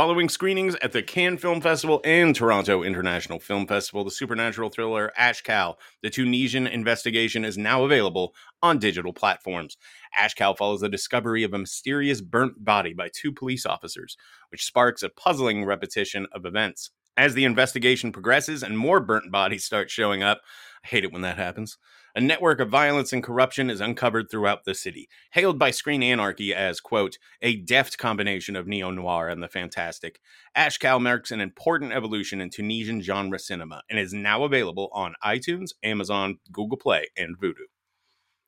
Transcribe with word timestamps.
Following 0.00 0.30
screenings 0.30 0.76
at 0.76 0.92
the 0.92 1.02
Cannes 1.02 1.36
Film 1.36 1.60
Festival 1.60 2.00
and 2.06 2.34
Toronto 2.34 2.82
International 2.82 3.38
Film 3.38 3.66
Festival, 3.66 4.02
the 4.02 4.10
supernatural 4.10 4.70
thriller 4.70 5.12
Ashkal, 5.20 5.74
the 6.02 6.08
Tunisian 6.08 6.66
investigation 6.66 7.44
is 7.44 7.58
now 7.58 7.84
available 7.84 8.34
on 8.62 8.78
digital 8.78 9.12
platforms. 9.12 9.76
Ashkal 10.18 10.56
follows 10.56 10.80
the 10.80 10.88
discovery 10.88 11.42
of 11.42 11.52
a 11.52 11.58
mysterious 11.58 12.22
burnt 12.22 12.64
body 12.64 12.94
by 12.94 13.10
two 13.12 13.30
police 13.30 13.66
officers, 13.66 14.16
which 14.48 14.64
sparks 14.64 15.02
a 15.02 15.10
puzzling 15.10 15.66
repetition 15.66 16.26
of 16.32 16.46
events. 16.46 16.92
As 17.18 17.34
the 17.34 17.44
investigation 17.44 18.10
progresses 18.10 18.62
and 18.62 18.78
more 18.78 19.00
burnt 19.00 19.30
bodies 19.30 19.66
start 19.66 19.90
showing 19.90 20.22
up, 20.22 20.40
I 20.82 20.88
hate 20.88 21.04
it 21.04 21.12
when 21.12 21.20
that 21.22 21.36
happens. 21.36 21.76
A 22.14 22.20
network 22.20 22.60
of 22.60 22.68
violence 22.68 23.12
and 23.12 23.22
corruption 23.22 23.70
is 23.70 23.80
uncovered 23.80 24.30
throughout 24.30 24.64
the 24.64 24.74
city, 24.74 25.08
hailed 25.32 25.58
by 25.58 25.70
Screen 25.70 26.02
Anarchy 26.02 26.54
as, 26.54 26.80
quote, 26.80 27.18
a 27.40 27.56
deft 27.56 27.98
combination 27.98 28.56
of 28.56 28.66
neo 28.66 28.90
noir 28.90 29.28
and 29.28 29.42
the 29.42 29.48
fantastic. 29.48 30.20
Ashkal 30.56 31.00
marks 31.00 31.30
an 31.30 31.40
important 31.40 31.92
evolution 31.92 32.40
in 32.40 32.50
Tunisian 32.50 33.00
genre 33.00 33.38
cinema 33.38 33.82
and 33.88 33.98
is 33.98 34.12
now 34.12 34.44
available 34.44 34.88
on 34.92 35.14
iTunes, 35.24 35.70
Amazon, 35.82 36.38
Google 36.50 36.78
Play, 36.78 37.06
and 37.16 37.38
Vudu. 37.38 37.66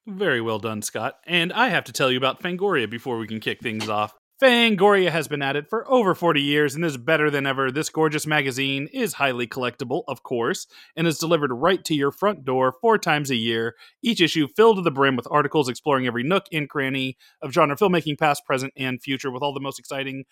Very 0.06 0.40
well 0.40 0.58
done, 0.58 0.82
Scott. 0.82 1.14
And 1.26 1.52
I 1.52 1.68
have 1.68 1.84
to 1.84 1.92
tell 1.92 2.10
you 2.10 2.16
about 2.16 2.42
Fangoria 2.42 2.90
before 2.90 3.18
we 3.18 3.28
can 3.28 3.38
kick 3.38 3.60
things 3.60 3.88
off. 3.88 4.14
Fangoria 4.42 5.08
has 5.10 5.28
been 5.28 5.40
at 5.40 5.54
it 5.54 5.70
for 5.70 5.88
over 5.88 6.16
40 6.16 6.42
years 6.42 6.74
and 6.74 6.84
is 6.84 6.96
better 6.96 7.30
than 7.30 7.46
ever. 7.46 7.70
This 7.70 7.88
gorgeous 7.88 8.26
magazine 8.26 8.88
is 8.92 9.12
highly 9.12 9.46
collectible, 9.46 10.02
of 10.08 10.24
course, 10.24 10.66
and 10.96 11.06
is 11.06 11.18
delivered 11.18 11.52
right 11.52 11.84
to 11.84 11.94
your 11.94 12.10
front 12.10 12.44
door 12.44 12.74
four 12.80 12.98
times 12.98 13.30
a 13.30 13.36
year. 13.36 13.76
Each 14.02 14.20
issue 14.20 14.48
filled 14.48 14.78
to 14.78 14.82
the 14.82 14.90
brim 14.90 15.14
with 15.14 15.28
articles 15.30 15.68
exploring 15.68 16.08
every 16.08 16.24
nook 16.24 16.46
and 16.52 16.68
cranny 16.68 17.16
of 17.40 17.52
genre 17.52 17.76
filmmaking, 17.76 18.18
past, 18.18 18.44
present, 18.44 18.72
and 18.76 19.00
future, 19.00 19.30
with 19.30 19.44
all 19.44 19.54
the 19.54 19.60
most 19.60 19.78
exciting 19.78 20.24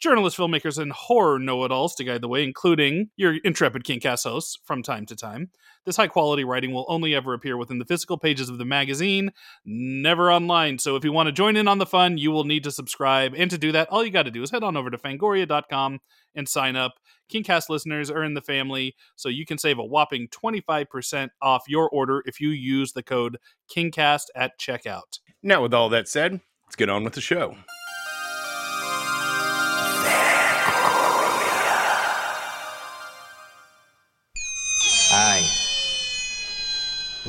journalists, 0.00 0.38
filmmakers, 0.38 0.78
and 0.78 0.92
horror 0.92 1.38
know 1.38 1.64
it 1.64 1.70
alls 1.70 1.94
to 1.94 2.04
guide 2.04 2.22
the 2.22 2.28
way, 2.28 2.42
including 2.42 3.10
your 3.16 3.36
intrepid 3.44 3.84
Kingcast 3.84 4.24
hosts 4.24 4.58
from 4.64 4.82
time 4.82 5.06
to 5.06 5.14
time. 5.14 5.50
This 5.84 5.96
high 5.96 6.08
quality 6.08 6.42
writing 6.44 6.72
will 6.72 6.86
only 6.88 7.14
ever 7.14 7.34
appear 7.34 7.56
within 7.56 7.78
the 7.78 7.84
physical 7.84 8.18
pages 8.18 8.48
of 8.48 8.58
the 8.58 8.64
magazine, 8.64 9.30
never 9.64 10.32
online. 10.32 10.78
So 10.78 10.96
if 10.96 11.04
you 11.04 11.12
want 11.12 11.28
to 11.28 11.32
join 11.32 11.56
in 11.56 11.68
on 11.68 11.78
the 11.78 11.86
fun, 11.86 12.18
you 12.18 12.30
will 12.30 12.44
need 12.44 12.64
to 12.64 12.70
subscribe. 12.70 13.34
And 13.36 13.50
to 13.50 13.58
do 13.58 13.72
that, 13.72 13.88
all 13.88 14.04
you 14.04 14.10
got 14.10 14.24
to 14.24 14.30
do 14.30 14.42
is 14.42 14.50
head 14.50 14.64
on 14.64 14.76
over 14.76 14.90
to 14.90 14.98
fangoria.com 14.98 16.00
and 16.34 16.48
sign 16.48 16.76
up. 16.76 16.94
Kingcast 17.32 17.68
listeners 17.68 18.10
are 18.10 18.24
in 18.24 18.34
the 18.34 18.42
family, 18.42 18.96
so 19.16 19.28
you 19.28 19.46
can 19.46 19.58
save 19.58 19.78
a 19.78 19.84
whopping 19.84 20.28
25% 20.28 21.28
off 21.40 21.64
your 21.68 21.88
order 21.88 22.22
if 22.26 22.40
you 22.40 22.50
use 22.50 22.92
the 22.92 23.02
code 23.02 23.38
KINGCAST 23.74 24.26
at 24.34 24.58
checkout. 24.58 25.20
Now, 25.42 25.62
with 25.62 25.72
all 25.72 25.88
that 25.90 26.08
said, 26.08 26.40
let's 26.66 26.76
get 26.76 26.90
on 26.90 27.04
with 27.04 27.14
the 27.14 27.20
show. 27.20 27.56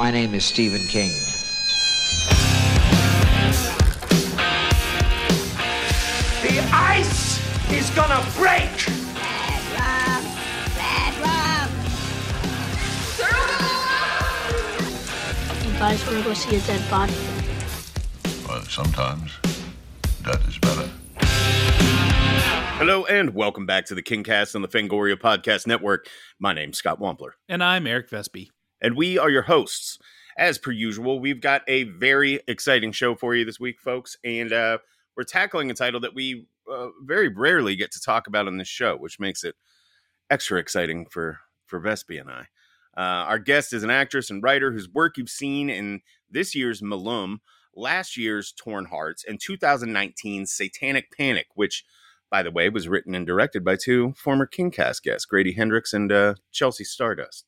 My 0.01 0.09
name 0.09 0.33
is 0.33 0.43
Stephen 0.43 0.81
King. 0.87 1.11
The 6.41 6.59
ice 6.73 7.39
is 7.71 7.87
gonna 7.91 8.25
break! 8.35 8.87
You 15.63 15.77
guys 15.77 16.03
wanna 16.07 16.23
go 16.23 16.33
see 16.33 16.55
a 16.55 16.59
dead 16.61 16.89
body? 16.89 17.13
But 18.47 18.63
sometimes 18.63 19.33
that 20.23 20.41
is 20.47 20.57
better. 20.57 20.89
Hello 22.79 23.05
and 23.05 23.35
welcome 23.35 23.67
back 23.67 23.85
to 23.85 23.93
the 23.93 24.01
Kingcast 24.01 24.55
on 24.55 24.63
the 24.63 24.67
Fangoria 24.67 25.15
Podcast 25.15 25.67
Network. 25.67 26.07
My 26.39 26.53
name's 26.53 26.79
Scott 26.79 26.99
Wampler, 26.99 27.33
And 27.47 27.63
I'm 27.63 27.85
Eric 27.85 28.09
Vespi. 28.09 28.49
And 28.81 28.95
we 28.95 29.17
are 29.17 29.29
your 29.29 29.43
hosts. 29.43 29.99
As 30.37 30.57
per 30.57 30.71
usual, 30.71 31.19
we've 31.19 31.41
got 31.41 31.61
a 31.67 31.83
very 31.83 32.39
exciting 32.47 32.91
show 32.91 33.15
for 33.15 33.35
you 33.35 33.45
this 33.45 33.59
week, 33.59 33.79
folks, 33.79 34.17
and 34.23 34.51
uh, 34.51 34.77
we're 35.15 35.23
tackling 35.23 35.69
a 35.69 35.73
title 35.73 35.99
that 35.99 36.15
we 36.15 36.47
uh, 36.71 36.87
very 37.03 37.27
rarely 37.27 37.75
get 37.75 37.91
to 37.91 38.01
talk 38.01 38.27
about 38.27 38.47
on 38.47 38.57
this 38.57 38.67
show, 38.67 38.95
which 38.97 39.19
makes 39.19 39.43
it 39.43 39.55
extra 40.29 40.59
exciting 40.59 41.05
for 41.05 41.39
for 41.65 41.79
Vespi 41.79 42.19
and 42.19 42.29
I. 42.29 42.47
Uh, 42.97 43.25
our 43.25 43.39
guest 43.39 43.71
is 43.71 43.83
an 43.83 43.89
actress 43.89 44.29
and 44.29 44.43
writer 44.43 44.71
whose 44.71 44.89
work 44.89 45.17
you've 45.17 45.29
seen 45.29 45.69
in 45.69 46.01
this 46.29 46.53
year's 46.55 46.81
Malum, 46.81 47.41
last 47.75 48.17
year's 48.17 48.51
Torn 48.51 48.85
Hearts, 48.85 49.23
and 49.25 49.39
2019's 49.39 50.51
Satanic 50.51 51.11
Panic, 51.15 51.47
which, 51.55 51.85
by 52.29 52.43
the 52.43 52.51
way, 52.51 52.69
was 52.69 52.89
written 52.89 53.15
and 53.15 53.25
directed 53.25 53.63
by 53.63 53.77
two 53.77 54.13
former 54.17 54.45
Kingcast 54.45 55.03
guests, 55.03 55.25
Grady 55.25 55.53
Hendrix 55.53 55.93
and 55.93 56.11
uh, 56.11 56.35
Chelsea 56.51 56.83
Stardust. 56.83 57.45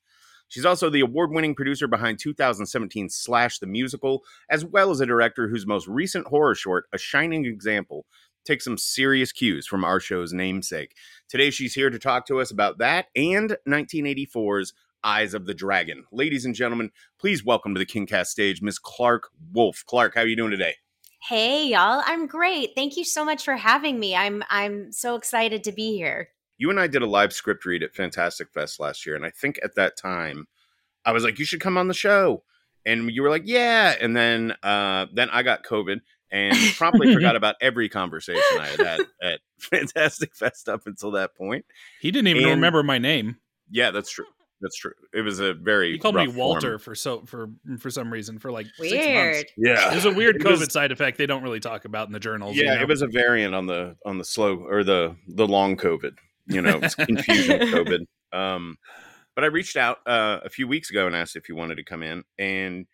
She's 0.47 0.65
also 0.65 0.89
the 0.89 1.01
award 1.01 1.31
winning 1.31 1.55
producer 1.55 1.87
behind 1.87 2.19
2017 2.19 3.09
Slash 3.09 3.59
the 3.59 3.67
Musical, 3.67 4.23
as 4.49 4.63
well 4.63 4.91
as 4.91 4.99
a 4.99 5.05
director 5.05 5.47
whose 5.47 5.65
most 5.65 5.87
recent 5.87 6.27
horror 6.27 6.55
short, 6.55 6.85
A 6.93 6.97
Shining 6.97 7.45
Example, 7.45 8.05
takes 8.45 8.65
some 8.65 8.77
serious 8.77 9.31
cues 9.31 9.65
from 9.65 9.83
our 9.83 9.99
show's 9.99 10.33
namesake. 10.33 10.95
Today, 11.29 11.49
she's 11.49 11.73
here 11.73 11.89
to 11.89 11.99
talk 11.99 12.25
to 12.27 12.39
us 12.39 12.51
about 12.51 12.77
that 12.77 13.07
and 13.15 13.57
1984's 13.67 14.73
Eyes 15.03 15.33
of 15.33 15.45
the 15.45 15.53
Dragon. 15.53 16.05
Ladies 16.11 16.45
and 16.45 16.55
gentlemen, 16.55 16.91
please 17.19 17.43
welcome 17.43 17.73
to 17.75 17.79
the 17.79 17.85
Kingcast 17.85 18.27
stage 18.27 18.61
Miss 18.61 18.79
Clarke 18.79 19.29
Wolfe. 19.51 19.83
Clarke, 19.85 20.15
how 20.15 20.21
are 20.21 20.27
you 20.27 20.35
doing 20.35 20.51
today? 20.51 20.75
Hey 21.21 21.67
y'all, 21.67 22.01
I'm 22.05 22.27
great. 22.27 22.71
Thank 22.75 22.97
you 22.97 23.05
so 23.05 23.23
much 23.23 23.45
for 23.45 23.55
having 23.55 23.99
me. 23.99 24.15
I'm 24.15 24.43
I'm 24.49 24.91
so 24.91 25.15
excited 25.15 25.63
to 25.63 25.71
be 25.71 25.95
here. 25.95 26.29
You 26.63 26.69
and 26.69 26.79
I 26.79 26.88
did 26.88 27.01
a 27.01 27.06
live 27.06 27.34
script 27.34 27.66
read 27.66 27.84
at 27.84 27.94
Fantastic 27.94 28.47
Fest 28.53 28.79
last 28.79 29.06
year, 29.06 29.18
and 29.18 29.25
I 29.25 29.31
think 29.31 29.59
at 29.63 29.75
that 29.75 29.97
time 29.97 30.47
I 31.03 31.12
was 31.12 31.25
like, 31.25 31.38
"You 31.38 31.44
should 31.44 31.59
come 31.59 31.78
on 31.78 31.90
the 31.90 31.94
show," 31.94 32.44
and 32.85 33.12
you 33.12 33.22
were 33.22 33.29
like, 33.29 33.44
"Yeah," 33.46 33.96
and 34.00 34.16
then 34.16 34.53
uh, 34.63 35.07
then 35.13 35.29
I 35.29 35.44
got 35.44 35.66
COVID 35.66 36.00
and 36.31 36.56
promptly 36.78 37.13
forgot 37.13 37.35
about 37.35 37.56
every 37.59 37.90
conversation 37.90 38.41
I 38.62 38.68
had 38.68 38.79
had 38.79 39.00
at 39.22 39.40
Fantastic 39.59 40.34
Fest 40.38 40.69
up 40.69 40.84
until 40.88 41.12
that 41.12 41.35
point. 41.35 41.66
He 42.00 42.12
didn't 42.12 42.29
even 42.29 42.44
And- 42.44 42.52
remember 42.52 42.81
my 42.81 42.97
name. 42.97 43.40
Yeah, 43.69 43.91
that's 43.91 44.09
true. 44.09 44.25
That's 44.62 44.78
true. 44.78 44.94
It 45.13 45.19
was 45.23 45.41
a 45.41 45.53
very 45.53 45.91
He 45.91 45.97
called 46.00 46.16
me 46.16 46.29
Walter 46.29 46.69
form. 46.69 46.79
for 46.79 46.96
so 46.96 47.23
for 47.25 47.50
for 47.79 47.90
some 47.90 48.13
reason 48.13 48.40
for 48.40 48.50
like 48.53 48.68
six 48.78 48.94
Weird. 48.94 49.35
months. 49.35 49.52
Yeah, 49.57 49.90
There's 49.90 50.06
a 50.06 50.12
weird 50.13 50.38
It 50.38 50.46
was- 50.46 50.62
COVID 50.62 50.72
side 50.72 50.94
effect 50.94 51.18
they 51.18 51.25
don't 51.25 51.44
really 51.44 51.59
talk 51.59 51.84
about 51.84 52.07
in 52.07 52.13
the 52.13 52.19
journals. 52.22 52.56
you 52.56 52.63
Yeah, 52.63 52.75
know? 52.75 52.81
it 52.84 52.88
was 52.88 53.02
a 53.02 53.07
variant 53.07 53.53
on 53.53 53.66
the 53.66 53.97
on 54.06 54.18
the 54.18 54.23
slow 54.23 54.56
or 54.59 54.85
the 54.85 55.18
the 55.28 55.46
long 55.46 55.75
COVID. 55.75 56.13
You 56.47 56.61
know, 56.61 56.79
it's 56.81 56.95
confusion 56.95 57.59
COVID. 57.69 58.05
Um, 58.31 58.77
but 59.35 59.43
I 59.43 59.47
reached 59.47 59.77
out 59.77 59.99
uh, 60.05 60.39
a 60.43 60.49
few 60.49 60.67
weeks 60.67 60.89
ago 60.89 61.07
and 61.07 61.15
asked 61.15 61.35
if 61.35 61.49
you 61.49 61.55
wanted 61.55 61.75
to 61.75 61.83
come 61.83 62.03
in, 62.03 62.23
and 62.37 62.85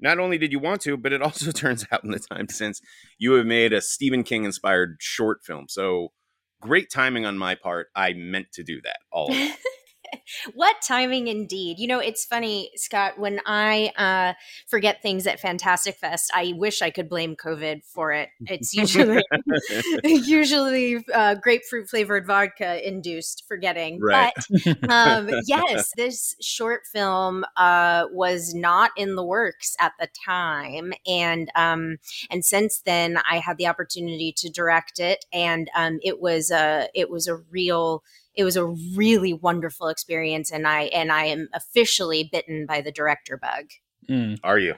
not 0.00 0.18
only 0.18 0.38
did 0.38 0.52
you 0.52 0.58
want 0.58 0.80
to, 0.82 0.96
but 0.96 1.12
it 1.12 1.22
also 1.22 1.50
turns 1.52 1.86
out 1.90 2.04
in 2.04 2.10
the 2.10 2.20
time 2.20 2.48
since 2.48 2.80
you 3.18 3.32
have 3.32 3.46
made 3.46 3.72
a 3.72 3.80
Stephen 3.80 4.22
King 4.22 4.44
inspired 4.44 4.96
short 5.00 5.40
film. 5.44 5.66
So 5.68 6.12
great 6.60 6.90
timing 6.90 7.26
on 7.26 7.38
my 7.38 7.54
part. 7.54 7.88
I 7.94 8.12
meant 8.12 8.52
to 8.52 8.62
do 8.62 8.80
that 8.82 8.98
all. 9.10 9.34
what 10.54 10.76
timing 10.86 11.28
indeed. 11.28 11.78
You 11.78 11.88
know, 11.88 11.98
it's 11.98 12.24
funny, 12.24 12.70
Scott, 12.76 13.18
when 13.18 13.40
I 13.46 13.92
uh, 13.96 14.34
forget 14.66 15.02
things 15.02 15.26
at 15.26 15.40
Fantastic 15.40 15.96
Fest, 15.96 16.30
I 16.34 16.54
wish 16.56 16.82
I 16.82 16.90
could 16.90 17.08
blame 17.08 17.36
COVID 17.36 17.84
for 17.84 18.12
it. 18.12 18.30
It's 18.40 18.74
usually 18.74 19.22
usually 20.04 21.04
uh, 21.14 21.34
grapefruit 21.36 21.88
flavored 21.88 22.26
vodka 22.26 22.86
induced 22.86 23.44
forgetting. 23.46 24.00
Right. 24.00 24.32
But 24.64 24.90
um, 24.90 25.30
yes, 25.46 25.90
this 25.96 26.36
short 26.40 26.82
film 26.86 27.44
uh, 27.56 28.06
was 28.12 28.54
not 28.54 28.90
in 28.96 29.16
the 29.16 29.24
works 29.24 29.76
at 29.80 29.92
the 29.98 30.08
time, 30.24 30.92
and 31.06 31.50
um, 31.54 31.98
and 32.30 32.44
since 32.44 32.80
then 32.84 33.18
I 33.30 33.38
had 33.38 33.56
the 33.56 33.66
opportunity 33.66 34.32
to 34.38 34.50
direct 34.50 34.98
it, 34.98 35.24
and 35.32 35.70
um, 35.76 35.98
it 36.02 36.20
was 36.20 36.50
a 36.50 36.88
it 36.94 37.10
was 37.10 37.26
a 37.26 37.36
real 37.36 38.02
it 38.38 38.44
was 38.44 38.56
a 38.56 38.64
really 38.64 39.32
wonderful 39.32 39.88
experience, 39.88 40.52
and 40.52 40.66
I 40.66 40.82
and 40.84 41.10
I 41.10 41.24
am 41.24 41.48
officially 41.52 42.28
bitten 42.30 42.66
by 42.66 42.80
the 42.80 42.92
director 42.92 43.36
bug. 43.36 43.72
Mm. 44.08 44.38
Are 44.44 44.58
you? 44.58 44.76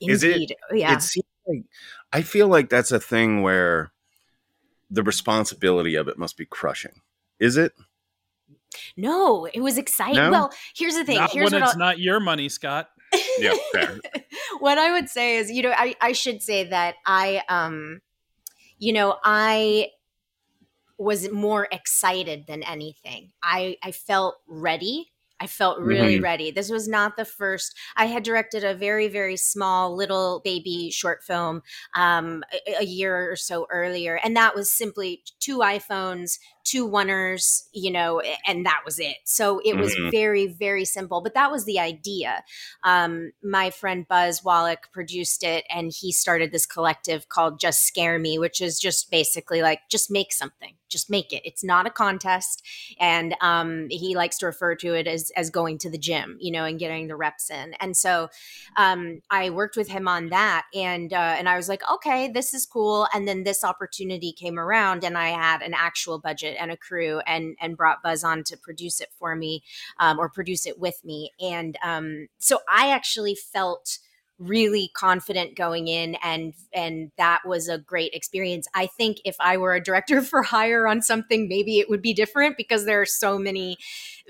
Is 0.00 0.22
it- 0.22 0.52
yeah. 0.72 0.94
It 0.94 1.02
seems 1.02 1.26
like 1.46 1.64
I 2.12 2.22
feel 2.22 2.46
like 2.46 2.70
that's 2.70 2.92
a 2.92 3.00
thing 3.00 3.42
where 3.42 3.90
the 4.88 5.02
responsibility 5.02 5.96
of 5.96 6.06
it 6.06 6.18
must 6.18 6.36
be 6.36 6.46
crushing. 6.46 7.02
Is 7.40 7.56
it? 7.56 7.74
no, 8.96 9.46
it 9.46 9.60
was 9.60 9.76
exciting. 9.76 10.14
No? 10.14 10.30
Well, 10.30 10.52
here's 10.74 10.94
the 10.94 11.04
thing. 11.04 11.16
Not 11.16 11.32
here's 11.32 11.50
when 11.50 11.60
what 11.60 11.68
it's 11.68 11.74
I'll, 11.74 11.78
not 11.80 11.98
your 11.98 12.20
money, 12.20 12.48
Scott. 12.48 12.90
Yeah, 13.38 13.54
fair. 13.72 13.98
what 14.60 14.78
I 14.78 14.92
would 14.92 15.08
say 15.08 15.36
is, 15.36 15.50
you 15.50 15.62
know, 15.62 15.72
I, 15.74 15.96
I 16.00 16.12
should 16.12 16.42
say 16.42 16.64
that 16.64 16.96
I, 17.06 17.42
um, 17.48 18.02
you 18.78 18.92
know, 18.92 19.16
I 19.24 19.88
was 20.98 21.30
more 21.30 21.68
excited 21.70 22.46
than 22.46 22.62
anything. 22.62 23.32
I, 23.42 23.76
I 23.82 23.92
felt 23.92 24.36
ready. 24.48 25.12
I 25.40 25.46
felt 25.46 25.78
really 25.78 26.18
Mhm. 26.18 26.22
ready. 26.22 26.50
This 26.50 26.68
was 26.68 26.88
not 26.88 27.16
the 27.16 27.24
first. 27.24 27.76
I 27.96 28.06
had 28.06 28.24
directed 28.24 28.64
a 28.64 28.74
very, 28.74 29.06
very 29.06 29.36
small 29.36 29.94
little 29.94 30.40
baby 30.44 30.90
short 30.90 31.22
film 31.22 31.62
um, 31.94 32.42
a, 32.66 32.80
a 32.80 32.84
year 32.84 33.30
or 33.30 33.36
so 33.36 33.66
earlier, 33.70 34.18
and 34.24 34.36
that 34.36 34.56
was 34.56 34.70
simply 34.72 35.22
two 35.38 35.58
iPhones, 35.58 36.38
two 36.68 36.88
oneers, 36.88 37.62
you 37.72 37.90
know, 37.90 38.20
and 38.46 38.66
that 38.66 38.82
was 38.84 38.98
it. 38.98 39.16
So 39.24 39.60
it 39.64 39.76
was 39.76 39.94
Mhm. 39.94 40.10
very, 40.10 40.46
very 40.46 40.84
simple. 40.84 41.22
But 41.22 41.34
that 41.34 41.50
was 41.50 41.64
the 41.64 41.78
idea. 41.78 42.44
Um, 42.84 43.32
my 43.42 43.70
friend 43.70 44.06
Buzz 44.06 44.44
Wallach 44.44 44.90
produced 44.92 45.42
it, 45.42 45.64
and 45.70 45.92
he 45.92 46.12
started 46.12 46.52
this 46.52 46.66
collective 46.66 47.28
called 47.28 47.58
Just 47.58 47.84
Scare 47.86 48.18
Me, 48.18 48.38
which 48.38 48.60
is 48.60 48.78
just 48.78 49.10
basically 49.10 49.62
like 49.62 49.80
just 49.88 50.10
make 50.10 50.32
something, 50.32 50.74
just 50.88 51.08
make 51.08 51.32
it. 51.32 51.42
It's 51.44 51.64
not 51.64 51.86
a 51.86 51.90
contest 51.90 52.62
and 53.00 53.34
um, 53.40 53.86
he 53.90 54.14
likes 54.14 54.38
to 54.38 54.46
refer 54.46 54.74
to 54.76 54.94
it 54.94 55.06
as 55.06 55.30
as 55.36 55.50
going 55.50 55.78
to 55.78 55.90
the 55.90 55.98
gym, 55.98 56.36
you 56.40 56.52
know, 56.52 56.64
and 56.64 56.78
getting 56.78 57.08
the 57.08 57.16
reps 57.16 57.50
in. 57.50 57.74
And 57.80 57.96
so 57.96 58.28
um, 58.76 59.20
I 59.30 59.50
worked 59.50 59.76
with 59.76 59.88
him 59.88 60.08
on 60.08 60.28
that, 60.30 60.66
and 60.74 61.12
uh, 61.12 61.34
and 61.38 61.48
I 61.48 61.56
was 61.56 61.68
like, 61.68 61.82
okay, 61.90 62.28
this 62.30 62.52
is 62.54 62.66
cool. 62.66 63.06
And 63.14 63.26
then 63.26 63.44
this 63.44 63.64
opportunity 63.64 64.32
came 64.32 64.58
around, 64.58 65.04
and 65.04 65.16
I 65.16 65.28
had 65.30 65.62
an 65.62 65.74
actual 65.74 66.18
budget 66.18 66.56
and 66.58 66.70
a 66.70 66.76
crew, 66.76 67.20
and 67.26 67.56
and 67.60 67.76
brought 67.76 68.02
Buzz 68.02 68.24
on 68.24 68.44
to 68.44 68.56
produce 68.56 69.00
it 69.00 69.08
for 69.18 69.34
me, 69.36 69.62
um, 69.98 70.18
or 70.18 70.28
produce 70.28 70.66
it 70.66 70.78
with 70.78 71.04
me. 71.04 71.32
And 71.40 71.76
um, 71.82 72.28
so 72.38 72.60
I 72.72 72.90
actually 72.90 73.34
felt 73.34 73.98
really 74.38 74.90
confident 74.94 75.56
going 75.56 75.88
in 75.88 76.14
and 76.22 76.54
and 76.72 77.10
that 77.18 77.40
was 77.44 77.68
a 77.68 77.76
great 77.76 78.12
experience 78.14 78.68
i 78.72 78.86
think 78.86 79.18
if 79.24 79.34
i 79.40 79.56
were 79.56 79.74
a 79.74 79.82
director 79.82 80.22
for 80.30 80.42
hire 80.44 80.86
on 80.86 81.02
something 81.02 81.48
maybe 81.48 81.80
it 81.80 81.90
would 81.90 82.00
be 82.00 82.14
different 82.14 82.56
because 82.56 82.84
there 82.84 83.00
are 83.00 83.06
so 83.06 83.36
many 83.36 83.76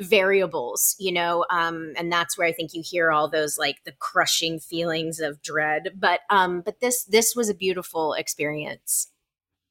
variables 0.01 0.97
you 0.99 1.13
know 1.13 1.45
um 1.51 1.93
and 1.95 2.11
that's 2.11 2.39
where 2.39 2.47
i 2.47 2.53
think 2.53 2.73
you 2.73 2.83
hear 2.83 3.11
all 3.11 3.29
those 3.29 3.59
like 3.59 3.85
the 3.85 3.93
crushing 3.99 4.59
feelings 4.59 5.21
of 5.21 5.43
dread 5.43 5.91
but 5.95 6.21
um 6.31 6.63
but 6.63 6.81
this 6.81 7.05
this 7.05 7.37
was 7.37 7.51
a 7.51 7.55
beautiful 7.55 8.15
experience 8.15 9.09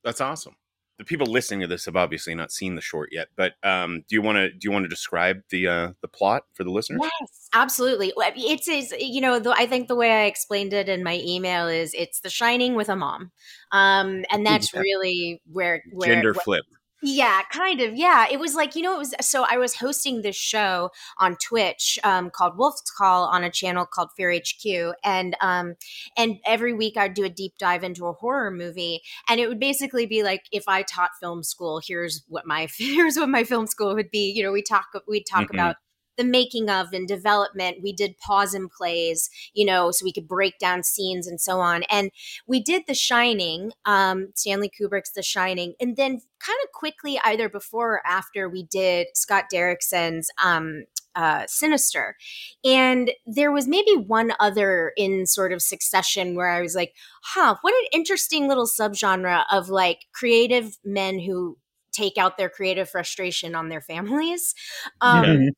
That's 0.04 0.22
awesome. 0.22 0.56
The 0.98 1.06
people 1.06 1.28
listening 1.28 1.62
to 1.62 1.68
this 1.68 1.86
have 1.86 1.96
obviously 1.96 2.34
not 2.34 2.52
seen 2.52 2.74
the 2.74 2.82
short 2.82 3.10
yet, 3.12 3.28
but 3.36 3.54
um, 3.64 4.04
do 4.08 4.16
you 4.16 4.22
want 4.22 4.38
to 4.38 4.50
do 4.50 4.60
you 4.62 4.72
want 4.72 4.84
to 4.86 4.90
describe 4.90 5.44
the 5.50 5.68
uh, 5.68 5.92
the 6.02 6.08
plot 6.08 6.44
for 6.54 6.64
the 6.64 6.72
listeners? 6.72 7.02
Yes, 7.04 7.50
absolutely. 7.54 8.14
It's, 8.18 8.68
it's 8.68 8.94
you 9.00 9.22
know, 9.22 9.38
the, 9.38 9.52
I 9.52 9.68
think 9.68 9.90
the 9.90 9.96
way 9.96 10.12
I 10.12 10.26
explained 10.26 10.74
it 10.74 10.90
in 10.90 11.04
my 11.04 11.22
email 11.24 11.68
is 11.68 11.94
it's 11.94 12.22
The 12.22 12.32
Shining 12.32 12.74
with 12.74 12.90
a 12.90 12.96
mom, 12.96 13.32
um, 13.72 14.26
and 14.32 14.44
that's 14.46 14.74
Yeah. 14.74 14.80
really 14.80 15.42
where 15.52 15.84
where 15.94 16.16
Gender 16.16 16.34
wh- 16.34 16.44
flip. 16.44 16.66
Yeah, 17.04 17.44
kind 17.52 17.80
of. 17.82 17.96
Yeah, 17.96 18.26
it 18.32 18.40
was 18.40 18.56
like 18.56 18.76
you 18.76 18.82
know, 18.82 18.96
it 18.96 18.98
was 18.98 19.14
so 19.22 19.46
I 19.48 19.58
was 19.58 19.76
hosting 19.76 20.24
this 20.24 20.36
show 20.36 20.90
on 21.20 21.36
Twitch 21.38 22.00
um, 22.04 22.32
called 22.32 22.58
Wolf's 22.58 22.90
Call 22.90 23.26
on 23.26 23.44
a 23.44 23.52
channel 23.52 23.86
called 23.86 24.10
Fear 24.18 24.32
HQ, 24.32 24.96
and 25.04 25.36
um, 25.40 25.76
and 26.18 26.38
every 26.44 26.74
week 26.74 26.98
I'd 26.98 27.14
do 27.14 27.24
a 27.24 27.30
deep 27.30 27.54
dive 27.60 27.84
into 27.84 28.08
a 28.08 28.14
horror 28.14 28.50
movie, 28.50 29.02
and 29.30 29.40
it 29.40 29.48
would 29.48 29.60
basically 29.60 30.08
be 30.08 30.24
like 30.24 30.46
if 30.52 30.64
I 30.68 30.82
taught 30.82 31.12
film 31.20 31.44
school, 31.44 31.80
here's 31.86 32.24
what 32.30 32.48
my 32.48 32.68
here's 32.80 33.16
what 33.16 33.30
my 33.30 33.44
film 33.44 33.68
school 33.68 33.94
would 33.94 34.10
be. 34.10 34.32
You 34.36 34.42
know, 34.42 34.52
we 34.52 34.64
talk 34.64 34.88
we 35.08 35.18
would 35.20 35.28
talk 35.30 35.50
Mhm. 35.50 35.54
about 35.54 35.76
the 36.18 36.24
making 36.24 36.70
of 36.70 36.94
and 36.94 37.08
development. 37.08 37.78
We 37.82 37.94
did 37.94 38.18
pause 38.18 38.54
and 38.54 38.70
plays, 38.70 39.30
you 39.54 39.66
know, 39.66 39.92
so 39.92 40.04
we 40.04 40.14
could 40.14 40.28
break 40.28 40.60
down 40.60 40.84
scenes 40.84 41.28
and 41.28 41.40
so 41.40 41.60
on. 41.60 41.84
And 41.84 42.12
we 42.48 42.62
did 42.62 42.84
The 42.88 42.94
Shining, 42.94 43.72
um, 43.86 44.30
Stanley 44.36 44.70
Kubrick's 44.70 45.12
The 45.12 45.24
Shining, 45.24 45.74
and 45.80 45.96
then 45.96 46.22
kind 46.40 46.60
of 46.64 46.72
quickly, 46.74 47.20
either 47.24 47.50
before 47.50 47.96
or 47.96 48.08
after, 48.08 48.50
we 48.50 48.64
did 48.64 49.08
Scott 49.14 49.46
Derrickson's 49.52 50.30
um, 50.44 50.86
uh, 51.16 51.46
Sinister. 51.48 52.16
And 52.64 53.12
there 53.26 53.52
was 53.52 53.68
maybe 53.68 53.94
one 53.96 54.34
other 54.40 54.94
in 54.98 55.26
sort 55.26 55.52
of 55.52 55.62
succession 55.62 56.36
where 56.36 56.50
I 56.50 56.62
was 56.62 56.76
like, 56.76 56.94
huh, 57.24 57.56
what 57.62 57.74
an 57.74 57.88
interesting 57.92 58.48
little 58.48 58.68
subgenre 58.68 59.44
of 59.52 59.70
like 59.70 60.06
creative 60.14 60.78
men 60.86 61.20
who 61.20 61.58
take 61.92 62.18
out 62.18 62.38
their 62.38 62.50
creative 62.50 62.88
frustration 62.88 63.56
on 63.56 63.70
their 63.70 63.82
families. 63.82 64.54
Um, 65.02 65.26
Mhm. 65.26 65.50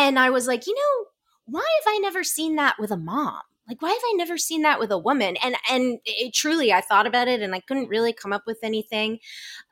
And 0.00 0.18
I 0.18 0.30
was 0.30 0.46
like, 0.46 0.66
you 0.66 0.74
know, 0.74 1.06
why 1.46 1.60
have 1.84 1.94
I 1.94 1.98
never 1.98 2.24
seen 2.24 2.56
that 2.56 2.76
with 2.78 2.90
a 2.90 2.96
mom? 2.96 3.40
Like, 3.68 3.82
why 3.82 3.90
have 3.90 4.02
I 4.04 4.14
never 4.16 4.38
seen 4.38 4.62
that 4.62 4.78
with 4.78 4.92
a 4.92 4.98
woman? 4.98 5.36
And 5.42 5.56
and 5.70 5.98
it, 6.04 6.32
truly, 6.32 6.72
I 6.72 6.80
thought 6.80 7.06
about 7.06 7.28
it, 7.28 7.42
and 7.42 7.54
I 7.54 7.60
couldn't 7.60 7.88
really 7.88 8.12
come 8.12 8.32
up 8.32 8.42
with 8.46 8.58
anything, 8.62 9.18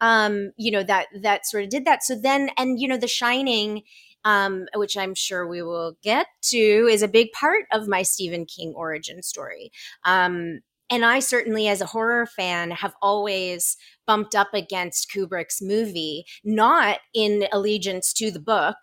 um, 0.00 0.52
you 0.56 0.72
know, 0.72 0.82
that 0.82 1.06
that 1.22 1.46
sort 1.46 1.64
of 1.64 1.70
did 1.70 1.84
that. 1.84 2.02
So 2.02 2.16
then, 2.16 2.50
and 2.56 2.80
you 2.80 2.88
know, 2.88 2.96
The 2.96 3.06
Shining, 3.06 3.82
um, 4.24 4.66
which 4.74 4.96
I'm 4.96 5.14
sure 5.14 5.46
we 5.46 5.62
will 5.62 5.96
get 6.02 6.26
to, 6.50 6.58
is 6.58 7.02
a 7.02 7.08
big 7.08 7.30
part 7.32 7.66
of 7.72 7.86
my 7.86 8.02
Stephen 8.02 8.46
King 8.46 8.72
origin 8.74 9.22
story. 9.22 9.70
Um, 10.04 10.60
and 10.90 11.04
I 11.04 11.20
certainly, 11.20 11.68
as 11.68 11.80
a 11.80 11.86
horror 11.86 12.26
fan, 12.26 12.72
have 12.72 12.94
always 13.00 13.76
bumped 14.06 14.34
up 14.34 14.48
against 14.52 15.10
Kubrick's 15.10 15.62
movie, 15.62 16.24
not 16.44 16.98
in 17.14 17.46
allegiance 17.52 18.12
to 18.14 18.30
the 18.30 18.40
book, 18.40 18.76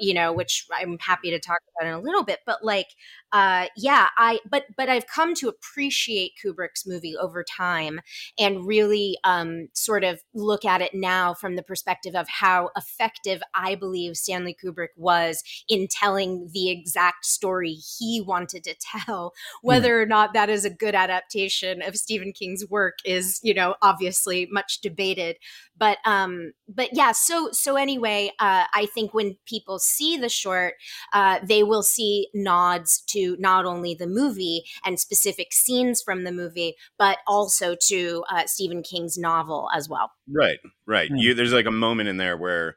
you 0.00 0.14
know, 0.14 0.32
which 0.32 0.66
I'm 0.72 0.98
happy 0.98 1.30
to 1.30 1.38
talk 1.38 1.58
about 1.76 1.88
in 1.88 1.94
a 1.94 2.00
little 2.00 2.24
bit, 2.24 2.40
but 2.46 2.64
like, 2.64 2.88
uh, 3.32 3.66
yeah, 3.76 4.08
I, 4.18 4.40
but, 4.50 4.64
but 4.76 4.88
I've 4.88 5.06
come 5.06 5.34
to 5.36 5.48
appreciate 5.48 6.32
Kubrick's 6.44 6.86
movie 6.86 7.16
over 7.16 7.42
time 7.42 8.00
and 8.38 8.66
really 8.66 9.18
um, 9.24 9.68
sort 9.72 10.04
of 10.04 10.20
look 10.34 10.64
at 10.64 10.82
it 10.82 10.94
now 10.94 11.34
from 11.34 11.56
the 11.56 11.62
perspective 11.62 12.14
of 12.14 12.28
how 12.28 12.70
effective 12.76 13.42
I 13.54 13.74
believe 13.74 14.16
Stanley 14.16 14.56
Kubrick 14.62 14.88
was 14.96 15.42
in 15.68 15.88
telling 15.90 16.50
the 16.52 16.70
exact 16.70 17.24
story 17.24 17.72
he 17.98 18.20
wanted 18.20 18.64
to 18.64 18.74
tell. 18.74 19.32
Whether 19.62 20.00
or 20.00 20.06
not 20.06 20.34
that 20.34 20.50
is 20.50 20.64
a 20.64 20.70
good 20.70 20.94
adaptation 20.94 21.82
of 21.82 21.96
Stephen 21.96 22.32
King's 22.32 22.68
work 22.68 22.98
is, 23.04 23.40
you 23.42 23.54
know, 23.54 23.74
obviously 23.82 24.46
much 24.50 24.61
debated. 24.82 25.36
But 25.76 25.98
um, 26.04 26.52
but 26.68 26.90
yeah. 26.92 27.12
So 27.12 27.50
so 27.52 27.76
anyway, 27.76 28.32
uh, 28.38 28.64
I 28.72 28.86
think 28.94 29.14
when 29.14 29.36
people 29.46 29.78
see 29.78 30.16
the 30.16 30.28
short, 30.28 30.74
uh, 31.12 31.40
they 31.42 31.62
will 31.62 31.82
see 31.82 32.28
nods 32.34 33.02
to 33.08 33.36
not 33.38 33.64
only 33.64 33.94
the 33.94 34.06
movie 34.06 34.64
and 34.84 34.98
specific 34.98 35.52
scenes 35.52 36.02
from 36.02 36.24
the 36.24 36.32
movie, 36.32 36.76
but 36.98 37.18
also 37.26 37.76
to 37.88 38.24
uh, 38.30 38.44
Stephen 38.46 38.82
King's 38.82 39.18
novel 39.18 39.68
as 39.74 39.88
well. 39.88 40.12
Right, 40.30 40.58
right. 40.86 41.08
Hmm. 41.08 41.16
You 41.16 41.34
there's 41.34 41.52
like 41.52 41.66
a 41.66 41.70
moment 41.70 42.08
in 42.08 42.16
there 42.16 42.36
where 42.36 42.76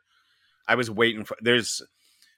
I 0.68 0.76
was 0.76 0.90
waiting 0.90 1.26
for 1.26 1.38
there's 1.42 1.82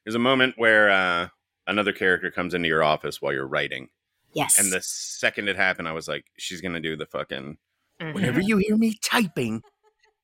there's 0.03 0.15
a 0.15 0.19
moment 0.19 0.55
where 0.57 0.89
uh 0.89 1.27
another 1.67 1.91
character 1.91 2.31
comes 2.31 2.53
into 2.53 2.67
your 2.67 2.83
office 2.83 3.21
while 3.21 3.33
you're 3.33 3.47
writing. 3.47 3.89
Yes. 4.33 4.59
And 4.59 4.71
the 4.71 4.81
second 4.81 5.47
it 5.49 5.55
happened, 5.55 5.87
I 5.87 5.93
was 5.93 6.07
like, 6.07 6.25
she's 6.37 6.61
gonna 6.61 6.79
do 6.79 6.95
the 6.95 7.05
fucking 7.05 7.57
Mhm. 8.01 8.13
whenever 8.13 8.41
you 8.41 8.57
hear 8.57 8.77
me 8.77 8.97
typing, 9.03 9.63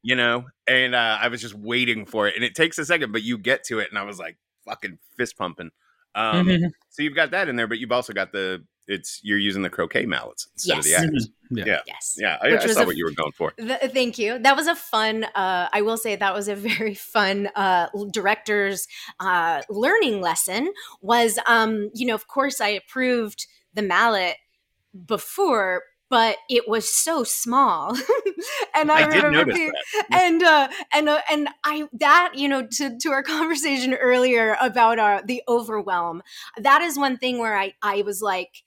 you 0.01 0.15
know? 0.15 0.45
And 0.67 0.93
uh, 0.95 1.17
I 1.21 1.27
was 1.29 1.41
just 1.41 1.55
waiting 1.55 2.05
for 2.05 2.27
it. 2.27 2.35
And 2.35 2.43
it 2.43 2.55
takes 2.55 2.77
a 2.77 2.85
second, 2.85 3.11
but 3.11 3.23
you 3.23 3.37
get 3.37 3.63
to 3.65 3.79
it, 3.79 3.89
and 3.89 3.97
I 3.97 4.03
was 4.03 4.19
like 4.19 4.37
fucking 4.65 4.99
fist 5.17 5.37
pumping. 5.37 5.71
Um, 6.15 6.45
Mhm. 6.47 6.71
so 6.89 7.01
you've 7.03 7.15
got 7.15 7.31
that 7.31 7.49
in 7.49 7.55
there, 7.55 7.67
but 7.67 7.79
you've 7.79 7.91
also 7.91 8.13
got 8.13 8.31
the 8.31 8.63
it's 8.85 9.21
you're 9.23 9.37
using 9.37 9.61
the 9.61 9.69
croquet 9.69 10.05
mallets 10.05 10.49
instead 10.55 10.77
of 10.79 10.83
the 10.83 10.89
Yes. 10.89 11.03
axe. 11.05 11.27
Yeah. 11.49 11.63
Yeah. 11.65 11.79
Yes. 11.87 12.17
Yeah, 12.19 12.37
I, 12.41 12.51
Which 12.51 12.63
I 12.63 12.67
saw 12.67 12.81
a 12.81 12.85
what 12.85 12.97
you 12.97 13.05
were 13.05 13.11
going 13.11 13.31
for. 13.31 13.51
Th- 13.51 13.79
thank 13.93 14.17
you. 14.17 14.39
That 14.39 14.57
was 14.57 14.67
a 14.67 14.75
fun. 14.75 15.23
Uh, 15.23 15.69
I 15.71 15.81
will 15.81 15.95
say 15.95 16.17
that 16.17 16.33
was 16.33 16.49
a 16.49 16.55
very 16.55 16.93
fun 16.93 17.47
uh, 17.55 17.87
director's 18.11 18.85
uh, 19.21 19.61
learning 19.69 20.19
lesson. 20.19 20.73
Was 21.01 21.39
um, 21.47 21.91
you 21.95 22.05
know, 22.05 22.13
of 22.13 22.27
course, 22.27 22.59
I 22.59 22.67
approved 22.69 23.47
the 23.73 23.81
mallet 23.83 24.35
before, 25.05 25.83
but 26.13 26.37
it 26.47 26.69
was 26.69 26.93
so 26.93 27.23
small, 27.23 27.97
and 28.75 28.91
I, 28.91 29.01
I 29.01 29.05
remember 29.05 29.51
being, 29.51 29.71
that. 29.71 30.05
and 30.11 30.43
uh, 30.43 30.67
and 30.93 31.09
uh, 31.09 31.21
and 31.27 31.49
I 31.63 31.87
that 31.93 32.33
you 32.35 32.47
know 32.47 32.67
to 32.73 32.99
to 32.99 33.09
our 33.09 33.23
conversation 33.37 33.95
earlier 33.95 34.55
about 34.61 34.99
our 34.99 35.23
the 35.23 35.41
overwhelm. 35.47 36.21
That 36.55 36.83
is 36.83 36.99
one 36.99 37.17
thing 37.17 37.39
where 37.39 37.57
I 37.57 37.73
I 37.81 38.03
was 38.03 38.21
like 38.21 38.61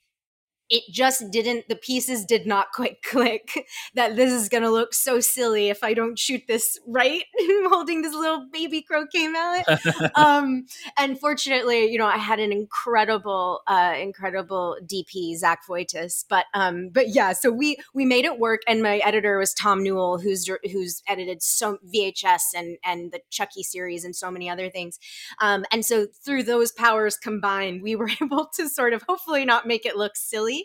it 0.69 0.83
just 0.91 1.31
didn't 1.31 1.67
the 1.69 1.75
pieces 1.75 2.25
did 2.25 2.45
not 2.45 2.71
quite 2.73 3.01
click 3.03 3.65
that 3.95 4.15
this 4.15 4.31
is 4.31 4.49
going 4.49 4.63
to 4.63 4.69
look 4.69 4.93
so 4.93 5.19
silly 5.19 5.69
if 5.69 5.83
i 5.83 5.93
don't 5.93 6.19
shoot 6.19 6.41
this 6.47 6.79
right 6.87 7.23
holding 7.69 8.01
this 8.01 8.13
little 8.13 8.47
baby 8.51 8.81
croquet 8.81 9.27
mallet. 9.27 9.65
Um 10.15 10.65
and 10.97 11.19
fortunately 11.19 11.85
you 11.91 11.97
know 11.97 12.05
i 12.05 12.17
had 12.17 12.39
an 12.39 12.51
incredible 12.51 13.61
uh 13.67 13.93
incredible 13.99 14.77
dp 14.85 15.35
zach 15.35 15.61
voytas 15.67 16.25
but 16.29 16.45
um 16.53 16.89
but 16.89 17.09
yeah 17.09 17.33
so 17.33 17.51
we 17.51 17.77
we 17.93 18.05
made 18.05 18.25
it 18.25 18.39
work 18.39 18.61
and 18.67 18.81
my 18.81 18.97
editor 18.97 19.37
was 19.37 19.53
tom 19.53 19.83
newell 19.83 20.17
who's 20.17 20.49
who's 20.71 21.01
edited 21.07 21.41
so 21.41 21.77
vhs 21.93 22.41
and 22.55 22.77
and 22.83 23.11
the 23.11 23.19
chucky 23.29 23.63
series 23.63 24.03
and 24.03 24.15
so 24.15 24.31
many 24.31 24.49
other 24.49 24.69
things. 24.69 24.99
Um 25.39 25.65
and 25.71 25.85
so 25.85 26.07
through 26.23 26.43
those 26.43 26.71
powers 26.71 27.17
combined 27.17 27.81
we 27.81 27.95
were 27.95 28.09
able 28.21 28.49
to 28.55 28.69
sort 28.69 28.93
of 28.93 29.03
hopefully 29.03 29.45
not 29.45 29.67
make 29.67 29.85
it 29.85 29.97
look 29.97 30.15
silly 30.15 30.56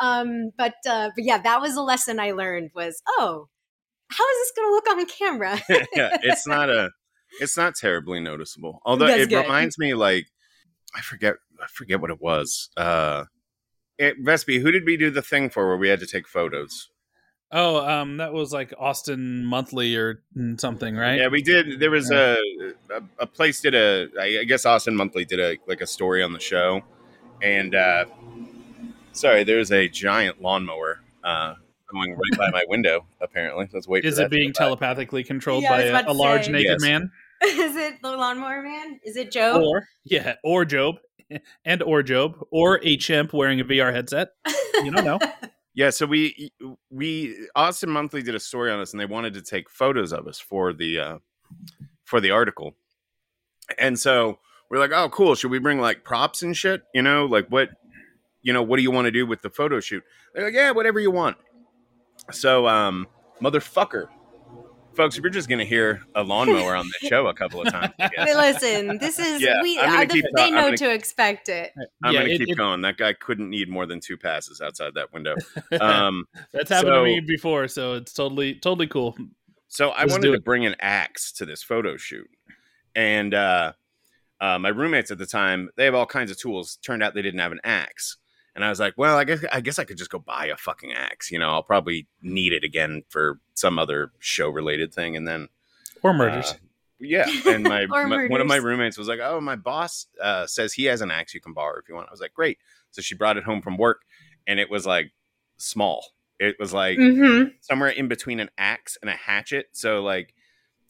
um 0.00 0.50
but 0.56 0.74
uh 0.88 1.10
but 1.14 1.24
yeah 1.24 1.38
that 1.38 1.60
was 1.60 1.76
a 1.76 1.82
lesson 1.82 2.20
i 2.20 2.32
learned 2.32 2.70
was 2.74 3.02
oh 3.18 3.48
how 4.10 4.24
is 4.24 4.38
this 4.38 4.52
going 4.56 4.68
to 4.68 4.72
look 4.72 4.88
on 4.90 5.06
camera 5.06 5.60
yeah, 5.94 6.16
it's 6.22 6.46
not 6.46 6.70
a 6.70 6.90
it's 7.40 7.56
not 7.56 7.74
terribly 7.74 8.20
noticeable. 8.20 8.80
Although 8.84 9.06
That's 9.06 9.24
it 9.24 9.30
good. 9.30 9.42
reminds 9.42 9.78
me 9.78 9.94
like 9.94 10.26
I 10.94 11.00
forget 11.00 11.34
I 11.60 11.66
forget 11.66 12.00
what 12.00 12.10
it 12.10 12.20
was. 12.20 12.70
Uh, 12.76 13.24
it, 13.98 14.24
Vespi, 14.24 14.60
who 14.60 14.70
did 14.70 14.84
we 14.84 14.96
do 14.96 15.10
the 15.10 15.22
thing 15.22 15.50
for 15.50 15.66
where 15.66 15.76
we 15.76 15.88
had 15.88 16.00
to 16.00 16.06
take 16.06 16.28
photos? 16.28 16.90
Oh, 17.50 17.78
um, 17.88 18.18
that 18.18 18.32
was 18.32 18.52
like 18.52 18.74
Austin 18.78 19.44
Monthly 19.44 19.96
or 19.96 20.22
something, 20.58 20.94
right? 20.94 21.18
Yeah, 21.18 21.28
we 21.28 21.42
did. 21.42 21.80
There 21.80 21.90
was 21.90 22.10
a, 22.10 22.36
a 22.90 23.02
a 23.20 23.26
place 23.26 23.60
did 23.60 23.74
a 23.74 24.08
I 24.20 24.44
guess 24.44 24.66
Austin 24.66 24.96
Monthly 24.96 25.24
did 25.24 25.40
a 25.40 25.56
like 25.66 25.80
a 25.80 25.86
story 25.86 26.22
on 26.22 26.32
the 26.32 26.40
show, 26.40 26.82
and 27.42 27.74
uh, 27.74 28.04
sorry, 29.18 29.44
there's 29.44 29.70
a 29.72 29.88
giant 29.88 30.40
lawnmower 30.40 31.00
uh, 31.24 31.54
going 31.92 32.12
right 32.12 32.38
by 32.38 32.50
my 32.50 32.64
window. 32.68 33.04
Apparently, 33.20 33.68
let's 33.72 33.88
wait. 33.88 34.04
Is 34.04 34.16
for 34.16 34.22
it 34.22 34.24
that 34.24 34.30
being 34.30 34.52
telepathically 34.52 35.24
controlled 35.24 35.62
Yeah, 35.64 35.70
by 35.70 35.82
a, 36.00 36.10
a 36.10 36.12
large 36.12 36.46
say. 36.46 36.52
naked 36.52 36.78
Yes. 36.80 36.82
man? 36.82 37.10
Is 37.44 37.76
it 37.76 38.02
the 38.02 38.16
lawnmower 38.16 38.62
man? 38.62 38.98
Is 39.04 39.16
it 39.16 39.30
Jobe? 39.30 39.62
Or 39.64 39.86
yeah, 40.04 40.34
or 40.42 40.64
Jobe, 40.64 40.98
and 41.64 41.82
or 41.82 42.02
Jobe, 42.02 42.42
or 42.50 42.80
a 42.82 42.96
chimp 42.96 43.32
wearing 43.32 43.60
a 43.60 43.64
VR 43.64 43.92
headset. 43.92 44.30
You 44.82 44.90
don't 44.90 45.04
know. 45.04 45.18
Yeah, 45.74 45.90
so 45.90 46.06
we 46.06 46.50
we 46.90 47.36
Austin 47.54 47.88
Monthly 47.90 48.20
did 48.20 48.34
a 48.34 48.40
story 48.40 48.72
on 48.72 48.80
us, 48.80 48.92
and 48.92 48.98
they 49.00 49.06
wanted 49.06 49.34
to 49.34 49.42
take 49.42 49.70
photos 49.70 50.12
of 50.12 50.26
us 50.26 50.40
for 50.40 50.72
the 50.72 50.98
uh, 50.98 51.18
for 52.04 52.20
the 52.20 52.32
article, 52.32 52.74
and 53.78 53.96
so 53.96 54.40
we're 54.70 54.80
like, 54.80 54.90
oh, 54.92 55.08
cool. 55.10 55.36
Should 55.36 55.52
we 55.52 55.60
bring 55.60 55.78
like 55.80 56.02
props 56.02 56.42
and 56.42 56.56
shit? 56.56 56.82
You 56.94 57.02
know, 57.02 57.26
like 57.26 57.46
what 57.48 57.68
you 58.42 58.52
know, 58.52 58.62
what 58.62 58.76
do 58.76 58.82
you 58.82 58.90
want 58.90 59.06
to 59.06 59.10
do 59.10 59.26
with 59.26 59.42
the 59.42 59.50
photo 59.50 59.80
shoot? 59.80 60.02
They're 60.34 60.44
like, 60.44 60.54
yeah, 60.54 60.70
whatever 60.70 61.00
you 61.00 61.10
want. 61.10 61.36
So, 62.32 62.66
um, 62.68 63.06
motherfucker, 63.40 64.06
folks, 64.94 65.16
if 65.16 65.22
you're 65.22 65.30
just 65.30 65.48
gonna 65.48 65.64
hear 65.64 66.02
a 66.14 66.22
lawnmower 66.22 66.74
on 66.74 66.86
the 67.00 67.08
show 67.08 67.26
a 67.28 67.34
couple 67.34 67.62
of 67.62 67.68
times, 67.72 67.92
I 67.98 68.34
Listen, 68.34 68.98
this 68.98 69.18
is 69.18 69.40
Yeah, 69.40 69.62
we. 69.62 69.78
I'm 69.78 69.86
gonna 69.86 69.96
uh, 69.96 70.00
the- 70.06 70.12
keep- 70.14 70.24
they 70.34 70.42
I'm 70.44 70.54
know 70.54 70.62
gonna- 70.64 70.76
to 70.78 70.92
expect 70.92 71.48
it. 71.48 71.72
I'm 72.02 72.12
yeah, 72.12 72.20
gonna 72.20 72.32
it- 72.34 72.38
keep 72.38 72.48
it- 72.50 72.56
going. 72.56 72.80
That 72.82 72.96
guy 72.96 73.12
couldn't 73.14 73.48
need 73.48 73.68
more 73.68 73.86
than 73.86 74.00
two 74.00 74.16
passes 74.16 74.60
outside 74.60 74.94
that 74.94 75.12
window. 75.12 75.36
Um, 75.80 76.26
That's 76.52 76.70
happened 76.70 76.88
So- 76.92 77.04
to 77.04 77.10
me 77.10 77.20
before, 77.20 77.68
so 77.68 77.94
it's 77.94 78.12
totally 78.12 78.54
totally 78.56 78.86
cool. 78.88 79.16
So 79.68 79.90
I 79.90 80.00
Let's 80.02 80.12
wanted 80.12 80.32
to 80.32 80.40
bring 80.40 80.64
an 80.66 80.74
axe 80.80 81.30
to 81.32 81.46
this 81.46 81.62
photo 81.62 81.96
shoot, 81.96 82.28
and 82.94 83.34
uh, 83.34 83.72
uh, 84.40 84.58
my 84.58 84.70
roommates 84.70 85.10
at 85.10 85.18
the 85.18 85.26
time 85.26 85.68
they 85.76 85.84
have 85.84 85.94
all 85.94 86.06
kinds 86.06 86.30
of 86.30 86.38
tools. 86.38 86.76
Turned 86.82 87.02
out 87.02 87.14
they 87.14 87.22
didn't 87.22 87.40
have 87.40 87.52
an 87.52 87.60
axe, 87.64 88.16
and 88.58 88.64
I 88.64 88.70
was 88.70 88.80
like, 88.80 88.94
"Well, 88.96 89.16
I 89.16 89.22
guess 89.22 89.44
I 89.52 89.60
guess 89.60 89.78
I 89.78 89.84
could 89.84 89.96
just 89.98 90.10
go 90.10 90.18
buy 90.18 90.46
a 90.46 90.56
fucking 90.56 90.92
axe. 90.92 91.30
You 91.30 91.38
know, 91.38 91.50
I'll 91.50 91.62
probably 91.62 92.08
need 92.20 92.52
it 92.52 92.64
again 92.64 93.04
for 93.08 93.38
some 93.54 93.78
other 93.78 94.10
show 94.18 94.48
related 94.50 94.92
thing." 94.92 95.16
And 95.16 95.28
then, 95.28 95.48
Or 96.02 96.12
murders. 96.12 96.50
uh, 96.50 96.54
yeah, 96.98 97.28
and 97.46 97.62
my, 97.62 97.86
my- 98.06 98.26
one 98.26 98.40
of 98.40 98.48
my 98.48 98.56
roommates 98.56 98.98
was 98.98 99.06
like, 99.06 99.20
"Oh, 99.22 99.40
my 99.40 99.54
boss 99.54 100.06
uh, 100.20 100.46
says 100.48 100.72
he 100.72 100.86
has 100.86 101.00
an 101.02 101.12
axe 101.12 101.32
you 101.34 101.40
can 101.40 101.52
borrow 101.52 101.78
if 101.78 101.88
you 101.88 101.94
want." 101.94 102.08
I 102.08 102.10
was 102.10 102.20
like, 102.20 102.34
"Great!" 102.34 102.58
So 102.90 103.00
she 103.00 103.14
brought 103.14 103.36
it 103.36 103.44
home 103.44 103.62
from 103.62 103.76
work, 103.76 104.02
and 104.46 104.58
it 104.58 104.68
was 104.68 104.84
like 104.86 105.12
small. 105.56 106.04
It 106.40 106.56
was 106.58 106.72
like 106.72 106.98
Mm-hmm. 106.98 107.50
somewhere 107.60 107.90
in 107.90 108.08
between 108.08 108.40
an 108.40 108.50
axe 108.58 108.98
and 109.00 109.08
a 109.10 109.14
hatchet. 109.14 109.68
So 109.72 110.02
like, 110.02 110.34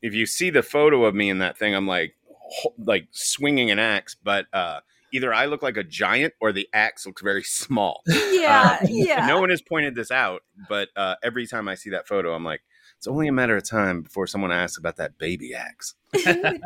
if 0.02 0.14
you 0.14 0.26
see 0.26 0.50
the 0.50 0.62
photo 0.62 1.04
of 1.04 1.14
me 1.14 1.28
in 1.30 1.38
that 1.38 1.58
thing, 1.58 1.74
I'm 1.74 1.86
like, 1.86 2.14
ho- 2.50 2.74
like 2.78 3.08
swinging 3.12 3.70
an 3.70 3.78
axe, 3.78 4.14
but 4.22 4.46
uh, 4.52 4.80
either 5.12 5.32
I 5.34 5.46
look 5.46 5.62
like 5.62 5.76
a 5.76 5.84
giant 5.84 6.34
or 6.40 6.52
the 6.52 6.68
axe 6.72 7.06
looks 7.06 7.22
very 7.22 7.42
small. 7.44 8.02
Yeah, 8.06 8.78
Uh, 8.82 8.86
yeah. 8.88 9.26
No 9.26 9.40
one 9.40 9.50
has 9.50 9.62
pointed 9.62 9.94
this 9.94 10.10
out, 10.10 10.42
but 10.68 10.88
uh, 10.96 11.16
every 11.22 11.46
time 11.46 11.68
I 11.68 11.74
see 11.74 11.90
that 11.90 12.06
photo, 12.08 12.34
I'm 12.34 12.44
like, 12.44 12.60
it's 12.96 13.06
only 13.06 13.28
a 13.28 13.32
matter 13.32 13.56
of 13.56 13.62
time 13.68 14.02
before 14.02 14.26
someone 14.26 14.50
asks 14.50 14.76
about 14.76 14.96
that 14.96 15.18
baby 15.18 15.54
axe. 15.54 15.94
Teeny 16.14 16.60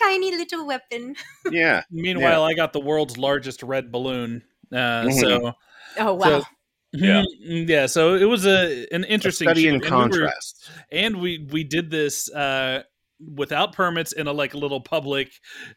tiny 0.00 0.34
little 0.36 0.66
weapon. 0.66 1.14
Yeah, 1.50 1.82
Meanwhile, 1.90 2.44
I 2.44 2.54
got 2.54 2.72
the 2.72 2.80
world's 2.80 3.18
largest 3.18 3.62
red 3.62 3.92
balloon. 3.92 4.42
Uh, 4.72 5.04
Mhm. 5.04 5.20
So 5.20 5.52
Oh 5.98 6.14
wow. 6.14 6.42
Yeah. 6.94 7.22
Mhm, 7.46 7.68
yeah. 7.68 7.86
So 7.86 8.14
it 8.14 8.24
was 8.24 8.46
a 8.46 8.86
an 8.92 9.04
interesting 9.04 9.46
study 9.48 9.68
in 9.68 9.80
shoot, 9.80 9.84
and 9.84 9.92
we 9.92 10.20
were- 10.20 10.26
contrast. 10.26 10.70
and 10.90 11.20
we 11.20 11.46
we 11.50 11.64
did 11.64 11.90
this 11.90 12.30
uh 12.32 12.82
without 13.34 13.72
permits 13.72 14.12
in 14.12 14.26
a 14.26 14.32
like 14.32 14.54
little 14.54 14.80
public 14.80 15.30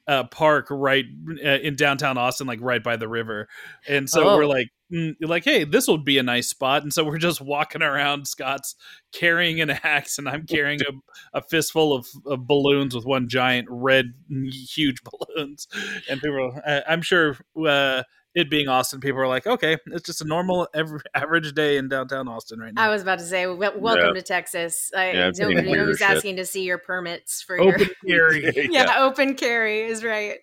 uh 0.07 0.23
park 0.25 0.67
right 0.69 1.05
uh, 1.43 1.49
in 1.49 1.75
downtown 1.75 2.17
austin 2.17 2.47
like 2.47 2.59
right 2.61 2.83
by 2.83 2.95
the 2.95 3.07
river. 3.07 3.47
And 3.87 4.09
so 4.09 4.23
Oh. 4.27 4.37
we're 4.37 4.45
like 4.45 4.69
mm, 4.91 5.13
like 5.21 5.43
hey 5.43 5.63
this 5.63 5.87
would 5.87 6.03
be 6.05 6.17
a 6.17 6.23
nice 6.23 6.47
spot. 6.49 6.83
And 6.83 6.91
so 6.93 7.03
we're 7.03 7.17
just 7.17 7.41
walking 7.41 7.81
around 7.81 8.27
scott's 8.27 8.75
carrying 9.13 9.61
an 9.61 9.69
axe 9.69 10.17
and 10.17 10.27
i'm 10.27 10.45
carrying 10.45 10.79
a, 10.81 11.37
a 11.37 11.41
fistful 11.41 11.93
of, 11.93 12.07
of 12.25 12.47
balloons 12.47 12.95
with 12.95 13.05
one 13.05 13.27
giant 13.27 13.67
red 13.69 14.13
huge 14.29 15.01
balloons. 15.35 15.67
And 16.09 16.21
people 16.21 16.59
uh, 16.65 16.81
i'm 16.87 17.01
sure 17.01 17.37
uh 17.67 18.03
it 18.35 18.49
being 18.49 18.67
Austin, 18.67 18.99
people 18.99 19.19
are 19.21 19.27
like, 19.27 19.47
okay, 19.47 19.77
it's 19.87 20.05
just 20.05 20.21
a 20.21 20.25
normal 20.25 20.67
every, 20.73 20.99
average 21.15 21.53
day 21.53 21.77
in 21.77 21.87
downtown 21.87 22.27
Austin 22.27 22.59
right 22.59 22.73
now. 22.73 22.83
I 22.83 22.89
was 22.89 23.01
about 23.01 23.19
to 23.19 23.25
say, 23.25 23.47
welcome 23.47 23.81
Yeah. 23.85 24.11
to 24.11 24.21
Texas. 24.21 24.91
I, 24.95 25.11
Yeah, 25.13 25.27
it's 25.29 25.39
nobody 25.39 25.69
weird 25.69 25.87
was 25.87 25.97
shit. 25.99 26.09
asking 26.09 26.35
to 26.35 26.45
see 26.45 26.63
your 26.63 26.77
permits 26.77 27.41
for 27.41 27.57
your. 27.57 27.73
Open 27.75 27.89
carry. 28.07 28.67
yeah, 28.71 28.97
open 28.99 29.35
carry 29.35 29.83
is 29.83 30.03
right. 30.03 30.39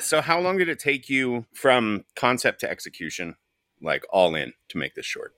So, 0.00 0.20
how 0.20 0.40
long 0.40 0.58
did 0.58 0.68
it 0.68 0.80
take 0.80 1.08
you 1.08 1.46
from 1.54 2.04
concept 2.16 2.60
to 2.62 2.70
execution, 2.70 3.36
like 3.80 4.04
all 4.10 4.34
in, 4.34 4.52
to 4.70 4.78
make 4.78 4.96
this 4.96 5.06
short? 5.06 5.32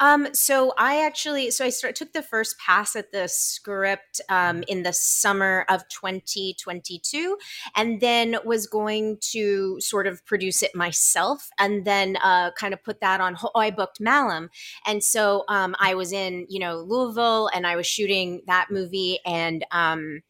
Um, 0.00 0.28
so 0.32 0.72
I 0.78 1.04
actually, 1.04 1.50
so 1.50 1.64
I 1.64 1.70
start, 1.70 1.96
took 1.96 2.12
the 2.12 2.22
first 2.22 2.58
pass 2.58 2.96
at 2.96 3.12
the 3.12 3.28
script 3.28 4.20
um, 4.28 4.62
in 4.68 4.82
the 4.82 4.92
summer 4.92 5.64
of 5.68 5.86
2022, 5.88 7.36
and 7.76 8.00
then 8.00 8.36
was 8.44 8.66
going 8.66 9.18
to 9.32 9.80
sort 9.80 10.06
of 10.06 10.24
produce 10.24 10.62
it 10.62 10.74
myself, 10.74 11.50
and 11.58 11.84
then 11.84 12.16
uh, 12.22 12.50
kind 12.52 12.74
of 12.74 12.82
put 12.82 13.00
that 13.00 13.20
on. 13.20 13.36
Oh, 13.42 13.58
I 13.58 13.70
booked 13.70 14.00
Malum, 14.00 14.50
and 14.86 15.02
so 15.02 15.44
um, 15.48 15.74
I 15.78 15.94
was 15.94 16.12
in, 16.12 16.46
you 16.48 16.60
know, 16.60 16.78
Louisville, 16.78 17.50
and 17.54 17.66
I 17.66 17.76
was 17.76 17.86
shooting 17.86 18.42
that 18.46 18.68
movie, 18.70 19.18
and 19.26 19.64
um, 19.70 20.22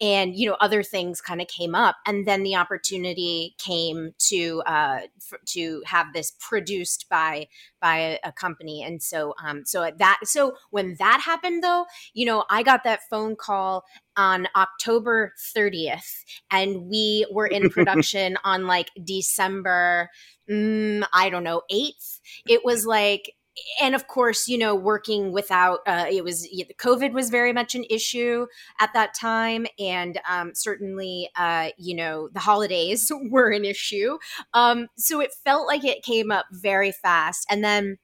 and 0.00 0.36
you 0.36 0.48
know 0.48 0.56
other 0.60 0.82
things 0.82 1.20
kind 1.20 1.40
of 1.40 1.48
came 1.48 1.74
up 1.74 1.96
and 2.06 2.26
then 2.26 2.42
the 2.42 2.54
opportunity 2.54 3.54
came 3.58 4.12
to 4.18 4.62
uh 4.66 5.00
f- 5.16 5.40
to 5.44 5.82
have 5.86 6.12
this 6.12 6.32
produced 6.38 7.06
by 7.08 7.46
by 7.80 7.96
a, 7.96 8.18
a 8.24 8.32
company 8.32 8.82
and 8.82 9.02
so 9.02 9.34
um 9.44 9.64
so 9.64 9.82
at 9.82 9.98
that 9.98 10.18
so 10.24 10.54
when 10.70 10.94
that 10.98 11.20
happened 11.24 11.62
though 11.62 11.84
you 12.14 12.24
know 12.24 12.44
i 12.50 12.62
got 12.62 12.84
that 12.84 13.00
phone 13.10 13.34
call 13.34 13.84
on 14.16 14.46
october 14.54 15.32
30th 15.54 16.24
and 16.50 16.88
we 16.88 17.26
were 17.32 17.46
in 17.46 17.68
production 17.70 18.36
on 18.44 18.66
like 18.66 18.90
december 19.02 20.08
mm, 20.48 21.04
i 21.12 21.28
don't 21.28 21.44
know 21.44 21.62
8th 21.70 22.20
it 22.48 22.64
was 22.64 22.86
like 22.86 23.32
and 23.80 23.94
of 23.94 24.06
course 24.06 24.48
you 24.48 24.58
know 24.58 24.74
working 24.74 25.32
without 25.32 25.80
uh, 25.86 26.06
it 26.10 26.24
was 26.24 26.42
the 26.42 26.74
covid 26.78 27.12
was 27.12 27.30
very 27.30 27.52
much 27.52 27.74
an 27.74 27.84
issue 27.90 28.46
at 28.80 28.92
that 28.94 29.14
time. 29.14 29.66
And 29.78 30.20
um, 30.28 30.52
certainly 30.54 31.30
uh, 31.36 31.70
you 31.76 31.94
know 31.94 32.28
the 32.32 32.40
holidays 32.40 33.10
were 33.30 33.50
an 33.50 33.64
issue. 33.64 34.18
Um, 34.54 34.88
so 34.96 35.20
it 35.20 35.32
felt 35.44 35.66
like 35.66 35.84
it 35.84 36.02
came 36.02 36.30
up 36.30 36.46
very 36.50 36.92
fast. 36.92 37.46
And 37.50 37.64
then 37.64 37.98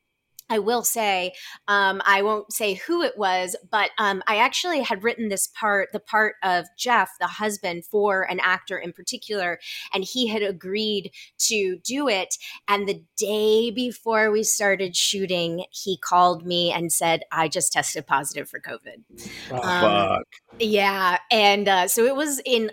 I 0.51 0.59
will 0.59 0.83
say, 0.83 1.33
um, 1.69 2.03
I 2.05 2.23
won't 2.23 2.53
say 2.53 2.75
who 2.75 3.03
it 3.03 3.17
was, 3.17 3.57
but 3.71 3.91
um, 3.99 4.23
I 4.27 4.37
actually 4.37 4.83
had 4.83 5.03
written 5.03 5.29
this 5.29 5.49
part, 5.59 5.91
the 5.93 6.01
part 6.01 6.37
of 6.43 6.67
Jeff, 6.77 7.11
the 7.19 7.27
husband, 7.27 7.85
for 7.87 8.23
an 8.23 8.41
actor 8.41 8.77
in 8.77 8.93
particular, 8.93 9.59
and 9.93 10.05
he 10.05 10.27
had 10.27 10.43
agreed 10.43 11.13
to 11.39 11.79
do 11.79 12.09
it. 12.09 12.37
And 12.69 12.87
the 12.87 13.03
day 13.17 13.71
before 13.71 14.31
we 14.31 14.43
started 14.43 14.95
shooting, 14.95 15.65
he 15.71 15.97
called 15.97 16.45
me 16.47 16.71
and 16.73 16.93
said, 16.93 17.23
I 17.33 17.49
just 17.49 17.73
tested 17.73 18.07
positive 18.07 18.49
for 18.49 18.61
COVID. 18.61 19.03
Um, 19.51 19.61
Fuck. 19.61 20.27
yeah, 20.59 21.19
and 21.31 21.69
uh, 21.69 21.89
so 21.89 22.05
it 22.05 22.17
was 22.17 22.41
in. 22.45 22.71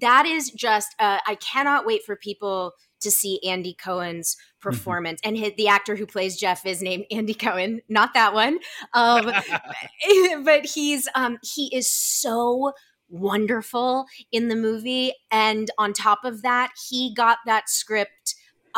That 0.00 0.26
is 0.26 0.50
just. 0.50 0.94
Uh, 0.98 1.18
I 1.26 1.34
cannot 1.36 1.86
wait 1.86 2.04
for 2.04 2.14
people 2.14 2.74
to 3.00 3.10
see 3.10 3.40
Andy 3.46 3.74
Cohen's 3.74 4.36
performance, 4.60 5.20
and 5.24 5.36
his, 5.36 5.52
the 5.56 5.68
actor 5.68 5.96
who 5.96 6.06
plays 6.06 6.36
Jeff 6.36 6.66
is 6.66 6.82
named 6.82 7.04
Andy 7.10 7.34
Cohen, 7.34 7.80
not 7.88 8.14
that 8.14 8.34
one. 8.34 8.58
Um, 8.94 9.32
but 10.44 10.66
he's 10.66 11.08
um, 11.14 11.38
he 11.42 11.74
is 11.74 11.92
so 11.92 12.72
wonderful 13.10 14.06
in 14.32 14.48
the 14.48 14.56
movie, 14.56 15.12
and 15.30 15.70
on 15.78 15.92
top 15.92 16.24
of 16.24 16.42
that, 16.42 16.72
he 16.88 17.14
got 17.14 17.38
that 17.46 17.68
script 17.68 18.10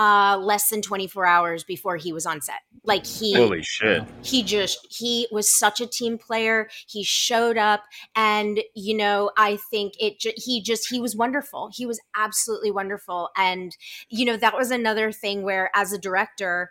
uh 0.00 0.38
less 0.38 0.70
than 0.70 0.80
24 0.80 1.26
hours 1.26 1.62
before 1.62 1.96
he 1.96 2.10
was 2.10 2.24
on 2.24 2.40
set. 2.40 2.60
Like 2.84 3.04
he 3.04 3.34
Holy 3.34 3.62
shit. 3.62 4.02
he 4.22 4.42
just 4.42 4.86
he 4.90 5.28
was 5.30 5.52
such 5.52 5.78
a 5.82 5.86
team 5.86 6.16
player. 6.16 6.70
He 6.88 7.04
showed 7.04 7.58
up 7.58 7.82
and 8.16 8.60
you 8.74 8.96
know 8.96 9.30
i 9.36 9.58
think 9.70 9.92
it 10.00 10.18
ju- 10.18 10.32
he 10.36 10.62
just 10.62 10.88
he 10.88 11.00
was 11.00 11.14
wonderful. 11.14 11.70
He 11.74 11.84
was 11.84 12.00
absolutely 12.16 12.70
wonderful. 12.70 13.28
And 13.36 13.76
you 14.08 14.24
know 14.24 14.38
that 14.38 14.56
was 14.56 14.70
another 14.70 15.12
thing 15.12 15.42
where 15.42 15.70
as 15.74 15.92
a 15.92 15.98
director 15.98 16.70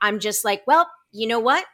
i'm 0.00 0.18
just 0.18 0.44
like 0.44 0.62
well 0.66 0.88
you 1.12 1.26
know 1.26 1.40
what? 1.40 1.64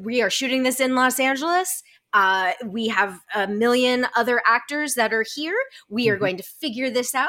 We 0.00 0.22
are 0.22 0.30
shooting 0.30 0.62
this 0.62 0.78
in 0.80 0.94
los 0.94 1.18
angeles 1.18 1.82
uh, 2.14 2.52
we 2.64 2.88
have 2.88 3.20
a 3.34 3.46
million 3.46 4.06
other 4.16 4.40
actors 4.46 4.94
that 4.94 5.12
are 5.12 5.24
here. 5.34 5.56
We 5.90 6.08
are 6.08 6.16
Mhm. 6.16 6.20
going 6.20 6.36
to 6.38 6.42
figure 6.44 6.88
this 6.88 7.14
out, 7.14 7.28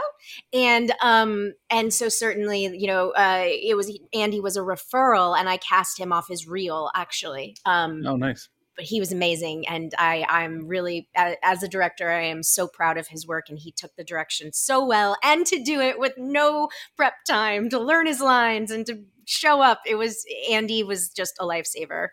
and 0.54 0.94
um, 1.01 1.54
and 1.70 1.94
so 1.94 2.08
certainly, 2.08 2.65
you 2.77 2.88
know, 2.88 3.10
uh, 3.12 3.44
it 3.48 3.75
was 3.75 3.92
Andy 4.13 4.39
was 4.39 4.56
a 4.56 4.62
referral, 4.62 5.38
and 5.38 5.50
I 5.50 5.58
cast 5.58 6.00
him 6.00 6.13
off 6.13 6.27
his 6.30 6.48
reel 6.48 6.92
actually. 6.96 7.58
Um, 7.65 8.04
Oh, 8.06 8.15
nice. 8.15 8.48
but 8.77 8.86
he 8.86 9.00
was 9.00 9.12
amazing 9.13 9.65
and 9.70 9.94
i 9.98 10.25
i'm 10.27 10.68
really 10.68 11.08
as 11.44 11.63
a 11.63 11.68
director 11.68 12.10
i 12.12 12.22
am 12.24 12.44
so 12.44 12.68
proud 12.68 12.98
of 12.98 13.08
his 13.08 13.25
work 13.25 13.46
and 13.48 13.58
he 13.60 13.72
took 13.72 13.96
the 13.96 14.04
direction 14.04 14.51
so 14.51 14.86
well 14.86 15.15
and 15.24 15.46
to 15.46 15.63
do 15.63 15.80
it 15.80 15.98
with 15.98 16.12
no 16.18 16.68
prep 16.98 17.13
time 17.25 17.70
to 17.70 17.80
learn 17.80 18.06
his 18.06 18.20
lines 18.20 18.72
and 18.72 18.86
to 18.86 19.01
show 19.25 19.62
up 19.62 19.80
it 19.86 19.96
was 19.96 20.25
andy 20.51 20.84
was 20.84 21.08
just 21.10 21.36
a 21.39 21.46
lifesaver 21.46 22.10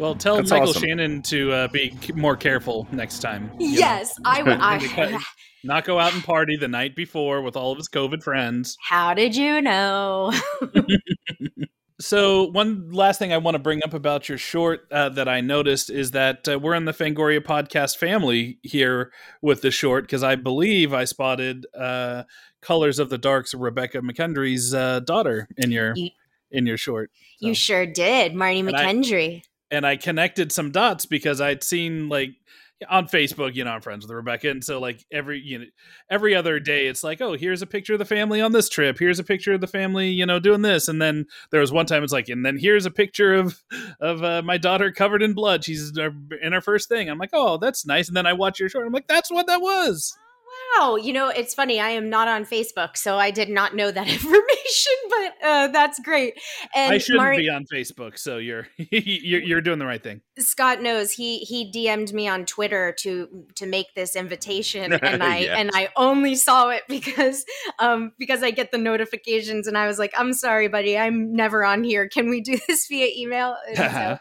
Well, 0.00 0.14
tell 0.14 0.36
That's 0.36 0.50
Michael 0.50 0.70
awesome. 0.70 0.82
Shannon 0.82 1.22
to 1.22 1.52
uh, 1.52 1.68
be 1.68 1.94
more 2.14 2.34
careful 2.36 2.88
next 2.90 3.18
time. 3.20 3.50
you 3.58 3.72
know? 3.72 3.78
yes 3.78 4.18
i 4.24 4.42
would 4.42 4.56
i 4.58 5.18
not 5.64 5.84
go 5.84 5.98
out 5.98 6.14
and 6.14 6.24
party 6.24 6.56
the 6.56 6.68
night 6.68 6.96
before 6.96 7.42
with 7.42 7.54
all 7.54 7.70
of 7.72 7.76
his 7.78 7.88
COVID 7.88 8.22
friends. 8.22 8.78
how 8.80 9.12
did 9.14 9.36
you 9.36 9.60
know 9.60 10.32
So, 12.02 12.44
one 12.44 12.90
last 12.92 13.18
thing 13.18 13.30
I 13.30 13.36
want 13.36 13.56
to 13.56 13.58
bring 13.58 13.82
up 13.84 13.92
about 13.92 14.26
your 14.26 14.38
short 14.38 14.90
uh, 14.90 15.10
that 15.10 15.28
I 15.28 15.42
noticed 15.42 15.90
is 15.90 16.12
that 16.12 16.48
uh, 16.48 16.58
we're 16.58 16.72
in 16.74 16.86
the 16.86 16.92
Fangoria 16.94 17.40
podcast 17.40 17.98
family 17.98 18.58
here 18.62 19.12
with 19.42 19.60
the 19.60 19.70
short 19.70 20.04
because 20.04 20.22
I 20.22 20.34
believe 20.36 20.94
I 20.94 21.04
spotted 21.04 21.66
uh, 21.78 22.22
Colors 22.62 22.98
of 23.00 23.10
the 23.10 23.18
Dark's 23.18 23.52
Rebecca 23.52 23.98
McKendry's 24.00 24.72
uh, 24.72 25.00
daughter 25.00 25.46
in 25.58 25.70
your 25.70 25.92
You- 25.94 26.08
in 26.50 26.66
your 26.66 26.78
short. 26.78 27.10
you 27.38 27.52
sure 27.54 27.84
did 27.84 28.32
marnie 28.32 28.60
And 28.66 28.74
I- 28.74 28.92
mckendry 28.94 29.42
and 29.70 29.86
I 29.86 29.96
connected 29.96 30.52
some 30.52 30.70
dots 30.70 31.06
because 31.06 31.40
I'd 31.40 31.62
seen 31.62 32.08
like 32.08 32.30
on 32.88 33.06
Facebook, 33.06 33.54
you 33.54 33.64
know, 33.64 33.72
I'm 33.72 33.82
friends 33.82 34.06
with 34.06 34.14
Rebecca, 34.14 34.48
and 34.48 34.64
so 34.64 34.80
like 34.80 35.04
every 35.12 35.40
you 35.40 35.58
know 35.58 35.64
every 36.08 36.34
other 36.34 36.58
day, 36.58 36.86
it's 36.86 37.04
like, 37.04 37.20
oh, 37.20 37.34
here's 37.34 37.62
a 37.62 37.66
picture 37.66 37.92
of 37.92 37.98
the 37.98 38.04
family 38.04 38.40
on 38.40 38.52
this 38.52 38.68
trip. 38.68 38.98
Here's 38.98 39.18
a 39.18 39.24
picture 39.24 39.52
of 39.52 39.60
the 39.60 39.66
family, 39.66 40.08
you 40.08 40.24
know, 40.24 40.38
doing 40.38 40.62
this, 40.62 40.88
and 40.88 41.00
then 41.00 41.26
there 41.50 41.60
was 41.60 41.72
one 41.72 41.86
time 41.86 42.02
it's 42.02 42.12
like, 42.12 42.28
and 42.28 42.44
then 42.44 42.56
here's 42.58 42.86
a 42.86 42.90
picture 42.90 43.34
of 43.34 43.60
of 44.00 44.22
uh, 44.24 44.42
my 44.42 44.56
daughter 44.56 44.92
covered 44.92 45.22
in 45.22 45.34
blood. 45.34 45.64
She's 45.64 45.96
uh, 45.98 46.10
in 46.40 46.52
her 46.52 46.60
first 46.60 46.88
thing. 46.88 47.10
I'm 47.10 47.18
like, 47.18 47.30
oh, 47.32 47.58
that's 47.58 47.84
nice. 47.84 48.08
And 48.08 48.16
then 48.16 48.26
I 48.26 48.32
watch 48.32 48.58
your 48.58 48.68
short. 48.68 48.86
I'm 48.86 48.92
like, 48.92 49.08
that's 49.08 49.30
what 49.30 49.46
that 49.46 49.60
was. 49.60 50.16
Wow, 50.78 50.96
you 50.96 51.12
know, 51.12 51.28
it's 51.28 51.54
funny. 51.54 51.80
I 51.80 51.90
am 51.90 52.10
not 52.10 52.28
on 52.28 52.44
Facebook, 52.44 52.96
so 52.96 53.18
I 53.18 53.30
did 53.30 53.48
not 53.48 53.74
know 53.74 53.90
that 53.90 54.08
information, 54.12 54.96
but 55.08 55.46
uh, 55.46 55.68
that's 55.68 55.98
great. 56.00 56.34
And 56.74 56.92
I 56.92 56.98
shouldn't 56.98 57.22
Mar- 57.22 57.36
be 57.36 57.48
on 57.48 57.64
Facebook, 57.72 58.18
so 58.18 58.38
you're 58.38 58.68
you're 58.76 59.40
you're 59.40 59.60
doing 59.60 59.78
the 59.78 59.86
right 59.86 60.02
thing. 60.02 60.20
Scott 60.38 60.82
knows 60.82 61.12
he 61.12 61.38
he 61.38 61.70
DM'd 61.70 62.12
me 62.12 62.28
on 62.28 62.46
Twitter 62.46 62.94
to 63.00 63.46
to 63.56 63.66
make 63.66 63.94
this 63.94 64.16
invitation, 64.16 64.92
and 65.02 65.22
I 65.22 65.38
Yes. 65.38 65.56
and 65.58 65.70
I 65.74 65.88
only 65.96 66.34
saw 66.34 66.68
it 66.70 66.82
because 66.88 67.44
um 67.78 68.12
because 68.18 68.42
I 68.42 68.50
get 68.50 68.70
the 68.70 68.78
notifications, 68.78 69.66
and 69.66 69.76
I 69.78 69.86
was 69.86 69.98
like, 69.98 70.12
I'm 70.16 70.32
sorry, 70.32 70.68
buddy, 70.68 70.96
I'm 70.98 71.34
never 71.34 71.64
on 71.64 71.84
here. 71.84 72.08
Can 72.08 72.28
we 72.30 72.40
do 72.40 72.58
this 72.68 72.86
via 72.88 73.08
email? 73.16 73.56
So, 73.74 74.18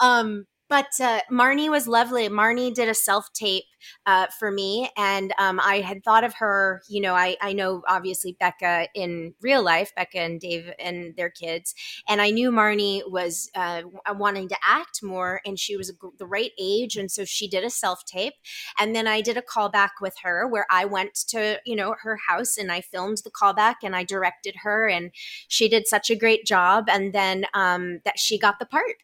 um, 0.00 0.46
but 0.68 0.88
uh, 1.00 1.20
Marnie 1.30 1.70
was 1.70 1.86
lovely. 1.86 2.28
Marnie 2.28 2.72
did 2.74 2.88
a 2.88 2.94
self 2.94 3.32
tape 3.32 3.64
uh, 4.06 4.26
for 4.38 4.50
me, 4.50 4.90
and 4.96 5.32
um, 5.38 5.60
I 5.60 5.80
had 5.80 6.02
thought 6.02 6.24
of 6.24 6.34
her. 6.34 6.82
You 6.88 7.02
know, 7.02 7.14
I 7.14 7.36
I 7.40 7.52
know 7.52 7.82
obviously 7.86 8.36
Becca 8.40 8.88
in 8.94 9.34
real 9.42 9.62
life, 9.62 9.92
Becca 9.94 10.18
and 10.18 10.40
Dave 10.40 10.70
and 10.78 11.14
their 11.16 11.30
kids, 11.30 11.74
and 12.08 12.20
I 12.20 12.30
knew 12.30 12.50
Marnie 12.50 13.02
was 13.10 13.50
uh, 13.54 13.82
wanting 14.14 14.48
to 14.48 14.56
act 14.64 15.02
more, 15.02 15.40
and 15.44 15.58
she 15.58 15.76
was 15.76 15.92
the 16.18 16.26
right 16.26 16.52
age, 16.58 16.96
and 16.96 17.10
so 17.10 17.24
she 17.24 17.46
did 17.48 17.64
a 17.64 17.70
self 17.70 18.04
tape, 18.06 18.34
and 18.78 18.94
then 18.94 19.06
I 19.06 19.20
did 19.20 19.36
a 19.36 19.42
callback 19.42 19.90
with 20.00 20.14
her 20.22 20.48
where 20.48 20.66
I 20.70 20.84
went 20.86 21.14
to 21.28 21.60
you 21.66 21.76
know 21.76 21.94
her 22.02 22.18
house 22.28 22.56
and 22.56 22.72
I 22.72 22.80
filmed 22.80 23.18
the 23.24 23.30
callback 23.30 23.76
and 23.82 23.94
I 23.94 24.04
directed 24.04 24.54
her, 24.62 24.88
and 24.88 25.10
she 25.48 25.68
did 25.68 25.86
such 25.86 26.10
a 26.10 26.16
great 26.16 26.46
job, 26.46 26.86
and 26.88 27.12
then 27.12 27.46
um, 27.54 28.00
that 28.04 28.18
she 28.18 28.38
got 28.38 28.58
the 28.58 28.66
part. 28.66 28.96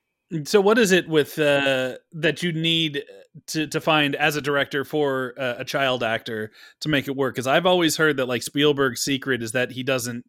So, 0.44 0.60
what 0.60 0.78
is 0.78 0.92
it 0.92 1.08
with 1.08 1.38
uh, 1.38 1.96
that 2.12 2.42
you 2.42 2.52
need 2.52 3.04
to 3.48 3.66
to 3.66 3.80
find 3.80 4.14
as 4.14 4.36
a 4.36 4.40
director 4.40 4.84
for 4.84 5.34
uh, 5.36 5.56
a 5.58 5.64
child 5.64 6.04
actor 6.04 6.52
to 6.80 6.88
make 6.88 7.08
it 7.08 7.16
work? 7.16 7.34
Because 7.34 7.48
I've 7.48 7.66
always 7.66 7.96
heard 7.96 8.16
that 8.18 8.26
like 8.26 8.42
Spielberg's 8.42 9.02
secret 9.02 9.42
is 9.42 9.52
that 9.52 9.72
he 9.72 9.82
doesn't 9.82 10.24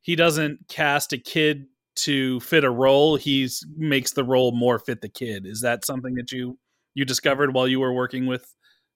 he 0.00 0.16
doesn't 0.16 0.68
cast 0.68 1.12
a 1.12 1.18
kid 1.18 1.66
to 1.96 2.40
fit 2.40 2.64
a 2.64 2.70
role. 2.70 3.16
He 3.16 3.48
makes 3.76 4.12
the 4.12 4.24
role 4.24 4.52
more 4.52 4.78
fit 4.78 5.02
the 5.02 5.08
kid. 5.10 5.46
Is 5.46 5.60
that 5.60 5.84
something 5.84 6.14
that 6.14 6.32
you 6.32 6.58
you 6.94 7.04
discovered 7.04 7.52
while 7.52 7.68
you 7.68 7.80
were 7.80 7.92
working 7.92 8.24
with 8.24 8.46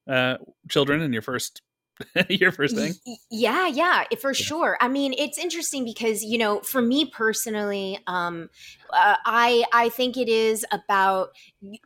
uh, 0.09 0.39
children 0.71 1.03
in 1.03 1.13
your 1.13 1.23
first 1.23 1.61
your 2.29 2.53
first 2.53 2.77
thing? 2.77 2.95
Yeah, 3.31 3.67
yeah, 3.67 4.05
for 4.21 4.35
sure. 4.35 4.77
I 4.81 4.89
mean, 4.89 5.15
it's 5.17 5.39
interesting 5.39 5.85
because 5.85 6.23
you 6.23 6.39
know, 6.39 6.61
for 6.61 6.81
me 6.81 7.07
personally, 7.07 7.99
um, 8.07 8.51
uh, 8.93 9.17
I 9.25 9.65
I 9.73 9.89
think 9.89 10.17
it 10.17 10.29
is 10.29 10.65
about 10.73 11.31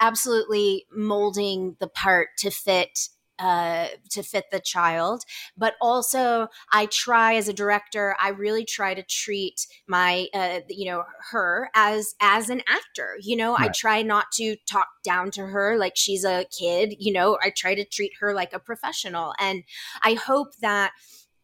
absolutely 0.00 0.86
molding 0.94 1.76
the 1.80 1.88
part 1.88 2.28
to 2.38 2.50
fit 2.50 3.08
uh 3.38 3.88
to 4.10 4.22
fit 4.22 4.44
the 4.50 4.60
child. 4.60 5.24
But 5.56 5.74
also 5.80 6.48
i 6.72 6.86
try 6.86 7.34
as 7.34 7.48
a 7.48 7.52
director 7.52 8.16
i 8.20 8.28
really 8.28 8.64
try 8.64 8.94
to 8.94 9.02
treat 9.02 9.66
my 9.86 10.28
uh 10.34 10.60
you 10.68 10.90
know 10.90 11.04
her 11.30 11.70
as 11.74 12.14
as 12.20 12.50
an 12.50 12.62
actor. 12.68 13.16
You 13.20 13.36
know 13.36 13.56
i 13.58 13.68
try 13.68 14.02
not 14.02 14.26
to 14.34 14.56
talk 14.70 14.88
down 15.04 15.30
to 15.32 15.46
her 15.46 15.76
like 15.78 15.96
she's 15.96 16.24
a 16.24 16.46
kid. 16.56 16.94
You 16.98 17.12
know 17.12 17.38
i 17.42 17.50
try 17.50 17.74
to 17.74 17.84
treat 17.84 18.12
her 18.20 18.34
like 18.34 18.52
a 18.52 18.58
professional. 18.58 19.34
And 19.38 19.64
I 20.02 20.14
hope 20.14 20.56
that 20.60 20.92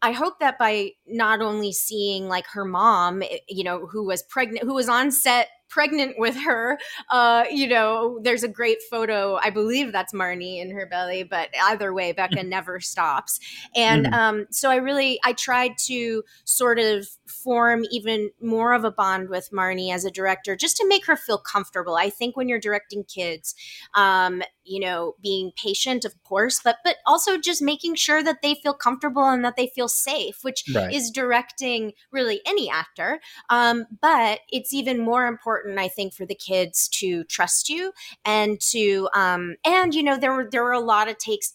I 0.00 0.12
hope 0.12 0.38
that 0.40 0.58
by 0.58 0.92
not 1.06 1.40
only 1.40 1.72
seeing 1.72 2.28
like 2.28 2.46
her 2.48 2.64
mom, 2.64 3.22
eh, 3.22 3.38
you 3.48 3.64
know, 3.64 3.86
who 3.86 4.04
was 4.04 4.22
pregnant, 4.22 4.64
who 4.64 4.74
was 4.74 4.88
on 4.88 5.10
set 5.10 5.48
pregnant 5.68 6.18
with 6.18 6.36
her, 6.36 6.78
uh, 7.10 7.44
you 7.50 7.66
know, 7.66 8.18
there's 8.22 8.42
a 8.42 8.48
great 8.48 8.78
photo. 8.90 9.36
I 9.42 9.50
believe 9.50 9.92
that's 9.92 10.12
Marnie 10.12 10.60
in 10.60 10.70
her 10.70 10.86
belly, 10.86 11.22
but 11.22 11.50
either 11.64 11.92
way, 11.92 12.12
Becca 12.12 12.42
never 12.42 12.80
stops. 12.80 13.40
And 13.74 14.06
Mhm. 14.06 14.12
um, 14.12 14.46
so 14.50 14.70
I 14.70 14.76
really, 14.76 15.20
I 15.24 15.32
tried 15.32 15.76
to 15.86 16.24
sort 16.44 16.78
of 16.78 17.08
form 17.28 17.84
even 17.90 18.30
more 18.40 18.72
of 18.72 18.84
a 18.84 18.90
bond 18.90 19.28
with 19.28 19.50
Marnie 19.52 19.92
as 19.92 20.04
a 20.04 20.10
director, 20.10 20.56
just 20.56 20.76
to 20.78 20.86
make 20.88 21.06
her 21.06 21.16
feel 21.16 21.38
comfortable. 21.38 21.96
I 21.96 22.10
think 22.10 22.36
when 22.36 22.48
you're 22.48 22.58
directing 22.60 23.04
kids, 23.04 23.54
um, 23.94 24.42
you 24.64 24.80
know, 24.80 25.14
being 25.22 25.52
patient, 25.62 26.04
of 26.04 26.14
course, 26.24 26.60
but 26.62 26.76
but 26.84 26.96
also 27.06 27.38
just 27.38 27.62
making 27.62 27.94
sure 27.94 28.22
that 28.22 28.42
they 28.42 28.54
feel 28.54 28.74
comfortable 28.74 29.24
and 29.24 29.44
that 29.44 29.56
they 29.56 29.66
feel 29.74 29.88
safe, 29.88 30.38
which 30.42 30.64
Right. 30.74 30.92
is 30.92 31.10
directing 31.10 31.92
really 32.12 32.40
any 32.46 32.70
actor. 32.70 33.20
Um, 33.50 33.86
but 34.02 34.40
it's 34.50 34.74
even 34.74 34.98
more 35.00 35.26
important, 35.26 35.78
I 35.78 35.88
think, 35.88 36.14
for 36.14 36.26
the 36.26 36.34
kids 36.34 36.88
to 37.00 37.24
trust 37.24 37.68
you 37.68 37.92
and 38.24 38.60
to 38.72 39.08
um, 39.14 39.56
and 39.64 39.94
you 39.94 40.02
know 40.02 40.16
there 40.18 40.32
were 40.32 40.48
there 40.50 40.64
were 40.64 40.72
a 40.72 40.80
lot 40.80 41.08
of 41.08 41.18
takes. 41.18 41.54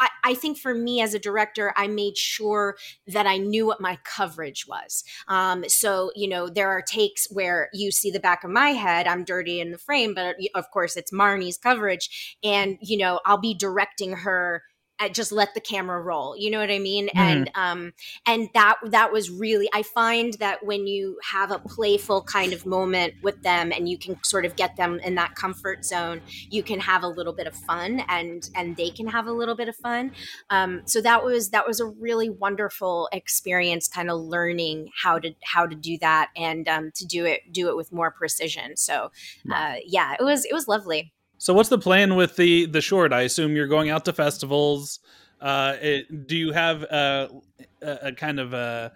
I, 0.00 0.08
I 0.24 0.34
think 0.34 0.58
for 0.58 0.74
me 0.74 1.00
as 1.00 1.14
a 1.14 1.18
director, 1.18 1.72
I 1.76 1.86
made 1.86 2.16
sure 2.16 2.76
that 3.06 3.26
I 3.26 3.36
knew 3.36 3.66
what 3.66 3.80
my 3.80 3.98
coverage 4.04 4.66
was. 4.66 5.04
Um, 5.28 5.68
so, 5.68 6.10
you 6.14 6.28
know, 6.28 6.48
there 6.48 6.70
are 6.70 6.82
takes 6.82 7.26
where 7.30 7.68
you 7.72 7.90
see 7.90 8.10
the 8.10 8.20
back 8.20 8.44
of 8.44 8.50
my 8.50 8.70
head, 8.70 9.06
I'm 9.06 9.24
dirty 9.24 9.60
in 9.60 9.70
the 9.70 9.78
frame, 9.78 10.14
but 10.14 10.36
of 10.54 10.70
course 10.70 10.96
it's 10.96 11.12
Marnie's 11.12 11.58
coverage. 11.58 12.36
And, 12.42 12.78
you 12.80 12.98
know, 12.98 13.20
I'll 13.24 13.38
be 13.38 13.54
directing 13.54 14.12
her. 14.12 14.62
Just 15.12 15.32
let 15.32 15.52
the 15.54 15.60
camera 15.60 16.00
roll. 16.00 16.36
You 16.36 16.50
know 16.50 16.60
what 16.60 16.70
I 16.70 16.78
mean? 16.78 17.10
And 17.16 17.50
um 17.54 17.92
and 18.26 18.48
that 18.54 18.76
that 18.84 19.12
was 19.12 19.30
really 19.30 19.68
I 19.74 19.82
find 19.82 20.32
that 20.34 20.64
when 20.64 20.86
you 20.86 21.18
have 21.30 21.50
a 21.50 21.58
playful 21.58 22.22
kind 22.22 22.52
of 22.52 22.64
moment 22.64 23.14
with 23.22 23.42
them 23.42 23.70
and 23.70 23.86
you 23.88 23.98
can 23.98 24.22
sort 24.24 24.46
of 24.46 24.56
get 24.56 24.76
them 24.76 25.00
in 25.00 25.16
that 25.16 25.34
comfort 25.34 25.84
zone, 25.84 26.22
you 26.48 26.62
can 26.62 26.80
have 26.80 27.02
a 27.02 27.08
little 27.08 27.34
bit 27.34 27.46
of 27.46 27.54
fun 27.54 28.02
and 28.08 28.48
and 28.54 28.76
they 28.76 28.88
can 28.90 29.06
have 29.08 29.26
a 29.26 29.32
little 29.32 29.54
bit 29.54 29.68
of 29.68 29.76
fun. 29.76 30.12
Um 30.48 30.82
so 30.86 31.02
that 31.02 31.22
was 31.22 31.50
that 31.50 31.66
was 31.66 31.80
a 31.80 31.86
really 31.86 32.30
wonderful 32.30 33.08
experience 33.12 33.88
kind 33.88 34.10
of 34.10 34.20
learning 34.20 34.88
how 35.02 35.18
to 35.18 35.34
how 35.42 35.66
to 35.66 35.74
do 35.74 35.98
that 35.98 36.30
and 36.36 36.66
um 36.68 36.92
to 36.94 37.04
do 37.04 37.26
it 37.26 37.52
do 37.52 37.68
it 37.68 37.76
with 37.76 37.92
more 37.92 38.10
precision. 38.10 38.76
So 38.76 39.10
uh 39.52 39.74
yeah, 39.84 40.14
it 40.18 40.22
was 40.22 40.44
it 40.46 40.54
was 40.54 40.66
lovely. 40.66 41.12
So 41.38 41.52
what's 41.52 41.68
the 41.68 41.78
plan 41.78 42.16
with 42.16 42.36
the 42.36 42.66
the 42.66 42.80
short? 42.80 43.12
I 43.12 43.22
assume 43.22 43.56
you're 43.56 43.66
going 43.66 43.90
out 43.90 44.04
to 44.06 44.12
festivals. 44.12 45.00
Uh, 45.40 45.76
it, 45.80 46.26
do 46.26 46.36
you 46.36 46.52
have 46.52 46.84
uh, 46.84 47.28
a, 47.82 47.98
a 48.02 48.12
kind 48.12 48.40
of 48.40 48.54
a, 48.54 48.92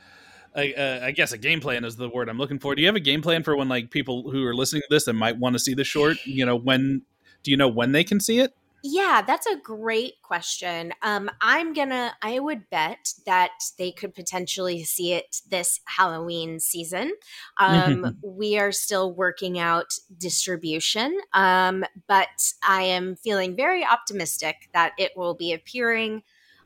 a, 0.56 0.72
a, 0.72 1.04
I 1.06 1.10
guess 1.10 1.32
a 1.32 1.38
game 1.38 1.60
plan 1.60 1.84
is 1.84 1.96
the 1.96 2.08
word 2.08 2.28
I'm 2.28 2.38
looking 2.38 2.58
for. 2.58 2.74
Do 2.74 2.80
you 2.80 2.88
have 2.88 2.96
a 2.96 3.00
game 3.00 3.20
plan 3.20 3.42
for 3.42 3.54
when 3.54 3.68
like 3.68 3.90
people 3.90 4.30
who 4.30 4.46
are 4.46 4.54
listening 4.54 4.82
to 4.82 4.88
this 4.90 5.04
that 5.04 5.12
might 5.12 5.36
want 5.36 5.54
to 5.54 5.58
see 5.58 5.74
the 5.74 5.84
short? 5.84 6.24
You 6.24 6.46
know, 6.46 6.56
when 6.56 7.02
do 7.42 7.50
you 7.50 7.56
know 7.56 7.68
when 7.68 7.92
they 7.92 8.04
can 8.04 8.20
see 8.20 8.38
it? 8.40 8.54
Yeah, 8.80 9.22
that's 9.26 9.46
a 9.46 9.56
great 9.56 10.22
question. 10.22 10.92
Um, 11.02 11.28
I'm 11.40 11.72
gonna, 11.72 12.16
I 12.22 12.38
would 12.38 12.70
bet 12.70 13.12
that 13.26 13.50
they 13.76 13.90
could 13.90 14.14
potentially 14.14 14.84
see 14.84 15.12
it 15.14 15.40
this 15.48 15.80
Halloween 15.86 16.60
season. 16.60 17.12
Um, 17.58 18.06
we 18.22 18.56
are 18.56 18.70
still 18.70 19.12
working 19.12 19.58
out 19.58 19.94
distribution, 20.16 21.18
um, 21.32 21.84
but 22.06 22.52
I 22.62 22.82
am 22.82 23.16
feeling 23.16 23.56
very 23.56 23.84
optimistic 23.84 24.68
that 24.74 24.92
it 24.96 25.10
will 25.16 25.34
be 25.34 25.52
appearing 25.52 26.22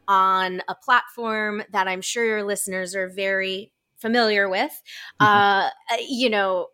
on 0.07 0.61
a 0.69 0.75
platform 0.75 1.63
that 1.71 1.89
I'm 1.89 2.03
sure 2.03 2.27
your 2.27 2.45
listeners 2.45 2.95
are 2.95 3.09
very 3.09 3.73
familiar 3.97 4.51
with. 4.51 4.83
Uh, 5.19 5.71
you 6.07 6.29
know, 6.29 6.69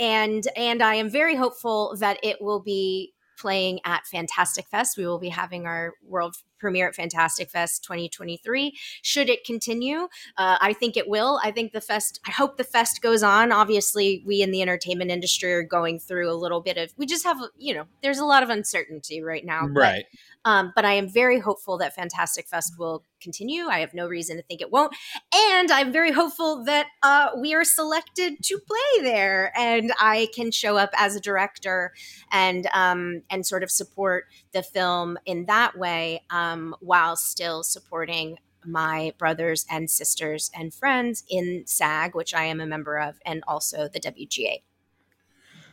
and 0.00 0.46
and 0.56 0.82
I 0.82 0.94
am 0.94 1.10
very 1.10 1.34
hopeful 1.34 1.96
that 1.98 2.18
it 2.22 2.40
will 2.40 2.60
be 2.60 3.14
playing 3.38 3.80
at 3.84 4.06
Fantastic 4.06 4.66
Fest. 4.66 4.96
We 4.96 5.06
will 5.06 5.18
be 5.18 5.28
having 5.28 5.66
our 5.66 5.94
world 6.06 6.36
premiere 6.58 6.88
at 6.88 6.94
Fantastic 6.94 7.50
Fest 7.50 7.84
2023. 7.84 8.76
Should 9.02 9.28
it 9.28 9.44
continue? 9.44 10.08
Uh, 10.36 10.58
I 10.60 10.72
think 10.72 10.96
it 10.96 11.08
will. 11.08 11.40
I 11.42 11.50
think 11.50 11.72
the 11.72 11.80
fest, 11.80 12.20
I 12.26 12.32
hope 12.32 12.56
the 12.56 12.64
fest 12.64 13.00
goes 13.00 13.22
on. 13.22 13.52
Obviously, 13.52 14.22
we 14.26 14.42
in 14.42 14.50
the 14.50 14.62
entertainment 14.62 15.10
industry 15.10 15.52
are 15.52 15.62
going 15.62 15.98
through 16.00 16.30
a 16.30 16.34
little 16.34 16.60
bit 16.60 16.76
of, 16.76 16.92
we 16.96 17.06
just 17.06 17.24
have, 17.24 17.38
you 17.56 17.74
know, 17.74 17.84
there's 18.02 18.18
a 18.18 18.24
lot 18.24 18.42
of 18.42 18.50
uncertainty 18.50 19.22
right 19.22 19.44
now. 19.44 19.66
Right. 19.66 20.04
Um, 20.48 20.72
but 20.74 20.86
I 20.86 20.94
am 20.94 21.10
very 21.10 21.40
hopeful 21.40 21.76
that 21.76 21.94
Fantastic 21.94 22.48
Fest 22.48 22.78
will 22.78 23.04
continue. 23.20 23.66
I 23.66 23.80
have 23.80 23.92
no 23.92 24.06
reason 24.08 24.38
to 24.38 24.42
think 24.42 24.62
it 24.62 24.72
won't. 24.72 24.96
And 25.34 25.70
I'm 25.70 25.92
very 25.92 26.10
hopeful 26.10 26.64
that 26.64 26.86
uh, 27.02 27.28
we 27.38 27.52
are 27.52 27.64
selected 27.64 28.42
to 28.44 28.58
play 28.58 29.02
there 29.02 29.52
and 29.54 29.92
I 30.00 30.28
can 30.34 30.50
show 30.50 30.78
up 30.78 30.88
as 30.96 31.14
a 31.14 31.20
director 31.20 31.92
and 32.32 32.66
um, 32.72 33.24
and 33.28 33.44
sort 33.44 33.62
of 33.62 33.70
support 33.70 34.24
the 34.52 34.62
film 34.62 35.18
in 35.26 35.44
that 35.44 35.78
way 35.78 36.22
um, 36.30 36.74
while 36.80 37.14
still 37.16 37.62
supporting 37.62 38.38
my 38.64 39.12
brothers 39.18 39.66
and 39.70 39.90
sisters 39.90 40.50
and 40.58 40.72
friends 40.72 41.24
in 41.28 41.64
SAG, 41.66 42.14
which 42.14 42.32
I 42.32 42.44
am 42.44 42.58
a 42.62 42.66
member 42.66 42.98
of, 42.98 43.18
and 43.26 43.44
also 43.46 43.86
the 43.86 44.00
WGA. 44.00 44.62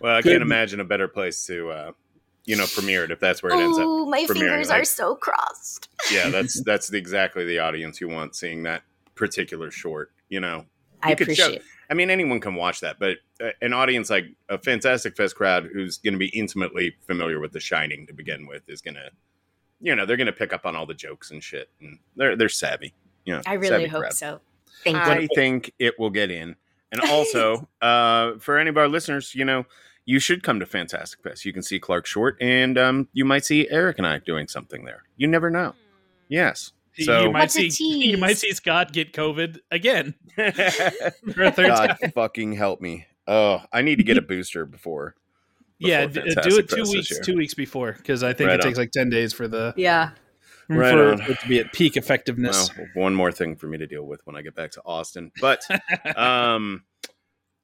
Well, 0.01 0.17
I 0.17 0.21
Good. 0.21 0.31
can't 0.31 0.41
imagine 0.41 0.81
a 0.81 0.85
better 0.85 1.07
place 1.07 1.45
to, 1.47 1.69
uh, 1.69 1.91
you 2.45 2.55
know, 2.55 2.63
premiered 2.65 3.09
if 3.11 3.19
that's 3.19 3.41
where 3.43 3.51
it 3.53 3.61
ends 3.63 3.77
up. 3.77 3.85
Oh, 3.87 4.05
my 4.05 4.25
fingers 4.25 4.69
like- 4.69 4.81
are 4.81 4.85
so 4.85 5.15
crossed. 5.15 5.89
Yeah, 6.11 6.29
that's 6.29 6.61
that's 6.65 6.87
the, 6.89 6.97
exactly 6.97 7.45
the 7.45 7.59
audience 7.59 7.99
you 7.99 8.07
want 8.07 8.35
seeing 8.35 8.63
that 8.63 8.83
particular 9.15 9.71
short. 9.71 10.11
You 10.29 10.39
know, 10.39 10.65
I 11.01 11.09
You 11.11 11.15
show- 11.17 11.23
appreciate. 11.23 11.61
I 11.89 11.93
mean, 11.93 12.09
anyone 12.09 12.39
can 12.39 12.55
watch 12.55 12.79
that, 12.79 12.97
but 12.99 13.17
uh, 13.39 13.49
an 13.61 13.71
audience 13.71 14.09
like 14.09 14.25
a 14.49 14.57
Fantastic 14.57 15.15
Fest 15.15 15.35
crowd 15.35 15.69
who's 15.71 15.97
going 15.99 16.15
to 16.15 16.17
be 16.17 16.29
intimately 16.29 16.95
familiar 17.05 17.39
with 17.39 17.51
The 17.51 17.59
Shining 17.59 18.07
to 18.07 18.13
begin 18.13 18.47
with 18.47 18.67
is 18.67 18.81
going 18.81 18.95
to, 18.95 19.11
you 19.81 19.95
know, 19.95 20.03
they're 20.05 20.17
going 20.17 20.25
to 20.25 20.33
pick 20.33 20.51
up 20.51 20.65
on 20.65 20.75
all 20.75 20.87
the 20.87 20.95
jokes 20.95 21.29
and 21.29 21.43
shit, 21.43 21.69
and 21.81 21.99
they're 22.15 22.35
they're 22.35 22.49
savvy. 22.49 22.93
You 23.25 23.35
know, 23.35 23.41
I 23.45 23.53
really 23.53 23.85
hope 23.87 24.01
crowd. 24.01 24.13
so. 24.13 24.41
Thank 24.83 24.97
I 24.97 25.19
you. 25.19 25.27
think 25.35 25.73
it 25.79 25.99
will 25.99 26.09
get 26.09 26.29
in. 26.31 26.55
And 26.91 27.01
also, 27.01 27.67
uh, 27.81 28.37
for 28.39 28.57
any 28.57 28.69
of 28.69 28.77
our 28.77 28.87
listeners, 28.87 29.33
you 29.35 29.45
know, 29.45 29.65
you 30.05 30.19
should 30.19 30.43
come 30.43 30.59
to 30.59 30.65
Fantastic 30.65 31.21
Fest. 31.23 31.45
You 31.45 31.53
can 31.53 31.63
see 31.63 31.79
Clarke 31.79 32.05
Short, 32.05 32.37
and 32.41 32.77
um, 32.77 33.07
you 33.13 33.25
might 33.25 33.43
see 33.45 33.67
Eric 33.69 33.97
and 33.97 34.05
I 34.07 34.19
doing 34.19 34.47
something 34.47 34.85
there. 34.85 35.03
You 35.17 35.27
never 35.27 35.49
know. 35.49 35.73
Yes. 36.29 36.71
So, 36.99 37.21
you 37.23 37.31
might 37.31 37.51
see 37.51 37.69
you 37.79 38.17
might 38.17 38.37
see 38.37 38.51
Scott 38.53 38.93
get 38.93 39.13
COVID 39.13 39.59
again 39.71 40.13
for 40.35 40.43
a 41.43 41.51
third 41.51 41.67
God 41.67 41.97
time. 42.01 42.11
fucking 42.11 42.53
help 42.53 42.81
me. 42.81 43.05
Oh, 43.27 43.61
I 43.73 43.81
need 43.81 43.97
to 43.97 44.03
get 44.03 44.17
a 44.17 44.21
booster 44.23 44.65
before. 44.65 45.15
Yeah, 45.79 46.05
before 46.05 46.23
d- 46.23 46.35
uh, 46.37 46.41
do 46.41 46.57
it 46.59 46.69
two 46.69 46.77
Fest 46.77 46.93
weeks. 46.93 47.19
Two 47.19 47.35
weeks 47.35 47.53
before, 47.53 47.93
because 47.93 48.23
I 48.23 48.33
think 48.33 48.49
Right 48.49 48.59
it 48.59 48.63
takes 48.63 48.77
like 48.77 48.91
ten 48.91 49.09
days 49.09 49.33
for 49.33 49.47
the 49.47 49.73
Yeah. 49.75 50.11
Right 50.67 50.93
for 50.93 51.11
on. 51.13 51.21
it 51.21 51.39
to 51.41 51.47
be 51.47 51.59
at 51.59 51.73
peak 51.73 51.95
effectiveness. 51.97 52.75
Well, 52.75 52.87
one 52.95 53.13
more 53.13 53.31
thing 53.31 53.55
for 53.55 53.67
me 53.67 53.77
to 53.77 53.85
deal 53.85 54.03
with 54.03 54.25
when 54.25 54.35
I 54.35 54.41
get 54.41 54.55
back 54.55 54.71
to 54.71 54.81
Austin. 54.85 55.31
But 55.41 55.61
um 56.15 56.83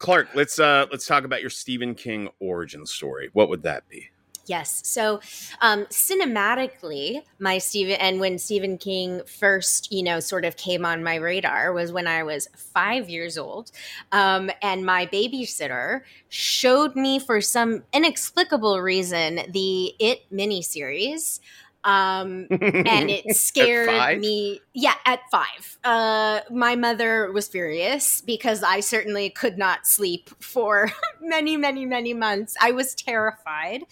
Clarke, 0.02 0.30
let's 0.34 0.58
uh 0.58 0.88
let's 0.92 1.06
talk 1.06 1.26
about 1.26 1.42
your 1.42 1.52
Stephen 1.52 1.94
King 1.94 2.28
origin 2.40 2.88
story. 2.88 3.30
What 3.34 3.50
would 3.50 3.62
that 3.64 3.88
be? 3.88 4.10
Yes. 4.48 4.82
So, 4.84 5.22
um, 5.62 5.86
cinematically, 5.86 7.22
my 7.38 7.60
Stephen 7.60 7.98
and 8.00 8.20
when 8.20 8.40
Stephen 8.40 8.80
King 8.80 9.22
first, 9.28 9.92
you 9.92 10.02
know, 10.02 10.20
sort 10.20 10.44
of 10.44 10.58
came 10.58 10.84
on 10.84 11.04
my 11.04 11.16
radar 11.16 11.72
was 11.72 11.92
when 11.92 12.08
I 12.08 12.24
was 12.24 12.48
five 12.58 13.08
years 13.08 13.38
old, 13.38 13.72
um, 14.12 14.50
and 14.64 14.84
my 14.84 15.06
babysitter 15.06 16.02
showed 16.30 16.96
me 16.96 17.20
for 17.20 17.40
some 17.40 17.84
inexplicable 17.94 18.82
reason 18.82 19.42
the 19.52 19.94
It 20.00 20.24
miniseries. 20.34 21.40
Um, 21.84 22.48
and 22.52 23.10
it 23.10 23.36
scared 23.36 24.20
me 24.20 24.62
yeah 24.74 24.96
at 25.06 25.22
five. 25.32 25.78
Uh 25.84 26.42
my 26.52 26.76
mother 26.76 27.32
was 27.32 27.48
furious 27.48 28.22
because 28.22 28.62
i 28.64 28.80
certainly 28.80 29.30
could 29.30 29.58
not 29.58 29.88
sleep 29.88 30.30
for 30.40 30.92
many 31.22 31.58
many 31.58 31.86
many 31.86 32.14
months. 32.14 32.56
I 32.62 32.72
was 32.72 32.94
terrified. 32.94 33.84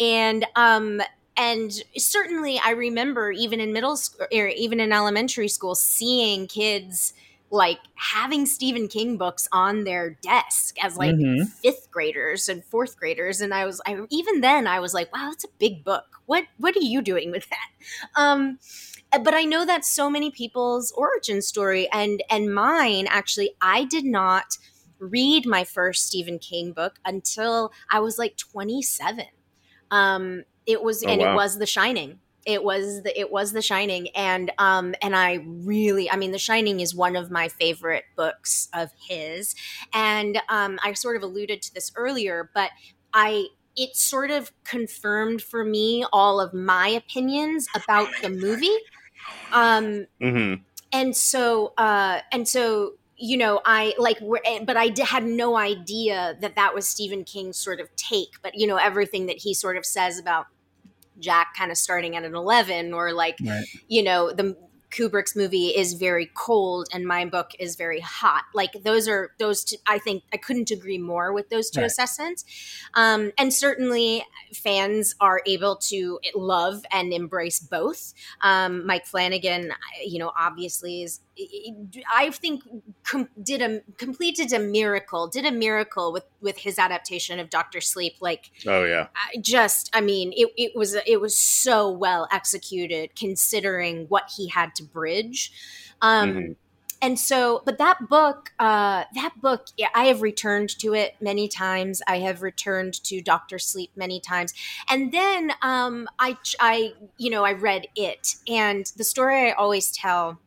And 0.00 0.44
um 0.56 1.00
and 1.36 1.72
certainly 1.96 2.60
i 2.64 2.70
remember 2.70 3.30
even 3.30 3.60
in 3.60 3.72
middle 3.72 3.96
school 3.96 4.26
or 4.32 4.48
even 4.48 4.80
in 4.80 4.92
elementary 4.92 5.48
school 5.48 5.74
seeing 5.76 6.46
kids 6.48 7.12
like 7.50 7.78
having 7.94 8.46
stephen 8.46 8.88
king 8.88 9.16
books 9.16 9.48
on 9.52 9.84
their 9.84 10.10
desk 10.22 10.76
as 10.82 10.96
like 10.96 11.16
Mhm. 11.16 11.48
fifth 11.62 11.90
graders 11.90 12.48
and 12.48 12.64
fourth 12.64 12.96
graders 12.96 13.40
and 13.40 13.54
i 13.54 13.64
was 13.64 13.80
i 13.86 13.98
even 14.10 14.40
then 14.40 14.66
i 14.66 14.78
was 14.78 14.94
like 14.94 15.12
wow 15.12 15.28
that's 15.30 15.44
a 15.44 15.48
big 15.58 15.82
book 15.84 16.04
what 16.26 16.44
what 16.58 16.76
are 16.76 16.80
you 16.80 17.00
doing 17.02 17.30
with 17.30 17.46
that 17.50 18.20
um 18.20 18.58
but 19.24 19.34
i 19.34 19.44
know 19.44 19.64
that's 19.64 19.88
so 19.90 20.10
many 20.10 20.30
people's 20.30 20.92
origin 20.92 21.40
story 21.42 21.88
and 21.92 22.22
and 22.30 22.54
mine 22.54 23.06
actually 23.08 23.50
i 23.60 23.84
did 23.84 24.04
not 24.04 24.56
read 24.98 25.46
my 25.46 25.64
first 25.64 26.06
stephen 26.06 26.38
king 26.38 26.72
book 26.72 26.98
until 27.04 27.72
i 27.90 28.00
was 28.00 28.18
like 28.18 28.36
27 28.36 29.24
um 29.90 30.44
it 30.66 30.82
was 30.82 31.02
Oh, 31.04 31.12
and 31.12 31.20
wow. 31.20 31.32
it 31.32 31.34
was 31.34 31.58
the 31.58 31.66
shining 31.66 32.20
it 32.48 32.64
was 32.64 33.02
the 33.02 33.20
it 33.20 33.30
was 33.30 33.52
the 33.52 33.60
shining 33.60 34.08
and 34.16 34.50
um 34.58 34.94
and 35.02 35.14
i 35.14 35.34
really 35.44 36.10
i 36.10 36.16
mean 36.16 36.32
the 36.32 36.38
shining 36.38 36.80
is 36.80 36.94
one 36.94 37.14
of 37.14 37.30
my 37.30 37.46
favorite 37.46 38.04
books 38.16 38.68
of 38.74 38.90
his 39.06 39.54
and 39.92 40.40
um 40.48 40.78
i 40.82 40.92
sort 40.94 41.14
of 41.14 41.22
alluded 41.22 41.60
to 41.60 41.72
this 41.74 41.92
earlier 41.94 42.50
but 42.54 42.70
i 43.12 43.46
it 43.76 43.94
sort 43.94 44.30
of 44.30 44.50
confirmed 44.64 45.40
for 45.42 45.62
me 45.62 46.04
all 46.12 46.40
of 46.40 46.52
my 46.52 46.88
opinions 46.88 47.68
about 47.76 48.08
the 48.22 48.28
movie. 48.28 48.76
Um 49.52 50.06
hmm 50.20 50.54
and 50.92 51.14
so 51.14 51.74
uh 51.76 52.20
and 52.32 52.48
so 52.48 52.94
you 53.18 53.36
know 53.36 53.60
i 53.66 53.94
like 53.98 54.18
eh, 54.46 54.64
but 54.64 54.76
I 54.76 54.90
had 55.04 55.24
no 55.24 55.56
idea 55.56 56.36
that 56.40 56.56
that 56.56 56.74
was 56.74 56.88
stephen 56.88 57.24
king's 57.24 57.58
sort 57.58 57.78
of 57.80 57.94
take 57.96 58.30
but 58.42 58.54
you 58.54 58.66
know 58.66 58.76
everything 58.76 59.26
that 59.26 59.36
he 59.36 59.52
sort 59.52 59.76
of 59.76 59.84
says 59.84 60.18
about 60.18 60.46
jack 61.18 61.54
kind 61.56 61.70
of 61.70 61.76
starting 61.76 62.16
at 62.16 62.24
an 62.24 62.34
11 62.34 62.92
or 62.92 63.12
like 63.12 63.38
Right. 63.44 63.64
you 63.88 64.02
know 64.02 64.32
the 64.32 64.56
kubrick's 64.90 65.36
movie 65.36 65.66
is 65.66 65.92
very 65.92 66.30
cold 66.34 66.88
and 66.94 67.04
my 67.04 67.26
book 67.26 67.50
is 67.58 67.76
very 67.76 68.00
hot 68.00 68.44
like 68.54 68.70
those 68.84 69.06
are 69.06 69.32
those 69.38 69.62
two 69.62 69.76
i 69.86 69.98
think 69.98 70.22
i 70.32 70.38
couldn't 70.38 70.70
agree 70.70 70.96
more 70.96 71.30
with 71.34 71.50
those 71.50 71.68
two 71.68 71.80
Right. 71.80 71.86
assessments 71.86 72.42
um, 72.94 73.30
and 73.36 73.52
certainly 73.52 74.24
fans 74.54 75.14
are 75.20 75.42
able 75.44 75.76
to 75.76 76.18
love 76.34 76.86
and 76.90 77.12
embrace 77.12 77.60
both 77.60 78.14
um, 78.40 78.86
mike 78.86 79.04
flanagan 79.04 79.72
you 80.06 80.18
know 80.18 80.32
obviously 80.38 81.02
is 81.02 81.20
i 82.12 82.30
think 82.30 82.62
com- 83.04 83.28
did 83.42 83.62
a 83.62 83.80
completed 83.96 84.52
a 84.52 84.58
miracle 84.58 85.26
did 85.28 85.44
a 85.44 85.52
miracle 85.52 86.12
with 86.12 86.24
with 86.40 86.58
his 86.58 86.78
adaptation 86.78 87.38
of 87.38 87.48
dr 87.50 87.80
sleep 87.80 88.14
like 88.20 88.50
Oh 88.66 88.84
yeah. 88.84 89.08
I 89.14 89.38
just 89.40 89.90
i 89.94 90.00
mean 90.00 90.32
it, 90.36 90.48
it 90.56 90.72
was 90.74 90.94
it 91.06 91.20
was 91.20 91.36
so 91.38 91.90
well 91.90 92.28
executed 92.32 93.10
considering 93.16 94.06
what 94.08 94.30
he 94.36 94.48
had 94.48 94.74
to 94.76 94.82
bridge 94.82 95.52
um 96.02 96.28
Mhm. 96.34 96.56
and 97.00 97.18
so 97.18 97.62
but 97.64 97.78
that 97.78 98.08
book 98.08 98.52
uh 98.58 99.04
that 99.14 99.32
book 99.40 99.66
yeah, 99.76 99.88
i 99.94 100.04
have 100.06 100.20
returned 100.22 100.68
to 100.80 100.94
it 100.94 101.14
many 101.20 101.46
times 101.48 102.02
i 102.08 102.18
have 102.18 102.42
returned 102.42 102.94
to 103.04 103.20
dr 103.20 103.58
sleep 103.58 103.90
many 103.96 104.18
times 104.20 104.52
and 104.90 105.12
then 105.12 105.52
um 105.62 106.08
i 106.18 106.36
i 106.60 106.92
you 107.16 107.30
know 107.30 107.44
i 107.44 107.52
read 107.52 107.86
it 107.94 108.34
and 108.48 108.92
the 108.96 109.04
story 109.04 109.48
i 109.48 109.52
always 109.52 109.90
tell 109.92 110.38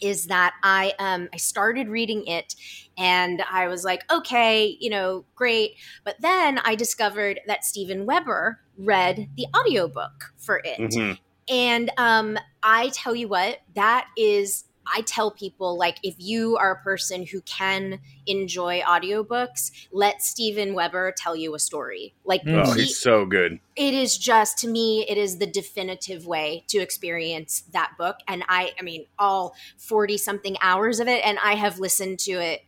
is 0.00 0.26
that 0.26 0.54
I 0.62 0.92
um 0.98 1.28
I 1.32 1.36
started 1.36 1.88
reading 1.88 2.26
it 2.26 2.54
and 2.98 3.42
I 3.50 3.68
was 3.68 3.84
like, 3.84 4.10
okay, 4.12 4.76
you 4.80 4.90
know, 4.90 5.24
great. 5.34 5.72
But 6.04 6.16
then 6.20 6.58
I 6.58 6.74
discovered 6.74 7.40
that 7.46 7.64
Steven 7.64 8.06
Weber 8.06 8.60
read 8.78 9.28
the 9.36 9.46
audiobook 9.56 10.32
for 10.36 10.60
it. 10.64 10.78
Mhm. 10.78 11.18
And 11.48 11.90
um 11.96 12.38
I 12.62 12.90
tell 12.90 13.14
you 13.14 13.28
what, 13.28 13.60
that 13.74 14.08
is 14.16 14.64
I 14.94 15.02
tell 15.02 15.30
people 15.30 15.76
like 15.78 15.98
if 16.02 16.14
you 16.18 16.56
are 16.56 16.72
a 16.72 16.82
person 16.82 17.26
who 17.26 17.40
can 17.42 18.00
enjoy 18.26 18.80
audiobooks, 18.80 19.70
let 19.92 20.22
Steven 20.22 20.74
Weber 20.74 21.12
tell 21.16 21.34
you 21.36 21.54
a 21.54 21.58
story. 21.58 22.14
Like 22.24 22.42
Oh, 22.46 22.72
he- 22.72 22.82
he's 22.82 22.98
so 22.98 23.24
good. 23.26 23.60
it 23.76 23.94
is 23.94 24.16
just 24.18 24.58
to 24.58 24.68
me 24.68 25.04
it 25.08 25.16
is 25.18 25.38
the 25.38 25.46
definitive 25.46 26.26
way 26.26 26.64
to 26.68 26.78
experience 26.78 27.62
that 27.72 27.92
book 27.96 28.16
and 28.28 28.42
i 28.48 28.72
i 28.78 28.82
mean 28.82 29.06
all 29.18 29.54
40 29.78 30.16
something 30.18 30.56
hours 30.60 31.00
of 31.00 31.08
it 31.08 31.24
and 31.24 31.38
i 31.42 31.54
have 31.54 31.78
listened 31.78 32.18
to 32.18 32.32
it 32.32 32.62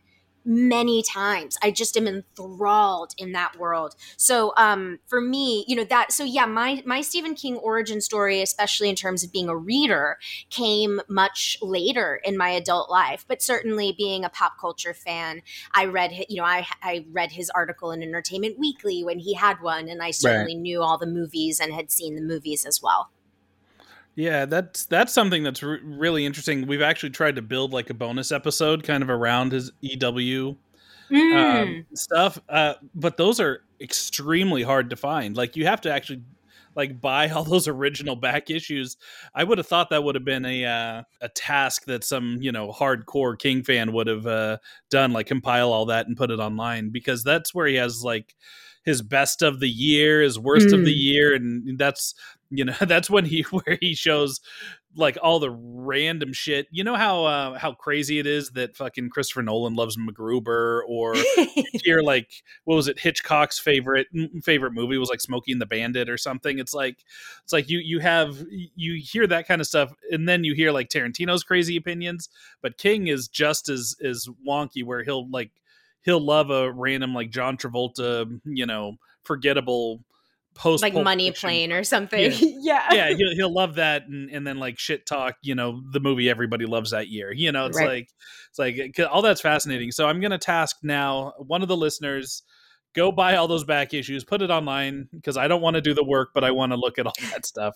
many 0.45 1.03
times. 1.03 1.57
I 1.61 1.71
just 1.71 1.97
am 1.97 2.07
enthralled 2.07 3.13
in 3.17 3.31
that 3.33 3.57
world. 3.57 3.95
So 4.17 4.53
um 4.57 4.99
for 5.07 5.21
me 5.21 5.65
you 5.67 5.75
know 5.75 5.83
that 5.85 6.11
so 6.11 6.23
yeah 6.23 6.45
my 6.45 6.81
my 6.85 7.01
stephen 7.01 7.35
king 7.35 7.55
origin 7.57 8.01
story 8.01 8.41
especially 8.41 8.89
in 8.89 8.95
terms 8.95 9.23
of 9.23 9.31
being 9.31 9.49
a 9.49 9.55
reader 9.55 10.17
came 10.49 11.01
much 11.07 11.57
later 11.61 12.19
in 12.23 12.37
my 12.37 12.49
adult 12.49 12.89
life. 12.89 13.25
But 13.27 13.41
certainly 13.41 13.93
being 13.97 14.23
a 14.25 14.29
pop 14.29 14.53
culture 14.59 14.93
fan 14.93 15.41
i 15.73 15.85
read 15.85 16.11
you 16.29 16.37
know 16.37 16.43
i 16.43 16.65
i 16.81 17.05
read 17.11 17.31
his 17.31 17.49
article 17.51 17.91
in 17.91 18.01
entertainment 18.03 18.59
weekly 18.59 19.03
when 19.03 19.19
he 19.19 19.33
had 19.33 19.61
one 19.61 19.87
and 19.87 20.01
i 20.01 20.11
certainly 20.11 20.55
knew 20.55 20.81
all 20.81 20.97
the 20.97 21.05
movies 21.05 21.59
and 21.59 21.73
had 21.73 21.91
seen 21.91 22.15
the 22.15 22.21
movies 22.21 22.65
as 22.65 22.81
well 22.81 23.11
Yeah, 24.15 24.45
that's 24.45 24.85
that's 24.85 25.11
something 25.11 25.43
that's 25.43 25.63
re- 25.63 25.79
really 25.83 26.25
interesting. 26.25 26.67
We've 26.67 26.81
actually 26.81 27.09
tried 27.11 27.35
to 27.37 27.41
build 27.41 27.73
like 27.73 27.89
a 27.89 27.93
bonus 27.95 28.31
episode 28.31 28.83
kind 28.83 29.01
of 29.01 29.09
around 29.09 29.51
his 29.51 29.71
EW 29.81 30.55
Mm. 31.11 31.35
um, 31.63 31.85
stuff, 31.93 32.39
uh, 32.49 32.75
but 32.95 33.17
those 33.17 33.39
are 33.39 33.63
extremely 33.81 34.63
hard 34.63 34.89
to 34.89 34.95
find. 34.95 35.35
Like 35.35 35.55
you 35.55 35.65
have 35.65 35.81
to 35.81 35.91
actually 35.91 36.23
like 36.75 36.99
buy 37.01 37.29
all 37.29 37.43
those 37.43 37.67
original 37.67 38.15
back 38.15 38.49
issues. 38.49 38.97
I 39.35 39.43
would 39.43 39.57
have 39.59 39.67
thought 39.67 39.89
that 39.91 40.03
would 40.03 40.15
have 40.15 40.25
been 40.25 40.45
a 40.45 40.65
uh, 40.65 41.03
a 41.21 41.29
task 41.29 41.85
that 41.85 42.03
some 42.03 42.37
you 42.41 42.51
know 42.51 42.71
hardcore 42.71 43.37
King 43.37 43.63
fan 43.63 43.91
would 43.93 44.07
have 44.07 44.25
uh, 44.25 44.57
done, 44.89 45.11
like 45.11 45.27
compile 45.27 45.71
all 45.71 45.85
that 45.87 46.07
and 46.07 46.15
put 46.17 46.31
it 46.31 46.39
online 46.39 46.89
because 46.89 47.23
that's 47.23 47.53
where 47.53 47.67
he 47.67 47.75
has 47.75 48.03
like 48.03 48.33
his 48.85 49.01
best 49.01 49.41
of 49.41 49.59
the 49.59 49.69
year, 49.69 50.21
his 50.21 50.39
worst 50.39 50.73
of 50.73 50.83
the 50.85 50.93
Mm. 50.93 51.03
year, 51.03 51.35
and 51.35 51.77
that's 51.77 52.15
you 52.53 52.65
know 52.65 52.73
that's 52.81 53.09
when 53.09 53.25
he 53.25 53.41
where 53.51 53.77
he 53.81 53.95
shows 53.95 54.39
like 54.95 55.17
all 55.23 55.39
the 55.39 55.49
random 55.49 56.31
shit. 56.33 56.67
You 56.69 56.83
know 56.83 56.95
how 56.95 57.25
uh, 57.25 57.57
how 57.57 57.73
crazy 57.73 58.19
it 58.19 58.27
is 58.27 58.51
that 58.51 58.77
fucking 58.77 59.09
Christopher 59.09 59.41
Nolan 59.41 59.75
loves 59.75 59.97
MacGruber, 59.97 60.81
or 60.87 61.15
hear 61.83 62.01
like 62.01 62.29
what 62.65 62.75
was 62.75 62.87
it 62.87 62.99
Hitchcock's 62.99 63.59
favorite 63.59 64.07
favorite 64.43 64.73
movie 64.73 64.97
was 64.97 65.09
like 65.09 65.21
Smokey 65.21 65.51
and 65.51 65.61
the 65.61 65.65
Bandit 65.65 66.09
or 66.09 66.17
something. 66.17 66.59
It's 66.59 66.73
like 66.73 67.03
it's 67.43 67.53
like 67.53 67.69
you 67.69 67.79
you 67.79 67.99
have 67.99 68.43
you 68.49 69.01
hear 69.03 69.25
that 69.27 69.47
kind 69.47 69.61
of 69.61 69.67
stuff, 69.67 69.91
and 70.11 70.29
then 70.29 70.43
you 70.43 70.53
hear 70.53 70.71
like 70.71 70.89
Tarantino's 70.89 71.43
crazy 71.43 71.75
opinions, 71.75 72.29
but 72.61 72.77
King 72.77 73.07
is 73.07 73.27
just 73.27 73.69
as 73.69 73.95
as 74.03 74.27
wonky 74.47 74.83
where 74.83 75.03
he'll 75.03 75.29
like 75.29 75.51
he'll 76.03 76.23
love 76.23 76.51
a 76.51 76.71
random 76.71 77.15
like 77.15 77.31
John 77.31 77.57
Travolta, 77.57 78.39
you 78.45 78.65
know, 78.65 78.97
forgettable 79.23 80.03
post 80.55 80.83
like 80.83 80.93
money 80.93 81.29
Fiction 81.29 81.47
plane 81.49 81.71
or 81.71 81.83
something 81.83 82.31
Yeah. 82.31 82.37
yeah 82.61 82.93
yeah, 82.93 83.09
he'll, 83.15 83.35
he'll 83.35 83.53
love 83.53 83.75
that, 83.75 84.07
and, 84.07 84.29
and 84.29 84.45
then 84.45 84.57
like 84.57 84.77
shit 84.79 85.05
talk, 85.05 85.35
you 85.41 85.55
know, 85.55 85.81
the 85.91 85.99
movie 85.99 86.29
everybody 86.29 86.65
loves 86.65 86.91
that 86.91 87.07
year. 87.07 87.31
You 87.31 87.51
know, 87.51 87.65
it's 87.65 87.77
Right. 87.77 87.87
like 87.87 88.09
it's 88.49 88.59
like 88.59 88.99
uh, 88.99 89.03
all 89.05 89.21
that's 89.21 89.41
fascinating. 89.41 89.91
So 89.91 90.07
I'm 90.07 90.19
gonna 90.21 90.37
task 90.37 90.77
now 90.83 91.33
one 91.37 91.61
of 91.61 91.67
the 91.67 91.77
listeners 91.77 92.43
go 92.93 93.11
buy 93.11 93.35
all 93.35 93.47
those 93.47 93.63
back 93.63 93.93
issues, 93.93 94.23
put 94.23 94.41
it 94.41 94.51
online 94.51 95.09
because 95.11 95.35
I 95.37 95.47
don't 95.47 95.61
want 95.61 95.75
to 95.75 95.81
do 95.81 95.93
the 95.93 96.03
work, 96.03 96.29
but 96.33 96.43
I 96.43 96.51
want 96.51 96.71
to 96.71 96.77
look 96.77 96.99
at 96.99 97.07
all 97.07 97.13
that 97.31 97.45
stuff. 97.45 97.75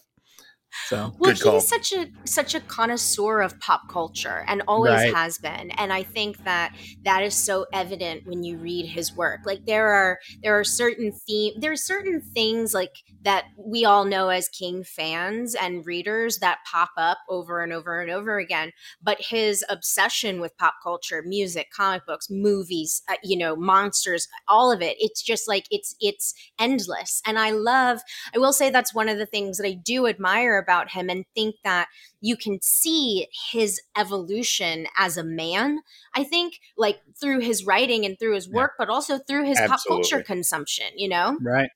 So 0.71 1.13
Well, 1.19 1.33
he's 1.33 1.67
such 1.67 1.91
a 1.93 2.07
such 2.27 2.53
a 2.53 2.59
connoisseur 2.61 3.41
of 3.41 3.59
pop 3.59 3.83
culture 3.91 4.43
and 4.47 4.61
always 4.67 5.03
Right. 5.03 5.11
has 5.11 5.39
been. 5.39 5.71
And 5.71 5.91
I 5.91 6.03
think 6.03 6.37
that 6.45 6.73
that 7.05 7.23
is 7.23 7.35
so 7.35 7.65
evident 7.73 8.21
when 8.25 8.43
you 8.43 8.59
read 8.59 8.85
his 8.87 9.15
work. 9.15 9.41
Like 9.45 9.61
there 9.65 9.87
are 9.89 10.19
there 10.43 10.59
are 10.59 10.63
certain 10.63 11.11
theme 11.11 11.53
there 11.59 11.71
are 11.71 11.75
certain 11.75 12.21
things 12.21 12.73
like 12.73 12.91
that 13.23 13.45
we 13.57 13.83
all 13.83 14.05
know 14.05 14.29
as 14.29 14.47
King 14.47 14.83
fans 14.83 15.55
and 15.55 15.85
readers 15.85 16.37
that 16.39 16.59
pop 16.71 16.91
up 16.97 17.17
over 17.27 17.63
and 17.63 17.73
over 17.73 17.99
and 17.99 18.11
over 18.11 18.37
again. 18.37 18.71
But 19.01 19.17
his 19.19 19.65
obsession 19.69 20.39
with 20.39 20.55
pop 20.57 20.75
culture, 20.83 21.23
music, 21.25 21.69
comic 21.75 22.05
books, 22.05 22.27
movies, 22.29 23.01
uh, 23.09 23.15
you 23.23 23.37
know, 23.37 23.55
monsters, 23.55 24.27
all 24.47 24.71
of 24.71 24.81
it. 24.83 24.97
It's 24.99 25.23
just 25.23 25.47
like 25.47 25.65
it's 25.71 25.95
it's 25.99 26.33
endless. 26.59 27.21
And 27.25 27.39
I 27.39 27.49
love 27.51 28.01
I 28.33 28.37
will 28.39 28.53
say 28.53 28.69
that's 28.69 28.93
one 28.93 29.09
of 29.09 29.17
the 29.17 29.25
things 29.25 29.57
that 29.57 29.67
I 29.67 29.73
do 29.73 30.07
admire 30.07 30.56
about 30.57 30.91
him 30.91 31.09
and 31.09 31.25
think 31.35 31.55
that 31.63 31.87
you 32.21 32.35
can 32.35 32.59
see 32.61 33.27
his 33.51 33.81
evolution 33.97 34.87
as 34.97 35.17
a 35.17 35.23
man, 35.23 35.79
I 36.15 36.23
think, 36.23 36.59
like 36.77 36.99
through 37.19 37.39
his 37.39 37.65
writing 37.65 38.05
and 38.05 38.17
through 38.17 38.35
his 38.35 38.49
work, 38.49 38.73
but 38.77 38.89
also 38.89 39.17
through 39.17 39.45
his 39.45 39.59
pop 39.67 39.79
culture 39.87 40.21
consumption, 40.23 40.87
you 40.95 41.09
know? 41.09 41.37
right, 41.41 41.69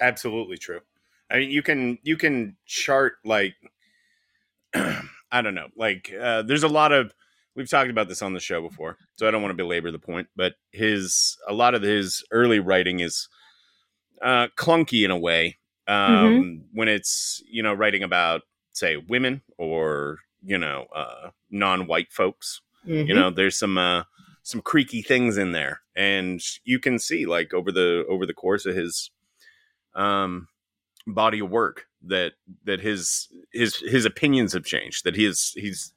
Absolutely 0.00 0.56
true. 0.56 0.80
I 1.30 1.38
mean, 1.38 1.50
you 1.50 1.62
can 1.62 1.98
you 2.02 2.16
can 2.16 2.56
chart 2.66 3.14
like 3.24 3.54
I 4.74 5.42
don't 5.42 5.54
know, 5.54 5.68
like 5.76 6.12
uh, 6.18 6.42
there's 6.42 6.62
a 6.62 6.68
lot 6.68 6.92
of 6.92 7.12
we've 7.54 7.68
talked 7.68 7.90
about 7.90 8.08
this 8.08 8.22
on 8.22 8.32
the 8.32 8.40
show 8.40 8.62
before, 8.62 8.96
so 9.16 9.26
I 9.26 9.30
don't 9.30 9.42
want 9.42 9.50
to 9.50 9.62
belabor 9.62 9.90
the 9.90 9.98
point. 9.98 10.28
But 10.36 10.54
his 10.72 11.36
a 11.46 11.52
lot 11.52 11.74
of 11.74 11.82
his 11.82 12.24
early 12.30 12.60
writing 12.60 13.00
is 13.00 13.28
uh, 14.22 14.48
clunky 14.56 15.04
in 15.04 15.10
a 15.10 15.18
way 15.18 15.58
um, 15.88 16.64
when 16.72 16.88
it's 16.88 17.42
you 17.50 17.62
know 17.62 17.74
writing 17.74 18.02
about 18.04 18.42
say 18.72 18.96
women 18.96 19.42
or 19.58 20.18
you 20.44 20.58
know 20.58 20.86
uh, 20.94 21.30
non-white 21.50 22.12
folks 22.12 22.60
you 23.06 23.14
know 23.14 23.30
there's 23.30 23.58
some 23.58 23.78
uh 23.78 24.04
some 24.44 24.62
creaky 24.62 25.02
things 25.02 25.36
in 25.36 25.52
there. 25.52 25.80
And 25.94 26.40
you 26.64 26.78
can 26.78 26.98
see 26.98 27.26
like 27.26 27.52
over 27.52 27.70
the 27.72 28.04
over 28.08 28.24
the 28.26 28.34
course 28.34 28.64
of 28.66 28.74
his 28.76 29.10
um 29.94 30.48
body 31.06 31.40
of 31.40 31.50
work 31.50 31.86
that 32.02 32.32
that 32.64 32.80
his 32.80 33.28
his 33.52 33.76
his 33.76 34.04
opinions 34.04 34.52
have 34.52 34.64
changed 34.64 35.04
that 35.04 35.16
he 35.16 35.24
is 35.24 35.52
he's 35.56 35.94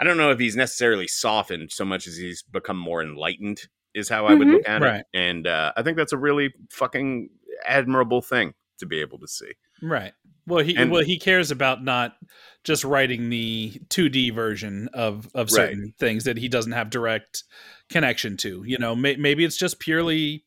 i 0.00 0.04
don't 0.04 0.16
know 0.16 0.30
if 0.30 0.38
he's 0.38 0.56
necessarily 0.56 1.06
softened 1.06 1.70
so 1.70 1.84
much 1.84 2.06
as 2.06 2.16
he's 2.16 2.42
become 2.42 2.78
more 2.78 3.02
enlightened 3.02 3.60
is 3.94 4.08
how 4.08 4.26
i 4.26 4.34
would 4.34 4.48
Mhm. 4.48 4.52
look 4.54 4.68
at 4.68 4.82
Right. 4.82 5.00
it 5.00 5.06
and 5.14 5.46
uh 5.46 5.72
i 5.76 5.82
think 5.82 5.96
that's 5.96 6.12
a 6.14 6.18
really 6.18 6.52
fucking 6.70 7.28
admirable 7.66 8.22
thing 8.22 8.54
to 8.78 8.86
be 8.86 9.00
able 9.00 9.18
to 9.18 9.28
see 9.28 9.52
right. 9.82 10.12
Well, 10.46 10.64
he 10.64 10.76
And- 10.76 10.90
well 10.90 11.02
he 11.04 11.18
cares 11.18 11.50
about 11.50 11.84
not 11.84 12.16
just 12.64 12.84
writing 12.84 13.30
the 13.30 13.80
2D 13.88 14.30
version 14.30 14.88
of 14.92 15.28
of 15.34 15.50
Right. 15.50 15.66
certain 15.66 15.94
things 15.98 16.24
that 16.24 16.36
he 16.36 16.48
doesn't 16.48 16.72
have 16.72 16.90
direct 16.90 17.44
connection 17.88 18.36
to. 18.38 18.62
You 18.66 18.78
know, 18.78 18.94
may, 18.96 19.16
maybe 19.16 19.44
it's 19.44 19.56
just 19.56 19.78
purely 19.80 20.44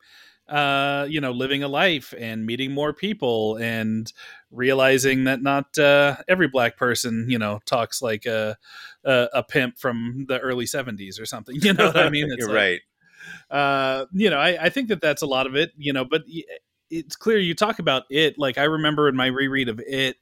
uh 0.48 1.08
you 1.10 1.20
know 1.20 1.32
living 1.32 1.64
a 1.64 1.68
life 1.68 2.14
and 2.20 2.46
meeting 2.46 2.72
more 2.72 2.94
people 2.94 3.58
and 3.58 4.14
realizing 4.52 5.24
that 5.24 5.42
not 5.42 5.76
uh 5.80 6.18
every 6.28 6.48
black 6.48 6.78
person 6.78 7.26
you 7.28 7.40
know 7.40 7.60
talks 7.66 8.00
like 8.00 8.28
a 8.28 8.56
a, 9.06 9.28
a 9.34 9.44
pimp 9.44 9.76
from 9.80 10.26
the 10.28 10.38
early 10.40 10.66
70s 10.66 11.20
or 11.20 11.26
something 11.26 11.56
you 11.62 11.74
know 11.74 11.88
what 11.88 11.98
i 11.98 12.10
mean 12.12 12.28
you're 12.38 12.48
like, 12.50 12.56
right 12.56 12.82
uh 13.50 14.06
you 14.14 14.30
know 14.30 14.38
I, 14.38 14.66
I 14.66 14.70
think 14.70 14.90
that 14.90 15.02
that's 15.02 15.24
a 15.24 15.26
lot 15.26 15.48
of 15.48 15.56
it 15.56 15.72
you 15.78 15.94
know 15.94 16.06
but 16.06 16.22
it's 17.00 17.16
clear 17.16 17.38
you 17.38 17.54
talk 17.54 17.80
about 17.80 18.04
it 18.10 18.38
like 18.38 18.58
i 18.58 18.64
remember 18.64 19.08
in 19.10 19.16
my 19.16 19.28
reread 19.28 19.70
of 19.70 19.80
it 19.86 20.18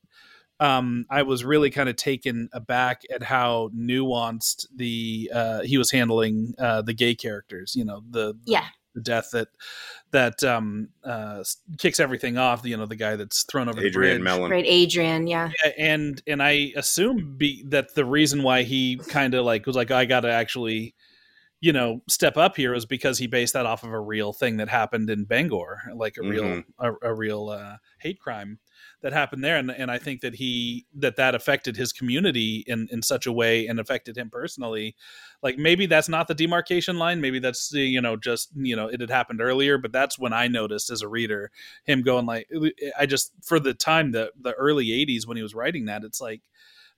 um 0.59 1.05
i 1.09 1.21
was 1.23 1.43
really 1.43 1.69
kind 1.69 1.89
of 1.89 1.95
taken 1.95 2.49
aback 2.53 3.01
at 3.13 3.23
how 3.23 3.69
nuanced 3.75 4.65
the 4.75 5.31
uh 5.33 5.61
he 5.61 5.77
was 5.77 5.91
handling 5.91 6.53
uh 6.59 6.81
the 6.81 6.93
gay 6.93 7.15
characters 7.15 7.75
you 7.75 7.83
know 7.85 8.01
the 8.09 8.35
Yeah. 8.45 8.65
the 8.93 9.01
death 9.01 9.29
that 9.33 9.47
that 10.11 10.43
um 10.43 10.89
uh 11.03 11.43
kicks 11.79 11.99
everything 11.99 12.37
off 12.37 12.63
you 12.63 12.77
know 12.77 12.85
the 12.85 12.95
guy 12.95 13.15
that's 13.15 13.43
thrown 13.43 13.67
over 13.67 13.79
the 13.81 13.87
adrian 13.87 14.17
bridge 14.17 14.23
mellon 14.23 14.51
Right, 14.51 14.65
Adrian, 14.67 15.25
yeah. 15.25 15.49
yeah, 15.65 15.71
and 15.79 16.21
and 16.27 16.43
I 16.43 16.71
assume 16.75 17.35
be, 17.37 17.63
that 17.69 17.95
the 17.95 18.05
reason 18.05 18.43
why 18.43 18.61
he 18.61 18.97
kind 19.07 19.33
of 19.33 19.43
like 19.45 19.65
was 19.65 19.75
like 19.75 19.89
I 19.89 20.05
got 20.05 20.19
to 20.21 20.31
actually, 20.31 20.93
you 21.63 21.71
know, 21.71 22.01
step 22.09 22.35
up 22.35 22.57
here 22.57 22.73
is 22.73 22.85
because 22.85 23.17
he 23.17 23.25
based 23.25 23.53
that 23.53 23.65
off 23.65 23.85
of 23.85 23.91
a 23.93 23.99
real 23.99 24.33
thing 24.33 24.57
that 24.57 24.67
happened 24.67 25.09
in 25.09 25.23
Bangor, 25.23 25.81
like 25.95 26.17
a 26.17 26.21
real 26.21 26.43
Mhm. 26.43 26.65
a, 26.77 26.91
a 27.03 27.13
real 27.13 27.47
uh, 27.47 27.77
hate 27.99 28.19
crime 28.19 28.59
that 29.01 29.13
happened 29.13 29.45
there, 29.45 29.55
and 29.55 29.71
and 29.71 29.89
I 29.89 29.97
think 29.97 30.19
that 30.21 30.35
he 30.35 30.85
that 30.93 31.15
that 31.15 31.35
affected 31.35 31.77
his 31.77 31.93
community 31.93 32.65
in 32.67 32.89
in 32.91 33.01
such 33.01 33.25
a 33.27 33.31
way 33.31 33.65
and 33.65 33.79
affected 33.79 34.17
him 34.17 34.29
personally. 34.29 34.97
Like 35.41 35.57
maybe 35.57 35.85
that's 35.85 36.09
not 36.09 36.27
the 36.27 36.35
demarcation 36.35 36.97
line, 36.97 37.21
maybe 37.21 37.39
that's 37.39 37.69
the, 37.69 37.79
you 37.79 38.01
know 38.01 38.17
just 38.17 38.49
you 38.57 38.75
know 38.75 38.87
it 38.89 38.99
had 38.99 39.09
happened 39.09 39.39
earlier, 39.39 39.77
but 39.77 39.93
that's 39.93 40.19
when 40.19 40.33
I 40.33 40.49
noticed 40.49 40.89
as 40.89 41.01
a 41.01 41.07
reader 41.07 41.49
him 41.85 42.01
going 42.01 42.25
like 42.25 42.45
I 42.99 43.05
just 43.05 43.31
for 43.41 43.57
the 43.61 43.73
time 43.73 44.11
the 44.11 44.33
the 44.37 44.51
early 44.55 44.87
80s 44.87 45.25
when 45.25 45.37
he 45.37 45.43
was 45.43 45.55
writing 45.55 45.85
that 45.85 46.03
it's 46.03 46.19
like 46.19 46.41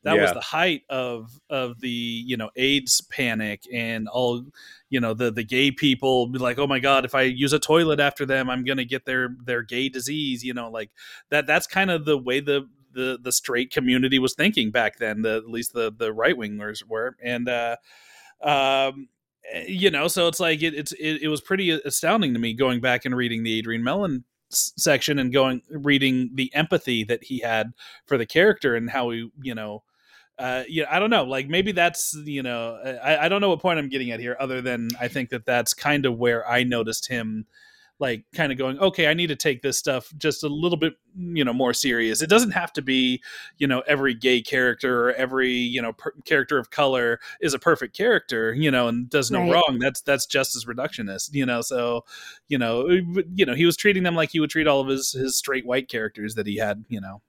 that 0.05 0.21
was 0.21 0.31
the 0.31 0.39
height 0.39 0.83
of 0.89 1.39
of 1.49 1.79
the 1.81 1.89
you 1.89 2.37
know 2.37 2.49
AIDS 2.55 3.01
panic 3.11 3.63
and 3.73 4.07
all 4.07 4.45
you 4.89 4.99
know 4.99 5.13
the 5.13 5.31
the 5.31 5.43
gay 5.43 5.71
people 5.71 6.27
be 6.27 6.39
like 6.39 6.57
oh 6.57 6.67
my 6.67 6.79
god 6.79 7.05
if 7.05 7.13
I 7.13 7.23
use 7.23 7.53
a 7.53 7.59
toilet 7.59 7.99
after 7.99 8.25
them 8.25 8.49
I'm 8.49 8.63
going 8.63 8.77
to 8.77 8.85
get 8.85 9.05
their 9.05 9.35
their 9.43 9.61
gay 9.61 9.89
disease 9.89 10.43
you 10.43 10.53
know 10.53 10.69
like 10.69 10.91
that 11.29 11.47
that's 11.47 11.67
kind 11.67 11.91
of 11.91 12.05
the 12.05 12.17
way 12.17 12.39
the 12.39 12.67
the 12.95 13.19
the 13.21 13.31
straight 13.31 13.71
community 13.71 14.17
was 14.17 14.33
thinking 14.33 14.71
back 14.71 14.97
then. 14.97 15.21
The 15.21 15.35
at 15.35 15.49
least 15.49 15.73
the 15.73 15.93
the 15.95 16.11
right 16.11 16.35
wingers 16.35 16.83
were, 16.87 17.15
and 17.21 17.47
uh, 17.47 17.75
um, 18.41 19.09
eh, 19.51 19.65
you 19.67 19.91
know, 19.91 20.07
so 20.07 20.27
it's 20.27 20.39
like 20.39 20.63
it, 20.63 20.73
it's 20.73 20.93
it, 20.93 21.21
it 21.23 21.27
was 21.27 21.41
pretty 21.41 21.69
astounding 21.69 22.33
to 22.33 22.39
me 22.39 22.53
going 22.53 22.81
back 22.81 23.05
and 23.05 23.15
reading 23.15 23.43
the 23.43 23.59
Adrian 23.59 23.83
Mellon 23.83 24.23
section 24.49 25.19
and 25.19 25.33
going 25.33 25.61
reading 25.69 26.31
the 26.33 26.53
empathy 26.55 27.03
that 27.03 27.25
he 27.25 27.39
had 27.39 27.73
for 28.05 28.17
the 28.17 28.25
character 28.25 28.75
and 28.75 28.89
how 28.89 29.09
he 29.09 29.29
you 29.41 29.53
know 29.53 29.83
uh 30.37 30.63
yeah 30.67 30.85
i 30.89 30.99
don't 30.99 31.09
know 31.09 31.23
like 31.23 31.47
maybe 31.47 31.71
that's 31.71 32.13
you 32.25 32.43
know 32.43 32.77
I, 33.03 33.25
I 33.25 33.29
don't 33.29 33.41
know 33.41 33.49
what 33.49 33.61
point 33.61 33.79
i'm 33.79 33.89
getting 33.89 34.11
at 34.11 34.19
here 34.19 34.35
other 34.39 34.61
than 34.61 34.89
i 34.99 35.07
think 35.07 35.29
that 35.29 35.45
that's 35.45 35.73
kind 35.73 36.05
of 36.05 36.17
where 36.17 36.47
i 36.49 36.63
noticed 36.63 37.07
him 37.07 37.45
like 37.99 38.25
kind 38.33 38.51
of 38.51 38.57
going 38.57 38.77
okay 38.79 39.07
i 39.07 39.13
need 39.13 39.27
to 39.27 39.35
take 39.37 39.61
this 39.61 39.77
stuff 39.77 40.11
just 40.17 40.43
a 40.43 40.49
little 40.49 40.77
bit 40.77 40.95
you 41.17 41.45
know 41.45 41.53
more 41.53 41.73
serious. 41.73 42.21
It 42.21 42.29
doesn't 42.29 42.51
have 42.51 42.73
to 42.73 42.81
be 42.81 43.21
you 43.57 43.67
know 43.67 43.81
every 43.87 44.13
gay 44.13 44.41
character 44.41 45.07
or 45.07 45.13
every 45.13 45.51
you 45.51 45.81
know 45.81 45.93
per- 45.93 46.13
character 46.25 46.57
of 46.57 46.71
color 46.71 47.19
is 47.39 47.53
a 47.53 47.59
perfect 47.59 47.95
character 47.95 48.53
you 48.53 48.69
know 48.69 48.87
and 48.87 49.09
does 49.09 49.31
no 49.31 49.39
Right. 49.39 49.51
wrong. 49.51 49.79
That's 49.79 50.01
that's 50.01 50.25
just 50.25 50.55
as 50.55 50.65
reductionist 50.65 51.29
you 51.33 51.45
know 51.45 51.61
so 51.61 52.03
you 52.47 52.57
know 52.57 52.89
you 53.33 53.45
know 53.45 53.55
he 53.55 53.65
was 53.65 53.77
treating 53.77 54.03
them 54.03 54.15
like 54.15 54.31
he 54.31 54.39
would 54.39 54.49
treat 54.49 54.67
all 54.67 54.81
of 54.81 54.87
his 54.87 55.11
his 55.13 55.37
straight 55.37 55.65
white 55.65 55.87
characters 55.87 56.35
that 56.35 56.47
he 56.47 56.57
had 56.57 56.83
you 56.89 56.99
know 56.99 57.21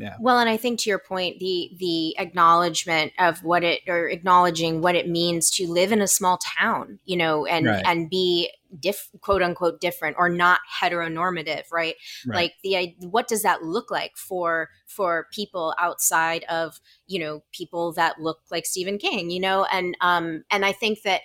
Mhm. 0.00 0.20
Well, 0.20 0.38
and 0.38 0.48
I 0.48 0.56
think 0.56 0.80
to 0.80 0.90
your 0.90 0.98
point, 0.98 1.38
the 1.38 1.70
the 1.78 2.18
acknowledgement 2.18 3.12
of 3.18 3.42
what 3.44 3.62
it 3.64 3.80
or 3.86 4.08
acknowledging 4.08 4.80
what 4.80 4.94
it 4.94 5.08
means 5.08 5.50
to 5.52 5.66
live 5.66 5.92
in 5.92 6.00
a 6.00 6.08
small 6.08 6.38
town, 6.58 6.98
you 7.04 7.16
know, 7.16 7.46
and 7.46 7.66
Right. 7.66 7.82
and 7.84 8.08
be 8.08 8.50
diff 8.78 9.10
quote 9.20 9.42
unquote 9.42 9.80
different 9.80 10.16
or 10.18 10.28
not 10.28 10.60
heteronormative, 10.80 11.64
right? 11.72 11.96
Right. 12.26 12.36
Like 12.36 12.52
the 12.62 12.94
what 13.08 13.28
does 13.28 13.42
that 13.42 13.62
look 13.62 13.90
like 13.90 14.16
for 14.16 14.68
for 14.86 15.26
people 15.32 15.74
outside 15.78 16.44
of 16.44 16.80
you 17.06 17.18
know 17.18 17.42
people 17.52 17.92
that 17.94 18.20
look 18.20 18.40
like 18.50 18.66
Stephen 18.66 18.98
King, 18.98 19.30
you 19.30 19.40
know, 19.40 19.66
and 19.72 19.96
um 20.00 20.44
and 20.50 20.64
I 20.64 20.72
think 20.72 21.02
that 21.02 21.22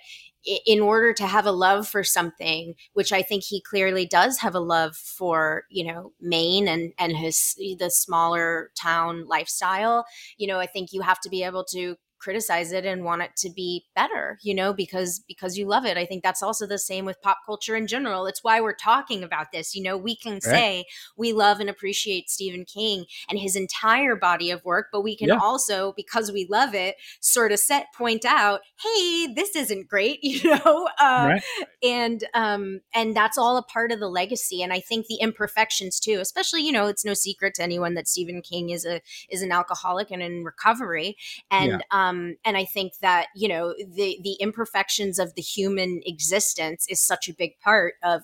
in 0.66 0.80
order 0.80 1.12
to 1.12 1.26
have 1.26 1.46
a 1.46 1.52
love 1.52 1.88
for 1.88 2.04
something 2.04 2.74
which 2.92 3.12
i 3.12 3.22
think 3.22 3.42
he 3.42 3.60
clearly 3.60 4.06
does 4.06 4.38
have 4.38 4.54
a 4.54 4.60
love 4.60 4.96
for 4.96 5.64
you 5.70 5.84
know 5.84 6.12
maine 6.20 6.68
and 6.68 6.92
and 6.98 7.16
his 7.16 7.54
the 7.78 7.90
smaller 7.90 8.70
town 8.80 9.26
lifestyle 9.26 10.04
you 10.38 10.46
know 10.46 10.58
i 10.58 10.66
think 10.66 10.92
you 10.92 11.00
have 11.00 11.20
to 11.20 11.28
be 11.28 11.42
able 11.42 11.64
to 11.64 11.96
criticize 12.18 12.72
it 12.72 12.84
and 12.84 13.04
want 13.04 13.22
it 13.22 13.30
to 13.36 13.50
be 13.50 13.84
better 13.94 14.38
you 14.42 14.54
know 14.54 14.72
because 14.72 15.20
because 15.28 15.56
you 15.58 15.66
love 15.66 15.84
it. 15.84 15.96
I 15.96 16.06
think 16.06 16.22
that's 16.22 16.42
also 16.42 16.66
the 16.66 16.78
same 16.78 17.04
with 17.04 17.20
pop 17.22 17.38
culture 17.46 17.76
in 17.76 17.86
general. 17.86 18.26
It's 18.26 18.42
why 18.44 18.60
we're 18.60 18.74
talking 18.74 19.22
about 19.22 19.52
this. 19.52 19.74
You 19.74 19.82
know 19.82 19.96
we 19.96 20.16
can 20.16 20.40
say 20.40 20.84
we 21.16 21.32
love 21.32 21.60
and 21.60 21.68
appreciate 21.70 22.30
stephen 22.30 22.64
king 22.64 23.04
and 23.28 23.38
his 23.38 23.56
entire 23.56 24.16
body 24.16 24.50
of 24.50 24.64
work 24.64 24.86
but 24.92 25.02
we 25.02 25.16
can 25.16 25.28
Yeah. 25.28 25.38
also 25.40 25.92
because 25.96 26.30
we 26.32 26.46
love 26.50 26.74
it 26.74 26.96
sort 27.20 27.52
of 27.52 27.58
set 27.58 27.86
point 27.96 28.24
out 28.24 28.60
hey 28.82 29.26
this 29.34 29.56
isn't 29.56 29.88
great 29.88 30.18
you 30.22 30.50
know? 30.50 30.88
Uh, 31.00 31.26
Right. 31.26 31.42
and 31.82 32.24
um 32.34 32.80
and 32.94 33.16
that's 33.16 33.36
all 33.38 33.56
a 33.56 33.62
part 33.62 33.90
of 33.92 34.00
the 34.00 34.08
legacy 34.08 34.62
and 34.62 34.72
i 34.72 34.80
think 34.80 35.06
the 35.06 35.16
imperfections 35.16 35.98
too 36.00 36.18
especially 36.20 36.62
you 36.62 36.72
know 36.72 36.86
it's 36.86 37.04
no 37.04 37.14
secret 37.14 37.54
to 37.54 37.62
anyone 37.62 37.94
that 37.94 38.08
stephen 38.08 38.40
king 38.42 38.70
is 38.70 38.84
a 38.84 39.00
is 39.30 39.42
an 39.42 39.52
alcoholic 39.52 40.10
and 40.10 40.22
in 40.22 40.44
recovery 40.44 41.16
and 41.50 41.82
um 41.90 42.05
and 42.44 42.56
i 42.56 42.64
think 42.64 42.92
that 43.00 43.26
you 43.34 43.48
know 43.48 43.74
the 43.78 44.18
the 44.22 44.36
imperfections 44.40 45.18
of 45.18 45.34
the 45.34 45.42
human 45.42 46.00
existence 46.04 46.86
is 46.88 47.00
such 47.00 47.28
a 47.28 47.34
big 47.34 47.58
part 47.60 47.94
of 48.02 48.22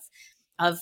of 0.59 0.79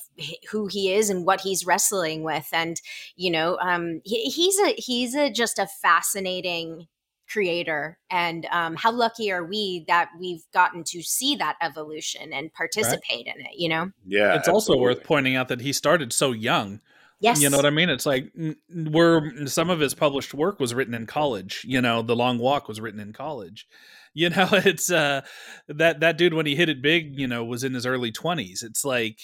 who 0.51 0.67
he 0.67 0.93
is 0.93 1.09
and 1.09 1.25
what 1.25 1.41
he's 1.41 1.65
wrestling 1.65 2.23
with. 2.23 2.47
And 2.53 2.79
you 3.15 3.31
know 3.31 3.57
um 3.59 4.01
he, 4.03 4.25
he's 4.25 4.59
a 4.59 4.73
he's 4.77 5.15
a 5.15 5.29
just 5.29 5.59
a 5.59 5.67
fascinating 5.67 6.87
creator. 7.31 7.97
And 8.09 8.45
um, 8.51 8.75
how 8.75 8.91
lucky 8.91 9.31
are 9.31 9.45
we 9.45 9.85
that 9.87 10.09
we've 10.19 10.43
gotten 10.53 10.83
to 10.87 11.01
see 11.01 11.37
that 11.37 11.55
evolution 11.61 12.33
and 12.33 12.53
participate 12.53 13.25
in 13.25 13.39
it 13.39 13.53
you 13.53 13.69
know? 13.69 13.91
Yeah, 14.05 14.35
it's 14.35 14.49
also 14.49 14.77
worth 14.77 15.03
pointing 15.03 15.35
out 15.35 15.47
that 15.47 15.61
he 15.61 15.71
started 15.71 16.11
so 16.11 16.33
young 16.33 16.81
yes 17.21 17.41
You 17.41 17.49
know 17.49 17.57
what 17.57 17.65
I 17.65 17.69
mean? 17.69 17.89
It's 17.89 18.05
like 18.05 18.31
we're 18.69 19.45
some 19.47 19.69
of 19.69 19.79
his 19.79 19.93
published 19.93 20.33
work 20.33 20.59
was 20.59 20.73
written 20.73 20.93
in 20.93 21.05
college. 21.05 21.63
You 21.67 21.81
know, 21.81 22.01
The 22.01 22.15
Long 22.15 22.39
Walk 22.39 22.67
was 22.67 22.81
written 22.81 22.99
in 22.99 23.13
college. 23.13 23.67
You 24.13 24.29
know, 24.29 24.49
it's 24.51 24.91
uh 24.91 25.21
that 25.69 26.01
that 26.01 26.17
dude 26.17 26.33
when 26.33 26.45
he 26.45 26.53
hit 26.53 26.67
it 26.67 26.81
big, 26.81 27.17
you 27.17 27.27
know, 27.27 27.45
was 27.45 27.63
in 27.63 27.73
his 27.73 27.85
early 27.85 28.11
20s. 28.11 28.61
It's 28.61 28.83
like 28.83 29.21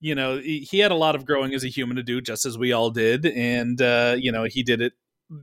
you 0.00 0.16
know, 0.16 0.38
he 0.38 0.80
had 0.80 0.90
a 0.90 0.96
lot 0.96 1.14
of 1.14 1.24
growing 1.24 1.54
as 1.54 1.62
a 1.62 1.68
human 1.68 1.96
to 1.96 2.02
do 2.02 2.20
just 2.20 2.44
as 2.44 2.58
we 2.58 2.72
all 2.72 2.90
did 2.90 3.24
and 3.24 3.80
uh 3.80 4.16
you 4.18 4.32
know, 4.32 4.42
he 4.42 4.64
did 4.64 4.80
it 4.80 4.94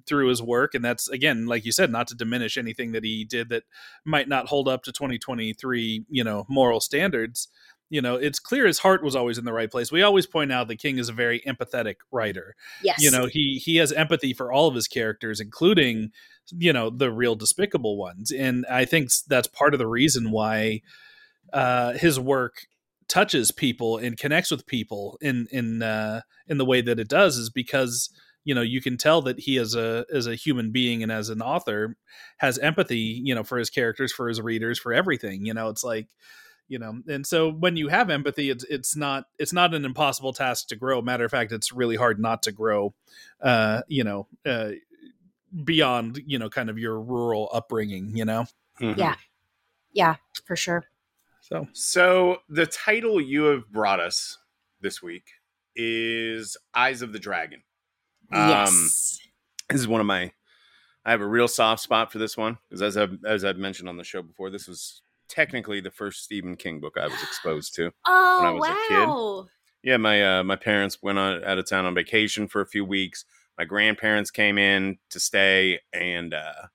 through 0.08 0.28
his 0.28 0.42
work 0.42 0.74
and 0.74 0.84
that's 0.84 1.10
again 1.10 1.46
like 1.46 1.66
you 1.66 1.72
said 1.72 1.92
not 1.92 2.08
to 2.08 2.16
diminish 2.16 2.58
anything 2.58 2.94
that 2.94 3.04
he 3.04 3.26
did 3.26 3.50
that 3.50 3.64
might 4.06 4.30
not 4.30 4.48
hold 4.48 4.70
up 4.70 4.82
to 4.84 4.94
2023 4.94 6.06
you 6.10 6.24
know 6.24 6.46
moral 6.48 6.80
standards 6.80 7.50
you 7.94 8.02
know 8.02 8.16
it's 8.16 8.40
clear 8.40 8.66
his 8.66 8.80
heart 8.80 9.04
was 9.04 9.16
always 9.16 9.38
in 9.38 9.46
the 9.46 9.54
right 9.54 9.70
place. 9.70 9.92
We 9.92 10.02
always 10.02 10.26
point 10.26 10.52
out 10.52 10.68
that 10.68 10.78
king 10.78 10.98
is 10.98 11.10
a 11.10 11.14
very 11.14 11.42
empathetic 11.42 11.98
writer. 12.12 12.56
Yes. 12.82 13.00
You 13.00 13.12
know 13.12 13.28
he 13.28 13.62
he 13.64 13.76
has 13.76 13.92
empathy 13.92 14.34
for 14.34 14.52
all 14.52 14.68
of 14.68 14.74
his 14.74 14.88
characters 14.88 15.40
including 15.40 16.10
you 16.58 16.74
know 16.74 16.90
the 16.90 17.12
real 17.12 17.36
despicable 17.36 17.96
ones. 17.98 18.32
And 18.32 18.66
i 18.66 18.84
think 18.84 19.12
that's 19.28 19.48
part 19.48 19.76
of 19.76 19.78
the 19.78 19.86
reason 19.86 20.32
why 20.32 20.82
uh 21.54 21.94
his 21.94 22.20
work 22.20 22.66
touches 23.08 23.52
people 23.52 23.98
and 23.98 24.18
connects 24.18 24.50
with 24.50 24.66
people 24.66 25.20
in 25.22 25.48
in 25.52 25.84
uh 25.84 26.22
in 26.48 26.58
the 26.58 26.66
way 26.66 26.82
that 26.82 27.00
it 27.00 27.08
does 27.08 27.38
is 27.38 27.52
because 27.52 28.10
you 28.44 28.56
know 28.56 28.64
you 28.64 28.82
can 28.82 28.98
tell 28.98 29.22
that 29.22 29.40
he 29.40 29.60
as 29.60 29.76
a 29.76 30.04
as 30.12 30.26
a 30.26 30.34
human 30.34 30.72
being 30.72 31.04
and 31.04 31.12
as 31.12 31.30
an 31.30 31.44
author 31.44 31.96
has 32.38 32.58
empathy 32.58 33.22
you 33.24 33.36
know 33.36 33.44
for 33.44 33.60
his 33.60 33.70
characters 33.70 34.12
for 34.12 34.28
his 34.28 34.42
readers 34.42 34.80
for 34.80 34.94
everything. 34.94 35.46
You 35.46 35.54
know 35.54 35.70
it's 35.70 35.84
like 35.84 36.08
you 36.68 36.80
know 36.80 37.02
and 37.08 37.26
so 37.28 37.52
when 37.52 37.76
you 37.76 37.88
have 37.90 38.10
empathy 38.10 38.50
it's 38.50 38.64
it's 38.66 38.96
not 38.96 39.26
it's 39.38 39.54
not 39.54 39.74
an 39.74 39.86
impossible 39.86 40.34
task 40.34 40.68
to 40.68 40.76
grow 40.76 41.02
matter 41.02 41.26
of 41.26 41.32
fact 41.32 41.52
it's 41.52 41.72
really 41.74 41.96
hard 41.96 42.20
not 42.20 42.42
to 42.44 42.52
grow 42.52 42.94
uh 43.42 43.82
you 43.88 44.04
know 44.04 44.28
uh 44.46 44.72
beyond 45.64 46.22
you 46.26 46.40
know 46.40 46.50
kind 46.50 46.70
of 46.70 46.80
your 46.80 47.00
rural 47.00 47.50
upbringing 47.54 48.16
you 48.16 48.26
know 48.26 48.46
Mhm. 48.82 48.98
Yeah. 48.98 49.16
yeah 49.92 50.16
for 50.46 50.56
sure 50.56 50.86
so 51.42 51.68
So 51.74 52.38
the 52.50 52.66
title 52.66 53.20
you 53.22 53.44
have 53.44 53.70
brought 53.70 54.00
us 54.00 54.40
this 54.82 55.04
week 55.04 55.26
is 55.76 56.56
Eyes 56.74 57.02
of 57.02 57.14
the 57.14 57.20
Dragon. 57.20 57.64
Um, 58.32 58.48
yes 58.50 59.20
This 59.70 59.82
is 59.82 59.88
one 59.88 60.00
of 60.02 60.08
my. 60.08 60.32
I 61.06 61.12
have 61.12 61.22
a 61.22 61.28
real 61.28 61.48
soft 61.48 61.82
spot 61.82 62.12
for 62.12 62.18
this 62.18 62.38
one 62.38 62.58
because, 62.70 62.82
as 62.82 62.96
I've 62.98 63.18
as 63.26 63.44
I've 63.44 63.58
mentioned 63.58 63.90
on 63.90 63.98
the 63.98 64.04
show 64.04 64.22
before, 64.22 64.50
this 64.50 64.68
was 64.68 65.02
technically 65.34 65.82
the 65.82 65.92
first 65.92 66.24
Stephen 66.24 66.56
King 66.56 66.80
book 66.80 66.96
I 66.98 67.08
was 67.08 67.22
exposed 67.24 67.74
to. 67.76 67.92
oh 68.06 68.40
I 68.44 68.52
was 68.52 68.70
a 68.70 68.88
kid. 68.88 69.90
Yeah, 69.90 69.98
my 69.98 70.40
uh, 70.40 70.44
my 70.44 70.56
parents 70.56 71.00
went 71.02 71.18
on, 71.20 71.44
out 71.44 71.58
of 71.58 71.68
town 71.68 71.86
on 71.86 71.96
vacation 71.96 72.48
for 72.48 72.62
a 72.62 72.66
few 72.68 72.86
weeks. 72.86 73.26
My 73.58 73.66
grandparents 73.66 74.32
came 74.32 74.58
in 74.58 74.98
to 75.10 75.20
stay, 75.20 75.80
and 75.92 76.34
uh, 76.34 76.68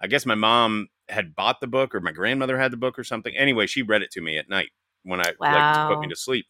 I 0.00 0.06
guess 0.06 0.24
my 0.24 0.34
mom 0.34 0.88
had 1.08 1.34
bought 1.36 1.60
the 1.60 1.66
book, 1.66 1.94
or 1.94 2.00
my 2.00 2.12
grandmother 2.12 2.58
had 2.58 2.72
the 2.72 2.76
book, 2.76 2.98
or 2.98 3.04
something. 3.04 3.36
Anyway, 3.36 3.66
she 3.66 3.82
read 3.82 4.02
it 4.02 4.10
to 4.12 4.20
me 4.20 4.38
at 4.38 4.48
night 4.48 4.70
when 5.02 5.20
I 5.20 5.32
like 5.38 5.74
to 5.74 5.86
put 5.88 6.00
me 6.00 6.08
to 6.08 6.16
sleep, 6.16 6.46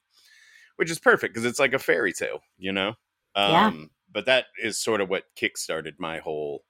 which 0.77 0.91
is 0.91 0.99
perfect 0.99 1.35
because 1.35 1.45
it's 1.45 1.59
like 1.59 1.73
a 1.75 1.79
fairy 1.79 2.13
tale, 2.13 2.41
you 2.59 2.73
know. 2.73 2.91
Um, 3.35 3.51
Yeah. 3.53 3.73
But 4.13 4.27
that 4.27 4.47
is 4.63 4.79
sort 4.79 5.03
of 5.03 5.11
what 5.11 5.25
kickstarted 5.39 5.95
my 5.99 6.21
whole, 6.21 6.65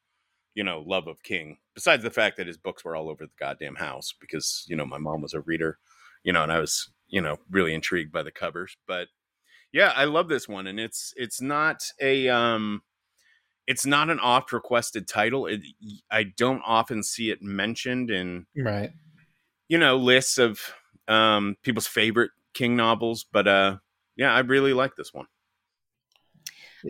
you 0.56 0.64
know, 0.64 0.82
love 0.84 1.06
of 1.06 1.22
King. 1.22 1.58
Besides 1.74 2.02
the 2.02 2.10
fact 2.10 2.36
that 2.38 2.48
his 2.48 2.56
books 2.56 2.84
were 2.84 2.96
all 2.96 3.08
over 3.08 3.26
the 3.26 3.32
goddamn 3.38 3.76
house, 3.76 4.12
because 4.20 4.64
you 4.66 4.74
know 4.74 4.86
my 4.86 4.98
mom 4.98 5.22
was 5.22 5.34
a 5.34 5.40
reader, 5.40 5.78
you 6.24 6.32
know, 6.32 6.42
and 6.42 6.50
I 6.50 6.58
was 6.58 6.90
you 7.06 7.20
know 7.20 7.36
really 7.48 7.72
intrigued 7.74 8.10
by 8.10 8.24
the 8.24 8.32
covers, 8.32 8.76
but 8.88 9.06
yeah 9.72 9.92
i 9.94 10.04
love 10.04 10.28
this 10.28 10.48
one 10.48 10.66
and 10.66 10.80
it's 10.80 11.12
it's 11.16 11.40
not 11.40 11.82
a 12.00 12.28
um 12.28 12.82
it's 13.66 13.84
not 13.84 14.08
an 14.08 14.18
oft 14.20 14.52
requested 14.52 15.06
title 15.06 15.46
it, 15.46 15.60
i 16.10 16.22
don't 16.22 16.62
often 16.64 17.02
see 17.02 17.30
it 17.30 17.42
mentioned 17.42 18.10
in 18.10 18.46
right 18.56 18.90
you 19.68 19.78
know 19.78 19.96
lists 19.96 20.38
of 20.38 20.60
um 21.08 21.56
people's 21.62 21.86
favorite 21.86 22.30
king 22.54 22.74
novels 22.74 23.26
but 23.30 23.46
uh 23.46 23.76
yeah 24.16 24.32
i 24.32 24.38
really 24.40 24.72
like 24.72 24.96
this 24.96 25.12
one 25.12 25.26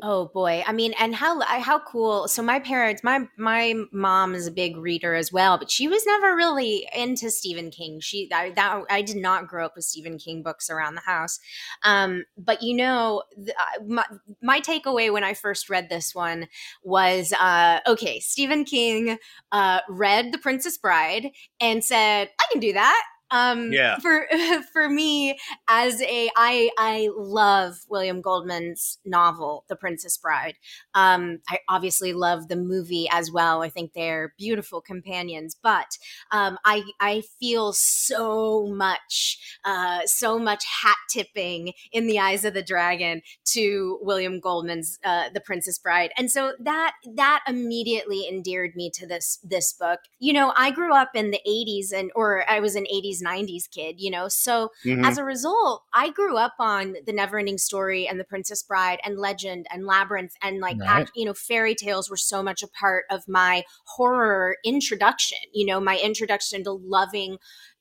Oh 0.02 0.26
boy. 0.26 0.62
I 0.66 0.72
mean, 0.72 0.94
and 0.98 1.14
how 1.14 1.40
how 1.40 1.78
cool. 1.78 2.28
So 2.28 2.42
my 2.42 2.58
parents, 2.58 3.02
my 3.02 3.26
my 3.36 3.74
mom 3.92 4.34
is 4.34 4.46
a 4.46 4.50
big 4.50 4.76
reader 4.76 5.14
as 5.14 5.32
well, 5.32 5.58
but 5.58 5.70
she 5.70 5.88
was 5.88 6.04
never 6.06 6.34
really 6.34 6.88
into 6.94 7.30
Stephen 7.30 7.70
King. 7.70 8.00
She 8.00 8.28
I, 8.32 8.50
that 8.50 8.82
I 8.90 9.02
did 9.02 9.16
not 9.16 9.48
grow 9.48 9.64
up 9.64 9.76
with 9.76 9.84
Stephen 9.84 10.18
King 10.18 10.42
books 10.42 10.68
around 10.70 10.94
the 10.94 11.00
house. 11.02 11.38
Um, 11.82 12.24
but 12.36 12.62
you 12.62 12.76
know, 12.76 13.22
the, 13.36 13.52
uh, 13.52 13.84
my, 13.86 14.04
my 14.42 14.60
takeaway 14.60 15.12
when 15.12 15.24
I 15.24 15.34
first 15.34 15.70
read 15.70 15.88
this 15.88 16.14
one 16.14 16.48
was 16.82 17.32
uh, 17.40 17.80
okay, 17.86 18.20
Stephen 18.20 18.64
King 18.64 19.18
uh, 19.52 19.80
read 19.88 20.32
The 20.32 20.38
Princess 20.38 20.76
Bride 20.76 21.30
and 21.60 21.82
said, 21.84 22.28
"I 22.40 22.44
can 22.52 22.60
do 22.60 22.72
that." 22.72 23.02
Um, 23.30 23.72
Yeah. 23.72 23.98
For 23.98 24.26
for 24.72 24.88
me, 24.88 25.38
as 25.68 26.00
a 26.02 26.30
I 26.36 26.70
I 26.78 27.08
love 27.16 27.78
William 27.88 28.20
Goldman's 28.20 28.98
novel, 29.04 29.64
The 29.68 29.76
Princess 29.76 30.16
Bride. 30.16 30.56
Um, 30.94 31.38
I 31.48 31.58
obviously 31.68 32.12
love 32.12 32.48
the 32.48 32.56
movie 32.56 33.08
as 33.10 33.30
well. 33.30 33.62
I 33.62 33.68
think 33.68 33.92
they're 33.92 34.34
beautiful 34.38 34.80
companions. 34.80 35.56
But 35.60 35.98
um, 36.30 36.58
I 36.64 36.84
I 37.00 37.22
feel 37.40 37.72
so 37.72 38.66
much 38.66 39.38
uh, 39.64 40.00
so 40.06 40.38
much 40.38 40.64
hat 40.82 40.96
tipping 41.10 41.72
in 41.92 42.06
the 42.06 42.18
eyes 42.18 42.44
of 42.44 42.54
the 42.54 42.62
dragon 42.62 43.22
to 43.52 43.98
William 44.02 44.40
Goldman's 44.40 44.98
uh, 45.04 45.30
The 45.32 45.40
Princess 45.40 45.78
Bride, 45.78 46.12
and 46.16 46.30
so 46.30 46.52
that 46.60 46.92
that 47.14 47.42
immediately 47.48 48.28
endeared 48.28 48.76
me 48.76 48.90
to 48.94 49.06
this 49.06 49.38
this 49.42 49.72
book. 49.72 50.00
You 50.18 50.32
know, 50.32 50.52
I 50.56 50.70
grew 50.70 50.94
up 50.94 51.10
in 51.14 51.30
the 51.30 51.40
'80s, 51.46 51.92
and 51.92 52.10
or 52.14 52.48
I 52.48 52.60
was 52.60 52.76
an 52.76 52.84
'80s 52.84 53.15
'90s 53.22 53.66
kid. 53.68 53.96
You 53.98 54.10
know, 54.10 54.28
so 54.28 54.70
Mhm. 54.84 55.04
as 55.04 55.18
a 55.18 55.24
result, 55.24 55.84
I 55.94 56.10
grew 56.10 56.36
up 56.36 56.54
on 56.58 56.96
the 57.06 57.12
Neverending 57.12 57.58
Story 57.60 58.06
and 58.08 58.18
The 58.20 58.24
Princess 58.24 58.62
Bride 58.62 59.00
and 59.04 59.18
Legend 59.18 59.66
and 59.70 59.86
Labyrinth 59.86 60.32
and 60.42 60.60
like 60.60 60.78
Right. 60.78 60.88
act, 60.88 61.10
you 61.14 61.24
know 61.24 61.34
fairy 61.34 61.74
tales 61.74 62.10
were 62.10 62.16
so 62.16 62.42
much 62.42 62.62
a 62.62 62.68
part 62.68 63.04
of 63.10 63.26
my 63.28 63.64
horror 63.86 64.56
introduction. 64.64 65.38
You 65.52 65.66
know, 65.66 65.80
my 65.80 65.98
introduction 65.98 66.64
to 66.64 66.72
loving 66.72 67.38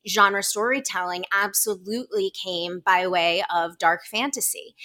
genre 0.08 0.44
storytelling 0.44 1.26
absolutely 1.34 2.32
came 2.32 2.80
by 2.86 3.08
way 3.08 3.44
of 3.54 3.78
dark 3.80 4.06
fantasy. 4.06 4.76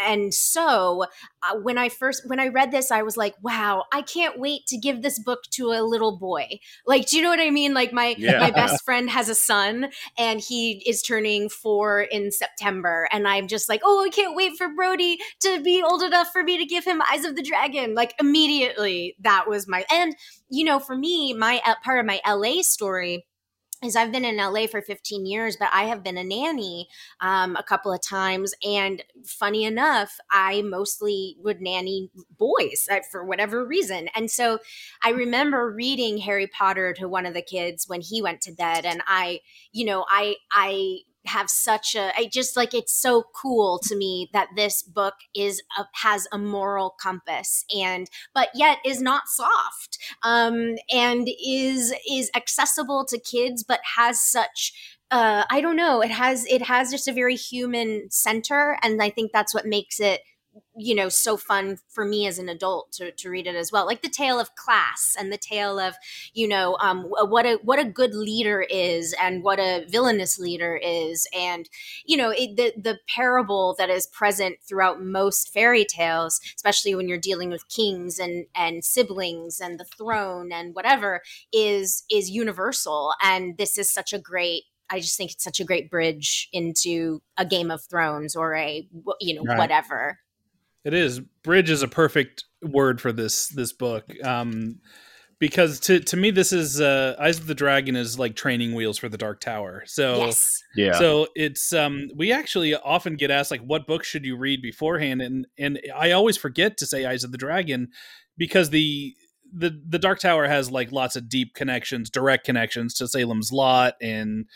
And 0.00 0.32
so 0.34 1.04
uh, 1.42 1.56
when 1.62 1.78
I 1.78 1.88
first 1.88 2.22
when 2.26 2.40
I 2.40 2.48
read 2.48 2.70
this 2.70 2.90
I 2.90 3.02
was 3.02 3.16
like, 3.16 3.34
wow, 3.42 3.84
I 3.92 4.02
can't 4.02 4.38
wait 4.38 4.66
to 4.68 4.78
give 4.78 5.02
this 5.02 5.18
book 5.18 5.40
to 5.52 5.72
a 5.72 5.82
little 5.82 6.18
boy. 6.18 6.58
Like, 6.86 7.08
do 7.08 7.16
you 7.16 7.22
know 7.22 7.30
what 7.30 7.40
I 7.40 7.50
mean? 7.50 7.74
Like 7.74 7.92
my 7.92 8.14
Yeah. 8.18 8.38
my 8.38 8.50
best 8.50 8.84
friend 8.84 9.10
has 9.10 9.28
a 9.28 9.34
son 9.34 9.90
and 10.18 10.40
he 10.40 10.82
is 10.86 11.02
turning 11.02 11.48
4 11.48 12.02
in 12.02 12.30
September 12.30 13.08
and 13.12 13.26
I'm 13.28 13.48
just 13.48 13.68
like, 13.68 13.80
"Oh, 13.84 14.04
I 14.04 14.08
can't 14.10 14.36
wait 14.36 14.56
for 14.56 14.68
Brody 14.68 15.18
to 15.40 15.60
be 15.62 15.82
old 15.82 16.02
enough 16.02 16.28
for 16.32 16.42
me 16.42 16.58
to 16.58 16.64
give 16.64 16.84
him 16.84 17.02
Eyes 17.10 17.24
of 17.24 17.36
the 17.36 17.42
Dragon." 17.42 17.94
Like 17.94 18.14
immediately 18.20 19.16
that 19.20 19.48
was 19.48 19.66
my 19.68 19.84
and 19.92 20.14
you 20.48 20.64
know, 20.64 20.78
for 20.78 20.96
me, 20.96 21.32
my 21.34 21.60
uh, 21.66 21.74
part 21.84 21.98
of 22.00 22.06
my 22.06 22.20
LA 22.26 22.62
story 22.62 23.26
is 23.84 23.94
I've 23.94 24.12
been 24.12 24.24
in 24.24 24.38
LA 24.38 24.66
for 24.66 24.80
15 24.80 25.26
years, 25.26 25.56
but 25.56 25.68
I 25.72 25.84
have 25.84 26.02
been 26.02 26.16
a 26.16 26.24
nanny 26.24 26.88
um, 27.20 27.56
a 27.56 27.62
couple 27.62 27.92
of 27.92 28.00
times. 28.00 28.54
And 28.64 29.02
funny 29.24 29.64
enough, 29.64 30.18
I 30.30 30.62
mostly 30.62 31.36
would 31.40 31.60
nanny 31.60 32.10
boys 32.38 32.88
uh, 32.90 33.00
for 33.10 33.24
whatever 33.24 33.64
reason. 33.64 34.08
And 34.14 34.30
so 34.30 34.58
I 35.04 35.10
remember 35.10 35.70
reading 35.70 36.18
Harry 36.18 36.46
Potter 36.46 36.94
to 36.94 37.08
one 37.08 37.26
of 37.26 37.34
the 37.34 37.42
kids 37.42 37.86
when 37.86 38.00
he 38.00 38.22
went 38.22 38.40
to 38.42 38.52
bed. 38.52 38.86
And 38.86 39.02
I, 39.06 39.40
you 39.72 39.84
know, 39.84 40.06
I, 40.08 40.36
I, 40.50 41.00
have 41.28 41.50
such 41.50 41.94
a 41.94 42.12
I 42.16 42.28
just 42.32 42.56
like 42.56 42.74
it's 42.74 42.92
so 42.92 43.24
cool 43.34 43.78
to 43.80 43.96
me 43.96 44.30
that 44.32 44.48
this 44.56 44.82
book 44.82 45.14
is 45.34 45.62
a, 45.78 45.84
has 46.02 46.26
a 46.32 46.38
moral 46.38 46.94
compass 47.00 47.64
and 47.74 48.08
but 48.34 48.48
yet 48.54 48.78
is 48.84 49.00
not 49.00 49.28
soft 49.28 49.98
um, 50.22 50.76
and 50.92 51.28
is 51.44 51.94
is 52.10 52.30
accessible 52.34 53.04
to 53.06 53.18
kids, 53.18 53.64
but 53.64 53.80
has 53.96 54.20
such 54.20 54.72
uh, 55.10 55.44
I 55.48 55.60
don't 55.60 55.76
know. 55.76 56.00
It 56.02 56.10
has 56.10 56.46
it 56.46 56.62
has 56.62 56.90
just 56.90 57.06
a 57.08 57.12
very 57.12 57.36
human 57.36 58.08
center, 58.10 58.76
and 58.82 59.00
I 59.02 59.10
think 59.10 59.30
that's 59.32 59.54
what 59.54 59.64
makes 59.66 60.00
it 60.00 60.20
you 60.78 60.94
know 60.94 61.08
so 61.08 61.36
fun 61.36 61.78
for 61.88 62.04
me 62.04 62.26
as 62.26 62.38
an 62.38 62.48
adult 62.48 62.92
to, 62.92 63.10
to 63.12 63.30
read 63.30 63.46
it 63.46 63.54
as 63.54 63.72
well 63.72 63.86
like 63.86 64.02
the 64.02 64.08
tale 64.08 64.38
of 64.38 64.54
class 64.54 65.14
and 65.18 65.32
the 65.32 65.38
tale 65.38 65.78
of 65.78 65.94
you 66.34 66.46
know 66.46 66.76
um, 66.80 67.04
what 67.04 67.46
a 67.46 67.58
what 67.62 67.78
a 67.78 67.84
good 67.84 68.14
leader 68.14 68.62
is 68.70 69.14
and 69.20 69.42
what 69.42 69.58
a 69.58 69.86
villainous 69.88 70.38
leader 70.38 70.76
is 70.76 71.26
and 71.36 71.68
you 72.04 72.16
know 72.16 72.30
it, 72.30 72.56
the 72.56 72.72
the 72.80 72.98
parable 73.08 73.74
that 73.78 73.90
is 73.90 74.06
present 74.06 74.56
throughout 74.68 75.02
most 75.02 75.52
fairy 75.52 75.84
tales 75.84 76.40
especially 76.56 76.94
when 76.94 77.08
you're 77.08 77.18
dealing 77.18 77.50
with 77.50 77.68
kings 77.68 78.18
and 78.18 78.46
and 78.54 78.84
siblings 78.84 79.60
and 79.60 79.78
the 79.80 79.84
throne 79.84 80.52
and 80.52 80.74
whatever 80.74 81.22
is 81.52 82.04
is 82.10 82.30
universal 82.30 83.12
and 83.22 83.56
this 83.58 83.78
is 83.78 83.90
such 83.90 84.12
a 84.12 84.18
great 84.18 84.64
I 84.88 85.00
just 85.00 85.16
think 85.16 85.32
it's 85.32 85.42
such 85.42 85.58
a 85.58 85.64
great 85.64 85.90
bridge 85.90 86.48
into 86.52 87.20
a 87.36 87.44
Game 87.44 87.72
of 87.72 87.82
Thrones 87.90 88.36
or 88.36 88.54
a 88.54 88.86
you 89.20 89.34
know 89.34 89.42
Right. 89.42 89.58
whatever. 89.58 90.18
It 90.86 90.94
is. 90.94 91.18
Bridge 91.42 91.68
is 91.68 91.82
a 91.82 91.88
perfect 91.88 92.44
word 92.62 93.00
for 93.00 93.10
this 93.12 93.48
this 93.48 93.72
book. 93.72 94.04
Um 94.24 94.78
because 95.40 95.80
to 95.80 95.98
to 95.98 96.16
me 96.16 96.30
this 96.30 96.52
is 96.52 96.80
uh 96.80 97.16
Eyes 97.18 97.40
of 97.40 97.48
the 97.48 97.56
Dragon 97.56 97.96
is 97.96 98.20
like 98.20 98.36
training 98.36 98.72
wheels 98.72 98.96
for 98.96 99.08
the 99.08 99.18
Dark 99.18 99.40
Tower. 99.40 99.82
So 99.86 100.18
yes. 100.18 100.62
Yeah. 100.76 100.92
So 100.92 101.26
it's 101.34 101.72
um 101.72 102.08
we 102.14 102.30
actually 102.30 102.76
often 102.76 103.16
get 103.16 103.32
asked 103.32 103.50
like 103.50 103.62
what 103.62 103.88
book 103.88 104.04
should 104.04 104.24
you 104.24 104.36
read 104.36 104.62
beforehand 104.62 105.20
and 105.22 105.48
and 105.58 105.80
I 105.94 106.12
always 106.12 106.36
forget 106.36 106.76
to 106.76 106.86
say 106.86 107.04
Eyes 107.04 107.24
of 107.24 107.32
the 107.32 107.38
Dragon 107.38 107.88
because 108.38 108.70
the 108.70 109.12
the 109.52 109.82
the 109.88 109.98
Dark 109.98 110.20
Tower 110.20 110.46
has 110.46 110.70
like 110.70 110.92
lots 110.92 111.16
of 111.16 111.28
deep 111.28 111.54
connections, 111.54 112.10
direct 112.10 112.44
connections 112.44 112.94
to 112.94 113.08
Salem's 113.08 113.50
Lot 113.50 113.94
and 114.00 114.46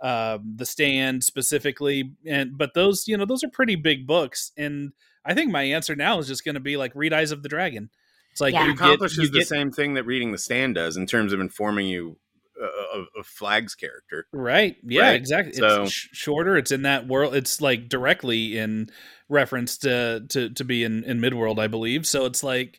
um 0.00 0.54
the 0.56 0.64
stand 0.64 1.24
specifically 1.24 2.14
and 2.26 2.56
but 2.56 2.72
those 2.72 3.06
you 3.06 3.18
know 3.18 3.26
those 3.26 3.44
are 3.44 3.50
pretty 3.50 3.76
big 3.76 4.06
books 4.06 4.50
and 4.56 4.92
I 5.24 5.34
think 5.34 5.50
my 5.50 5.62
answer 5.62 5.94
now 5.96 6.18
is 6.18 6.26
just 6.28 6.44
going 6.44 6.54
to 6.54 6.60
be 6.60 6.76
like 6.76 6.92
read 6.94 7.12
Eyes 7.12 7.30
of 7.32 7.42
the 7.42 7.48
Dragon. 7.48 7.90
It's 8.32 8.40
like 8.40 8.52
Yeah. 8.54 8.64
it 8.64 8.66
you 8.68 8.72
get- 8.72 8.80
accomplishes 8.84 9.18
you 9.18 9.28
the 9.30 9.38
get- 9.40 9.48
same 9.48 9.70
thing 9.70 9.94
that 9.94 10.04
reading 10.04 10.32
the 10.32 10.38
stand 10.38 10.74
does 10.74 10.96
in 10.96 11.06
terms 11.06 11.32
of 11.32 11.40
informing 11.40 11.86
you 11.86 12.18
uh, 12.60 12.98
of, 13.00 13.06
of 13.18 13.26
Flagg's 13.26 13.74
character. 13.74 14.26
Right. 14.32 14.76
Yeah, 14.84 15.02
Right. 15.02 15.16
exactly. 15.16 15.54
So- 15.54 15.82
It's 15.84 15.92
sh- 15.92 16.08
shorter. 16.12 16.56
It's 16.56 16.70
in 16.70 16.82
that 16.82 17.06
world. 17.08 17.34
It's 17.34 17.60
like 17.60 17.88
directly 17.88 18.56
in 18.58 18.90
reference 19.28 19.76
to 19.78 20.24
to 20.30 20.50
to 20.50 20.64
be 20.64 20.84
in 20.84 21.02
in 21.04 21.20
Midworld, 21.20 21.58
I 21.58 21.66
believe. 21.66 22.06
So 22.06 22.26
it's 22.26 22.44
like 22.44 22.78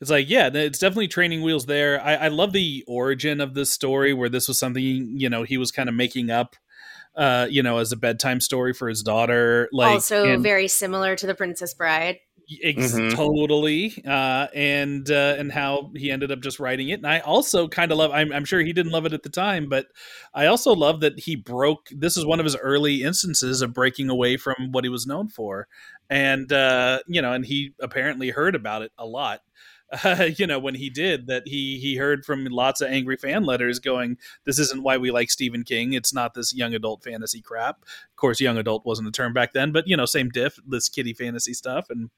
it's 0.00 0.10
like 0.10 0.28
yeah, 0.28 0.50
it's 0.52 0.80
definitely 0.80 1.06
training 1.08 1.42
wheels 1.42 1.66
there. 1.66 2.00
I, 2.02 2.14
I 2.14 2.28
love 2.28 2.52
the 2.52 2.82
origin 2.88 3.40
of 3.40 3.54
this 3.54 3.70
story 3.72 4.12
where 4.12 4.28
this 4.28 4.48
was 4.48 4.58
something 4.58 4.82
you 4.82 5.30
know 5.30 5.44
he 5.44 5.56
was 5.56 5.70
kind 5.70 5.88
of 5.88 5.94
making 5.94 6.28
up, 6.30 6.56
uh, 7.16 7.46
you 7.50 7.62
know, 7.62 7.78
as 7.78 7.92
a 7.92 7.96
bedtime 7.96 8.40
story 8.40 8.72
for 8.72 8.88
his 8.88 9.02
daughter. 9.02 9.68
Like 9.72 9.92
also 9.94 10.24
and- 10.26 10.42
very 10.42 10.68
similar 10.68 11.16
to 11.16 11.26
the 11.26 11.34
Princess 11.34 11.74
Bride. 11.74 12.18
Ex- 12.62 12.92
Mhm. 12.92 13.14
Totally, 13.14 14.02
uh, 14.06 14.48
and 14.54 15.08
uh, 15.10 15.36
and 15.38 15.50
how 15.50 15.90
he 15.96 16.10
ended 16.10 16.30
up 16.32 16.40
just 16.40 16.58
writing 16.60 16.88
it, 16.90 16.94
and 16.94 17.06
I 17.06 17.20
also 17.20 17.66
kind 17.68 17.90
of 17.92 17.98
love. 17.98 18.10
I'm, 18.10 18.30
I'm 18.32 18.44
sure 18.44 18.60
he 18.60 18.72
didn't 18.74 18.92
love 18.92 19.06
it 19.06 19.12
at 19.14 19.22
the 19.22 19.30
time, 19.30 19.68
but 19.70 19.86
I 20.34 20.46
also 20.46 20.74
love 20.74 21.00
that 21.00 21.18
he 21.20 21.34
broke. 21.36 21.88
This 21.90 22.16
is 22.16 22.26
one 22.26 22.40
of 22.40 22.44
his 22.44 22.56
early 22.56 23.04
instances 23.04 23.62
of 23.62 23.72
breaking 23.72 24.10
away 24.10 24.36
from 24.36 24.72
what 24.72 24.84
he 24.84 24.90
was 24.90 25.06
known 25.06 25.28
for, 25.28 25.66
and 26.10 26.52
uh, 26.52 26.98
you 27.06 27.22
know, 27.22 27.32
and 27.32 27.46
he 27.46 27.74
apparently 27.80 28.30
heard 28.30 28.54
about 28.54 28.82
it 28.82 28.90
a 28.98 29.06
lot. 29.06 29.40
Uh, 30.04 30.28
you 30.36 30.46
know, 30.46 30.58
when 30.58 30.74
he 30.74 30.90
did 30.90 31.26
that, 31.26 31.46
he 31.46 31.78
he 31.78 31.96
heard 31.96 32.24
from 32.24 32.44
lots 32.46 32.80
of 32.80 32.90
angry 32.90 33.16
fan 33.16 33.44
letters 33.44 33.78
going, 33.78 34.18
"This 34.44 34.58
isn't 34.58 34.82
why 34.82 34.96
we 34.98 35.10
like 35.10 35.30
Stephen 35.30 35.64
King. 35.64 35.92
It's 35.92 36.14
not 36.14 36.34
this 36.34 36.54
young 36.54 36.74
adult 36.74 37.02
fantasy 37.02 37.40
crap." 37.40 37.82
Of 37.82 38.16
course, 38.16 38.40
young 38.40 38.58
adult 38.58 38.86
wasn't 38.86 39.08
a 39.08 39.12
term 39.12 39.32
back 39.32 39.52
then, 39.52 39.72
but 39.72 39.86
you 39.86 39.96
know, 39.96 40.06
same 40.06 40.28
diff, 40.28 40.58
this 40.66 40.88
kitty 40.88 41.12
fantasy 41.12 41.54
stuff, 41.54 41.90
and 41.90 42.10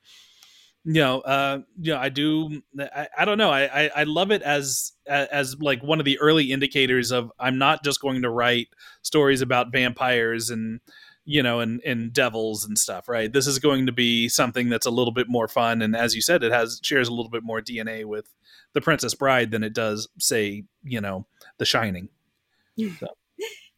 you 0.85 1.01
know, 1.01 1.21
uh, 1.21 1.61
you 1.81 1.93
know, 1.95 1.99
I 1.99 2.11
do. 2.11 2.63
I, 2.79 3.09
I 3.19 3.25
don't 3.25 3.39
know. 3.39 3.51
I, 3.51 3.85
I 3.85 3.91
I 3.97 4.03
love 4.05 4.31
it 4.31 4.43
as 4.43 4.93
as 5.07 5.57
like 5.61 5.83
one 5.83 5.99
of 5.99 6.05
the 6.05 6.19
early 6.19 6.53
indicators 6.53 7.11
of 7.11 7.33
I'm 7.39 7.59
not 7.59 7.83
just 7.83 8.01
going 8.01 8.23
to 8.23 8.31
write 8.31 8.69
stories 9.03 9.41
about 9.41 9.73
vampires 9.73 10.51
and 10.51 10.81
you 11.25 11.43
know 11.43 11.61
and 11.61 11.81
and 11.85 12.13
devils 12.13 12.65
and 12.65 12.79
stuff. 12.79 13.09
Right. 13.09 13.33
This 13.33 13.47
is 13.47 13.59
going 13.59 13.87
to 13.87 13.93
be 13.93 14.29
something 14.29 14.69
that's 14.69 14.87
a 14.87 14.91
little 14.91 15.13
bit 15.13 15.29
more 15.29 15.49
fun, 15.49 15.83
and 15.83 15.97
as 15.97 16.15
you 16.15 16.23
said, 16.23 16.43
it 16.43 16.53
has 16.53 16.81
shares 16.83 17.09
a 17.09 17.13
little 17.15 17.31
bit 17.31 17.43
more 17.43 17.61
DNA 17.61 18.05
with 18.05 18.29
the 18.75 18.81
Princess 18.81 19.15
Bride 19.15 19.51
than 19.51 19.63
it 19.63 19.73
does, 19.73 20.09
say, 20.19 20.65
you 20.83 21.01
know, 21.01 21.27
The 21.59 21.65
Shining. 21.65 22.09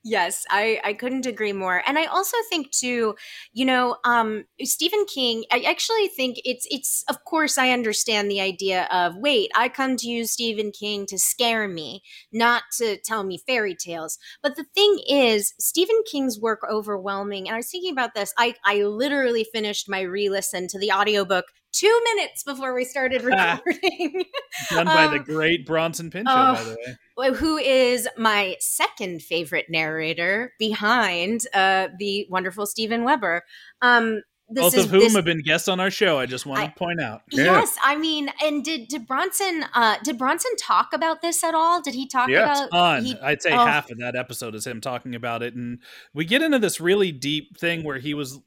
Yes, 0.08 0.44
I, 0.50 0.80
I 0.84 0.92
couldn't 0.92 1.26
agree 1.26 1.52
more. 1.52 1.82
And 1.84 1.98
I 1.98 2.04
also 2.04 2.36
think 2.48 2.70
too, 2.70 3.16
you 3.52 3.64
know, 3.64 3.96
um, 4.04 4.44
Stephen 4.62 5.04
King, 5.12 5.42
I 5.50 5.62
actually 5.62 6.06
think 6.06 6.36
it's 6.44 6.64
it's 6.70 7.02
of 7.08 7.24
course 7.24 7.58
I 7.58 7.70
understand 7.70 8.30
the 8.30 8.40
idea 8.40 8.84
of 8.92 9.16
wait, 9.16 9.50
I 9.56 9.68
come 9.68 9.96
to 9.96 10.06
you, 10.08 10.24
Stephen 10.26 10.70
King 10.70 11.06
to 11.06 11.18
scare 11.18 11.66
me, 11.66 12.02
not 12.32 12.62
to 12.78 12.98
tell 12.98 13.24
me 13.24 13.42
fairy 13.48 13.74
tales. 13.74 14.16
But 14.44 14.54
the 14.54 14.66
thing 14.76 15.00
is, 15.08 15.54
Stephen 15.58 16.00
King's 16.08 16.38
work 16.38 16.60
overwhelming. 16.70 17.48
And 17.48 17.54
I 17.54 17.58
was 17.58 17.68
thinking 17.70 17.90
about 17.92 18.14
this. 18.14 18.32
I, 18.38 18.54
I 18.64 18.84
literally 18.84 19.44
finished 19.52 19.88
my 19.88 20.02
re-listen 20.02 20.68
to 20.68 20.78
the 20.78 20.92
audiobook 20.92 21.46
two 21.76 22.00
minutes 22.14 22.42
before 22.42 22.74
we 22.74 22.84
started 22.84 23.22
recording. 23.22 24.24
Done 24.70 24.86
by 24.86 25.06
the 25.08 25.16
Um, 25.16 25.24
great 25.24 25.66
Bronson 25.66 26.10
Pinchot, 26.10 26.34
oh, 26.36 26.54
by 26.54 26.64
the 26.64 27.30
way. 27.32 27.36
who 27.36 27.58
is 27.58 28.08
my 28.16 28.56
second 28.60 29.22
favorite 29.22 29.66
narrator 29.68 30.52
behind 30.58 31.42
uh, 31.54 31.88
the 31.98 32.26
wonderful 32.30 32.66
Steven 32.66 33.04
Weber. 33.04 33.42
Um, 33.82 34.22
this 34.48 34.62
Both 34.62 34.76
is 34.76 34.84
of 34.84 34.90
whom 34.92 35.00
this, 35.00 35.16
have 35.16 35.24
been 35.24 35.42
guests 35.42 35.66
on 35.66 35.80
our 35.80 35.90
show. 35.90 36.20
I 36.20 36.26
just 36.26 36.46
want 36.46 36.60
I- 36.60 36.66
to 36.68 36.72
point 36.74 37.00
out. 37.00 37.22
Yes, 37.32 37.76
I 37.82 37.96
mean, 37.96 38.30
and 38.40 38.64
did 38.64 38.86
did 38.86 39.04
Bronson 39.06 39.64
uh 39.74 39.96
did 40.04 40.18
Bronson 40.18 40.54
talk 40.56 40.92
about 40.92 41.20
this 41.20 41.42
at 41.42 41.52
all? 41.54 41.82
Did 41.82 41.94
he 41.94 42.06
talk 42.06 42.28
Yeah. 42.28 42.44
about 42.44 42.70
ton. 42.70 43.04
he- 43.04 43.18
I'd 43.20 43.42
say 43.42 43.50
oh. 43.50 43.66
half 43.66 43.90
of 43.90 43.98
that 43.98 44.14
episode 44.14 44.54
is 44.54 44.64
him 44.64 44.80
talking 44.80 45.16
about 45.16 45.42
it, 45.42 45.54
and 45.54 45.80
we 46.14 46.24
get 46.24 46.42
into 46.42 46.60
this 46.60 46.80
really 46.80 47.10
deep 47.10 47.58
thing 47.58 47.82
where 47.82 47.98
he 47.98 48.14
was. 48.14 48.38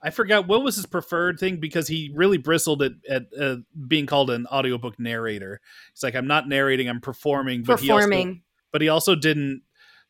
I 0.00 0.10
forgot 0.10 0.46
what 0.46 0.62
was 0.62 0.76
his 0.76 0.86
preferred 0.86 1.40
thing 1.40 1.56
because 1.56 1.88
he 1.88 2.12
really 2.14 2.38
bristled 2.38 2.82
at, 2.82 2.92
at 3.08 3.26
uh, 3.38 3.56
being 3.88 4.06
called 4.06 4.30
an 4.30 4.46
audiobook 4.46 4.98
narrator. 4.98 5.60
He's 5.92 6.02
like 6.02 6.14
I'm 6.14 6.26
not 6.28 6.48
narrating, 6.48 6.88
I'm 6.88 7.00
performing. 7.00 7.64
But 7.64 7.80
He 7.80 7.90
also, 7.90 8.06
performing? 8.06 8.42
but 8.70 8.80
he 8.80 8.88
also 8.88 9.14
didn't 9.16 9.62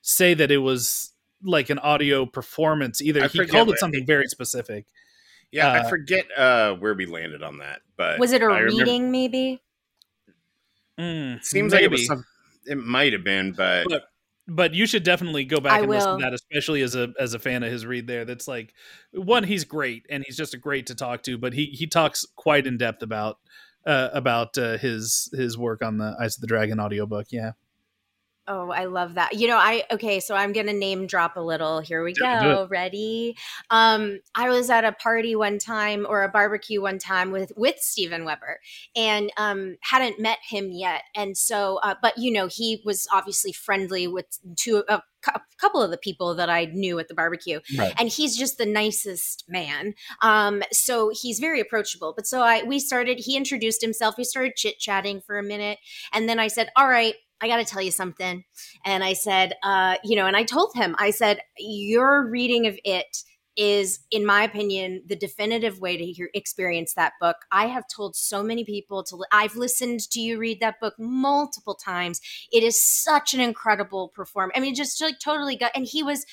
say 0.02 0.34
that 0.34 0.50
it 0.50 0.58
was 0.58 1.12
like 1.42 1.70
an 1.70 1.78
audio 1.78 2.26
performance 2.26 3.00
either. 3.00 3.22
I 3.24 3.28
he 3.28 3.46
called 3.46 3.68
it 3.68 3.72
what- 3.72 3.78
something 3.78 4.04
very 4.06 4.26
specific. 4.26 4.86
Yeah, 5.50 5.68
I 5.68 5.78
Uh, 5.78 5.88
forget 5.88 6.26
uh, 6.36 6.74
where 6.74 6.92
we 6.92 7.06
landed 7.06 7.42
on 7.42 7.56
that, 7.58 7.80
but 7.96 8.18
Was 8.18 8.32
it 8.32 8.42
a 8.42 8.44
I 8.44 8.58
remember- 8.58 8.80
reading 8.84 9.10
maybe? 9.10 9.62
Mm, 10.98 11.36
It 11.38 11.44
seems 11.46 11.72
like 11.72 11.82
it 11.82 11.90
was 11.90 12.06
some. 12.06 12.24
It 12.66 12.76
might 12.76 13.12
have 13.14 13.24
been, 13.24 13.52
but 13.52 13.86
But- 13.88 14.04
but 14.48 14.74
you 14.74 14.86
should 14.86 15.02
definitely 15.02 15.44
go 15.44 15.60
back 15.60 15.74
I 15.74 15.80
and 15.80 15.90
listen 15.90 16.18
to 16.18 16.24
that, 16.24 16.32
especially 16.32 16.80
as 16.82 16.94
a 16.94 17.12
as 17.20 17.34
a 17.34 17.38
fan 17.38 17.62
of 17.62 17.70
his 17.70 17.84
read 17.84 18.06
there. 18.06 18.24
That's 18.24 18.48
like 18.48 18.72
one, 19.12 19.44
he's 19.44 19.64
great 19.64 20.06
and 20.08 20.24
he's 20.26 20.36
just 20.36 20.54
a 20.54 20.58
great 20.58 20.86
to 20.86 20.94
talk 20.94 21.22
to, 21.24 21.36
but 21.36 21.52
he 21.52 21.66
he 21.66 21.86
talks 21.86 22.24
quite 22.34 22.66
in 22.66 22.78
depth 22.78 23.02
about 23.02 23.38
uh, 23.86 24.08
about 24.12 24.56
uh, 24.56 24.78
his 24.78 25.28
his 25.32 25.58
work 25.58 25.82
on 25.82 25.98
the 25.98 26.16
Eyes 26.20 26.36
of 26.36 26.40
the 26.40 26.46
Dragon 26.46 26.80
audiobook. 26.80 27.26
Yeah. 27.30 27.52
Oh, 28.50 28.70
I 28.70 28.86
love 28.86 29.14
that. 29.14 29.34
You 29.34 29.46
know, 29.46 29.58
I 29.58 29.84
okay, 29.90 30.20
so 30.20 30.34
I'm 30.34 30.52
gonna 30.54 30.72
name 30.72 31.06
drop 31.06 31.36
a 31.36 31.40
little. 31.40 31.80
Here 31.80 32.02
we 32.02 32.14
go. 32.14 32.66
Ready? 32.70 33.36
Um, 33.70 34.20
I 34.34 34.48
was 34.48 34.70
at 34.70 34.84
a 34.84 34.92
party 34.92 35.36
one 35.36 35.58
time 35.58 36.06
or 36.08 36.22
a 36.22 36.28
barbecue 36.30 36.80
one 36.80 36.98
time 36.98 37.30
with 37.30 37.52
with 37.56 37.76
Steven 37.78 38.24
Weber 38.24 38.58
and 38.96 39.30
um 39.36 39.76
hadn't 39.82 40.18
met 40.18 40.38
him 40.48 40.70
yet. 40.72 41.02
And 41.14 41.36
so 41.36 41.78
uh, 41.82 41.94
but 42.00 42.16
you 42.16 42.32
know, 42.32 42.46
he 42.46 42.80
was 42.84 43.06
obviously 43.12 43.52
friendly 43.52 44.06
with 44.08 44.26
two 44.56 44.82
a 44.88 45.02
cou- 45.22 45.40
couple 45.60 45.82
of 45.82 45.90
the 45.90 45.98
people 45.98 46.34
that 46.36 46.48
I 46.48 46.66
knew 46.66 46.98
at 46.98 47.08
the 47.08 47.14
barbecue 47.14 47.60
Right. 47.76 47.92
and 47.98 48.08
he's 48.08 48.36
just 48.36 48.56
the 48.56 48.64
nicest 48.66 49.44
man 49.48 49.94
um 50.22 50.62
so 50.72 51.10
he's 51.12 51.38
very 51.40 51.60
approachable 51.60 52.12
but 52.16 52.26
so 52.26 52.40
i 52.40 52.62
we 52.62 52.78
started 52.78 53.18
he 53.18 53.36
introduced 53.36 53.82
himself 53.82 54.14
we 54.16 54.24
started 54.24 54.54
chit 54.56 54.78
chatting 54.78 55.20
for 55.20 55.36
a 55.38 55.42
minute 55.42 55.78
and 56.12 56.28
then 56.28 56.38
i 56.38 56.46
said 56.46 56.68
all 56.76 56.88
right 56.88 57.14
i 57.40 57.48
got 57.48 57.56
to 57.58 57.64
tell 57.64 57.82
you 57.82 57.90
something. 57.90 58.44
And 58.84 59.04
i 59.04 59.12
said 59.12 59.54
uh 59.62 59.96
you 60.04 60.16
know 60.16 60.26
and 60.26 60.36
i 60.36 60.42
told 60.44 60.72
him 60.74 60.94
i 60.98 61.10
said 61.10 61.40
your 61.58 62.28
reading 62.28 62.66
of 62.66 62.78
it 62.84 63.18
is 63.56 63.98
in 64.12 64.24
my 64.24 64.44
opinion 64.44 65.02
the 65.08 65.16
definitive 65.16 65.80
way 65.80 65.96
to 65.96 66.04
hear, 66.04 66.30
experience 66.32 66.94
that 66.94 67.14
book. 67.20 67.36
I 67.50 67.66
have 67.66 67.82
told 67.94 68.14
so 68.14 68.42
many 68.42 68.64
people 68.64 69.02
to 69.04 69.24
i've 69.32 69.56
listened 69.56 70.00
to 70.12 70.20
you 70.20 70.38
read 70.38 70.60
that 70.60 70.80
book 70.80 70.94
multiple 70.98 71.74
times. 71.74 72.20
It 72.52 72.62
is 72.62 72.82
such 72.82 73.34
an 73.34 73.40
incredible 73.40 74.08
performance 74.14 74.56
i 74.56 74.60
mean 74.60 74.74
just 74.74 75.00
like 75.02 75.18
totally 75.18 75.56
got 75.56 75.72
and 75.74 75.84
he 75.86 76.02
was 76.02 76.24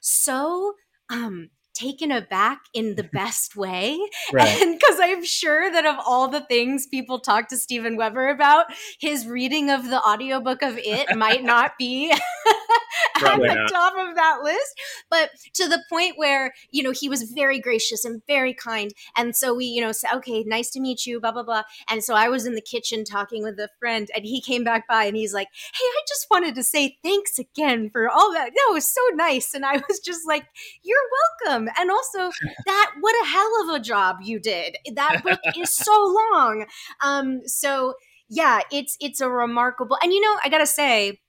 so 0.00 0.74
um 1.10 1.48
taken 1.74 2.10
aback 2.12 2.62
in 2.72 2.94
the 2.96 3.04
best 3.12 3.56
way. 3.56 3.98
Right. 4.32 4.62
and 4.62 4.78
because 4.78 4.98
i'm 5.00 5.24
sure 5.24 5.70
that 5.72 5.84
of 5.86 5.96
all 6.06 6.28
the 6.28 6.40
things 6.40 6.86
people 6.86 7.18
talk 7.20 7.48
to 7.48 7.56
steven 7.56 7.96
weber 7.96 8.28
about 8.28 8.66
his 9.00 9.26
reading 9.26 9.70
of 9.70 9.88
the 9.90 10.00
audiobook 10.00 10.62
of 10.62 10.78
it 10.78 11.16
might 11.16 11.42
not 11.54 11.72
be 11.78 12.10
at 13.16 13.20
Probably 13.20 13.48
the 13.48 13.54
not. 13.54 13.70
top 13.70 13.94
of 13.96 14.14
that 14.16 14.38
list. 14.42 14.80
But 15.10 15.30
to 15.54 15.68
the 15.68 15.82
point 15.88 16.14
where 16.16 16.52
you 16.70 16.82
know 16.82 16.90
he 16.90 17.08
was 17.08 17.22
very 17.32 17.60
gracious 17.60 18.04
and 18.04 18.22
very 18.26 18.54
kind. 18.54 18.92
And 19.16 19.36
so 19.36 19.54
we 19.54 19.66
you 19.66 19.80
know 19.80 19.92
said 19.92 20.12
okay 20.16 20.42
nice 20.44 20.70
to 20.70 20.80
meet 20.80 21.06
you 21.06 21.20
blah 21.20 21.32
blah 21.32 21.42
blah. 21.42 21.62
And 21.88 22.02
so 22.02 22.14
i 22.14 22.28
was 22.28 22.46
in 22.46 22.54
the 22.54 22.60
kitchen 22.60 23.04
talking 23.04 23.42
with 23.42 23.58
a 23.58 23.68
friend 23.78 24.08
and 24.14 24.24
he 24.24 24.40
came 24.40 24.64
back 24.64 24.86
by 24.88 25.04
and 25.04 25.16
he's 25.16 25.32
like 25.34 25.48
hey 25.52 25.84
i 25.84 26.00
just 26.08 26.26
wanted 26.30 26.54
to 26.56 26.62
say 26.64 26.96
thanks 27.02 27.38
again 27.38 27.90
for 27.90 28.08
all 28.08 28.32
that. 28.32 28.50
That 28.54 28.72
was 28.72 28.86
so 28.86 29.00
nice. 29.14 29.54
And 29.54 29.64
i 29.64 29.74
was 29.88 30.00
just 30.00 30.26
like 30.26 30.46
you're 30.82 30.98
welcome 31.46 31.63
and 31.76 31.90
also 31.90 32.30
that 32.66 32.92
what 33.00 33.14
a 33.22 33.26
hell 33.26 33.52
of 33.62 33.80
a 33.80 33.80
job 33.80 34.18
you 34.22 34.38
did. 34.38 34.76
That 34.94 35.22
book 35.22 35.40
is 35.56 35.70
so 35.70 35.92
long. 36.32 36.66
Um 37.02 37.46
so 37.46 37.94
yeah 38.28 38.60
it's 38.72 38.96
it's 39.00 39.20
a 39.20 39.28
remarkable 39.28 39.98
and 40.02 40.10
you 40.10 40.18
know 40.18 40.38
i 40.42 40.48
gotta 40.48 40.66
say 40.66 41.20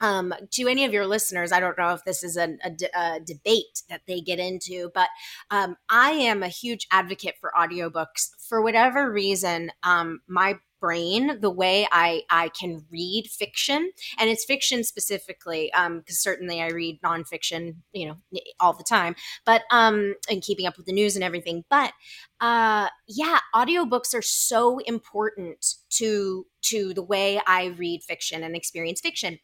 um, 0.00 0.34
to 0.50 0.68
any 0.68 0.84
of 0.84 0.92
your 0.92 1.06
listeners, 1.06 1.52
I 1.52 1.60
don't 1.60 1.78
know 1.78 1.94
if 1.94 2.04
this 2.04 2.22
is 2.22 2.36
a, 2.36 2.56
a 2.62 2.70
de- 2.70 2.98
a 2.98 3.20
debate 3.20 3.82
that 3.88 4.02
they 4.06 4.20
get 4.20 4.38
into, 4.38 4.90
but 4.94 5.08
um, 5.50 5.76
I 5.88 6.10
am 6.10 6.42
a 6.42 6.48
huge 6.48 6.86
advocate 6.90 7.36
for 7.40 7.52
audiobooks. 7.56 8.30
For 8.48 8.60
whatever 8.60 9.10
reason, 9.10 9.70
um, 9.82 10.20
my 10.26 10.58
brain, 10.84 11.40
the 11.40 11.50
way 11.50 11.88
I, 11.90 12.24
I 12.28 12.50
can 12.50 12.84
read 12.92 13.26
fiction, 13.30 13.90
and 14.18 14.28
it's 14.28 14.44
fiction 14.44 14.84
specifically, 14.84 15.72
because 15.72 16.20
certainly 16.20 16.60
I 16.60 16.68
read 16.68 17.00
nonfiction, 17.02 17.76
you 17.94 18.06
know, 18.06 18.40
all 18.60 18.74
the 18.74 18.84
time, 18.84 19.16
but 19.46 19.62
um, 19.70 20.14
and 20.28 20.42
keeping 20.42 20.66
up 20.66 20.76
with 20.76 20.84
the 20.84 20.92
news 20.92 21.14
and 21.14 21.24
everything. 21.24 21.64
But 21.70 21.94
uh, 22.38 22.88
yeah, 23.08 23.38
audiobooks 23.54 24.14
are 24.14 24.20
so 24.20 24.78
important 24.80 25.76
to 25.92 26.46
to 26.64 26.92
the 26.92 27.02
way 27.02 27.40
I 27.46 27.66
read 27.78 28.02
fiction 28.02 28.42
and 28.42 28.54
experience 28.54 29.00
fiction. 29.00 29.38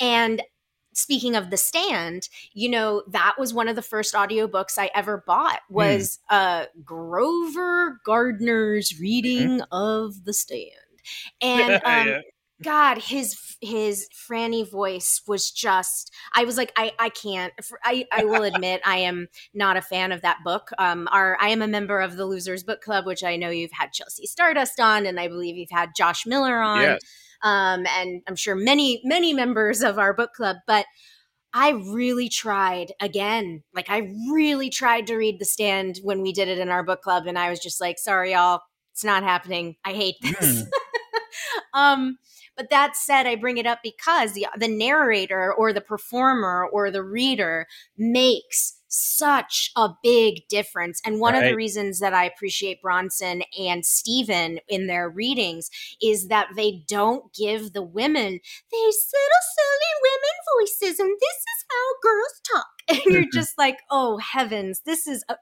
And 0.00 0.40
speaking 0.94 1.36
of 1.36 1.50
the 1.50 1.58
stand 1.58 2.28
you 2.54 2.70
know 2.70 3.02
that 3.08 3.34
was 3.38 3.52
one 3.52 3.68
of 3.68 3.76
the 3.76 3.82
first 3.82 4.14
audiobooks 4.14 4.78
i 4.78 4.90
ever 4.94 5.22
bought 5.26 5.60
was 5.68 6.18
uh 6.30 6.64
grover 6.82 8.00
gardner's 8.04 8.98
reading 8.98 9.60
of 9.70 10.24
the 10.24 10.32
stand 10.32 10.70
and 11.40 11.74
um 11.84 12.06
Yeah. 12.08 12.20
god 12.62 12.98
his 12.98 13.56
his 13.60 14.08
franny 14.28 14.68
voice 14.70 15.22
was 15.26 15.50
just 15.50 16.12
i 16.34 16.44
was 16.44 16.56
like 16.56 16.72
i 16.76 16.92
i 16.98 17.08
can't 17.08 17.52
i 17.84 18.06
i 18.12 18.24
will 18.24 18.42
admit 18.54 18.80
i 18.84 18.96
am 18.96 19.28
not 19.54 19.76
a 19.76 19.82
fan 19.82 20.12
of 20.12 20.22
that 20.22 20.38
book 20.44 20.70
um 20.78 21.08
our 21.12 21.36
i 21.40 21.48
am 21.48 21.60
a 21.62 21.66
member 21.68 22.00
of 22.00 22.16
the 22.16 22.24
losers 22.26 22.64
book 22.64 22.80
club 22.80 23.04
which 23.06 23.22
i 23.24 23.36
know 23.36 23.50
you've 23.50 23.72
had 23.72 23.92
chelsea 23.92 24.26
stardust 24.26 24.80
on 24.80 25.04
and 25.06 25.20
i 25.20 25.28
believe 25.28 25.56
you've 25.56 25.70
had 25.70 25.90
josh 25.96 26.24
miller 26.26 26.60
on 26.60 26.80
yes. 26.82 27.00
um, 27.42 27.84
and 27.86 28.22
I'm 28.26 28.36
sure 28.36 28.54
many, 28.56 29.00
many 29.04 29.34
members 29.34 29.82
of 29.82 29.98
our 29.98 30.14
book 30.14 30.32
club. 30.32 30.56
But 30.66 30.86
I 31.52 31.70
really 31.70 32.28
tried 32.28 32.92
again. 33.00 33.62
Like, 33.74 33.90
I 33.90 34.10
really 34.30 34.70
tried 34.70 35.06
to 35.08 35.16
read 35.16 35.38
The 35.38 35.44
Stand 35.44 35.98
when 36.02 36.22
we 36.22 36.32
did 36.32 36.48
it 36.48 36.58
in 36.58 36.70
our 36.70 36.82
book 36.82 37.02
club. 37.02 37.26
And 37.26 37.38
I 37.38 37.50
was 37.50 37.60
just 37.60 37.80
like, 37.80 37.98
sorry, 37.98 38.32
y'all, 38.32 38.60
it's 38.92 39.04
not 39.04 39.22
happening. 39.22 39.76
I 39.84 39.92
hate 39.92 40.16
this. 40.22 40.64
Um, 41.76 42.18
but 42.56 42.70
that 42.70 42.96
said, 42.96 43.26
I 43.26 43.36
bring 43.36 43.58
it 43.58 43.66
up 43.66 43.80
because 43.82 44.32
the, 44.32 44.46
the 44.56 44.66
narrator 44.66 45.52
or 45.52 45.72
the 45.74 45.82
performer 45.82 46.66
or 46.72 46.90
the 46.90 47.02
reader 47.02 47.66
makes 47.98 48.80
such 48.88 49.72
a 49.76 49.90
big 50.02 50.48
difference. 50.48 51.02
And 51.04 51.20
one 51.20 51.34
of 51.34 51.42
the 51.44 51.54
reasons 51.54 52.00
that 52.00 52.14
I 52.14 52.24
appreciate 52.24 52.80
Bronson 52.80 53.42
and 53.58 53.84
Steven 53.84 54.58
in 54.68 54.86
their 54.86 55.10
readings 55.10 55.68
is 56.02 56.28
that 56.28 56.48
they 56.56 56.82
don't 56.88 57.30
give 57.34 57.74
the 57.74 57.82
women 57.82 58.40
these 58.72 59.06
little 59.12 59.44
silly 59.54 59.92
women 60.02 60.36
voices 60.58 60.98
and 60.98 61.10
this 61.10 61.36
is 61.36 61.64
how 61.70 62.00
girls 62.02 62.40
talk. 62.54 62.75
And 62.96 63.00
you're 63.06 63.24
just 63.32 63.58
like, 63.58 63.80
oh 63.90 64.18
heavens, 64.18 64.82
this 64.86 65.08
is, 65.08 65.24
a, 65.28 65.36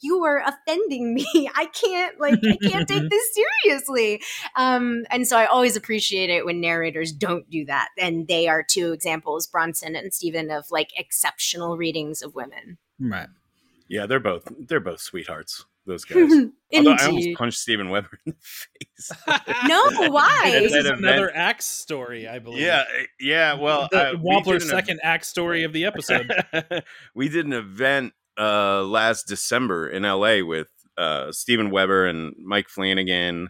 you 0.00 0.24
are 0.24 0.42
offending 0.44 1.14
me. 1.14 1.48
I 1.54 1.66
can't, 1.66 2.18
like, 2.18 2.40
I 2.44 2.56
can't 2.56 2.88
take 2.88 3.08
this 3.10 3.38
seriously. 3.62 4.20
Um, 4.56 5.04
and 5.10 5.26
so 5.26 5.38
I 5.38 5.46
always 5.46 5.76
appreciate 5.76 6.28
it 6.28 6.44
when 6.44 6.60
narrators 6.60 7.12
don't 7.12 7.48
do 7.50 7.64
that. 7.66 7.90
And 7.98 8.26
they 8.26 8.48
are 8.48 8.64
two 8.64 8.92
examples, 8.92 9.46
Bronson 9.46 9.94
and 9.94 10.12
Steven, 10.12 10.50
of 10.50 10.64
like 10.70 10.90
exceptional 10.96 11.76
readings 11.76 12.20
of 12.22 12.34
women. 12.34 12.78
Right. 12.98 13.28
Yeah, 13.88 14.06
they're 14.06 14.20
both 14.20 14.52
they're 14.58 14.80
both 14.80 15.00
sweethearts. 15.00 15.64
Those 15.88 16.04
guys. 16.04 16.30
Although 16.74 16.92
I 16.92 17.06
almost 17.06 17.28
punched 17.36 17.58
Steven 17.58 17.88
Weber 17.88 18.10
in 18.26 18.34
the 18.34 18.38
face. 18.42 19.10
No, 19.68 19.82
why? 20.12 20.50
This 20.52 20.72
That 20.72 20.80
is 20.80 20.86
another 20.86 21.34
axe 21.34 21.64
story, 21.64 22.28
I 22.28 22.38
believe. 22.38 22.60
yeah, 22.60 22.84
eh, 22.96 23.04
yeah. 23.18 23.54
Well, 23.54 23.88
the 23.90 24.10
uh, 24.10 24.12
Wampler's 24.16 24.44
did 24.44 24.62
an 24.64 24.68
second 24.68 25.00
axe 25.02 25.28
story 25.28 25.64
of 25.64 25.72
the 25.72 25.86
episode. 25.86 26.30
we 27.14 27.28
did 27.30 27.46
an 27.46 27.54
event 27.54 28.12
uh 28.38 28.82
last 28.84 29.26
December 29.26 29.88
in 29.88 30.02
LA 30.04 30.44
with 30.44 30.68
uh 30.98 31.32
Steven 31.32 31.70
Weber 31.70 32.06
and 32.06 32.34
Mike 32.38 32.68
Flanagan, 32.68 33.48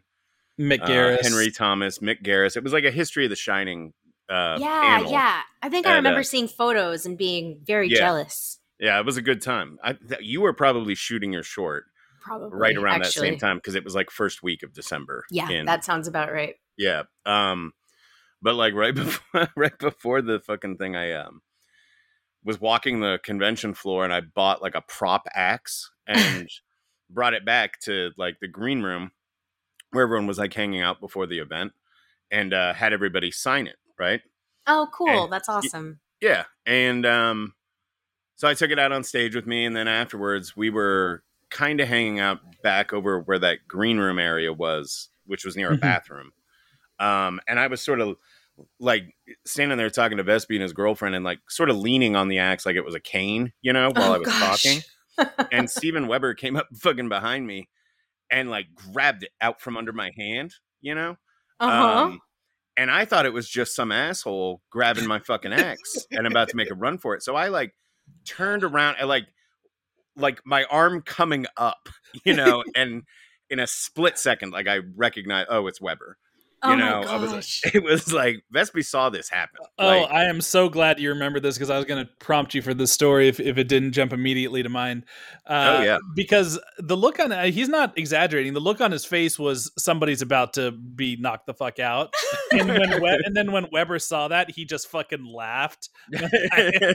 Mick 0.59 0.81
uh, 0.81 0.87
Garris, 0.87 1.23
Henry 1.23 1.51
Thomas, 1.51 1.99
Mick 1.99 2.23
Garris. 2.23 2.57
It 2.57 2.63
was 2.63 2.73
like 2.73 2.85
a 2.85 2.91
history 2.93 3.25
of 3.25 3.31
the 3.31 3.37
Shining 3.37 3.93
uh 4.31 4.59
yeah, 4.61 4.99
panel. 4.99 5.11
yeah. 5.11 5.41
I 5.61 5.69
think 5.69 5.87
I 5.89 5.97
remember 5.97 6.21
uh, 6.21 6.23
seeing 6.25 6.47
photos 6.49 7.05
and 7.05 7.19
being 7.19 7.59
very 7.65 7.89
Yeah. 7.89 7.97
jealous. 7.99 8.61
Yeah, 8.79 9.01
it 9.01 9.05
was 9.05 9.17
a 9.17 9.23
good 9.23 9.43
time. 9.43 9.79
I, 9.83 9.95
th- 9.95 10.21
you 10.23 10.41
were 10.41 10.53
probably 10.53 10.95
shooting 10.95 11.33
your 11.33 11.43
short 11.43 11.87
Probably 12.21 12.59
right 12.59 12.77
around 12.77 13.01
that 13.01 13.13
same 13.13 13.39
time 13.39 13.57
because 13.59 13.75
it 13.75 13.85
was 13.85 13.95
like 13.95 14.11
first 14.11 14.43
week 14.43 14.63
of 14.63 14.73
December. 14.73 15.25
Yeah, 15.31 15.49
that 15.67 15.85
sounds 15.85 16.09
about 16.09 16.33
right. 16.33 16.57
Yeah. 16.77 17.03
Um 17.27 17.73
but 18.43 18.55
like 18.55 18.75
right 18.75 18.95
before 18.95 19.49
right 19.57 19.79
before 19.79 20.23
the 20.23 20.41
fucking 20.41 20.77
thing 20.77 20.97
I 20.97 21.13
um 21.13 21.43
was 22.45 22.61
walking 22.61 23.01
the 23.01 23.19
convention 23.23 23.75
floor 23.75 24.05
and 24.05 24.13
I 24.13 24.21
bought 24.21 24.63
like 24.63 24.75
a 24.75 24.83
prop 24.83 25.27
axe 25.35 25.91
and 26.07 26.49
brought 27.11 27.35
it 27.35 27.45
back 27.45 27.81
to 27.81 28.11
like 28.17 28.39
the 28.41 28.49
green 28.49 28.83
room 28.83 29.11
where 29.91 30.05
everyone 30.05 30.27
was 30.27 30.39
like 30.39 30.55
hanging 30.55 30.83
out 30.83 31.01
before 31.01 31.27
the 31.27 31.39
event 31.39 31.73
and 32.31 32.53
uh, 32.53 32.75
had 32.75 32.93
everybody 32.93 33.31
sign 33.31 33.67
it, 33.67 33.77
right? 33.99 34.21
Oh, 34.67 34.87
cool. 34.93 35.25
And- 35.25 35.33
That's 35.33 35.49
awesome. 35.49 36.01
Yeah, 36.21 36.45
and 36.67 37.07
um, 37.07 37.55
so 38.37 38.49
I 38.49 38.55
took 38.55 38.71
it 38.71 38.79
out 38.79 38.93
on 38.93 39.03
stage 39.05 39.35
with 39.37 39.47
me, 39.47 39.65
and 39.65 39.75
then 39.77 39.87
afterwards 39.89 40.57
we 40.57 40.69
were 40.69 41.23
kind 41.51 41.81
of 41.81 41.89
hanging 41.89 42.21
out 42.21 42.41
back 42.63 42.93
over 42.93 43.21
where 43.21 43.39
that 43.39 43.59
green 43.69 43.99
room 43.99 44.19
area 44.19 44.53
was, 44.53 45.09
which 45.27 45.45
was 45.45 45.57
near 45.57 45.73
a 45.73 45.77
Mhm. 45.77 45.81
bathroom. 45.81 46.33
Um, 46.99 47.41
and 47.47 47.59
I 47.61 47.67
was 47.69 47.81
sort 47.81 48.01
of 48.01 48.17
like 48.81 49.15
standing 49.47 49.79
there 49.79 49.89
talking 49.91 50.17
to 50.19 50.25
Vespe 50.25 50.55
and 50.57 50.63
his 50.63 50.73
girlfriend, 50.73 51.15
and 51.15 51.25
like 51.25 51.39
sort 51.49 51.71
of 51.71 51.77
leaning 51.77 52.17
on 52.17 52.27
the 52.29 52.39
axe 52.39 52.67
like 52.67 52.75
it 52.77 52.85
was 52.85 52.95
a 52.97 53.01
cane, 53.01 53.53
you 53.63 53.73
know, 53.73 53.91
while 53.91 54.11
Oh, 54.11 54.15
I 54.15 54.19
was 54.19 54.29
gosh. 54.29 54.63
talking. 54.63 54.83
And 55.53 55.69
Steven 55.69 56.07
Weber 56.07 56.35
came 56.35 56.55
up 56.57 56.69
fucking 56.81 57.09
behind 57.09 57.45
me 57.47 57.69
and 58.31 58.51
like 58.51 58.67
grabbed 58.93 59.25
it 59.25 59.31
out 59.41 59.61
from 59.61 59.77
under 59.77 59.93
my 59.93 60.13
hand, 60.17 60.55
you 60.81 60.95
know. 60.95 61.17
Uh-huh. 61.59 62.05
Um, 62.05 62.21
and 62.77 62.89
I 62.89 63.05
thought 63.05 63.27
it 63.27 63.33
was 63.33 63.49
just 63.49 63.75
some 63.75 63.91
asshole 63.91 64.63
grabbing 64.71 65.07
my 65.09 65.19
fucking 65.19 65.53
axe 65.53 66.07
and 66.13 66.25
about 66.27 66.49
to 66.51 66.57
make 66.57 66.71
a 66.71 66.75
run 66.75 66.99
for 66.99 67.15
it. 67.17 67.23
So 67.25 67.35
I 67.35 67.49
like 67.49 67.75
turned 68.25 68.63
around 68.63 68.97
and 69.01 69.09
like 69.09 69.27
like 70.19 70.41
my 70.45 70.65
arm 70.65 71.03
coming 71.03 71.47
up, 71.57 71.89
you 72.25 72.35
know, 72.35 72.65
and 72.75 73.05
in 73.51 73.61
a 73.61 73.67
split 73.67 74.19
second, 74.19 74.53
like 74.53 74.69
I 74.69 74.81
recognize, 74.97 75.47
oh, 75.49 75.67
it's 75.67 75.81
Weber. 75.81 76.19
You 76.65 76.73
oh 76.73 76.75
know, 76.75 77.03
my 77.05 77.13
I 77.13 77.17
was 77.19 77.33
like, 77.65 77.75
it 77.75 77.83
was 77.85 78.13
like 78.13 78.43
Vespe 78.53 78.85
saw 78.85 79.11
this 79.11 79.29
happen. 79.31 79.61
Oh, 79.79 79.87
Like, 79.87 80.11
I 80.11 80.25
am 80.25 80.41
so 80.41 80.69
glad 80.69 80.99
you 80.99 81.11
remember 81.11 81.39
this 81.39 81.55
because 81.57 81.71
I 81.71 81.77
was 81.77 81.85
going 81.85 82.05
to 82.05 82.11
prompt 82.19 82.53
you 82.53 82.63
for 82.63 82.75
this 82.75 82.91
story 82.91 83.29
if, 83.29 83.39
if 83.39 83.59
it 83.59 83.69
didn't 83.69 83.93
jump 83.93 84.13
immediately 84.13 84.63
to 84.65 84.69
mind. 84.69 85.05
Uh, 85.47 85.77
Oh, 85.79 85.83
yeah. 85.85 85.99
Because 86.17 86.59
the 86.79 86.97
look 86.97 87.21
on 87.21 87.31
uh, 87.31 87.45
he's 87.45 87.69
not 87.69 87.97
exaggerating. 87.97 88.55
The 88.55 88.61
look 88.61 88.81
on 88.81 88.91
his 88.91 89.05
face 89.05 89.39
was 89.39 89.71
somebody's 89.79 90.21
about 90.21 90.55
to 90.55 90.73
be 90.73 91.17
knocked 91.21 91.47
the 91.47 91.55
fuck 91.55 91.79
out. 91.79 92.13
And 92.51 92.67
when 92.67 93.03
we- 93.03 93.23
and 93.27 93.37
then 93.37 93.53
when 93.53 93.67
Weber 93.71 93.99
saw 93.99 94.29
that, 94.29 94.51
he 94.51 94.65
just 94.65 94.89
fucking 94.89 95.23
laughed. 95.23 95.91
I 96.15 96.95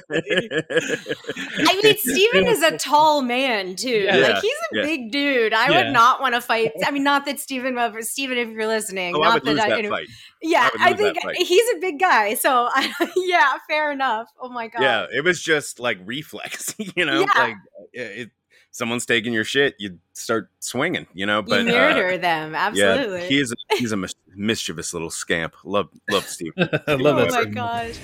mean, 1.84 1.96
Steven 1.98 2.48
is 2.48 2.62
a 2.64 2.78
tall 2.78 3.22
man 3.22 3.76
too. 3.76 3.90
Yeah. 3.90 4.16
Like 4.18 4.42
he's 4.42 4.52
a 4.74 4.78
Yeah. 4.78 4.82
big 4.84 5.12
dude. 5.12 5.54
I 5.54 5.70
Yeah. 5.70 5.84
would 5.84 5.94
not 5.94 6.22
want 6.22 6.34
to 6.36 6.42
fight. 6.42 6.72
I 6.86 6.92
mean, 6.92 7.04
not 7.04 7.26
that 7.26 7.40
Steven 7.40 7.76
Weber, 7.76 8.02
Steven, 8.02 8.38
if 8.38 8.50
you're 8.50 8.68
listening, 8.68 9.16
oh, 9.16 9.22
I 9.22 9.26
not 9.26 9.34
would 9.46 9.53
lose 9.56 9.66
that 9.66 9.80
anyway- 9.80 10.06
fight. 10.06 10.08
Yeah, 10.42 10.70
would 10.72 10.82
I, 10.82 10.94
think 10.94 11.18
he's 11.38 11.66
a 11.76 11.80
big 11.80 12.00
guy. 12.00 12.34
So 12.34 12.68
I, 12.72 12.92
yeah, 13.16 13.54
fair 13.70 13.92
enough. 13.92 14.28
Oh 14.40 14.50
my 14.50 14.68
god. 14.68 14.82
Yeah, 14.82 15.06
it 15.14 15.24
was 15.24 15.42
just 15.42 15.80
like 15.80 15.98
reflex, 16.06 16.76
you 16.96 17.06
know, 17.06 17.22
Yeah. 17.22 17.42
like 17.42 17.56
it, 17.94 18.02
it, 18.02 18.32
someone's 18.72 19.06
taking 19.06 19.32
your 19.34 19.44
shit, 19.46 19.76
you 19.80 20.00
start 20.14 20.50
swinging, 20.60 21.08
you 21.14 21.26
know. 21.26 21.42
But 21.42 21.64
you 21.64 21.70
uh, 21.70 21.74
murder 21.74 22.18
them. 22.18 22.56
Absolutely. 22.56 23.22
Yeah, 23.22 23.28
he 23.28 23.40
is 23.40 23.52
a, 23.52 23.76
he's 23.78 23.92
a 23.92 23.98
mis- 23.98 24.16
mischievous 24.36 24.94
little 24.94 25.10
scamp. 25.10 25.54
Love 25.64 25.90
love 26.10 26.28
Steve. 26.28 26.52
I 26.58 26.96
love 26.96 27.18
oh 27.18 27.26
that. 27.26 27.32
my 27.32 27.46
gosh. 27.46 27.96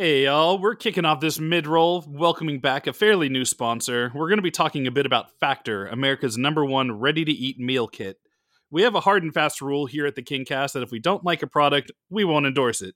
Hey, 0.00 0.24
y'all, 0.24 0.58
we're 0.58 0.76
kicking 0.76 1.04
off 1.04 1.20
this 1.20 1.38
mid 1.38 1.66
roll, 1.66 2.02
welcoming 2.08 2.58
back 2.58 2.86
a 2.86 2.92
fairly 2.94 3.28
new 3.28 3.44
sponsor. 3.44 4.10
We're 4.14 4.30
going 4.30 4.38
to 4.38 4.42
be 4.42 4.50
talking 4.50 4.86
a 4.86 4.90
bit 4.90 5.04
about 5.04 5.38
Factor, 5.40 5.86
America's 5.88 6.38
number 6.38 6.64
one 6.64 6.98
ready 6.98 7.22
to 7.22 7.30
eat 7.30 7.58
meal 7.58 7.86
kit. 7.86 8.16
We 8.70 8.80
have 8.80 8.94
a 8.94 9.00
hard 9.00 9.24
and 9.24 9.34
fast 9.34 9.60
rule 9.60 9.84
here 9.84 10.06
at 10.06 10.14
the 10.14 10.22
Kingcast 10.22 10.72
that 10.72 10.82
if 10.82 10.90
we 10.90 11.00
don't 11.00 11.22
like 11.22 11.42
a 11.42 11.46
product, 11.46 11.92
we 12.08 12.24
won't 12.24 12.46
endorse 12.46 12.80
it. 12.80 12.94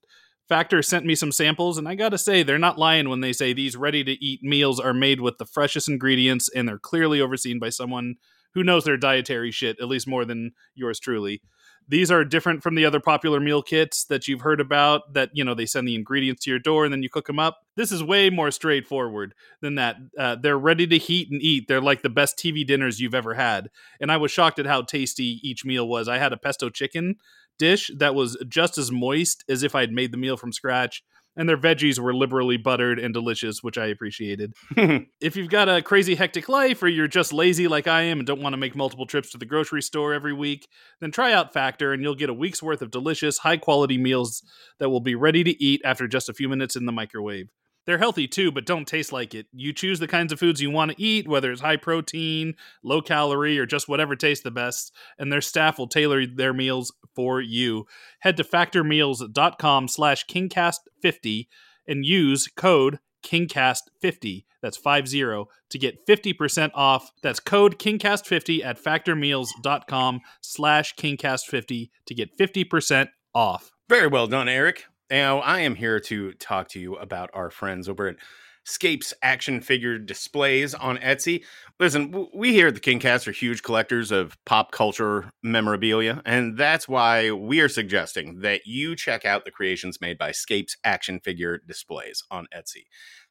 Factor 0.49 0.81
sent 0.81 1.05
me 1.05 1.15
some 1.15 1.31
samples, 1.31 1.77
and 1.77 1.87
I 1.87 1.95
gotta 1.95 2.17
say, 2.17 2.43
they're 2.43 2.59
not 2.59 2.79
lying 2.79 3.11
when 3.11 3.21
they 3.21 3.35
say 3.35 3.53
these 3.53 3.77
ready 3.77 4.03
to 4.03 4.25
eat 4.25 4.43
meals 4.43 4.81
are 4.81 4.95
made 4.95 5.21
with 5.21 5.37
the 5.37 5.45
freshest 5.45 5.91
ingredients 5.91 6.49
and 6.57 6.67
they're 6.67 6.79
clearly 6.79 7.21
overseen 7.21 7.59
by 7.59 7.69
someone 7.69 8.15
who 8.55 8.65
knows 8.65 8.85
their 8.85 8.97
dietary 8.97 9.51
shit, 9.51 9.79
at 9.79 9.89
least 9.89 10.09
more 10.09 10.25
than 10.25 10.53
yours 10.75 10.99
truly. 10.99 11.43
These 11.87 12.11
are 12.11 12.25
different 12.25 12.63
from 12.63 12.75
the 12.75 12.85
other 12.85 13.01
popular 13.01 13.41
meal 13.41 13.63
kits 13.63 14.05
that 14.05 14.27
you've 14.27 14.41
heard 14.41 14.61
about 14.61 15.13
that, 15.13 15.31
you 15.35 15.45
know, 15.45 15.55
they 15.55 15.67
send 15.67 15.87
the 15.87 15.95
ingredients 15.95 16.45
to 16.45 16.51
your 16.51 16.59
door 16.59 16.85
and 16.85 16.93
then 16.93 17.03
you 17.03 17.11
cook 17.11 17.27
them 17.27 17.39
up. 17.39 17.63
This 17.77 17.93
is 17.93 18.03
way 18.03 18.31
more 18.31 18.51
straightforward 18.51 19.35
than 19.61 19.75
that. 19.75 19.97
Uh, 20.19 20.37
they're 20.37 20.59
ready 20.59 20.87
to 20.87 20.99
heat 20.99 21.31
and 21.31 21.43
eat. 21.43 21.69
They're 21.69 21.81
like 21.81 22.03
the 22.03 22.09
best 22.09 22.39
TV 22.39 22.67
dinners 22.67 23.01
you've 23.01 23.15
ever 23.15 23.35
had. 23.35 23.71
And 24.01 24.11
I 24.11 24.17
was 24.17 24.31
shocked 24.31 24.59
at 24.59 24.67
how 24.67 24.83
tasty 24.83 25.41
each 25.43 25.65
meal 25.65 25.87
was. 25.87 26.09
I 26.09 26.19
had 26.19 26.33
a 26.33 26.39
pesto 26.39 26.71
chicken 26.71 27.17
dish 27.59 27.91
that 27.97 28.15
was 28.15 28.37
just 28.49 28.79
as 28.79 28.91
moist 28.91 29.45
as 29.49 29.63
if 29.63 29.75
I'd 29.75 29.93
made 29.93 30.11
the 30.11 30.19
meal 30.19 30.37
from 30.37 30.53
scratch. 30.53 31.03
And 31.37 31.49
their 31.49 31.57
veggies 31.57 31.99
were 31.99 32.15
liberally 32.15 32.57
buttered 32.57 32.99
and 32.99 33.13
delicious, 33.13 33.63
which 33.63 33.77
I 33.77 33.87
appreciated. 33.87 34.55
if 35.21 35.37
you've 35.37 35.51
got 35.51 35.69
a 35.69 35.83
crazy 35.83 36.15
hectic 36.15 36.49
life 36.49 36.83
or 36.83 36.89
you're 36.89 37.09
just 37.09 37.33
lazy 37.33 37.67
like 37.67 37.89
I 37.89 38.03
am 38.03 38.19
and 38.19 38.27
don't 38.27 38.41
want 38.41 38.53
to 38.53 38.59
make 38.59 38.77
multiple 38.77 39.07
trips 39.07 39.31
to 39.31 39.39
the 39.39 39.47
grocery 39.47 39.83
store 39.83 40.15
every 40.15 40.33
week, 40.33 40.69
then 41.01 41.11
try 41.11 41.33
out 41.33 41.53
Factor 41.53 41.93
and 41.93 42.03
you'll 42.03 42.15
get 42.15 42.31
a 42.31 42.35
week's 42.35 42.63
worth 42.63 42.83
of 42.83 42.91
delicious, 42.91 43.39
high 43.39 43.57
quality 43.57 43.99
meals 43.99 44.43
that 44.79 44.91
will 44.91 45.01
be 45.01 45.15
ready 45.17 45.43
to 45.43 45.63
eat 45.63 45.81
after 45.85 46.07
just 46.07 46.29
a 46.29 46.35
few 46.35 46.49
minutes 46.49 46.77
in 46.77 46.87
the 46.87 46.93
microwave. 46.93 47.49
They're 47.87 47.99
healthy 47.99 48.27
too, 48.27 48.51
but 48.51 48.67
don't 48.67 48.87
taste 48.87 49.13
like 49.13 49.35
it. 49.35 49.47
You 49.53 49.73
choose 49.73 49.99
the 49.99 50.09
kinds 50.09 50.33
of 50.33 50.39
foods 50.39 50.61
you 50.61 50.71
want 50.71 50.93
to 50.93 51.03
eat, 51.03 51.29
whether 51.29 51.53
it's 51.53 51.61
high 51.61 51.77
protein, 51.77 52.55
low 52.83 53.03
calorie, 53.03 53.59
or 53.59 53.67
just 53.67 53.89
whatever 53.89 54.17
tastes 54.17 54.43
the 54.43 54.51
best, 54.51 54.93
and 55.19 55.31
their 55.31 55.41
staff 55.41 55.79
will 55.79 55.89
tailor 55.89 56.27
their 56.27 56.55
meals 56.55 56.93
for 57.15 57.41
you. 57.41 57.87
Head 58.21 58.37
to 58.39 58.45
factormeals.com 58.45 59.89
slash 59.89 60.27
kingcast50 60.27 61.49
and 61.87 62.05
use 62.05 62.49
code 62.49 62.99
KingCast50. 63.25 64.45
That's 64.63 64.77
50 64.79 65.45
to 65.71 65.79
get 65.79 66.07
50% 66.07 66.71
off. 66.75 67.13
That's 67.23 67.41
code 67.41 67.79
KingCast50 67.79 68.65
at 68.65 68.83
factormeals.com 68.83 70.21
slash 70.41 70.95
KingCast50 70.95 71.91
to 72.07 72.15
get 72.15 72.39
50% 72.39 73.09
off. 73.35 73.73
Very 73.89 74.07
well 74.07 74.27
done, 74.27 74.49
Eric. 74.49 74.87
Now, 75.15 75.39
I 75.39 75.61
am 75.61 75.77
here 75.77 76.01
to 76.01 76.33
talk 76.33 76.67
to 76.71 76.81
you 76.81 76.97
about 76.97 77.31
our 77.35 77.49
friends 77.49 77.89
over 77.89 78.09
at 78.09 78.17
Scapes 78.65 79.15
action 79.23 79.61
figure 79.61 79.97
displays 79.97 80.75
on 80.75 80.99
Etsy. 80.99 81.45
Listen, 81.79 82.27
we 82.35 82.53
here 82.53 82.67
at 82.67 82.75
the 82.75 82.81
Kingcast 82.81 83.29
are 83.29 83.31
huge 83.31 83.63
collectors 83.63 84.11
of 84.11 84.37
pop 84.45 84.73
culture 84.73 85.31
memorabilia, 85.41 86.21
and 86.27 86.59
that's 86.59 86.89
why 86.89 87.31
we 87.31 87.61
are 87.61 87.69
suggesting 87.69 88.41
that 88.41 88.63
you 88.67 88.97
check 88.97 89.25
out 89.25 89.45
the 89.45 89.53
creations 89.53 90.01
made 90.01 90.19
by 90.19 90.33
Scapes 90.33 90.77
action 90.83 91.21
figure 91.21 91.61
displays 91.65 92.25
on 92.29 92.49
Etsy. 92.53 92.83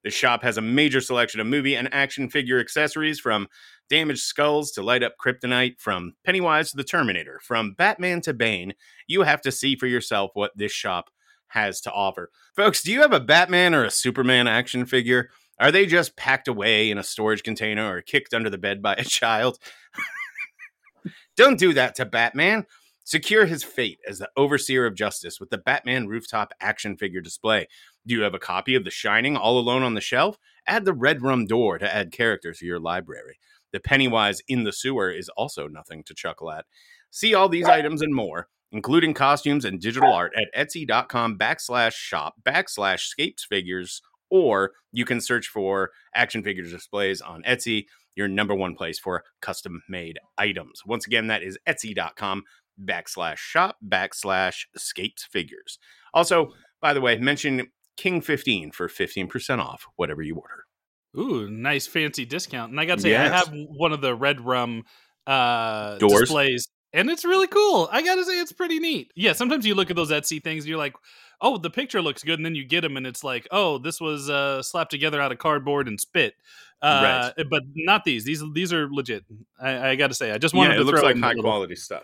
The 0.05 0.09
shop 0.09 0.41
has 0.43 0.57
a 0.57 0.61
major 0.61 1.01
selection 1.01 1.41
of 1.41 1.47
movie 1.47 1.75
and 1.75 1.93
action 1.93 2.29
figure 2.29 2.61
accessories 2.61 3.19
from 3.19 3.49
damaged 3.89 4.21
skulls 4.21 4.71
to 4.71 4.81
light 4.81 5.03
up 5.03 5.15
kryptonite, 5.21 5.81
from 5.81 6.13
Pennywise 6.23 6.71
to 6.71 6.77
the 6.77 6.85
Terminator, 6.85 7.41
from 7.43 7.73
Batman 7.73 8.21
to 8.21 8.33
Bane. 8.33 8.73
You 9.05 9.23
have 9.23 9.41
to 9.41 9.51
see 9.51 9.75
for 9.75 9.87
yourself 9.87 10.31
what 10.33 10.53
this 10.55 10.71
shop 10.71 11.09
has 11.53 11.81
to 11.81 11.91
offer. 11.91 12.29
Folks, 12.55 12.83
do 12.83 12.91
you 12.91 13.01
have 13.01 13.13
a 13.13 13.19
Batman 13.19 13.73
or 13.73 13.83
a 13.83 13.91
Superman 13.91 14.47
action 14.47 14.85
figure? 14.85 15.29
Are 15.59 15.71
they 15.71 15.85
just 15.85 16.17
packed 16.17 16.47
away 16.47 16.89
in 16.89 16.97
a 16.97 17.03
storage 17.03 17.43
container 17.43 17.95
or 17.95 18.01
kicked 18.01 18.33
under 18.33 18.49
the 18.49 18.57
bed 18.57 18.81
by 18.81 18.95
a 18.95 19.03
child? 19.03 19.59
Don't 21.37 21.59
do 21.59 21.73
that 21.73 21.95
to 21.95 22.05
Batman. 22.05 22.65
Secure 23.05 23.45
his 23.45 23.63
fate 23.63 23.99
as 24.07 24.19
the 24.19 24.29
overseer 24.37 24.85
of 24.85 24.95
justice 24.95 25.39
with 25.39 25.49
the 25.49 25.57
Batman 25.57 26.07
rooftop 26.07 26.53
action 26.61 26.95
figure 26.95 27.21
display. 27.21 27.67
Do 28.07 28.15
you 28.15 28.21
have 28.21 28.33
a 28.33 28.39
copy 28.39 28.75
of 28.75 28.85
The 28.85 28.91
Shining 28.91 29.35
all 29.35 29.59
alone 29.59 29.83
on 29.83 29.93
the 29.93 30.01
shelf? 30.01 30.37
Add 30.65 30.85
the 30.85 30.93
Red 30.93 31.21
Rum 31.21 31.45
Door 31.45 31.79
to 31.79 31.93
add 31.93 32.11
character 32.13 32.53
to 32.53 32.65
your 32.65 32.79
library. 32.79 33.39
The 33.73 33.81
Pennywise 33.81 34.41
in 34.47 34.63
the 34.63 34.71
sewer 34.71 35.11
is 35.11 35.29
also 35.29 35.67
nothing 35.67 36.03
to 36.03 36.13
chuckle 36.13 36.51
at. 36.51 36.65
See 37.11 37.33
all 37.33 37.49
these 37.49 37.67
items 37.67 38.01
and 38.01 38.15
more, 38.15 38.47
including 38.73 39.13
costumes 39.13 39.63
and 39.63 39.79
digital 39.79 40.11
art, 40.11 40.33
at 40.35 40.47
etsy.com 40.67 41.37
backslash 41.37 41.93
shop 41.93 42.35
backslash 42.43 43.01
scapes 43.01 43.45
figures, 43.45 44.01
or 44.29 44.71
you 44.91 45.05
can 45.05 45.21
search 45.21 45.47
for 45.47 45.91
action 46.13 46.43
figure 46.43 46.63
displays 46.63 47.21
on 47.21 47.43
Etsy, 47.43 47.85
your 48.15 48.27
number 48.27 48.53
one 48.55 48.75
place 48.75 48.99
for 48.99 49.23
custom 49.41 49.81
made 49.87 50.19
items. 50.37 50.81
Once 50.85 51.05
again, 51.07 51.27
that 51.27 51.43
is 51.43 51.57
etsy.com 51.67 52.43
backslash 52.83 53.37
shop 53.37 53.77
backslash 53.87 54.65
scapes 54.75 55.23
figures. 55.23 55.77
Also, 56.13 56.49
by 56.81 56.93
the 56.93 57.01
way, 57.01 57.17
mention 57.17 57.67
King15 57.97 58.73
for 58.73 58.87
15% 58.87 59.59
off 59.59 59.85
whatever 59.95 60.21
you 60.21 60.35
order. 60.35 60.65
Ooh, 61.15 61.47
nice 61.49 61.85
fancy 61.85 62.25
discount. 62.25 62.71
And 62.71 62.79
I 62.79 62.85
got 62.85 62.95
to 62.95 63.01
say, 63.01 63.11
Yes. 63.11 63.31
I 63.31 63.35
have 63.35 63.53
one 63.53 63.93
of 63.93 64.01
the 64.01 64.15
Red 64.15 64.41
Rum 64.41 64.83
uh, 65.27 65.97
Doors? 65.99 66.21
displays, 66.21 66.67
and 66.93 67.09
it's 67.09 67.25
really 67.25 67.47
cool. 67.47 67.89
I 67.91 68.01
got 68.03 68.15
to 68.15 68.25
say, 68.25 68.39
it's 68.39 68.51
pretty 68.51 68.79
neat. 68.79 69.11
Yeah, 69.15 69.33
sometimes 69.33 69.65
you 69.65 69.75
look 69.75 69.89
at 69.89 69.95
those 69.95 70.11
Etsy 70.11 70.41
things 70.43 70.63
and 70.63 70.69
you're 70.69 70.77
like, 70.77 70.95
oh, 71.41 71.57
the 71.57 71.69
picture 71.69 72.01
looks 72.01 72.23
good. 72.23 72.39
And 72.39 72.45
then 72.45 72.55
you 72.55 72.65
get 72.65 72.81
them 72.81 72.95
and 72.97 73.05
it's 73.07 73.23
like, 73.23 73.47
oh, 73.51 73.77
this 73.77 73.99
was 73.99 74.29
uh, 74.29 74.61
slapped 74.63 74.91
together 74.91 75.19
out 75.21 75.31
of 75.31 75.37
cardboard 75.39 75.87
and 75.87 75.99
spit. 75.99 76.35
Uh, 76.81 77.31
But 77.49 77.63
not 77.75 78.03
these. 78.03 78.25
These 78.25 78.43
these 78.53 78.73
are 78.73 78.89
legit. 78.91 79.23
I, 79.59 79.89
I 79.89 79.95
got 79.95 80.07
to 80.07 80.13
say, 80.15 80.31
I 80.31 80.37
just 80.37 80.53
wanted 80.53 80.71
yeah, 80.71 80.75
to 80.75 80.81
it 80.81 80.85
looks 80.85 81.01
like 81.01 81.17
high 81.17 81.29
little- 81.29 81.43
quality 81.43 81.75
stuff. 81.75 82.03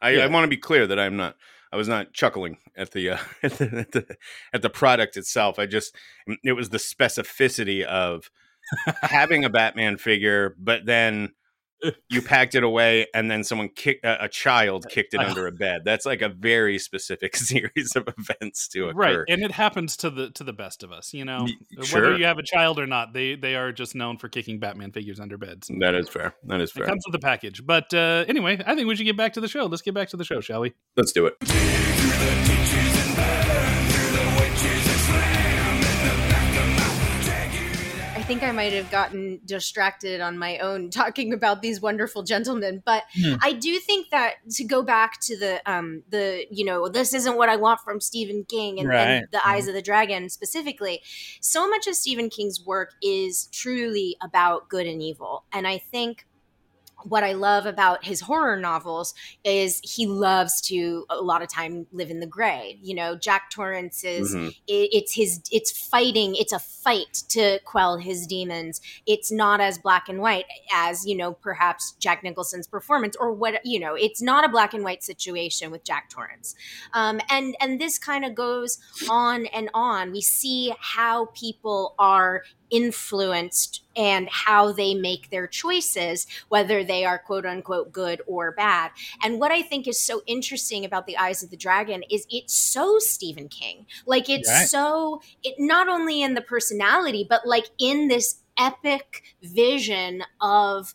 I, 0.00 0.10
Yeah. 0.10 0.24
I 0.24 0.26
want 0.28 0.44
to 0.44 0.48
be 0.48 0.56
clear 0.56 0.86
that 0.86 0.98
I'm 0.98 1.16
not 1.16 1.36
I 1.72 1.76
was 1.76 1.88
not 1.88 2.12
chuckling 2.12 2.56
at 2.76 2.90
the, 2.92 3.10
uh, 3.10 3.18
at 3.42 3.52
the 3.58 3.78
at 3.78 3.92
the 3.92 4.16
at 4.52 4.62
the 4.62 4.70
product 4.70 5.16
itself. 5.16 5.58
I 5.58 5.66
just 5.66 5.94
it 6.42 6.52
was 6.52 6.70
the 6.70 6.78
specificity 6.78 7.84
of 7.84 8.30
having 9.02 9.44
a 9.44 9.50
Batman 9.50 9.98
figure, 9.98 10.54
but 10.58 10.86
then 10.86 11.32
you 12.08 12.22
packed 12.22 12.54
it 12.54 12.62
away 12.62 13.06
and 13.14 13.30
then 13.30 13.44
someone 13.44 13.68
kicked 13.68 14.04
a, 14.04 14.24
a 14.24 14.28
child 14.28 14.86
kicked 14.88 15.14
it 15.14 15.20
under 15.20 15.46
a 15.46 15.52
bed. 15.52 15.82
That's 15.84 16.06
like 16.06 16.22
a 16.22 16.28
very 16.28 16.78
specific 16.78 17.36
series 17.36 17.96
of 17.96 18.08
events 18.18 18.68
to 18.68 18.88
occur. 18.88 18.98
right 18.98 19.18
and 19.28 19.42
it 19.42 19.52
happens 19.52 19.96
to 19.98 20.10
the 20.10 20.30
to 20.30 20.44
the 20.44 20.52
best 20.52 20.82
of 20.82 20.92
us 20.92 21.12
you 21.12 21.24
know? 21.24 21.46
Sure. 21.82 22.02
whether 22.02 22.18
you 22.18 22.24
have 22.24 22.38
a 22.38 22.42
child 22.42 22.78
or 22.78 22.86
not 22.86 23.12
they 23.12 23.34
they 23.34 23.54
are 23.54 23.72
just 23.72 23.94
known 23.94 24.18
for 24.18 24.28
kicking 24.28 24.58
batman 24.58 24.92
figures 24.92 25.20
under 25.20 25.38
beds. 25.38 25.70
That 25.80 25.94
is 25.94 26.08
fair. 26.08 26.34
That 26.44 26.60
is 26.60 26.72
fair. 26.72 26.84
it 26.84 26.88
comes 26.88 27.02
with 27.06 27.12
the 27.12 27.24
package. 27.24 27.64
But 27.64 27.92
uh 27.94 28.24
anyway 28.28 28.62
i 28.66 28.74
think 28.74 28.88
we 28.88 28.96
should 28.96 29.04
get 29.04 29.16
back 29.16 29.34
to 29.34 29.40
the 29.40 29.48
show. 29.48 29.66
Let's 29.66 29.82
get 29.82 29.94
back 29.94 30.08
to 30.10 30.16
the 30.16 30.24
show 30.24 30.40
shall 30.40 30.60
we? 30.60 30.72
Let's 30.96 31.12
do 31.12 31.26
it 31.26 31.36
think 38.30 38.44
I 38.44 38.52
might 38.52 38.72
have 38.74 38.92
gotten 38.92 39.40
distracted 39.44 40.20
on 40.20 40.38
my 40.38 40.58
own 40.58 40.88
talking 41.02 41.32
about 41.32 41.62
these 41.62 41.80
wonderful 41.80 42.22
gentlemen, 42.22 42.80
but 42.86 43.02
Hmm. 43.20 43.34
I 43.42 43.52
do 43.54 43.80
think 43.80 44.10
that 44.10 44.34
to 44.52 44.62
go 44.62 44.82
back 44.82 45.20
to 45.22 45.36
the 45.36 45.60
um 45.68 46.04
the 46.10 46.46
you 46.48 46.64
know 46.64 46.88
this 46.88 47.12
isn't 47.12 47.36
what 47.36 47.48
I 47.48 47.56
want 47.56 47.80
from 47.80 48.00
Stephen 48.00 48.44
King 48.44 48.78
and, 48.78 48.88
and 48.92 49.20
Right. 49.22 49.30
the 49.32 49.44
Eyes 49.46 49.66
of 49.66 49.74
the 49.74 49.82
Dragon 49.82 50.28
specifically. 50.28 51.02
So 51.40 51.68
much 51.68 51.88
of 51.88 51.96
Stephen 51.96 52.30
King's 52.30 52.64
work 52.64 52.92
is 53.02 53.48
truly 53.50 54.16
about 54.22 54.68
good 54.68 54.86
and 54.86 55.02
evil, 55.02 55.42
and 55.52 55.66
I 55.66 55.78
think 55.78 56.24
what 57.04 57.24
I 57.24 57.32
love 57.32 57.66
about 57.66 58.04
his 58.04 58.20
horror 58.20 58.56
novels 58.56 59.14
is 59.44 59.80
he 59.82 60.06
loves 60.06 60.60
to 60.62 61.06
a 61.10 61.16
lot 61.16 61.42
of 61.42 61.48
time 61.48 61.86
live 61.92 62.10
in 62.10 62.20
the 62.20 62.26
gray. 62.26 62.78
You 62.82 62.94
know, 62.94 63.16
Jack 63.16 63.50
Torrance 63.50 64.04
is 64.04 64.34
Mhm. 64.34 64.48
it, 64.66 64.88
it's 64.92 65.14
his 65.14 65.40
it's 65.50 65.70
fighting 65.70 66.34
it's 66.36 66.52
a 66.52 66.58
fight 66.58 67.22
to 67.28 67.58
quell 67.64 67.98
his 67.98 68.26
demons 68.26 68.80
it's 69.06 69.30
not 69.30 69.60
as 69.60 69.78
black 69.78 70.08
and 70.08 70.20
white 70.20 70.44
as 70.72 71.04
you 71.06 71.14
know 71.16 71.32
perhaps 71.32 71.94
jack 71.98 72.22
nicholson's 72.22 72.66
performance 72.66 73.16
or 73.20 73.32
what 73.32 73.64
you 73.66 73.78
know 73.78 73.94
it's 73.94 74.22
not 74.22 74.44
a 74.44 74.48
black 74.48 74.72
and 74.72 74.82
white 74.82 75.02
situation 75.02 75.70
with 75.70 75.84
jack 75.84 76.08
torrance 76.08 76.54
um, 76.94 77.20
and 77.28 77.54
and 77.60 77.80
this 77.80 77.98
kind 77.98 78.24
of 78.24 78.34
goes 78.34 78.78
on 79.10 79.46
and 79.46 79.68
on 79.74 80.10
we 80.10 80.20
see 80.22 80.72
how 80.80 81.26
people 81.34 81.94
are 81.98 82.42
influenced 82.70 83.82
and 83.96 84.28
how 84.30 84.72
they 84.72 84.94
make 84.94 85.30
their 85.30 85.46
choices 85.46 86.26
whether 86.48 86.84
they 86.84 87.04
are 87.04 87.18
quote 87.18 87.44
unquote 87.46 87.92
good 87.92 88.22
or 88.26 88.52
bad. 88.52 88.90
And 89.22 89.38
what 89.40 89.52
i 89.52 89.62
think 89.62 89.86
is 89.88 90.00
so 90.00 90.22
interesting 90.26 90.84
about 90.84 91.06
the 91.06 91.16
eyes 91.16 91.42
of 91.42 91.50
the 91.50 91.56
dragon 91.56 92.02
is 92.10 92.26
it's 92.30 92.54
so 92.54 92.98
stephen 92.98 93.48
king. 93.48 93.86
Like 94.06 94.28
it's 94.28 94.48
Right. 94.48 94.68
so 94.68 95.20
it 95.42 95.54
not 95.58 95.88
only 95.88 96.22
in 96.22 96.34
the 96.34 96.40
personality 96.42 97.26
but 97.28 97.46
like 97.46 97.70
in 97.78 98.08
this 98.08 98.42
epic 98.58 99.22
vision 99.42 100.22
of 100.40 100.94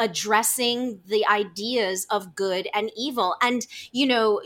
addressing 0.00 1.00
the 1.06 1.24
ideas 1.26 2.06
of 2.10 2.34
good 2.34 2.68
and 2.74 2.90
evil. 2.96 3.36
And 3.40 3.66
you 3.92 4.06
know 4.06 4.40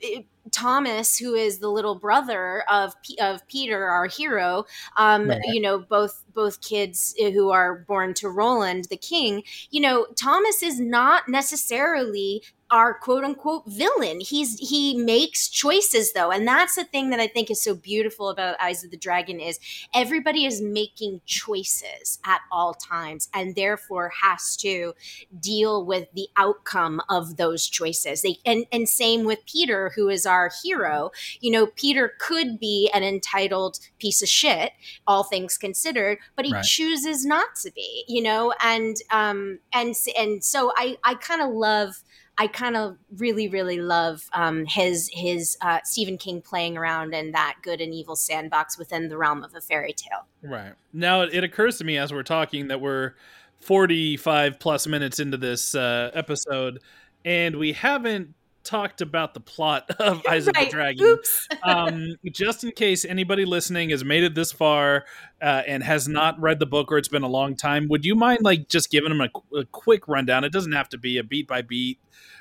it- 0.00 0.26
Thomas, 0.52 1.18
who 1.18 1.34
is 1.34 1.58
the 1.58 1.68
little 1.68 1.96
brother 1.96 2.62
of 2.70 2.94
P- 3.02 3.18
of 3.20 3.44
Peter, 3.48 3.86
our 3.88 4.06
hero, 4.06 4.64
um, 4.96 5.28
Right. 5.28 5.40
you 5.46 5.60
know, 5.60 5.76
both 5.78 6.22
both 6.32 6.60
kids 6.60 7.16
who 7.18 7.50
are 7.50 7.84
born 7.88 8.14
to 8.14 8.28
Roland, 8.28 8.84
the 8.84 8.96
king. 8.96 9.42
You 9.70 9.80
know, 9.80 10.06
Thomas 10.14 10.62
is 10.62 10.78
not 10.78 11.28
necessarily 11.28 12.44
our 12.70 12.94
quote 12.94 13.24
unquote 13.24 13.64
villain. 13.66 14.20
He's 14.20 14.58
he 14.58 14.96
makes 14.96 15.48
choices 15.48 16.12
though, 16.12 16.30
and 16.30 16.46
that's 16.46 16.74
the 16.74 16.84
thing 16.84 17.10
that 17.10 17.20
I 17.20 17.26
think 17.28 17.50
is 17.50 17.62
so 17.62 17.74
beautiful 17.74 18.28
about 18.28 18.60
Eyes 18.60 18.82
of 18.84 18.90
the 18.90 18.96
Dragon 18.96 19.40
is 19.40 19.58
everybody 19.94 20.44
is 20.46 20.60
making 20.60 21.20
choices 21.26 22.18
at 22.24 22.40
all 22.50 22.74
times, 22.74 23.28
and 23.32 23.54
therefore 23.54 24.12
has 24.22 24.56
to 24.58 24.94
deal 25.38 25.84
with 25.84 26.08
the 26.14 26.28
outcome 26.36 27.00
of 27.08 27.36
those 27.36 27.66
choices. 27.66 28.22
They 28.22 28.38
and 28.44 28.66
and 28.72 28.88
same 28.88 29.24
with 29.24 29.40
Peter, 29.46 29.92
who 29.94 30.08
is 30.08 30.26
our 30.26 30.50
hero. 30.62 31.10
You 31.40 31.52
know, 31.52 31.66
Peter 31.66 32.12
could 32.18 32.58
be 32.58 32.90
an 32.94 33.02
entitled 33.02 33.78
piece 33.98 34.22
of 34.22 34.28
shit, 34.28 34.72
all 35.06 35.22
things 35.24 35.56
considered, 35.58 36.18
but 36.34 36.44
he 36.44 36.52
Right. 36.52 36.64
chooses 36.64 37.24
not 37.24 37.54
to 37.62 37.70
be. 37.72 38.04
You 38.08 38.22
know, 38.22 38.54
and 38.62 38.96
um 39.10 39.58
and 39.72 39.94
and 40.18 40.42
so 40.42 40.72
I 40.76 40.96
I 41.04 41.14
kind 41.14 41.42
of 41.42 41.50
love. 41.50 42.02
I 42.38 42.48
kind 42.48 42.76
of 42.76 42.98
really, 43.16 43.48
really 43.48 43.80
love 43.80 44.28
um, 44.32 44.66
his 44.66 45.08
his 45.12 45.56
uh, 45.62 45.80
Stephen 45.84 46.18
King 46.18 46.42
playing 46.42 46.76
around 46.76 47.14
in 47.14 47.32
that 47.32 47.56
good 47.62 47.80
and 47.80 47.94
evil 47.94 48.16
sandbox 48.16 48.78
within 48.78 49.08
the 49.08 49.16
realm 49.16 49.42
of 49.42 49.54
a 49.54 49.60
fairy 49.60 49.94
tale. 49.94 50.26
Right. 50.42 50.74
Now 50.92 51.22
it, 51.22 51.44
occurs 51.44 51.78
to 51.78 51.84
me 51.84 51.96
as 51.96 52.12
we're 52.12 52.22
talking 52.22 52.68
that 52.68 52.80
we're 52.80 53.14
45 53.60 54.60
plus 54.60 54.86
minutes 54.86 55.18
into 55.18 55.36
this 55.36 55.74
uh, 55.74 56.10
episode 56.12 56.80
and 57.24 57.56
we 57.56 57.72
haven't 57.72 58.34
talked 58.66 59.00
about 59.00 59.32
the 59.32 59.40
plot 59.40 59.90
of 59.98 60.22
Eyes 60.28 60.46
of 60.46 60.54
the 60.54 60.68
Dragon. 60.70 61.18
Um, 61.62 62.16
just 62.32 62.62
in 62.62 62.70
case 62.72 63.04
anybody 63.04 63.44
listening 63.44 63.90
has 63.90 64.04
made 64.04 64.22
it 64.22 64.34
this 64.34 64.52
far 64.52 65.04
uh, 65.40 65.62
and 65.66 65.82
has 65.82 66.08
not 66.08 66.40
read 66.40 66.58
the 66.58 66.66
book 66.66 66.90
or 66.90 66.98
it's 66.98 67.08
been 67.08 67.22
a 67.22 67.28
long 67.28 67.56
time, 67.56 67.88
would 67.88 68.04
you 68.04 68.14
mind 68.14 68.40
like 68.42 68.68
just 68.68 68.90
giving 68.90 69.10
them 69.10 69.20
a, 69.20 69.56
a 69.56 69.64
quick 69.66 70.08
rundown? 70.08 70.44
It 70.44 70.52
doesn't 70.52 70.72
have 70.72 70.88
to 70.90 70.98
be 70.98 71.18
a 71.18 71.24
beat 71.24 71.46
by 71.46 71.62
beat 71.62 71.98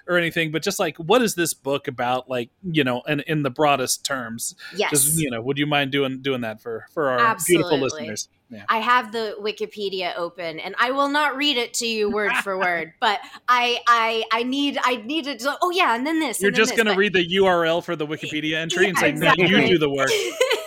or 0.07 0.17
anything, 0.17 0.51
but 0.51 0.61
just 0.61 0.79
like 0.79 0.97
what 0.97 1.21
is 1.21 1.35
this 1.35 1.53
book 1.53 1.87
about? 1.87 2.29
Like 2.29 2.49
you 2.63 2.83
know, 2.83 3.01
in 3.01 3.21
in 3.21 3.43
the 3.43 3.49
broadest 3.49 4.05
terms. 4.05 4.55
yes. 4.75 4.91
Just 4.91 5.19
you 5.19 5.29
know, 5.29 5.41
would 5.41 5.57
you 5.57 5.65
mind 5.65 5.91
doing 5.91 6.21
doing 6.21 6.41
that 6.41 6.61
for 6.61 6.85
for 6.93 7.09
our 7.09 7.37
beautiful 7.45 7.77
listeners? 7.77 8.29
Yeah. 8.49 8.63
I 8.69 8.77
have 8.77 9.11
the 9.11 9.35
Wikipedia 9.41 10.15
open, 10.15 10.59
and 10.59 10.75
I 10.77 10.91
will 10.91 11.09
not 11.09 11.35
read 11.35 11.57
it 11.57 11.73
to 11.75 11.87
you 11.87 12.11
word 12.11 12.31
for 12.43 12.57
word, 12.57 12.93
but 13.01 13.19
I 13.47 13.79
I 13.87 14.23
I 14.31 14.43
need 14.43 14.77
I 14.81 14.97
need 14.97 15.25
to. 15.25 15.57
Oh 15.61 15.71
yeah, 15.71 15.95
and 15.95 16.05
then 16.05 16.19
this. 16.19 16.39
You're 16.39 16.49
and 16.49 16.55
then 16.55 16.65
just 16.65 16.75
going 16.75 16.87
to 16.87 16.95
read 16.95 17.13
the 17.13 17.27
URL 17.37 17.83
for 17.83 17.95
the 17.95 18.05
Wikipedia 18.05 18.57
entry 18.57 18.87
and 18.87 18.95
Yeah, 18.95 19.01
say, 19.01 19.11
no, 19.13 19.33
you 19.35 19.67
do 19.67 19.77
the 19.79 19.89
work. 19.89 20.09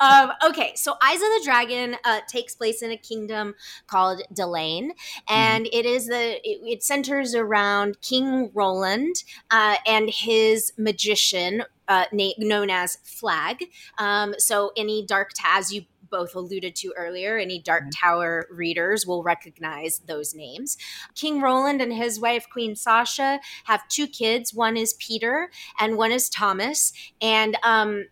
um, 0.00 0.32
okay, 0.46 0.72
so 0.74 0.94
Eyes 1.02 1.16
of 1.16 1.20
the 1.20 1.40
Dragon 1.44 1.96
uh, 2.04 2.20
takes 2.28 2.54
place 2.54 2.82
in 2.82 2.90
a 2.90 2.96
kingdom 2.96 3.54
called 3.86 4.22
Delain, 4.32 4.90
and 5.28 5.66
it 5.72 5.86
is 5.86 6.06
the 6.06 6.40
it, 6.48 6.60
it 6.64 6.82
centers 6.82 7.34
around 7.34 8.00
King 8.00 8.50
Roland 8.54 9.24
uh, 9.50 9.76
and 9.86 10.10
his 10.10 10.72
magician 10.76 11.64
uh, 11.88 12.04
na- 12.12 12.32
known 12.38 12.70
as 12.70 12.98
Flagg. 13.04 13.64
Um, 13.98 14.34
so 14.38 14.72
any 14.76 15.04
Dark 15.04 15.32
Ta- 15.34 15.62
you 15.70 15.82
both 16.10 16.34
alluded 16.34 16.76
to 16.76 16.92
earlier, 16.96 17.38
any 17.38 17.58
Dark 17.58 17.84
Tower 17.94 18.46
readers 18.50 19.06
will 19.06 19.22
recognize 19.22 20.00
those 20.06 20.34
names. 20.34 20.76
King 21.14 21.40
Roland 21.40 21.80
and 21.80 21.92
his 21.92 22.20
wife 22.20 22.46
Queen 22.50 22.76
Sasha 22.76 23.40
have 23.64 23.88
two 23.88 24.06
kids. 24.06 24.54
One 24.54 24.76
is 24.76 24.94
Peter 24.94 25.50
and 25.80 25.96
one 25.96 26.12
is 26.12 26.28
Thomas, 26.28 26.92
and 27.20 27.56
um, 27.62 28.06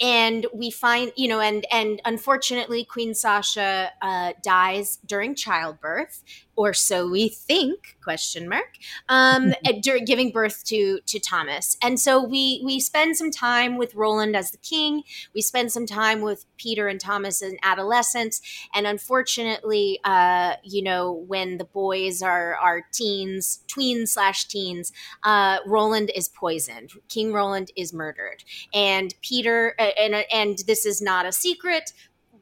and 0.00 0.46
we 0.54 0.70
find 0.70 1.12
you 1.16 1.28
know 1.28 1.40
and 1.40 1.66
and 1.70 2.00
unfortunately 2.04 2.84
queen 2.84 3.14
sasha 3.14 3.90
uh, 4.02 4.32
dies 4.42 4.98
during 5.06 5.34
childbirth 5.34 6.22
or 6.60 6.74
so 6.74 7.08
we 7.08 7.28
think 7.28 7.96
question 8.02 8.48
mark 8.48 8.72
um 9.08 9.54
at- 9.68 9.80
during 9.82 10.04
giving 10.04 10.30
birth 10.30 10.58
to 10.64 11.00
to 11.06 11.18
thomas. 11.18 11.76
And 11.82 11.98
so 12.06 12.12
we 12.34 12.60
we 12.64 12.80
spend 12.80 13.16
some 13.16 13.30
time 13.30 13.72
with 13.78 13.94
roland 13.94 14.34
as 14.36 14.50
the 14.50 14.58
king. 14.58 15.02
We 15.34 15.40
spend 15.42 15.72
some 15.72 15.86
time 15.86 16.20
with 16.28 16.44
peter 16.58 16.84
and 16.88 17.00
thomas 17.00 17.40
in 17.42 17.56
adolescence. 17.62 18.40
And 18.74 18.86
unfortunately 18.86 20.00
uh 20.04 20.54
you 20.62 20.82
know 20.82 21.12
when 21.32 21.58
the 21.58 21.64
boys 21.82 22.20
are 22.22 22.54
are 22.56 22.82
teens 22.92 23.64
tweens 23.72 24.08
slash 24.08 24.40
teens 24.46 24.92
uh 25.24 25.58
roland 25.66 26.10
is 26.14 26.28
poisoned. 26.28 26.90
King 27.08 27.32
roland 27.32 27.68
is 27.76 27.92
murdered. 27.92 28.44
And 28.74 29.14
Peter 29.22 29.74
uh, 29.78 29.92
and 29.98 30.14
and 30.40 30.58
this 30.66 30.84
is 30.84 31.00
not 31.00 31.24
a 31.26 31.32
secret. 31.32 31.92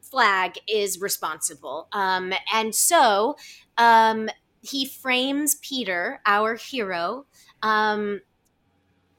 Flagg 0.01 0.53
is 0.67 0.99
responsible, 0.99 1.87
um, 1.93 2.33
and 2.51 2.73
so 2.73 3.35
um, 3.79 4.29
he 4.61 4.85
frames 4.85 5.55
Peter, 5.55 6.21
our 6.25 6.55
hero, 6.55 7.25
um, 7.63 8.21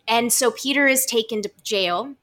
and 0.06 0.32
so 0.32 0.50
Peter 0.50 0.86
is 0.86 1.06
taken 1.06 1.42
to 1.42 1.50
jail. 1.64 2.14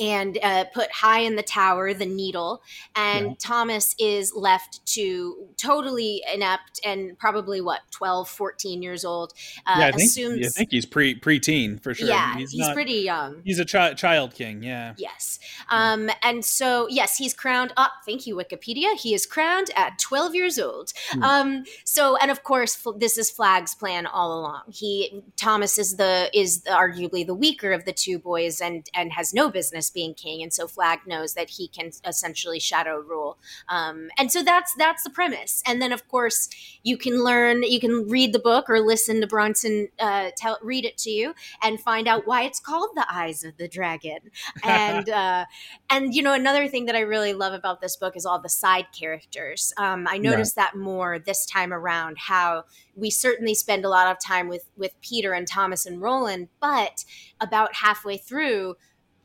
And 0.00 0.38
uh, 0.42 0.64
put 0.74 0.90
high 0.92 1.20
in 1.20 1.36
the 1.36 1.42
tower 1.42 1.92
the 1.92 2.06
needle 2.06 2.62
and 2.94 3.26
Yeah. 3.28 3.34
thomas 3.38 3.94
is 3.98 4.32
left 4.34 4.84
to 4.94 5.48
totally 5.56 6.22
inept 6.32 6.80
and 6.84 7.18
probably 7.18 7.60
what 7.60 7.80
12 7.90 8.28
14 8.28 8.82
years 8.82 9.04
old 9.04 9.32
uh, 9.66 9.76
yeah, 9.78 9.86
I 9.86 9.92
think, 9.92 10.02
assumes 10.08 10.46
I 10.46 10.50
think 10.50 10.70
he's 10.70 10.86
pre 10.86 11.18
preteen 11.18 11.82
for 11.82 11.94
sure. 11.94 12.08
yeah 12.08 12.36
he's, 12.36 12.50
he's, 12.52 12.60
not- 12.60 12.74
pretty 12.74 12.92
young 12.94 13.42
He's 13.44 13.58
a 13.58 13.64
chi- 13.64 13.94
child 13.94 14.34
king. 14.34 14.62
Yeah. 14.62 14.94
Yes. 14.96 15.38
Um, 15.70 16.10
and 16.22 16.44
so, 16.44 16.86
yes, 16.88 17.16
he's 17.16 17.34
crowned 17.34 17.72
up. 17.76 17.92
thank 18.06 18.26
you, 18.26 18.36
Wikipedia. 18.36 18.94
He 18.94 19.14
is 19.14 19.26
crowned 19.26 19.68
at 19.76 19.98
12 19.98 20.34
years 20.34 20.58
old. 20.58 20.92
Hmm. 21.10 21.22
Um, 21.22 21.64
so, 21.84 22.16
and 22.16 22.30
of 22.30 22.42
course, 22.42 22.86
this 22.96 23.16
is 23.18 23.30
Flagg's 23.30 23.74
plan 23.74 24.06
all 24.06 24.38
along. 24.40 24.62
He, 24.68 25.22
Thomas 25.36 25.78
is 25.78 25.96
the, 25.96 26.30
is 26.34 26.62
the, 26.62 26.70
arguably 26.70 27.26
the 27.26 27.34
weaker 27.34 27.72
of 27.72 27.84
the 27.84 27.92
two 27.92 28.18
boys 28.18 28.60
and, 28.60 28.88
and 28.94 29.12
has 29.12 29.32
no 29.34 29.50
business 29.50 29.87
being 29.90 30.14
king. 30.14 30.42
And 30.42 30.52
so 30.52 30.66
Flagg 30.66 31.06
knows 31.06 31.34
that 31.34 31.50
he 31.50 31.68
can 31.68 31.90
essentially 32.04 32.60
shadow 32.60 32.98
rule. 32.98 33.38
Um, 33.68 34.10
and 34.18 34.30
so 34.30 34.42
that's, 34.42 34.74
that's 34.74 35.04
the 35.04 35.10
premise. 35.10 35.62
And 35.66 35.80
then, 35.80 35.92
of 35.92 36.08
course, 36.08 36.48
you 36.82 36.96
can 36.96 37.22
learn, 37.22 37.62
you 37.62 37.80
can 37.80 38.08
read 38.08 38.32
the 38.32 38.38
book 38.38 38.68
or 38.68 38.80
listen 38.80 39.20
to 39.20 39.26
Bronson, 39.26 39.88
uh, 39.98 40.30
tell, 40.36 40.58
read 40.62 40.84
it 40.84 40.96
to 40.98 41.10
you 41.10 41.34
and 41.62 41.80
find 41.80 42.08
out 42.08 42.26
why 42.26 42.42
it's 42.42 42.60
called 42.60 42.90
the 42.94 43.06
eyes 43.10 43.44
of 43.44 43.56
the 43.56 43.68
dragon 43.68 44.18
and 44.64 45.08
uh, 45.08 45.44
and 45.90 46.14
you 46.14 46.22
know 46.22 46.32
another 46.32 46.68
thing 46.68 46.86
that 46.86 46.96
I 46.96 47.00
really 47.00 47.32
love 47.32 47.52
about 47.52 47.80
this 47.80 47.96
book 47.96 48.16
is 48.16 48.26
all 48.26 48.38
the 48.38 48.48
side 48.48 48.86
characters. 48.98 49.72
Um, 49.76 50.06
I 50.08 50.18
noticed 50.18 50.56
that 50.56 50.76
more 50.76 51.18
this 51.18 51.46
time 51.46 51.72
around. 51.72 52.18
How 52.18 52.64
we 52.94 53.10
certainly 53.10 53.54
spend 53.54 53.84
a 53.84 53.88
lot 53.88 54.10
of 54.10 54.18
time 54.24 54.48
with 54.48 54.64
with 54.76 54.94
Peter 55.00 55.32
and 55.32 55.46
Thomas 55.46 55.86
and 55.86 56.00
Roland, 56.00 56.48
but 56.60 57.04
about 57.40 57.76
halfway 57.76 58.16
through, 58.16 58.76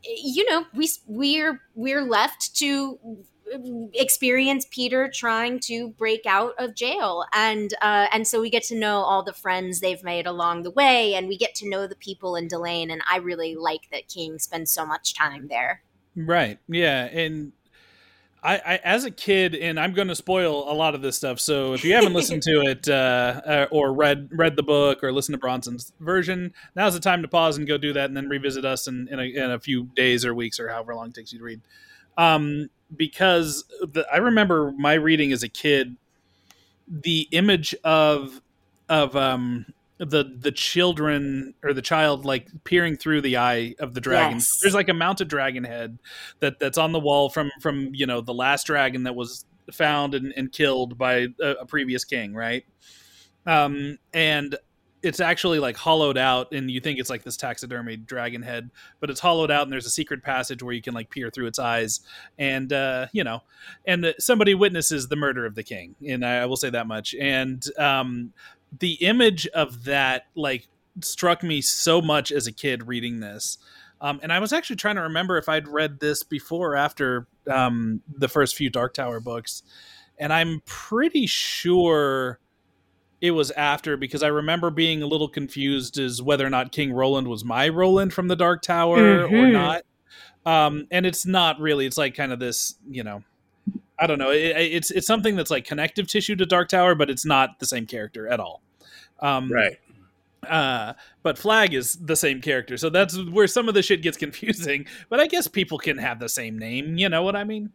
you 0.04 0.50
know, 0.50 0.66
we 0.74 0.90
we're 1.08 1.62
we're 1.76 2.04
left 2.04 2.56
to 2.58 3.00
experience 3.94 4.66
Peter 4.72 5.12
trying 5.14 5.60
to 5.60 5.90
break 5.90 6.26
out 6.26 6.54
of 6.58 6.76
jail, 6.76 7.26
and 7.34 7.74
uh, 7.82 8.08
and 8.12 8.28
so 8.28 8.42
we 8.42 8.50
get 8.50 8.64
to 8.64 8.76
know 8.76 8.98
all 8.98 9.24
the 9.24 9.34
friends 9.34 9.80
they've 9.80 10.04
made 10.04 10.26
along 10.26 10.64
the 10.64 10.72
way, 10.72 11.14
and 11.14 11.28
we 11.28 11.38
get 11.38 11.56
to 11.56 11.70
know 11.70 11.88
the 11.88 11.96
people 11.96 12.36
in 12.36 12.48
Delain. 12.48 12.92
And 12.92 13.02
I 13.10 13.18
really 13.18 13.56
like 13.56 13.90
that 13.92 14.08
King 14.08 14.40
spends 14.40 14.72
so 14.72 14.86
much 14.86 15.14
time 15.14 15.48
there. 15.50 15.82
Right. 16.16 16.60
Yeah. 16.68 17.06
And 17.06 17.54
I, 18.44 18.56
I 18.56 18.80
as 18.84 19.06
a 19.06 19.12
kid, 19.12 19.56
and 19.56 19.80
I'm 19.80 19.94
going 19.94 20.10
to 20.10 20.16
spoil 20.16 20.70
a 20.70 20.76
lot 20.76 20.96
of 20.96 21.02
this 21.02 21.16
stuff. 21.16 21.40
So 21.40 21.74
if 21.74 21.86
you 21.86 21.94
haven't 21.94 22.14
listened 22.14 22.42
to 22.44 22.62
it 22.70 22.90
uh, 22.90 23.42
uh, 23.46 23.68
or 23.72 23.94
read 23.94 24.30
read 24.32 24.56
the 24.56 24.64
book 24.64 25.04
or 25.04 25.14
listened 25.14 25.34
to 25.34 25.40
Bronson's 25.40 25.94
version, 26.00 26.54
now's 26.76 26.94
the 26.94 27.00
time 27.00 27.22
to 27.22 27.28
pause 27.28 27.58
and 27.58 27.66
go 27.66 27.78
do 27.78 27.94
that, 27.94 28.06
and 28.06 28.18
then 28.18 28.28
revisit 28.28 28.66
us 28.66 28.88
in 28.88 29.08
in 29.10 29.20
a, 29.20 29.24
in 29.24 29.52
a 29.52 29.60
few 29.60 29.86
days 29.96 30.26
or 30.26 30.34
weeks 30.34 30.60
or 30.60 30.68
however 30.68 30.94
long 30.94 31.08
it 31.08 31.14
takes 31.14 31.32
you 31.32 31.40
to 31.40 31.46
read. 31.46 31.62
Um, 32.18 32.70
because 32.96 33.64
the, 33.82 34.06
I 34.12 34.18
remember 34.18 34.72
my 34.72 34.94
reading 34.94 35.32
as 35.32 35.42
a 35.42 35.50
kid, 35.50 35.96
the 36.88 37.28
image 37.32 37.74
of 37.84 38.42
of 38.90 39.16
um 39.16 39.66
the 40.06 40.36
the 40.40 40.52
children 40.52 41.54
or 41.64 41.74
the 41.74 41.82
child 41.82 42.26
like 42.26 42.48
peering 42.64 42.98
through 42.98 43.22
the 43.22 43.38
eye 43.38 43.76
of 43.80 43.94
the 43.94 44.02
dragon. 44.02 44.38
Yes. 44.38 44.60
There's 44.62 44.74
like 44.74 44.90
a 44.90 44.94
mounted 44.94 45.28
dragon 45.28 45.64
head 45.64 46.00
that 46.40 46.60
that's 46.60 46.78
on 46.78 46.92
the 46.92 47.00
wall 47.00 47.30
from 47.30 47.52
from 47.62 47.90
you 47.94 48.06
know 48.06 48.22
the 48.22 48.34
last 48.34 48.68
dragon 48.68 49.04
that 49.04 49.16
was 49.16 49.46
found 49.72 50.14
and, 50.14 50.34
and 50.36 50.52
killed 50.52 50.98
by 50.98 51.28
a, 51.42 51.52
a 51.62 51.66
previous 51.66 52.04
king, 52.04 52.34
right? 52.34 52.66
Um, 53.46 53.98
and 54.14 54.56
it's 55.04 55.20
actually 55.20 55.60
like 55.60 55.76
hollowed 55.76 56.18
out, 56.18 56.54
and 56.54 56.72
you 56.72 56.80
think 56.80 56.98
it's 56.98 57.10
like 57.10 57.24
this 57.24 57.36
taxidermy 57.36 57.98
dragon 57.98 58.42
head, 58.42 58.72
but 59.02 59.10
it's 59.10 59.20
hollowed 59.20 59.52
out, 59.52 59.64
and 59.64 59.72
there's 59.72 59.86
a 59.86 59.92
secret 59.92 60.24
passage 60.24 60.64
where 60.64 60.74
you 60.74 60.82
can 60.82 60.94
like 60.94 61.10
peer 61.10 61.30
through 61.30 61.48
its 61.48 61.60
eyes, 61.60 62.00
and 62.38 62.72
uh, 62.72 63.08
you 63.12 63.24
know, 63.24 63.42
and 63.86 64.16
somebody 64.18 64.56
witnesses 64.56 65.10
the 65.10 65.18
murder 65.18 65.46
of 65.46 65.56
the 65.56 65.64
king, 65.64 65.96
and 66.08 66.26
I, 66.26 66.44
I 66.44 66.46
will 66.46 66.56
say 66.56 66.70
that 66.70 66.88
much. 66.88 67.14
And 67.20 67.64
um, 67.78 68.32
the 68.80 68.94
image 68.96 69.48
of 69.48 69.84
that 69.86 70.26
like 70.36 70.68
struck 71.02 71.44
me 71.44 71.62
so 71.62 72.02
much 72.02 72.32
as 72.32 72.48
a 72.48 72.52
kid 72.52 72.88
reading 72.88 73.20
this. 73.20 73.58
Um, 74.02 74.20
and 74.22 74.34
I 74.34 74.40
was 74.40 74.52
actually 74.52 74.76
trying 74.76 74.96
to 74.96 75.02
remember 75.02 75.38
if 75.38 75.48
I'd 75.48 75.68
read 75.68 76.00
this 76.00 76.24
before 76.24 76.74
or 76.74 76.76
after 76.76 77.26
um, 77.50 78.02
the 78.18 78.28
first 78.28 78.56
few 78.56 78.70
Dark 78.70 78.94
Tower 78.94 79.20
books. 79.20 79.64
And 80.18 80.34
I'm 80.34 80.62
pretty 80.66 81.26
sure 81.26 82.40
it 83.22 83.32
was 83.32 83.52
after 83.52 83.96
because 83.96 84.22
I 84.22 84.28
remember 84.28 84.70
being 84.70 85.02
a 85.02 85.08
little 85.08 85.30
confused 85.30 85.98
as 85.98 86.22
whether 86.22 86.46
or 86.46 86.50
not 86.50 86.74
King 86.74 86.92
Roland 86.92 87.30
was 87.30 87.46
my 87.46 87.70
Roland 87.70 88.14
from 88.14 88.28
the 88.28 88.36
Dark 88.36 88.62
Tower 88.62 89.24
or 89.24 89.30
Mhm. 89.30 89.52
not. 89.54 89.84
Um, 90.46 90.88
and 90.92 91.06
it's 91.06 91.26
not 91.26 91.60
really. 91.62 91.86
It's 91.86 91.98
like 91.98 92.16
kind 92.16 92.34
of 92.34 92.40
this, 92.40 92.76
you 92.90 93.04
know, 93.04 93.24
I 94.00 94.08
don't 94.08 94.18
know. 94.18 94.32
It, 94.32 94.56
it's 94.58 94.92
it's 94.92 95.08
something 95.08 95.36
that's 95.36 95.52
like 95.52 95.66
connective 95.66 96.08
tissue 96.08 96.36
to 96.38 96.46
Dark 96.46 96.70
Tower, 96.70 96.96
but 96.96 97.10
it's 97.10 97.26
not 97.26 97.60
the 97.60 97.66
same 97.66 97.86
character 97.86 98.28
at 98.28 98.40
all. 98.40 98.62
Um, 99.20 99.52
Right. 99.52 99.78
uh, 100.50 100.94
but 101.22 101.38
Flagg 101.38 101.74
is 101.74 101.96
the 101.96 102.16
same 102.16 102.42
character, 102.42 102.76
so 102.78 102.90
that's 102.90 103.18
where 103.30 103.48
some 103.48 103.70
of 103.70 103.76
the 103.76 103.82
shit 103.82 104.02
gets 104.02 104.18
confusing. 104.26 104.86
But 105.10 105.20
I 105.20 105.28
guess 105.28 105.48
people 105.48 105.78
can 105.78 105.98
have 105.98 106.20
the 106.20 106.28
same 106.30 106.58
name. 106.58 106.98
You 106.98 107.08
know 107.10 107.24
what 107.24 107.36
I 107.36 107.44
mean? 107.44 107.72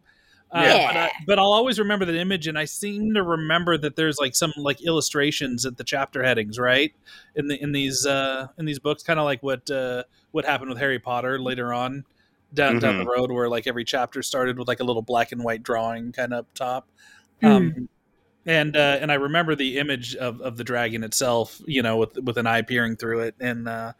Uh, 0.51 0.61
Yeah. 0.65 0.87
But, 0.87 0.97
I, 0.97 1.11
but 1.27 1.39
I'll 1.39 1.53
always 1.53 1.79
remember 1.79 2.05
that 2.05 2.15
image, 2.15 2.47
and 2.47 2.57
I 2.59 2.65
seem 2.65 3.13
to 3.13 3.23
remember 3.23 3.77
that 3.77 3.95
there's 3.95 4.17
like 4.19 4.35
some 4.35 4.51
like 4.57 4.81
illustrations 4.85 5.65
at 5.65 5.77
the 5.77 5.83
chapter 5.83 6.21
headings, 6.23 6.59
right? 6.59 6.93
In 7.35 7.47
the 7.47 7.61
in 7.61 7.71
these 7.71 8.05
uh, 8.05 8.47
in 8.57 8.65
these 8.65 8.79
books, 8.79 9.03
kind 9.03 9.19
of 9.19 9.25
like 9.25 9.41
what 9.41 9.69
uh, 9.71 10.03
what 10.31 10.45
happened 10.45 10.69
with 10.69 10.79
Harry 10.79 10.99
Potter 10.99 11.39
later 11.39 11.73
on 11.73 12.03
down 12.53 12.79
down 12.79 12.97
the 12.97 13.05
road, 13.05 13.31
where 13.31 13.49
like 13.49 13.67
every 13.67 13.83
chapter 13.83 14.21
started 14.21 14.57
with 14.57 14.67
like 14.67 14.79
a 14.79 14.83
little 14.83 15.01
black 15.01 15.31
and 15.31 15.43
white 15.43 15.63
drawing 15.63 16.11
kind 16.11 16.33
of 16.33 16.39
up 16.39 16.53
top. 16.53 16.89
Um, 17.41 17.89
and 18.45 18.75
uh, 18.75 18.97
and 19.01 19.11
I 19.11 19.15
remember 19.15 19.55
the 19.55 19.77
image 19.77 20.15
of, 20.15 20.41
of 20.41 20.57
the 20.57 20.63
dragon 20.63 21.03
itself, 21.03 21.61
you 21.65 21.81
know, 21.81 21.97
with 21.97 22.17
with 22.17 22.37
an 22.37 22.47
eye 22.47 22.61
peering 22.61 22.95
through 22.95 23.21
it, 23.21 23.35
and 23.39 23.67
uh, 23.67 23.93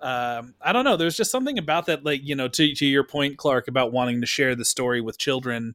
um, 0.00 0.54
I 0.60 0.72
don't 0.72 0.84
know. 0.84 0.96
There's 0.96 1.16
just 1.16 1.30
something 1.30 1.58
about 1.58 1.86
that, 1.86 2.04
like 2.04 2.20
you 2.22 2.34
know, 2.34 2.48
to 2.48 2.74
to 2.74 2.86
your 2.86 3.04
point, 3.04 3.38
Clarke, 3.38 3.68
about 3.68 3.92
wanting 3.92 4.20
to 4.20 4.26
share 4.26 4.54
the 4.54 4.64
story 4.64 5.00
with 5.00 5.18
children. 5.18 5.74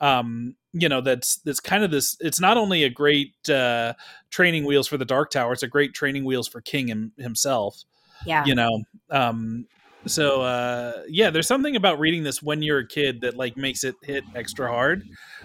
Um, 0.00 0.56
you 0.72 0.88
know, 0.88 1.00
that's 1.00 1.36
that's 1.36 1.60
kind 1.60 1.84
of 1.84 1.90
this. 1.90 2.16
It's 2.20 2.40
not 2.40 2.56
only 2.56 2.84
a 2.84 2.90
great 2.90 3.48
uh, 3.50 3.94
training 4.30 4.64
wheels 4.64 4.88
for 4.88 4.96
the 4.96 5.04
Dark 5.04 5.30
Tower; 5.30 5.52
it's 5.52 5.62
a 5.62 5.68
great 5.68 5.92
training 5.92 6.24
wheels 6.24 6.48
for 6.48 6.60
King 6.60 6.88
him, 6.88 7.12
himself 7.18 7.84
Yeah. 8.24 8.44
you 8.44 8.54
know 8.54 8.82
um 9.10 9.66
so 10.06 10.42
uh 10.42 11.02
yeah 11.08 11.30
there's 11.30 11.46
something 11.46 11.76
about 11.76 11.98
reading 11.98 12.22
this 12.22 12.42
when 12.42 12.62
you're 12.62 12.78
a 12.80 12.86
kid 12.86 13.20
that 13.20 13.36
like 13.36 13.56
makes 13.56 13.84
it 13.84 13.96
hit 14.02 14.24
extra 14.34 14.68
hard. 14.68 15.04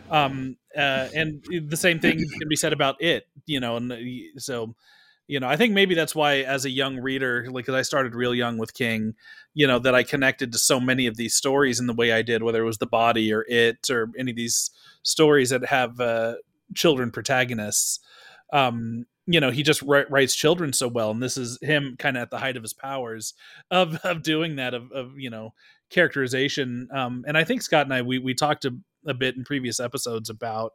Um 0.10 0.58
uh 0.78 1.08
and 1.14 1.44
the 1.68 1.78
same 1.78 2.00
thing 2.00 2.18
can 2.40 2.48
be 2.50 2.56
said 2.56 2.74
about 2.74 2.96
it 3.02 3.28
you 3.46 3.60
know 3.60 3.76
and 3.78 3.92
uh, 3.92 3.98
so 4.38 4.76
you 5.28 5.40
know 5.40 5.48
i 5.48 5.56
think 5.58 5.74
maybe 5.74 5.96
that's 5.96 6.16
why 6.16 6.38
as 6.38 6.66
a 6.66 6.70
young 6.70 6.98
reader 6.98 7.48
like 7.52 7.66
'cause 7.66 7.76
i 7.76 7.82
started 7.82 8.16
real 8.16 8.36
young 8.36 8.58
with 8.58 8.74
king 8.74 9.14
you 9.54 9.66
know 9.68 9.80
that 9.80 9.96
i 9.96 10.04
connected 10.04 10.52
to 10.52 10.58
so 10.60 10.80
many 10.80 11.08
of 11.08 11.18
these 11.18 11.34
stories 11.36 11.80
in 11.80 11.88
the 11.88 11.94
way 11.94 12.12
i 12.12 12.22
did 12.22 12.44
whether 12.44 12.62
it 12.62 12.66
was 12.66 12.78
the 12.78 12.86
body 12.86 13.34
or 13.34 13.46
it 13.50 13.90
or 13.90 14.12
any 14.18 14.32
of 14.32 14.38
these 14.38 14.72
stories 15.04 15.50
that 15.50 15.66
have 15.66 16.00
uh 16.00 16.36
children 16.76 17.12
protagonists. 17.12 18.00
Um 18.54 19.06
you 19.28 19.40
know 19.40 19.52
he 19.52 19.64
just 19.64 19.86
wri- 19.86 20.10
writes 20.10 20.36
children 20.36 20.74
so 20.74 20.88
well 20.88 21.12
and 21.12 21.22
this 21.22 21.38
is 21.38 21.58
him 21.62 21.96
kind 21.98 22.18
of 22.18 22.22
at 22.22 22.30
the 22.30 22.38
height 22.38 22.58
of 22.58 22.64
his 22.64 22.74
powers 22.74 23.34
of 23.72 23.96
of 24.04 24.24
doing 24.24 24.56
that 24.56 24.74
of, 24.74 24.92
of 24.92 25.18
you 25.18 25.30
know 25.30 25.54
characterization 25.90 26.88
um 26.94 27.24
and 27.28 27.38
i 27.38 27.44
think 27.44 27.62
scott 27.62 27.86
and 27.86 27.94
i 27.94 28.02
we 28.02 28.20
we 28.20 28.34
talked 28.34 28.66
a, 28.66 28.76
a 29.06 29.14
bit 29.14 29.36
in 29.36 29.44
previous 29.44 29.80
episodes 29.80 30.30
about 30.30 30.74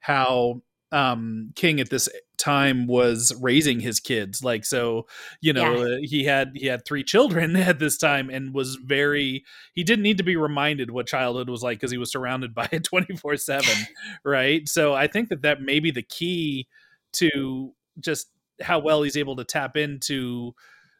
how 0.00 0.60
um 0.92 1.50
king 1.56 1.80
at 1.80 1.90
this 1.90 2.08
time 2.38 2.86
was 2.86 3.34
raising 3.40 3.80
his 3.80 3.98
kids 3.98 4.44
like 4.44 4.64
so 4.64 5.04
you 5.40 5.52
know 5.52 5.82
uh, 5.82 5.96
he 6.00 6.24
had 6.24 6.52
he 6.54 6.66
had 6.66 6.84
three 6.84 7.02
children 7.02 7.56
at 7.56 7.80
this 7.80 7.98
time 7.98 8.30
and 8.30 8.54
was 8.54 8.76
very 8.76 9.44
he 9.74 9.82
didn't 9.82 10.04
need 10.04 10.16
to 10.16 10.22
be 10.22 10.36
reminded 10.36 10.90
what 10.90 11.08
childhood 11.08 11.50
was 11.50 11.62
like 11.62 11.78
because 11.78 11.90
he 11.90 11.98
was 11.98 12.10
surrounded 12.12 12.54
by 12.54 12.68
it 12.70 12.84
24 12.84 13.36
7 13.36 13.68
right? 14.24 14.68
So 14.68 14.94
i 14.94 15.08
think 15.08 15.28
that 15.30 15.42
that 15.42 15.60
may 15.60 15.80
be 15.80 15.90
the 15.90 16.02
key 16.02 16.68
to 17.14 17.74
just 18.00 18.28
how 18.60 18.78
well 18.78 19.02
he's 19.02 19.16
able 19.16 19.36
to 19.36 19.44
tap 19.44 19.76
into 19.76 20.54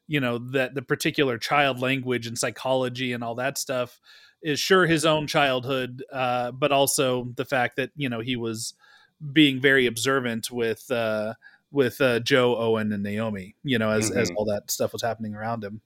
you 0.09 0.20
know 0.20 0.38
that 0.38 0.74
the 0.74 0.82
particular 0.82 1.38
child 1.38 1.80
language 1.80 2.26
and 2.26 2.38
psychology 2.38 3.12
and 3.12 3.24
all 3.24 3.34
that 3.34 3.59
stuff 3.59 4.01
is 4.42 4.61
sure 4.61 4.86
his 4.86 5.05
own 5.05 5.26
childhood 5.26 6.05
uh 6.12 6.53
but 6.53 6.70
also 6.70 7.24
the 7.36 7.44
fact 7.44 7.76
that 7.76 7.90
you 7.97 8.09
know 8.09 8.20
he 8.20 8.36
was 8.36 8.74
being 9.32 9.61
very 9.61 9.86
observant 9.86 10.51
with 10.51 10.90
uh 10.90 11.32
with 11.72 12.01
uh 12.01 12.20
joe 12.20 12.57
owen 12.57 12.92
and 12.92 13.03
naomi 13.03 13.55
you 13.64 13.78
know 13.78 13.90
as 13.90 14.11
as 14.11 14.30
Mhm. 14.30 14.34
all 14.36 14.44
that 14.44 14.70
stuff 14.70 14.92
was 14.92 15.03
happening 15.03 15.34
around 15.34 15.64
him 15.64 15.80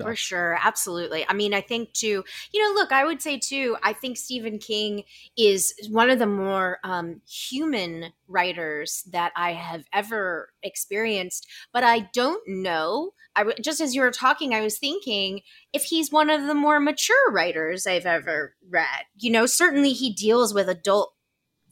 stuff. 0.00 0.10
For 0.10 0.16
sure, 0.16 0.58
absolutely. 0.62 1.24
I 1.28 1.32
mean, 1.32 1.54
I 1.54 1.60
think 1.60 1.92
too, 1.92 2.24
you 2.52 2.62
know, 2.62 2.74
look, 2.74 2.92
I 2.92 3.04
would 3.04 3.22
say 3.22 3.38
too, 3.38 3.76
I 3.82 3.92
think 3.92 4.16
Stephen 4.16 4.58
King 4.58 5.04
is 5.36 5.74
one 5.90 6.10
of 6.10 6.18
the 6.18 6.26
more 6.26 6.78
um, 6.84 7.20
human 7.28 8.12
writers 8.28 9.04
that 9.10 9.32
I 9.36 9.52
have 9.52 9.84
ever 9.92 10.52
experienced. 10.62 11.46
But 11.72 11.84
I 11.84 12.10
don't 12.12 12.42
know. 12.48 13.12
I 13.36 13.40
w- 13.40 13.62
just 13.62 13.80
as 13.80 13.94
you 13.94 14.02
were 14.02 14.10
talking, 14.10 14.54
I 14.54 14.60
was 14.60 14.78
thinking 14.78 15.40
if 15.72 15.84
he's 15.84 16.10
one 16.10 16.30
of 16.30 16.46
the 16.46 16.54
more 16.54 16.80
mature 16.80 17.30
writers 17.30 17.86
I've 17.86 18.06
ever 18.06 18.54
read. 18.68 19.04
You 19.18 19.30
know, 19.30 19.46
certainly 19.46 19.92
he 19.92 20.12
deals 20.12 20.52
with 20.52 20.68
adult 20.68 21.14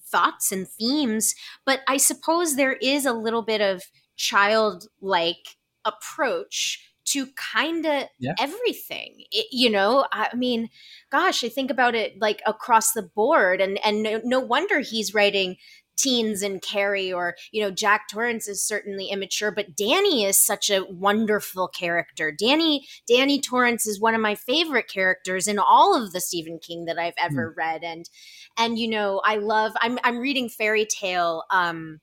thoughts 0.02 0.52
and 0.52 0.66
themes, 0.68 1.34
but 1.66 1.80
I 1.86 1.96
suppose 1.96 2.56
there 2.56 2.74
is 2.74 3.04
a 3.04 3.12
little 3.12 3.42
bit 3.42 3.60
of 3.60 3.82
childlike 4.16 5.56
approach 5.84 6.87
to 7.12 7.26
kind 7.36 7.86
of 7.86 8.04
Yeah. 8.18 8.32
everything 8.38 9.24
it, 9.30 9.46
you 9.50 9.70
know 9.70 10.06
i 10.12 10.28
mean 10.34 10.68
gosh 11.10 11.44
i 11.44 11.48
think 11.48 11.70
about 11.70 11.94
it 11.94 12.20
like 12.20 12.42
across 12.46 12.92
the 12.92 13.02
board 13.02 13.60
and 13.60 13.78
and 13.84 14.02
no, 14.02 14.20
no 14.24 14.40
wonder 14.40 14.80
he's 14.80 15.14
writing 15.14 15.56
teens 15.96 16.42
and 16.42 16.62
carrie 16.62 17.12
or 17.12 17.34
you 17.50 17.60
know 17.60 17.70
jack 17.72 18.08
torrance 18.08 18.46
is 18.46 18.64
certainly 18.64 19.06
immature 19.06 19.50
but 19.50 19.76
danny 19.76 20.24
is 20.24 20.38
such 20.38 20.70
a 20.70 20.84
wonderful 20.84 21.66
character 21.66 22.30
danny 22.30 22.86
danny 23.08 23.40
torrance 23.40 23.84
is 23.86 24.00
one 24.00 24.14
of 24.14 24.20
my 24.20 24.34
favorite 24.36 24.88
characters 24.88 25.48
in 25.48 25.58
all 25.58 26.00
of 26.00 26.12
the 26.12 26.20
stephen 26.20 26.58
king 26.60 26.84
that 26.84 26.98
i've 26.98 27.14
ever 27.18 27.52
read 27.56 27.82
and 27.82 28.08
and 28.56 28.78
you 28.78 28.88
know 28.88 29.20
i 29.24 29.36
love 29.36 29.72
i'm 29.80 29.98
i'm 30.04 30.18
reading 30.18 30.48
fairy 30.48 30.86
tale 30.86 31.42
um 31.50 31.98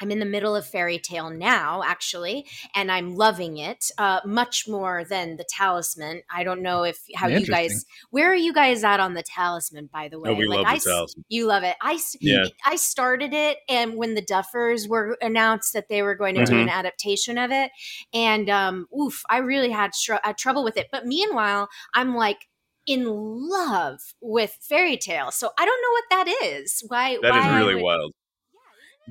I'm 0.00 0.10
in 0.10 0.18
the 0.18 0.24
middle 0.26 0.54
of 0.54 0.66
fairy 0.66 0.98
tale 0.98 1.30
now, 1.30 1.82
actually, 1.84 2.46
and 2.74 2.90
I'm 2.90 3.16
loving 3.16 3.56
it 3.58 3.90
uh, 3.98 4.20
much 4.24 4.68
more 4.68 5.04
than 5.04 5.36
the 5.36 5.44
talisman. 5.44 6.22
I 6.32 6.44
don't 6.44 6.62
know 6.62 6.84
if 6.84 6.98
how 7.14 7.26
you 7.28 7.44
guys, 7.46 7.84
where 8.10 8.30
are 8.30 8.36
you 8.36 8.52
guys 8.52 8.84
at 8.84 9.00
on 9.00 9.14
the 9.14 9.22
talisman? 9.22 9.88
By 9.92 10.08
the 10.08 10.18
way, 10.20 10.30
Oh, 10.30 10.34
we 10.34 10.46
love 10.46 10.64
I 10.66 10.72
the 10.74 10.76
s- 10.76 10.84
Talisman. 10.84 11.24
You 11.28 11.46
love 11.46 11.62
it. 11.64 11.76
I 11.82 11.94
s- 11.94 12.16
Yeah. 12.20 12.44
I 12.64 12.76
started 12.76 13.32
it, 13.34 13.58
and 13.68 13.96
when 13.96 14.14
the 14.14 14.22
Duffers 14.22 14.88
were 14.88 15.16
announced 15.20 15.72
that 15.72 15.88
they 15.88 16.02
were 16.02 16.14
going 16.14 16.34
to 16.36 16.44
do 16.44 16.52
Mhm. 16.52 16.62
an 16.62 16.68
adaptation 16.68 17.38
of 17.38 17.50
it, 17.50 17.70
and 18.12 18.48
um, 18.48 18.86
oof, 18.98 19.22
I 19.28 19.38
really 19.38 19.70
had 19.70 19.94
str- 19.94 20.14
uh, 20.24 20.32
trouble 20.32 20.64
with 20.64 20.76
it. 20.76 20.88
But 20.92 21.06
meanwhile, 21.06 21.68
I'm 21.94 22.14
like 22.14 22.46
in 22.86 23.04
love 23.06 23.98
with 24.22 24.56
fairy 24.62 24.96
tale, 24.96 25.30
so 25.30 25.50
I 25.58 25.64
don't 25.66 25.82
know 25.82 25.90
what 25.90 26.04
that 26.26 26.46
is. 26.54 26.82
Why? 26.88 27.18
That 27.20 27.36
is 27.36 27.44
why 27.44 27.50
I 27.50 27.58
really 27.58 27.74
would- 27.74 27.82
wild. 27.84 28.12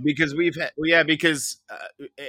Because 0.03 0.35
we've 0.35 0.55
had, 0.55 0.71
well, 0.77 0.89
yeah, 0.89 1.03
because 1.03 1.61
uh, 1.69 2.05
eh, 2.17 2.27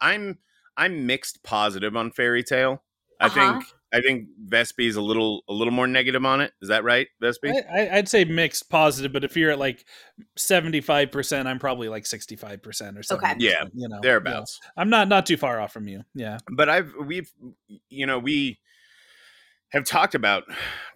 I'm 0.00 0.38
I'm 0.76 1.06
mixed 1.06 1.42
positive 1.42 1.96
on 1.96 2.10
fairy 2.12 2.42
tale. 2.42 2.82
I 3.20 3.26
Uh-huh. 3.26 3.52
think 3.52 3.64
I 3.92 4.00
think 4.02 4.28
Vespe 4.48 4.86
is 4.86 4.96
a 4.96 5.00
little 5.02 5.42
a 5.48 5.52
little 5.52 5.72
more 5.72 5.86
negative 5.86 6.24
on 6.24 6.40
it. 6.40 6.52
Is 6.62 6.68
that 6.68 6.84
right, 6.84 7.08
Vespe? 7.22 7.50
I, 7.50 7.86
I- 7.86 7.96
I'd 7.96 8.08
say 8.08 8.24
mixed 8.24 8.68
positive, 8.70 9.12
but 9.12 9.24
if 9.24 9.36
you're 9.36 9.50
at 9.50 9.58
like 9.58 9.84
75%, 10.38 11.46
I'm 11.46 11.58
probably 11.58 11.88
like 11.88 12.04
65% 12.04 12.96
or 12.98 13.02
something. 13.02 13.28
Okay. 13.30 13.36
Yeah, 13.38 13.64
you 13.74 13.88
know, 13.88 13.98
Thereabouts. 14.02 14.60
yeah. 14.62 14.70
I'm 14.82 14.90
not 14.90 15.08
not 15.08 15.26
too 15.26 15.36
far 15.36 15.60
off 15.60 15.72
from 15.72 15.88
you. 15.88 16.04
Yeah. 16.14 16.38
But 16.50 16.68
I've 16.68 16.92
we've 17.02 17.30
you 17.88 18.06
know 18.06 18.18
we 18.18 18.58
have 19.72 19.84
talked 19.84 20.14
about 20.14 20.44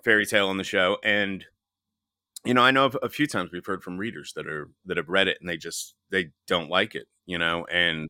fairy 0.05 0.25
tale 0.27 0.49
on 0.49 0.57
the 0.59 0.65
show, 0.65 0.99
and 1.05 1.45
you 2.45 2.55
know 2.55 2.63
I 2.63 2.71
know 2.71 2.87
a 3.03 3.09
few 3.09 3.27
times 3.27 3.51
we've 3.53 3.67
heard 3.67 3.83
from 3.83 3.99
readers 3.99 4.33
that 4.35 4.47
are 4.47 4.69
that 4.87 4.97
have 4.97 5.09
read 5.09 5.29
it 5.29 5.39
and 5.41 5.49
they 5.49 5.57
just 5.57 5.95
they 6.11 6.31
don't 6.47 6.71
like 6.71 6.95
it. 6.95 7.07
You 7.27 7.39
know, 7.39 7.65
and 7.71 8.09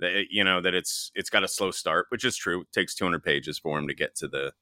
that 0.00 0.26
you 0.30 0.44
know 0.44 0.60
that 0.60 0.74
it's 0.74 1.10
it's 1.14 1.30
got 1.30 1.44
a 1.44 1.48
slow 1.48 1.70
start, 1.70 2.06
which 2.10 2.24
is 2.24 2.36
true. 2.36 2.62
It 2.62 2.72
takes 2.72 2.94
200 2.94 3.22
pages 3.24 3.58
for 3.58 3.78
him 3.78 3.88
to 3.88 3.94
get 3.94 4.14
to 4.16 4.28
the 4.28 4.52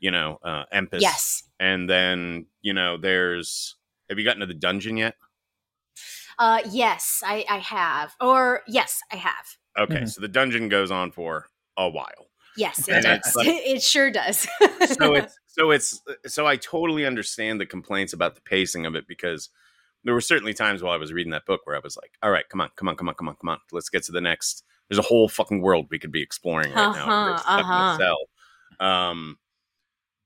you 0.00 0.10
know 0.10 0.38
uh, 0.42 0.64
Empis. 0.72 1.00
Yes. 1.02 1.44
and 1.60 1.88
then 1.88 2.46
you 2.62 2.72
know 2.72 2.96
there's 2.96 3.76
have 4.08 4.18
you 4.18 4.24
gotten 4.24 4.40
to 4.40 4.46
the 4.46 4.54
dungeon 4.54 4.96
yet? 4.96 5.14
Uh, 6.38 6.60
yes, 6.70 7.22
I, 7.26 7.44
I 7.48 7.58
have. 7.58 8.14
Or 8.20 8.62
yes, 8.68 9.00
I 9.12 9.16
have. 9.16 9.46
Okay, 9.78 10.02
Mhm. 10.02 10.08
so 10.10 10.20
the 10.20 10.28
dungeon 10.28 10.68
goes 10.68 10.90
on 10.90 11.10
for 11.12 11.48
a 11.76 11.88
while. 11.88 12.30
Yes, 12.58 12.88
it 12.88 13.02
does. 13.02 13.36
like- 13.36 13.46
it 13.50 13.82
sure 13.82 14.10
does. 14.10 14.46
so 14.98 15.14
it's 15.14 15.38
so 15.46 15.70
it's 15.70 16.02
so 16.26 16.46
I 16.46 16.56
totally 16.56 17.06
understand 17.06 17.60
the 17.60 17.66
complaints 17.66 18.12
about 18.12 18.34
the 18.34 18.40
pacing 18.40 18.84
of 18.84 18.94
it 18.94 19.06
because 19.06 19.48
there 20.04 20.14
were 20.14 20.20
certainly 20.20 20.54
times 20.54 20.82
while 20.82 20.92
I 20.92 20.96
was 20.96 21.12
reading 21.12 21.32
that 21.32 21.46
book 21.46 21.62
where 21.64 21.76
I 21.76 21.80
was 21.82 21.96
like, 21.96 22.12
all 22.22 22.30
right, 22.30 22.48
come 22.48 22.60
on, 22.60 22.70
come 22.76 22.88
on, 22.88 22.96
come 22.96 23.08
on, 23.08 23.14
come 23.14 23.28
on, 23.28 23.36
come 23.36 23.48
on. 23.50 23.58
Let's 23.72 23.88
get 23.88 24.02
to 24.04 24.12
the 24.12 24.20
next 24.20 24.64
there's 24.88 24.98
a 24.98 25.02
whole 25.02 25.28
fucking 25.28 25.60
world 25.60 25.86
we 25.90 25.98
could 25.98 26.12
be 26.12 26.22
exploring 26.22 26.72
right 26.72 26.94
now. 26.94 27.36
Uh-huh, 27.36 27.58
in 27.58 27.64
a 27.64 28.10
uh-huh. 28.80 28.84
Um 28.84 29.38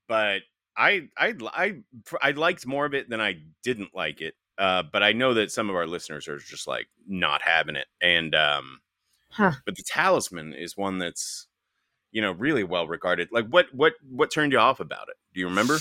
but 0.07 0.41
I 0.75 1.09
I 1.17 1.33
I 1.53 1.75
I 2.21 2.31
liked 2.31 2.65
more 2.65 2.85
of 2.85 2.93
it 2.93 3.09
than 3.09 3.21
I 3.21 3.37
didn't 3.63 3.93
like 3.93 4.21
it. 4.21 4.35
Uh, 4.57 4.83
but 4.83 5.01
I 5.01 5.13
know 5.13 5.33
that 5.33 5.51
some 5.51 5.69
of 5.69 5.75
our 5.75 5.87
listeners 5.87 6.27
are 6.27 6.37
just 6.37 6.67
like 6.67 6.87
not 7.07 7.41
having 7.41 7.75
it, 7.75 7.87
and 8.01 8.35
um, 8.35 8.79
Huh. 9.31 9.53
but 9.65 9.75
the 9.75 9.83
talisman 9.83 10.53
is 10.53 10.77
one 10.77 10.99
that's 10.99 11.47
you 12.13 12.21
know 12.21 12.31
really 12.31 12.63
well 12.63 12.87
regarded. 12.87 13.27
Like 13.33 13.47
what 13.49 13.65
what 13.73 13.93
what 14.09 14.31
turned 14.31 14.53
you 14.53 14.59
off 14.59 14.79
about 14.79 15.09
it? 15.09 15.15
Do 15.33 15.41
you 15.41 15.47
remember? 15.47 15.79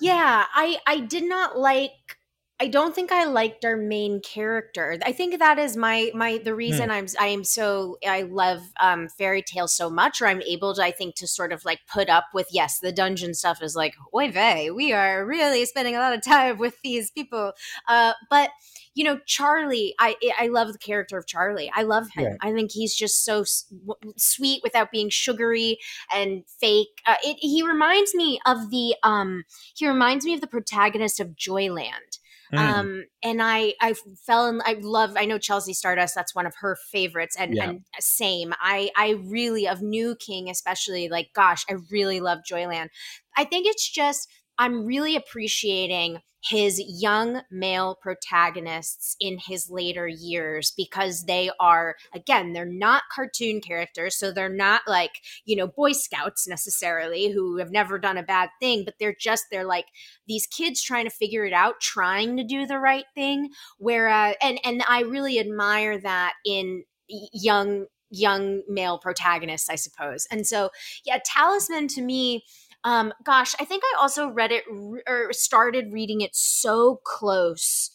yeah, 0.00 0.44
I 0.54 0.78
I 0.86 1.00
did 1.00 1.24
not 1.24 1.58
like 1.58 2.18
I 2.60 2.68
don't 2.68 2.94
think 2.94 3.10
I 3.10 3.24
liked 3.24 3.64
our 3.64 3.76
main 3.76 4.20
character. 4.20 4.96
I 5.04 5.10
think 5.10 5.38
that 5.40 5.58
is 5.58 5.76
my 5.76 6.12
my 6.14 6.38
the 6.38 6.54
reason 6.54 6.88
I'm 6.90 7.06
I 7.18 7.26
am 7.26 7.42
so 7.42 7.98
I 8.06 8.22
love 8.22 8.60
um 8.80 9.08
fairy 9.08 9.42
tales 9.42 9.74
so 9.74 9.90
much, 9.90 10.22
or 10.22 10.26
I'm 10.26 10.42
able 10.42 10.74
to 10.74 10.82
I 10.82 10.92
think 10.92 11.16
to 11.16 11.26
sort 11.26 11.52
of 11.52 11.64
like 11.64 11.80
put 11.92 12.08
up 12.08 12.26
with 12.32 12.48
yes, 12.52 12.78
the 12.78 12.92
dungeon 12.92 13.34
stuff 13.34 13.60
is 13.62 13.74
like 13.74 13.94
oy 14.14 14.30
vey, 14.30 14.70
we 14.70 14.92
are 14.92 15.26
really 15.26 15.64
spending 15.64 15.96
a 15.96 15.98
lot 15.98 16.14
of 16.14 16.22
time 16.22 16.58
with 16.58 16.76
these 16.82 17.10
people. 17.10 17.52
Uh, 17.88 18.12
but 18.30 18.50
you 18.94 19.04
know, 19.04 19.18
Charlie, 19.26 19.94
I 19.98 20.16
I 20.38 20.46
love 20.48 20.72
the 20.72 20.78
character 20.78 21.18
of 21.18 21.26
Charlie. 21.26 21.70
I 21.74 21.82
love 21.82 22.10
him. 22.10 22.24
Right. 22.24 22.36
I 22.40 22.52
think 22.52 22.70
he's 22.72 22.94
just 22.94 23.24
so 23.24 23.40
s- 23.40 23.72
sweet 24.16 24.62
without 24.62 24.90
being 24.90 25.08
sugary 25.10 25.78
and 26.14 26.44
fake. 26.60 27.00
Uh, 27.06 27.16
it, 27.24 27.36
he 27.40 27.62
reminds 27.62 28.14
me 28.14 28.40
of 28.46 28.70
the 28.70 28.94
um 29.02 29.44
he 29.74 29.86
reminds 29.88 30.24
me 30.24 30.34
of 30.34 30.40
the 30.40 30.46
protagonist 30.46 31.20
of 31.20 31.28
Joyland. 31.36 32.18
Mm. 32.52 32.58
Um, 32.58 33.04
and 33.22 33.42
I, 33.42 33.74
I 33.80 33.94
fell 34.26 34.46
in, 34.46 34.60
I 34.64 34.76
love, 34.80 35.14
I 35.16 35.24
know 35.24 35.38
Chelsea 35.38 35.72
Stardust, 35.72 36.14
that's 36.14 36.34
one 36.34 36.46
of 36.46 36.54
her 36.56 36.76
favorites. 36.92 37.36
And, 37.38 37.54
Yeah. 37.54 37.64
and 37.70 37.80
same, 37.98 38.52
I, 38.60 38.90
I 38.96 39.20
really, 39.24 39.66
of 39.66 39.80
New 39.82 40.14
King, 40.14 40.50
especially 40.50 41.08
like, 41.08 41.30
gosh, 41.34 41.64
I 41.70 41.76
really 41.90 42.20
love 42.20 42.40
Joyland. 42.48 42.88
I 43.36 43.44
think 43.44 43.66
it's 43.66 43.88
just, 43.90 44.28
I'm 44.58 44.84
really 44.84 45.16
appreciating 45.16 46.20
his 46.48 46.82
young 46.86 47.42
male 47.50 47.96
protagonists 48.00 49.16
in 49.20 49.38
his 49.46 49.70
later 49.70 50.06
years 50.06 50.72
because 50.76 51.24
they 51.24 51.50
are 51.60 51.96
again 52.14 52.52
they're 52.52 52.64
not 52.66 53.02
cartoon 53.14 53.60
characters 53.60 54.16
so 54.16 54.30
they're 54.30 54.48
not 54.48 54.82
like 54.86 55.20
you 55.44 55.56
know 55.56 55.66
boy 55.66 55.92
scouts 55.92 56.46
necessarily 56.46 57.30
who 57.30 57.58
have 57.58 57.70
never 57.70 57.98
done 57.98 58.18
a 58.18 58.22
bad 58.22 58.48
thing 58.60 58.84
but 58.84 58.94
they're 58.98 59.16
just 59.18 59.44
they're 59.50 59.64
like 59.64 59.86
these 60.26 60.46
kids 60.46 60.82
trying 60.82 61.04
to 61.04 61.10
figure 61.10 61.44
it 61.44 61.52
out 61.52 61.80
trying 61.80 62.36
to 62.36 62.44
do 62.44 62.66
the 62.66 62.78
right 62.78 63.04
thing. 63.14 63.50
Whereas 63.78 64.34
uh, 64.34 64.46
and 64.46 64.60
and 64.64 64.82
i 64.88 65.02
really 65.02 65.38
admire 65.38 65.98
that 65.98 66.34
in 66.44 66.84
young 67.08 67.86
young 68.10 68.62
male 68.68 68.98
protagonists 68.98 69.68
i 69.68 69.74
suppose. 69.74 70.26
And 70.30 70.46
so 70.46 70.70
yeah 71.04 71.18
talisman 71.24 71.88
to 71.88 72.02
me 72.02 72.44
um 72.84 73.12
gosh 73.24 73.54
i 73.60 73.64
think 73.64 73.82
i 73.84 74.00
also 74.00 74.28
read 74.28 74.52
it 74.52 74.64
re- 74.70 75.02
or 75.08 75.32
started 75.32 75.92
reading 75.92 76.20
it 76.20 76.34
so 76.34 77.00
close 77.04 77.90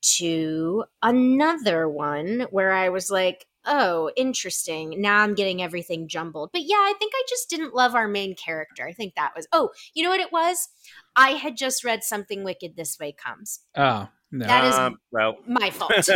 to 0.00 0.84
another 1.02 1.88
one 1.88 2.46
where 2.50 2.72
i 2.72 2.88
was 2.88 3.10
like 3.10 3.46
oh 3.66 4.10
interesting. 4.16 5.00
Now 5.00 5.18
i'm 5.18 5.34
getting 5.34 5.60
everything 5.60 6.06
jumbled. 6.08 6.50
But 6.52 6.62
yeah 6.62 6.76
i 6.76 6.94
think 6.98 7.12
i 7.14 7.22
just 7.28 7.50
didn't 7.50 7.74
love 7.74 7.94
our 7.94 8.08
main 8.08 8.36
character. 8.36 8.86
I 8.86 8.92
think 8.92 9.14
that 9.16 9.32
was 9.34 9.48
oh 9.52 9.70
you 9.92 10.04
know 10.04 10.10
what 10.10 10.20
it 10.20 10.32
was? 10.32 10.68
I 11.16 11.30
had 11.30 11.56
just 11.56 11.84
read 11.84 12.04
something 12.04 12.44
wicked 12.44 12.76
this 12.76 12.98
way 12.98 13.12
comes. 13.12 13.60
Oh, 13.74 14.08
no. 14.32 14.46
That 14.46 14.64
is- 14.64 14.74
Um, 14.74 14.98
well, 15.12 15.36
my 15.46 15.70
fault. 15.70 15.92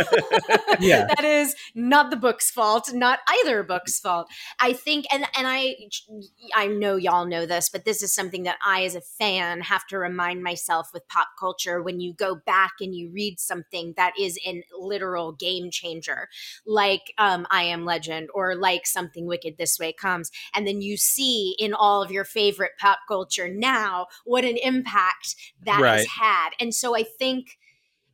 Yeah. 0.79 1.05
that 1.15 1.23
is 1.23 1.55
not 1.75 2.09
the 2.09 2.15
book's 2.15 2.49
fault, 2.49 2.91
not 2.93 3.19
either 3.27 3.61
book's 3.63 3.99
fault. 3.99 4.27
I 4.59 4.73
think, 4.73 5.05
and 5.11 5.25
and 5.37 5.47
I, 5.47 5.75
I 6.55 6.67
know 6.67 6.95
y'all 6.95 7.25
know 7.25 7.45
this, 7.45 7.69
but 7.69 7.85
this 7.85 8.01
is 8.01 8.13
something 8.13 8.43
that 8.43 8.57
I, 8.65 8.83
as 8.83 8.95
a 8.95 9.01
fan, 9.01 9.61
have 9.61 9.85
to 9.87 9.97
remind 9.99 10.41
myself 10.43 10.89
with 10.93 11.07
pop 11.07 11.27
culture. 11.39 11.81
When 11.81 11.99
you 11.99 12.13
go 12.13 12.35
back 12.35 12.71
and 12.79 12.95
you 12.95 13.11
read 13.11 13.39
something 13.39 13.93
that 13.97 14.13
is 14.19 14.39
an 14.45 14.63
literal 14.79 15.33
game 15.33 15.69
changer, 15.71 16.29
like 16.65 17.13
um, 17.17 17.45
I 17.51 17.63
Am 17.63 17.85
Legend 17.85 18.29
or 18.33 18.55
like 18.55 18.87
Something 18.87 19.25
Wicked 19.27 19.57
This 19.57 19.77
Way 19.79 19.93
Comes, 19.93 20.31
and 20.55 20.65
then 20.67 20.81
you 20.81 20.97
see 20.97 21.55
in 21.59 21.73
all 21.73 22.01
of 22.01 22.11
your 22.11 22.23
favorite 22.25 22.71
pop 22.79 22.99
culture 23.07 23.47
now 23.47 24.07
what 24.25 24.45
an 24.45 24.57
impact 24.57 25.35
that 25.63 25.79
has 25.97 26.07
had, 26.19 26.49
and 26.59 26.73
so 26.73 26.95
I 26.95 27.03
think. 27.03 27.57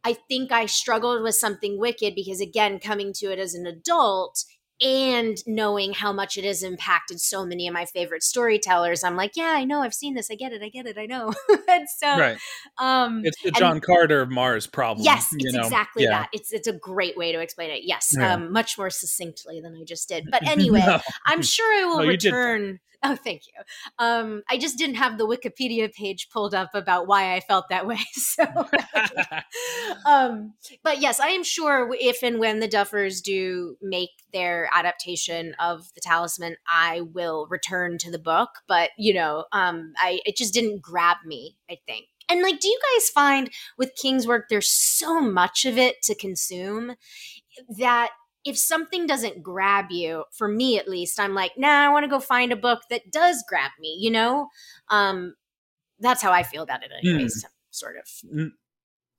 I 0.07 0.13
think 0.29 0.53
I 0.53 0.67
struggled 0.67 1.21
with 1.21 1.35
something 1.35 1.77
wicked 1.77 2.15
because 2.15 2.39
again, 2.39 2.79
coming 2.79 3.11
to 3.17 3.29
it 3.29 3.39
as 3.39 3.53
an 3.53 3.65
adult, 3.67 4.41
and 4.79 5.37
knowing 5.45 5.91
how 5.91 6.13
much 6.13 6.37
it 6.37 6.45
has 6.45 6.63
impacted 6.63 7.19
so 7.19 7.43
many 7.45 7.67
of 7.67 7.73
my 7.73 7.83
favorite 7.85 8.23
storytellers, 8.23 9.03
I'm 9.03 9.17
like, 9.17 9.31
yeah, 9.35 9.53
I 9.57 9.65
know, 9.65 9.81
I've 9.81 9.93
seen 9.93 10.13
this, 10.13 10.29
I 10.31 10.35
get 10.35 10.53
it, 10.53 10.61
I 10.63 10.69
get 10.69 10.85
it, 10.85 10.97
I 10.97 11.07
know. 11.07 11.33
and 11.69 11.87
so, 11.97 12.07
right. 12.07 12.37
um, 12.77 13.21
It's 13.25 13.41
the 13.41 13.49
and- 13.49 13.57
John 13.57 13.81
Carter 13.81 14.21
of 14.21 14.29
Mars 14.29 14.65
problem. 14.65 15.03
Yes, 15.03 15.27
it's 15.33 15.53
know? 15.53 15.63
exactly 15.63 16.03
Yeah. 16.03 16.11
that. 16.11 16.29
It's 16.31 16.53
it's 16.53 16.67
a 16.69 16.73
great 16.73 17.17
way 17.17 17.33
to 17.33 17.39
explain 17.41 17.69
it. 17.71 17.81
Yes, 17.83 18.13
Yeah. 18.17 18.35
um, 18.35 18.53
much 18.53 18.77
more 18.77 18.89
succinctly 18.89 19.59
than 19.59 19.75
I 19.75 19.83
just 19.83 20.07
did. 20.07 20.27
But 20.31 20.47
anyway, 20.47 20.79
No. 20.85 21.01
I'm 21.25 21.41
sure 21.41 21.81
I 21.81 21.85
will 21.85 22.03
No, 22.03 22.07
return. 22.07 22.79
Oh, 23.03 23.15
thank 23.15 23.43
you. 23.47 23.53
Um, 23.99 24.41
I 24.49 24.57
just 24.57 24.77
didn't 24.77 24.95
have 24.95 25.17
the 25.17 25.27
Wikipedia 25.27 25.91
page 25.93 26.29
pulled 26.31 26.55
up 26.55 26.71
about 26.73 27.07
why 27.07 27.35
I 27.35 27.39
felt 27.41 27.69
that 27.69 27.85
way. 27.87 27.99
So, 28.13 28.43
um, 30.05 30.53
but 30.83 30.99
yes, 30.99 31.19
I 31.19 31.27
am 31.29 31.43
sure 31.43 31.89
if 31.99 32.23
and 32.23 32.39
when 32.39 32.59
the 32.59 32.67
Duffers 32.67 33.21
do 33.21 33.77
make 33.81 34.09
their 34.33 34.69
adaptation 34.73 35.55
of 35.59 35.93
the 35.93 36.01
Talisman, 36.01 36.55
I 36.67 37.01
will 37.01 37.47
return 37.49 37.97
to 37.99 38.11
the 38.11 38.19
book. 38.19 38.49
But 38.67 38.89
you 38.97 39.13
know, 39.13 39.45
um, 39.51 39.93
I 39.97 40.19
it 40.25 40.35
just 40.35 40.53
didn't 40.53 40.81
grab 40.81 41.17
me. 41.25 41.55
I 41.69 41.77
think. 41.85 42.07
And 42.29 42.41
like, 42.41 42.59
do 42.59 42.67
you 42.67 42.79
guys 42.93 43.09
find 43.09 43.49
with 43.77 43.95
King's 43.95 44.27
work, 44.27 44.47
there's 44.49 44.69
so 44.69 45.21
much 45.21 45.63
of 45.65 45.77
it 45.77 46.01
to 46.03 46.15
consume 46.15 46.95
that 47.77 48.09
if 48.47 48.57
something 48.57 49.05
doesn't 49.05 49.43
grab 49.43 49.91
you, 49.91 50.23
for 50.31 50.47
me 50.47 50.79
at 50.79 50.87
least, 50.87 51.19
I'm 51.19 51.35
like, 51.35 51.51
nah, 51.57 51.85
I 51.85 51.89
want 51.89 52.05
to 52.05 52.09
go 52.09 52.19
find 52.19 52.51
a 52.53 52.55
book 52.55 52.79
that 52.89 53.11
does 53.11 53.43
grab 53.47 53.71
me, 53.79 53.97
you 53.99 54.09
know? 54.09 54.47
Um, 54.89 55.35
that's 55.99 56.21
how 56.21 56.31
I 56.31 56.43
feel 56.43 56.63
about 56.63 56.83
it, 56.83 56.91
anyways, 57.03 57.45
sort 57.71 57.97
of. 57.97 58.51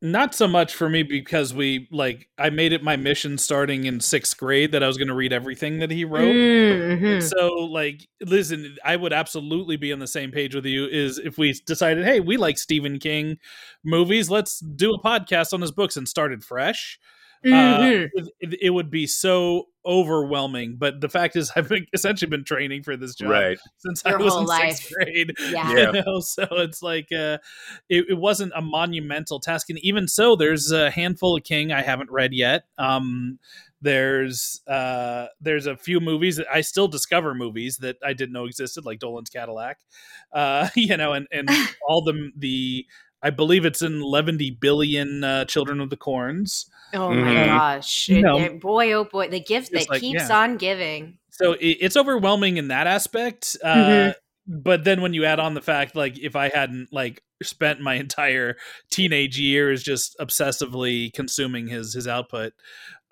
Not 0.00 0.32
so 0.32 0.46
much 0.46 0.76
for 0.76 0.88
me 0.88 1.02
because 1.02 1.52
we 1.52 1.88
like 1.90 2.28
I 2.38 2.50
made 2.50 2.72
it 2.72 2.84
my 2.84 2.94
mission 2.94 3.36
starting 3.36 3.84
in 3.84 3.98
sixth 3.98 4.36
grade 4.36 4.70
that 4.70 4.80
I 4.80 4.86
was 4.86 4.96
going 4.96 5.08
to 5.08 5.14
read 5.14 5.32
everything 5.32 5.80
that 5.80 5.90
he 5.90 6.04
wrote. 6.04 6.32
Mhm. 6.32 7.20
So 7.20 7.48
like 7.48 8.08
listen 8.20 8.76
i 8.84 8.96
would 8.96 9.12
absolutely 9.12 9.76
be 9.76 9.92
on 9.92 9.98
the 9.98 10.06
same 10.06 10.30
page 10.30 10.54
with 10.54 10.64
you 10.66 10.86
is 10.86 11.18
if 11.18 11.36
we 11.36 11.52
decided 11.66 12.04
hey 12.04 12.20
we 12.20 12.36
like 12.36 12.58
stephen 12.58 12.98
king 12.98 13.38
movies 13.84 14.30
let's 14.30 14.60
do 14.60 14.92
a 14.94 15.00
podcast 15.00 15.52
on 15.52 15.60
his 15.60 15.70
books 15.70 15.96
and 15.96 16.08
started 16.08 16.42
fresh 16.42 16.98
uh, 17.44 17.48
Mhm. 17.48 18.08
it, 18.40 18.58
it 18.62 18.70
would 18.70 18.90
be 18.90 19.06
so 19.06 19.68
overwhelming 19.86 20.76
but 20.76 21.00
the 21.00 21.08
fact 21.08 21.34
is 21.36 21.50
i've 21.56 21.68
been, 21.68 21.86
essentially 21.92 22.28
been 22.28 22.44
training 22.44 22.82
for 22.82 22.96
this 22.96 23.14
job 23.14 23.30
Right. 23.30 23.58
since 23.78 24.02
Your 24.04 24.18
i 24.18 24.22
was 24.22 24.32
whole 24.34 24.42
in 24.42 24.46
life. 24.46 24.76
sixth 24.76 24.92
grade 24.92 25.34
Yeah. 25.52 25.92
you 25.92 26.02
know 26.02 26.20
so 26.20 26.46
it's 26.50 26.82
like 26.82 27.08
uh 27.12 27.38
it, 27.88 28.06
it 28.10 28.18
wasn't 28.18 28.52
a 28.54 28.60
monumental 28.60 29.40
task 29.40 29.70
and 29.70 29.78
even 29.80 30.08
so 30.08 30.36
there's 30.36 30.70
a 30.72 30.90
handful 30.90 31.36
of 31.36 31.44
king 31.44 31.72
i 31.72 31.80
haven't 31.82 32.10
read 32.10 32.32
yet 32.34 32.64
um 32.76 33.38
there's 33.80 34.60
uh 34.66 35.26
there's 35.40 35.66
a 35.66 35.76
few 35.76 36.00
movies 36.00 36.36
that 36.36 36.46
i 36.52 36.60
still 36.60 36.88
discover 36.88 37.34
movies 37.34 37.78
that 37.78 37.96
i 38.04 38.12
didn't 38.12 38.32
know 38.32 38.44
existed 38.44 38.84
like 38.84 38.98
dolan's 38.98 39.30
cadillac 39.30 39.78
uh 40.32 40.68
you 40.76 40.96
know 40.96 41.12
and 41.12 41.26
and 41.32 41.48
all 41.88 42.02
the 42.02 42.30
the 42.36 42.84
i 43.22 43.30
believe 43.30 43.64
it's 43.64 43.80
in 43.80 44.02
11 44.02 44.38
billion 44.60 45.22
uh, 45.24 45.44
children 45.44 45.80
of 45.80 45.90
the 45.90 45.96
corns 45.96 46.68
Oh 46.94 47.10
my 47.12 47.16
Mhm. 47.34 47.46
gosh. 47.46 48.08
It- 48.08 48.22
know, 48.22 48.38
it- 48.38 48.60
boy, 48.60 48.92
oh 48.92 49.04
boy, 49.04 49.28
the 49.28 49.40
gift 49.40 49.72
just 49.72 49.86
that 49.86 49.90
like, 49.90 50.00
keeps 50.00 50.28
yeah. 50.28 50.38
on 50.42 50.56
giving. 50.56 51.18
so 51.30 51.52
it, 51.52 51.76
it's 51.80 51.96
overwhelming 51.96 52.56
in 52.56 52.68
that 52.68 52.86
aspect 52.88 53.56
uh 53.62 53.74
Mhm. 53.76 54.14
but 54.48 54.82
then 54.84 55.00
when 55.02 55.14
you 55.14 55.24
add 55.24 55.38
on 55.38 55.54
the 55.54 55.60
fact 55.60 55.94
like 55.94 56.18
if 56.18 56.34
i 56.34 56.48
hadn't 56.48 56.88
like 56.92 57.22
spent 57.42 57.80
my 57.80 57.94
entire 58.06 58.56
teenage 58.90 59.38
years 59.38 59.82
just 59.84 60.16
obsessively 60.18 61.12
consuming 61.12 61.68
his 61.68 61.94
his 61.94 62.08
output 62.08 62.54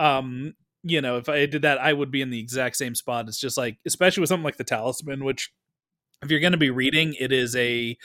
um 0.00 0.54
you 0.82 1.00
know 1.00 1.18
if 1.18 1.28
i 1.28 1.46
did 1.46 1.62
that 1.62 1.78
i 1.78 1.92
would 1.92 2.10
be 2.10 2.20
in 2.22 2.30
the 2.30 2.40
exact 2.40 2.74
same 2.76 2.94
spot 2.96 3.28
it's 3.28 3.38
just 3.38 3.56
like 3.56 3.76
especially 3.86 4.20
with 4.22 4.28
something 4.28 4.44
like 4.44 4.56
the 4.56 4.64
talisman 4.64 5.22
which 5.24 5.52
if 6.22 6.30
you're 6.30 6.40
going 6.40 6.52
to 6.52 6.58
be 6.58 6.70
reading 6.70 7.14
it 7.20 7.30
is 7.32 7.54
a 7.54 7.96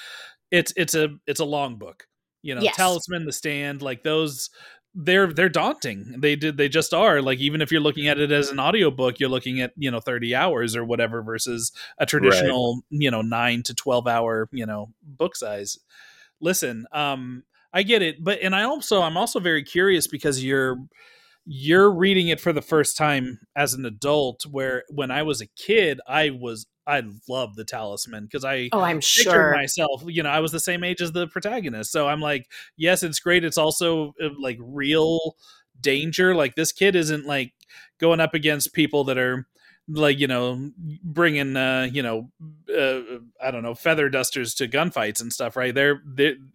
it's 0.51 0.71
it's 0.77 0.93
a 0.93 1.07
it's 1.25 1.39
a 1.39 1.45
long 1.45 1.77
book 1.77 2.05
you 2.43 2.53
know 2.53 2.61
Yes. 2.61 2.75
talisman 2.75 3.25
the 3.25 3.31
stand 3.31 3.81
like 3.81 4.03
those 4.03 4.49
they're 4.93 5.31
they're 5.31 5.49
daunting. 5.49 6.15
They 6.19 6.35
did 6.35 6.57
they 6.57 6.67
just 6.69 6.93
are. 6.93 7.21
Like 7.21 7.39
even 7.39 7.61
if 7.61 7.71
you're 7.71 7.81
looking 7.81 8.07
at 8.07 8.19
it 8.19 8.31
as 8.31 8.49
an 8.49 8.59
audiobook 8.59 9.19
you're 9.19 9.29
looking 9.29 9.61
at 9.61 9.71
you 9.77 9.89
know 9.89 9.99
30 9.99 10.35
hours 10.35 10.75
or 10.75 10.83
whatever 10.83 11.21
versus 11.21 11.71
a 11.97 12.05
traditional 12.05 12.81
you 12.89 13.09
know 13.09 13.21
9 13.21 13.63
to 13.63 13.73
12 13.73 14.07
hour 14.07 14.49
you 14.51 14.65
know 14.65 14.89
book 15.03 15.35
size. 15.35 15.77
Listen 16.39 16.85
um 16.91 17.43
i 17.73 17.83
get 17.83 18.01
it 18.01 18.23
but 18.23 18.39
and 18.41 18.55
i 18.55 18.63
also 18.63 19.01
i'm 19.01 19.15
also 19.15 19.39
very 19.39 19.63
curious 19.63 20.07
because 20.07 20.43
you're 20.43 20.77
you're 21.45 21.91
reading 21.91 22.27
it 22.27 22.39
for 22.39 22.51
the 22.53 22.61
first 22.61 22.97
time 22.97 23.39
as 23.55 23.73
an 23.73 23.85
adult 23.85 24.45
where 24.49 24.83
when 24.89 25.11
i 25.11 25.23
was 25.23 25.41
a 25.41 25.47
kid 25.55 25.99
i 26.07 26.29
was 26.29 26.65
i 26.87 27.01
love 27.29 27.55
the 27.55 27.63
talisman 27.65 28.25
because 28.25 28.43
i 28.43 28.69
Oh, 28.73 28.81
I'm 28.81 29.01
sure. 29.01 29.53
myself 29.53 30.03
you 30.07 30.23
know 30.23 30.29
i 30.29 30.39
was 30.39 30.51
the 30.51 30.59
same 30.59 30.83
age 30.83 31.01
as 31.01 31.11
the 31.11 31.27
protagonist 31.27 31.91
so 31.91 32.07
i'm 32.07 32.21
like 32.21 32.47
yes 32.77 33.03
it's 33.03 33.19
great 33.19 33.43
it's 33.43 33.57
also 33.57 34.13
uh, 34.21 34.29
like 34.39 34.57
real 34.59 35.35
danger 35.79 36.35
like 36.35 36.55
this 36.55 36.71
kid 36.71 36.95
isn't 36.95 37.25
like 37.25 37.53
going 37.99 38.19
up 38.19 38.33
against 38.33 38.73
people 38.73 39.03
that 39.05 39.17
are 39.17 39.47
like 39.93 40.19
you 40.19 40.27
know 40.27 40.71
bringing 41.03 41.55
uh 41.55 41.87
you 41.91 42.03
know 42.03 42.29
uh, 42.77 43.01
i 43.41 43.51
don't 43.51 43.63
know 43.63 43.75
feather 43.75 44.09
dusters 44.09 44.53
to 44.53 44.67
gunfights 44.67 45.21
and 45.21 45.31
stuff 45.31 45.55
right? 45.61 45.75
There 45.75 46.01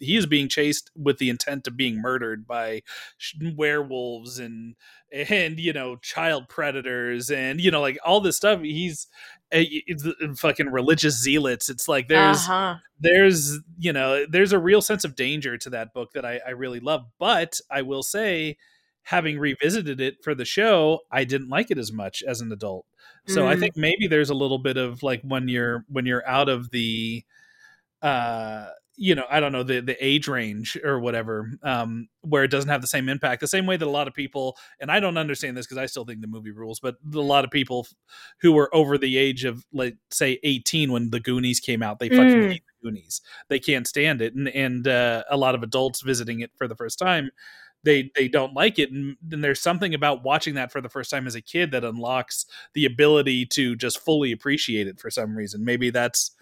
he's 0.01 0.27
being 0.27 0.49
chased 0.49 0.91
with 0.97 1.19
the 1.19 1.31
intent 1.31 1.67
of 1.69 1.77
being 1.77 2.01
murdered 2.01 2.47
by 2.47 2.83
sh- 3.19 3.37
werewolves 3.55 4.39
and 4.39 4.75
and 5.13 5.61
you 5.61 5.73
know 5.73 5.97
child 5.97 6.49
predators 6.49 7.31
and 7.31 7.61
you 7.61 7.71
know 7.71 7.81
like 7.81 7.99
all 8.05 8.21
this 8.21 8.37
stuff. 8.37 8.61
He's 8.63 9.07
uh, 9.55 9.63
it's 9.63 10.05
fucking 10.41 10.71
religious 10.71 11.23
zealots. 11.23 11.69
It's 11.69 11.87
like 11.87 12.09
there's 12.09 12.39
uh-huh. 12.49 12.77
there's 12.99 13.59
you 13.79 13.93
know 13.93 14.27
there's 14.29 14.53
a 14.53 14.59
real 14.59 14.83
sense 14.83 15.05
of 15.05 15.15
danger 15.15 15.57
to 15.59 15.71
that 15.71 15.95
book 15.95 16.11
that 16.15 16.25
I, 16.25 16.41
I 16.47 16.51
really 16.51 16.81
love. 16.81 17.05
But 17.19 17.61
i 17.71 17.83
will 17.83 18.03
say 18.03 18.57
having 19.05 19.39
revisited 19.39 20.01
it 20.01 20.17
for 20.23 20.35
the 20.35 20.45
show 20.45 20.99
i 21.13 21.23
didn't 21.23 21.49
like 21.49 21.71
it 21.71 21.79
as 21.79 21.93
much 21.93 22.25
as 22.27 22.41
an 22.41 22.51
adult 22.51 22.87
so 23.27 23.47
i 23.47 23.57
Mm. 23.57 23.61
think 23.61 23.77
maybe 23.77 24.07
there's 24.07 24.31
a 24.31 24.35
little 24.35 24.59
bit 24.59 24.77
of 24.77 25.03
like 25.03 25.23
when 25.23 25.49
you're 25.49 25.85
when 25.89 26.07
you're 26.07 26.27
out 26.29 26.49
of 26.49 26.71
the 26.71 27.25
uh 28.03 28.67
you 28.99 29.15
know 29.15 29.25
i 29.31 29.41
don't 29.41 29.53
know 29.53 29.63
the 29.63 29.81
the 29.81 29.97
age 30.05 30.27
range 30.29 30.77
or 30.85 31.01
whatever 31.01 31.51
um 31.63 32.09
where 32.23 32.45
it 32.45 32.51
doesn't 32.51 32.71
have 32.71 32.81
the 32.81 32.87
same 32.87 33.09
impact 33.09 33.41
the 33.41 33.47
same 33.49 33.67
way 33.67 33.77
that 33.77 33.87
a 33.87 33.91
lot 33.91 34.09
of 34.09 34.15
people 34.15 34.57
and 34.81 34.91
i 34.91 34.99
don't 35.01 35.19
understand 35.19 35.57
this 35.57 35.67
because 35.67 35.79
i 35.79 35.87
still 35.87 36.05
think 36.05 36.21
the 36.21 36.27
movie 36.27 36.51
rules 36.51 36.81
but 36.81 36.97
a 37.15 37.19
lot 37.21 37.45
of 37.45 37.51
people 37.51 37.87
who 38.41 38.53
were 38.53 38.75
over 38.75 38.97
the 38.99 39.17
age 39.19 39.45
of 39.45 39.65
like 39.73 39.97
say 40.11 40.39
18 40.45 40.93
when 40.93 41.11
the 41.11 41.21
goonies 41.21 41.61
came 41.61 41.83
out 41.83 41.99
they 41.99 42.09
fucking 42.11 42.43
Mm. 42.43 42.49
hate 42.49 42.63
the 42.67 42.89
goonies 42.89 43.21
they 43.49 43.59
can't 43.59 43.87
stand 43.87 44.23
it 44.23 44.35
and 44.35 44.49
and 44.49 44.89
uh, 44.89 45.25
a 45.31 45.37
lot 45.37 45.55
of 45.55 45.63
adults 45.63 46.01
visiting 46.01 46.41
it 46.41 46.51
for 46.57 46.67
the 46.69 46.77
first 46.77 46.99
time 46.99 47.31
they 47.87 48.11
they 48.15 48.29
don't 48.29 48.53
like 48.53 48.79
it 48.79 48.91
and 48.91 49.17
then 49.23 49.41
there's 49.41 49.61
something 49.61 49.95
about 49.95 50.23
watching 50.23 50.55
that 50.55 50.71
for 50.71 50.83
the 50.83 50.89
first 50.89 51.11
time 51.11 51.27
as 51.27 51.35
a 51.35 51.41
kid 51.41 51.71
that 51.71 51.85
unlocks 51.85 52.45
the 52.75 52.85
ability 52.85 53.47
to 53.47 53.75
just 53.77 53.99
fully 53.99 54.33
appreciate 54.33 54.87
it 54.87 55.01
for 55.01 55.11
some 55.11 55.35
reason 55.35 55.65
maybe 55.65 55.89
that's 55.89 56.33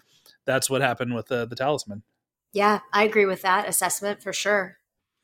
that's 0.43 0.69
what 0.69 0.81
happened 0.81 1.15
with 1.15 1.31
uh, 1.31 1.45
the 1.45 1.55
talisman 1.55 2.03
Yeah, 2.51 2.79
I 2.91 3.03
agree 3.03 3.25
with 3.25 3.41
that 3.43 3.67
assessment 3.69 4.21
for 4.21 4.33
sure. 4.33 4.77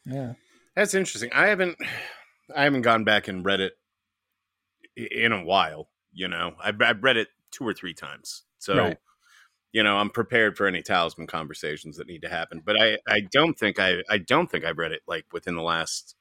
yeah 0.05 0.33
That's 0.75 0.93
interesting. 0.93 1.31
I 1.33 1.47
haven't 1.47 1.77
I 2.55 2.63
haven't 2.63 2.81
gone 2.83 3.03
back 3.03 3.27
and 3.27 3.45
read 3.45 3.59
it 3.59 3.73
in 4.95 5.31
a 5.31 5.43
while. 5.43 5.89
You 6.13 6.27
know, 6.27 6.53
I've, 6.61 6.81
I've 6.81 7.03
read 7.03 7.17
it 7.17 7.29
two 7.51 7.65
or 7.65 7.73
three 7.73 7.93
times, 7.93 8.43
so 8.59 8.75
Right. 8.75 8.97
You 9.73 9.83
know 9.83 9.97
I'm 9.97 10.09
prepared 10.09 10.57
for 10.57 10.67
any 10.67 10.81
talisman 10.81 11.27
conversations 11.27 11.97
that 11.97 12.07
need 12.07 12.21
to 12.23 12.29
happen. 12.29 12.61
But 12.65 12.81
I 12.81 12.97
I 13.07 13.21
don't 13.31 13.57
think 13.57 13.79
I 13.79 14.01
I 14.09 14.17
don't 14.17 14.49
think 14.49 14.65
I've 14.65 14.77
read 14.77 14.91
it 14.91 15.01
like 15.07 15.25
within 15.31 15.55
the 15.55 15.61
last 15.61 16.15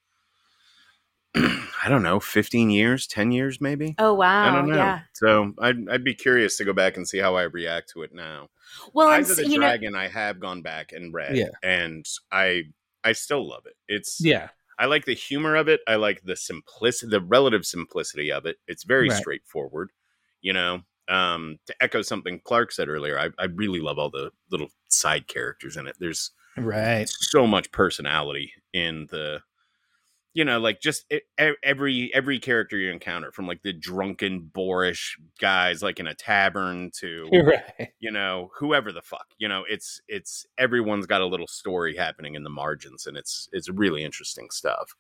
I 1.35 1.89
don't 1.89 2.03
know 2.03 2.19
fifteen 2.21 2.71
years, 2.71 3.07
ten 3.07 3.31
years 3.31 3.61
maybe. 3.61 3.95
Oh 3.99 4.15
wow, 4.15 4.49
I 4.49 4.51
don't 4.51 4.69
know. 4.69 4.77
yeah. 4.77 5.01
So 5.13 5.53
I'd 5.61 5.89
I'd 5.89 6.05
be 6.05 6.15
curious 6.15 6.57
to 6.57 6.65
go 6.65 6.73
back 6.73 6.97
and 6.97 7.07
see 7.09 7.19
how 7.19 7.37
I 7.37 7.43
react 7.43 7.91
to 7.91 8.03
it 8.03 8.13
now. 8.13 8.49
Well, 8.93 9.09
and 9.09 9.17
Eyes 9.25 9.31
of 9.31 9.37
the 9.37 9.47
you 9.47 9.59
know, 9.59 9.67
Dragon, 9.67 9.95
I 9.95 10.09
have 10.09 10.41
gone 10.41 10.63
back 10.63 10.93
and 10.93 11.15
read, 11.15 11.37
Yeah. 11.37 11.51
and 11.63 12.05
I 12.33 12.65
I 13.05 13.13
still 13.13 13.49
love 13.49 13.65
it. 13.67 13.77
It's 13.89 14.21
yeah 14.21 14.49
I 14.79 14.87
like 14.87 15.05
the 15.05 15.15
humor 15.15 15.57
of 15.57 15.69
it. 15.69 15.81
I 15.87 15.97
like 15.97 16.23
the 16.25 16.37
simplicity, 16.37 17.11
the 17.11 17.21
relative 17.21 17.65
simplicity 17.67 18.33
of 18.33 18.47
it. 18.47 18.57
It's 18.67 18.83
very 18.85 19.09
Right. 19.09 19.19
straightforward, 19.21 19.91
you 20.41 20.53
know. 20.53 20.81
Um, 21.11 21.59
to 21.67 21.75
echo 21.81 22.03
something 22.03 22.41
Clarke 22.45 22.73
said 22.73 22.89
earlier, 22.89 23.19
I, 23.19 23.31
I 23.39 23.47
really 23.47 23.81
love 23.81 23.99
all 23.99 24.11
the 24.11 24.31
little 24.51 24.69
side 24.89 25.27
characters 25.27 25.77
in 25.77 25.87
it. 25.87 25.97
There's 25.99 26.31
right. 26.57 27.09
so 27.09 27.47
much 27.47 27.73
personality 27.73 28.53
in 28.73 29.09
the, 29.11 29.41
you 30.35 30.45
know, 30.45 30.61
like 30.61 30.81
just 30.81 31.13
every 31.65 32.15
every 32.15 32.39
character 32.39 32.77
you 32.77 32.93
encounter, 32.93 33.33
from 33.33 33.49
like 33.49 33.63
the 33.63 33.73
drunken, 33.73 34.49
boorish 34.55 35.19
guys 35.41 35.83
like 35.83 35.99
in 35.99 36.07
a 36.07 36.15
tavern 36.15 36.93
to 37.01 37.29
right. 37.33 37.89
you 37.99 38.13
know 38.13 38.51
whoever 38.57 38.93
the 38.93 39.03
fuck 39.03 39.27
you 39.39 39.49
know 39.49 39.65
it's 39.69 40.01
it's 40.07 40.47
everyone's 40.59 41.07
got 41.07 41.21
a 41.21 41.27
little 41.27 41.49
story 41.49 41.97
happening 41.97 42.37
in 42.37 42.45
the 42.45 42.51
margins 42.51 43.07
and 43.07 43.17
it's 43.17 43.49
it's 43.53 43.69
really 43.69 44.05
interesting 44.05 44.49
stuff 44.51 44.95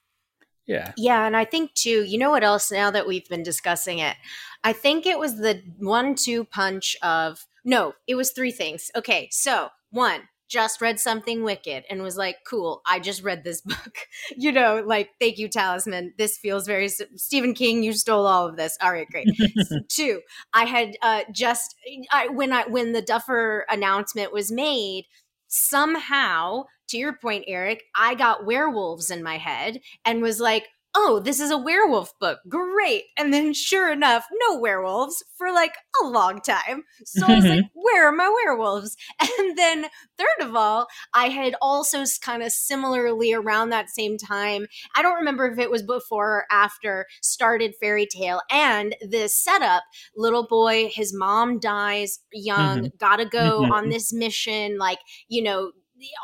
Yeah. 0.66 0.92
Yeah, 0.96 1.26
and 1.26 1.36
I 1.36 1.44
think 1.44 1.74
too, 1.74 2.04
you 2.04 2.18
know 2.18 2.30
what 2.30 2.44
else 2.44 2.70
now 2.70 2.90
that 2.90 3.06
we've 3.06 3.28
been 3.28 3.42
discussing 3.42 3.98
it? 3.98 4.16
I 4.62 4.72
think 4.72 5.06
it 5.06 5.18
was 5.18 5.36
the 5.36 5.62
one 5.78 6.14
two 6.14 6.44
punch 6.44 6.96
of 7.02 7.46
no, 7.64 7.94
it 8.06 8.14
was 8.14 8.30
three 8.30 8.52
things. 8.52 8.90
Okay, 8.96 9.28
so 9.30 9.68
one, 9.90 10.22
just 10.50 10.80
read 10.80 10.98
something 10.98 11.44
wicked 11.44 11.84
and 11.88 12.02
was 12.02 12.16
like, 12.16 12.38
cool, 12.46 12.82
I 12.86 12.98
just 12.98 13.22
read 13.22 13.44
this 13.44 13.60
book. 13.64 13.98
you 14.36 14.52
know, 14.52 14.82
like, 14.84 15.10
thank 15.20 15.38
you, 15.38 15.48
Talisman. 15.48 16.12
This 16.18 16.36
feels 16.36 16.66
very 16.66 16.88
Stephen 16.88 17.54
King, 17.54 17.82
you 17.82 17.92
stole 17.92 18.26
all 18.26 18.46
of 18.46 18.56
this. 18.56 18.76
All 18.82 18.92
right, 18.92 19.08
great. 19.08 19.28
Two, 19.88 20.20
I 20.52 20.64
had 20.64 20.96
uh, 21.02 21.22
just 21.32 21.76
I, 22.10 22.28
when 22.28 22.52
I 22.52 22.66
when 22.68 22.92
the 22.92 23.02
Duffer 23.02 23.64
announcement 23.70 24.32
was 24.32 24.50
made, 24.50 25.06
somehow, 25.46 26.64
to 26.90 26.98
your 26.98 27.16
point, 27.16 27.44
Eric, 27.48 27.84
I 27.94 28.14
got 28.14 28.46
werewolves 28.46 29.10
in 29.10 29.22
my 29.22 29.38
head 29.38 29.80
and 30.04 30.22
was 30.22 30.40
like, 30.40 30.66
oh, 30.96 31.20
this 31.20 31.38
is 31.38 31.52
a 31.52 31.56
werewolf 31.58 32.12
book. 32.18 32.40
Great. 32.48 33.04
And 33.16 33.32
then 33.32 33.52
sure 33.54 33.92
enough, 33.92 34.24
no 34.48 34.58
werewolves 34.58 35.22
for 35.38 35.52
like 35.52 35.74
a 36.02 36.06
long 36.06 36.40
time. 36.40 36.82
So 37.04 37.28
I 37.28 37.36
was 37.36 37.46
like, 37.48 37.60
where 37.74 38.08
are 38.08 38.12
my 38.12 38.28
werewolves? 38.44 38.96
And 39.38 39.56
then 39.56 39.86
third 40.18 40.48
of 40.48 40.56
all, 40.56 40.88
I 41.14 41.28
had 41.28 41.54
also 41.62 42.04
kind 42.20 42.42
of 42.42 42.50
similarly 42.52 43.32
around 43.32 43.70
that 43.70 43.88
same 43.88 44.18
time, 44.18 44.66
I 44.96 45.02
don't 45.02 45.14
remember 45.18 45.46
if 45.46 45.58
it 45.58 45.70
was 45.70 45.82
before 45.82 46.28
or 46.38 46.44
after, 46.50 47.06
started 47.22 47.74
Fairy 47.80 48.06
Tale 48.06 48.40
and 48.50 48.96
this 49.00 49.34
setup, 49.36 49.84
little 50.16 50.46
boy, 50.46 50.90
his 50.92 51.14
mom 51.14 51.58
dies 51.60 52.18
young, 52.32 52.86
Mhm. 52.86 52.98
gotta 52.98 53.24
go 53.26 53.66
Mhm. 53.66 53.70
on 53.72 53.88
this 53.90 54.12
mission, 54.12 54.76
like, 54.76 54.98
you 55.28 55.42
know, 55.42 55.70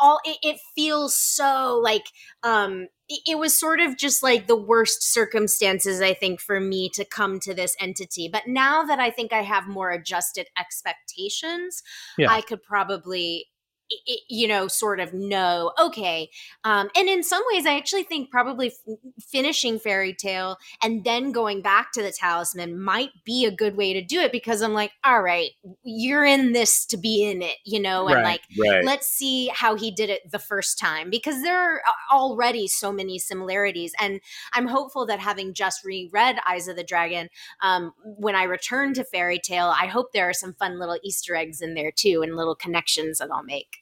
all 0.01 0.21
it, 0.25 0.39
it 0.43 0.61
feels 0.75 1.17
so 1.17 1.81
like 1.83 2.07
um 2.43 2.87
it, 3.09 3.21
it 3.27 3.39
was 3.39 3.57
sort 3.57 3.81
of 3.81 3.97
just 3.97 4.23
like 4.23 4.47
the 4.47 4.57
worst 4.57 5.03
circumstances 5.03 6.01
i 6.01 6.15
think 6.15 6.41
for 6.41 6.61
me 6.61 6.89
to 6.89 7.05
come 7.05 7.39
to 7.41 7.55
this 7.55 7.77
entity 7.81 8.29
but 8.31 8.43
now 8.47 8.83
that 8.83 8.99
i 8.99 9.11
think 9.11 9.33
i 9.33 9.43
have 9.43 9.67
more 9.67 9.91
adjusted 9.91 10.47
expectations 10.59 11.83
Yeah. 12.19 12.31
i 12.31 12.41
could 12.41 12.63
probably 12.63 13.47
you 14.29 14.49
know 14.49 14.67
sort 14.69 14.99
of 15.01 15.13
know 15.15 15.73
okay 15.81 16.29
um 16.65 16.89
and 16.97 17.09
in 17.09 17.23
some 17.23 17.43
ways 17.53 17.67
i 17.67 17.77
actually 17.77 18.03
think 18.03 18.31
probably 18.31 18.69
f- 18.69 18.97
finishing 19.21 19.79
fairy 19.79 20.13
tale 20.13 20.57
and 20.83 21.05
then 21.05 21.31
going 21.33 21.63
back 21.63 21.93
to 21.93 22.03
the 22.03 22.11
talisman 22.11 22.81
might 22.81 23.11
be 23.25 23.45
a 23.45 23.51
good 23.51 23.77
way 23.77 23.93
to 23.93 24.03
do 24.03 24.21
it 24.21 24.33
because 24.33 24.63
i'm 24.63 24.73
like 24.75 24.93
all 25.05 25.23
right 25.23 25.51
you're 25.85 26.25
in 26.25 26.53
this 26.53 26.85
to 26.85 26.97
be 26.97 27.23
in 27.25 27.43
it 27.43 27.57
you 27.65 27.81
know 27.81 28.09
and 28.09 28.17
Right. 28.17 28.25
like 28.25 28.43
Right. 28.59 28.85
let's 28.85 29.07
see 29.07 29.49
how 29.55 29.77
he 29.77 29.91
did 29.91 30.11
it 30.11 30.31
the 30.31 30.39
first 30.39 30.79
time 30.79 31.11
because 31.11 31.43
there 31.43 31.59
are 31.59 31.81
already 32.13 32.67
so 32.67 32.93
many 32.93 33.19
similarities 33.19 33.93
and 34.01 34.21
i'm 34.53 34.67
hopeful 34.67 35.07
that 35.07 35.21
having 35.21 35.55
just 35.55 35.85
reread 35.85 36.37
eyes 36.47 36.69
of 36.69 36.77
the 36.77 36.85
dragon 36.85 37.29
um, 37.63 37.93
when 38.05 38.35
i 38.35 38.43
return 38.43 38.95
to 38.95 39.05
fairy 39.05 39.39
tale 39.39 39.73
i 39.81 39.87
hope 39.87 40.13
there 40.13 40.29
are 40.29 40.33
some 40.35 40.55
fun 40.55 40.79
little 40.79 40.99
easter 41.03 41.35
eggs 41.35 41.61
in 41.61 41.75
there 41.75 41.91
too 41.93 42.23
and 42.23 42.37
little 42.37 42.55
connections 42.55 43.19
that 43.19 43.31
i'll 43.31 43.43
make 43.43 43.76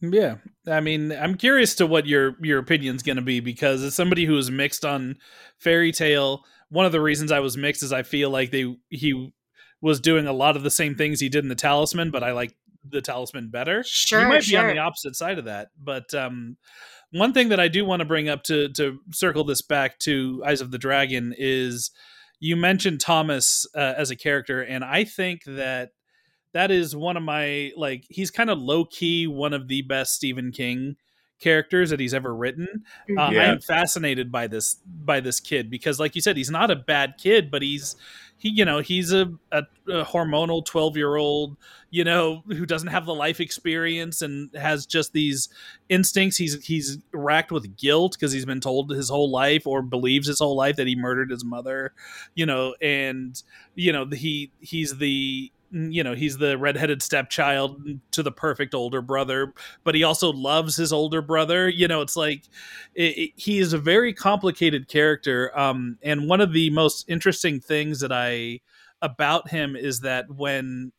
Yeah, 0.00 0.36
I 0.66 0.80
mean, 0.80 1.12
I'm 1.12 1.36
curious 1.36 1.74
to 1.76 1.86
what 1.86 2.06
your 2.06 2.36
your 2.40 2.58
opinion's 2.58 3.02
going 3.02 3.16
to 3.16 3.22
be 3.22 3.40
because 3.40 3.82
as 3.82 3.94
somebody 3.94 4.24
who 4.26 4.36
is 4.36 4.50
mixed 4.50 4.84
on 4.84 5.16
Fairy 5.58 5.92
Tale, 5.92 6.44
one 6.68 6.86
of 6.86 6.92
the 6.92 7.00
reasons 7.00 7.32
I 7.32 7.40
was 7.40 7.56
mixed 7.56 7.82
is 7.82 7.92
I 7.92 8.02
feel 8.02 8.30
like 8.30 8.50
they 8.50 8.76
he 8.90 9.32
was 9.80 10.00
doing 10.00 10.26
a 10.26 10.32
lot 10.32 10.56
of 10.56 10.62
the 10.62 10.70
same 10.70 10.94
things 10.94 11.20
he 11.20 11.28
did 11.28 11.44
in 11.44 11.48
the 11.48 11.54
Talisman, 11.54 12.10
but 12.10 12.22
I 12.22 12.32
like 12.32 12.54
the 12.88 13.00
Talisman 13.00 13.48
better. 13.50 13.82
sure 13.84 14.22
you 14.22 14.28
might 14.28 14.46
be 14.46 14.56
on 14.56 14.68
the 14.68 14.78
opposite 14.78 15.16
side 15.16 15.38
of 15.38 15.46
that, 15.46 15.68
but 15.78 16.12
um, 16.14 16.56
one 17.12 17.32
thing 17.32 17.50
that 17.50 17.60
I 17.60 17.68
do 17.68 17.84
want 17.84 18.00
to 18.00 18.06
bring 18.06 18.28
up 18.28 18.42
to 18.44 18.68
to 18.70 18.98
circle 19.12 19.44
this 19.44 19.62
back 19.62 19.98
to 20.00 20.42
Eyes 20.44 20.60
of 20.60 20.70
the 20.70 20.78
Dragon 20.78 21.34
is 21.36 21.90
you 22.40 22.56
mentioned 22.56 23.00
Thomas 23.00 23.66
uh, 23.74 23.94
as 23.96 24.10
a 24.10 24.16
character, 24.16 24.60
and 24.62 24.84
I 24.84 25.04
think 25.04 25.44
that 25.46 25.90
that 26.54 26.70
is 26.70 26.96
one 26.96 27.16
of 27.16 27.22
my 27.22 27.72
like 27.76 28.06
he's 28.08 28.30
kind 28.30 28.48
of 28.48 28.58
low 28.58 28.84
key 28.84 29.26
one 29.26 29.52
of 29.52 29.68
the 29.68 29.82
best 29.82 30.14
Stephen 30.14 30.52
King 30.52 30.96
characters 31.40 31.90
that 31.90 32.00
he's 32.00 32.14
ever 32.14 32.34
written. 32.34 32.84
Uh, 33.10 33.20
I 33.20 33.34
am 33.44 33.60
fascinated 33.60 34.32
by 34.32 34.46
this 34.46 34.76
by 34.86 35.20
this 35.20 35.40
kid 35.40 35.68
because, 35.68 36.00
like 36.00 36.14
you 36.14 36.22
said, 36.22 36.36
he's 36.36 36.50
not 36.50 36.70
a 36.70 36.76
bad 36.76 37.14
kid, 37.18 37.50
but 37.50 37.60
he's 37.60 37.96
he 38.38 38.48
you 38.48 38.64
know 38.64 38.78
he's 38.78 39.12
a, 39.12 39.32
a, 39.52 39.64
a 39.88 40.04
hormonal 40.04 40.64
twelve 40.64 40.96
year 40.96 41.16
old 41.16 41.56
you 41.90 42.02
know 42.02 42.42
who 42.48 42.66
doesn't 42.66 42.88
have 42.88 43.06
the 43.06 43.14
life 43.14 43.40
experience 43.40 44.22
and 44.22 44.50
has 44.54 44.86
just 44.86 45.12
these 45.12 45.48
instincts. 45.88 46.36
He's 46.36 46.64
he's 46.64 46.98
racked 47.12 47.52
with 47.52 47.76
guilt 47.76 48.12
because 48.12 48.32
he's 48.32 48.46
been 48.46 48.60
told 48.60 48.90
his 48.90 49.08
whole 49.08 49.30
life 49.30 49.66
or 49.66 49.82
believes 49.82 50.28
his 50.28 50.38
whole 50.38 50.56
life 50.56 50.76
that 50.76 50.86
he 50.86 50.96
murdered 50.96 51.30
his 51.30 51.44
mother, 51.44 51.92
you 52.34 52.46
know, 52.46 52.74
and 52.80 53.40
you 53.74 53.92
know 53.92 54.06
he 54.06 54.50
he's 54.60 54.98
the 54.98 55.52
you 55.74 56.04
know 56.04 56.14
he's 56.14 56.38
the 56.38 56.56
redheaded 56.56 57.02
stepchild 57.02 57.82
to 58.12 58.22
the 58.22 58.30
perfect 58.30 58.74
older 58.74 59.02
brother 59.02 59.52
but 59.82 59.94
he 59.94 60.04
also 60.04 60.32
loves 60.32 60.76
his 60.76 60.92
older 60.92 61.20
brother. 61.20 61.68
You 61.68 61.88
know 61.88 62.00
it's 62.00 62.16
like 62.16 62.44
it, 62.94 63.18
it- 63.18 63.32
he 63.36 63.58
is 63.58 63.72
a 63.72 63.78
very 63.78 64.12
complicated 64.14 64.86
character 64.88 65.50
um 65.58 65.98
and 66.02 66.28
one 66.28 66.40
of 66.40 66.52
the 66.52 66.70
most 66.70 67.04
interesting 67.08 67.60
things 67.60 68.00
that 68.00 68.12
i 68.12 68.60
about 69.02 69.48
him 69.50 69.74
is 69.76 70.00
that 70.00 70.26
when 70.30 70.92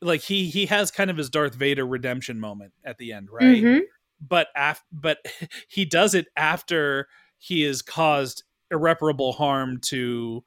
like 0.00 0.22
he 0.22 0.48
he 0.48 0.66
has 0.66 0.90
kind 0.90 1.10
of 1.10 1.16
his 1.16 1.28
darth 1.28 1.54
vader 1.54 1.86
redemption 1.86 2.40
moment 2.40 2.72
at 2.84 2.98
the 2.98 3.12
end 3.12 3.28
right? 3.30 3.62
Mhm. 3.62 3.80
but 4.26 4.48
af- 4.56 4.84
but 4.90 5.18
he 5.68 5.84
does 5.84 6.14
it 6.14 6.26
after 6.36 7.08
he 7.36 7.62
has 7.62 7.82
caused 7.82 8.42
irreparable 8.70 9.32
harm 9.32 9.78
to 9.80 10.42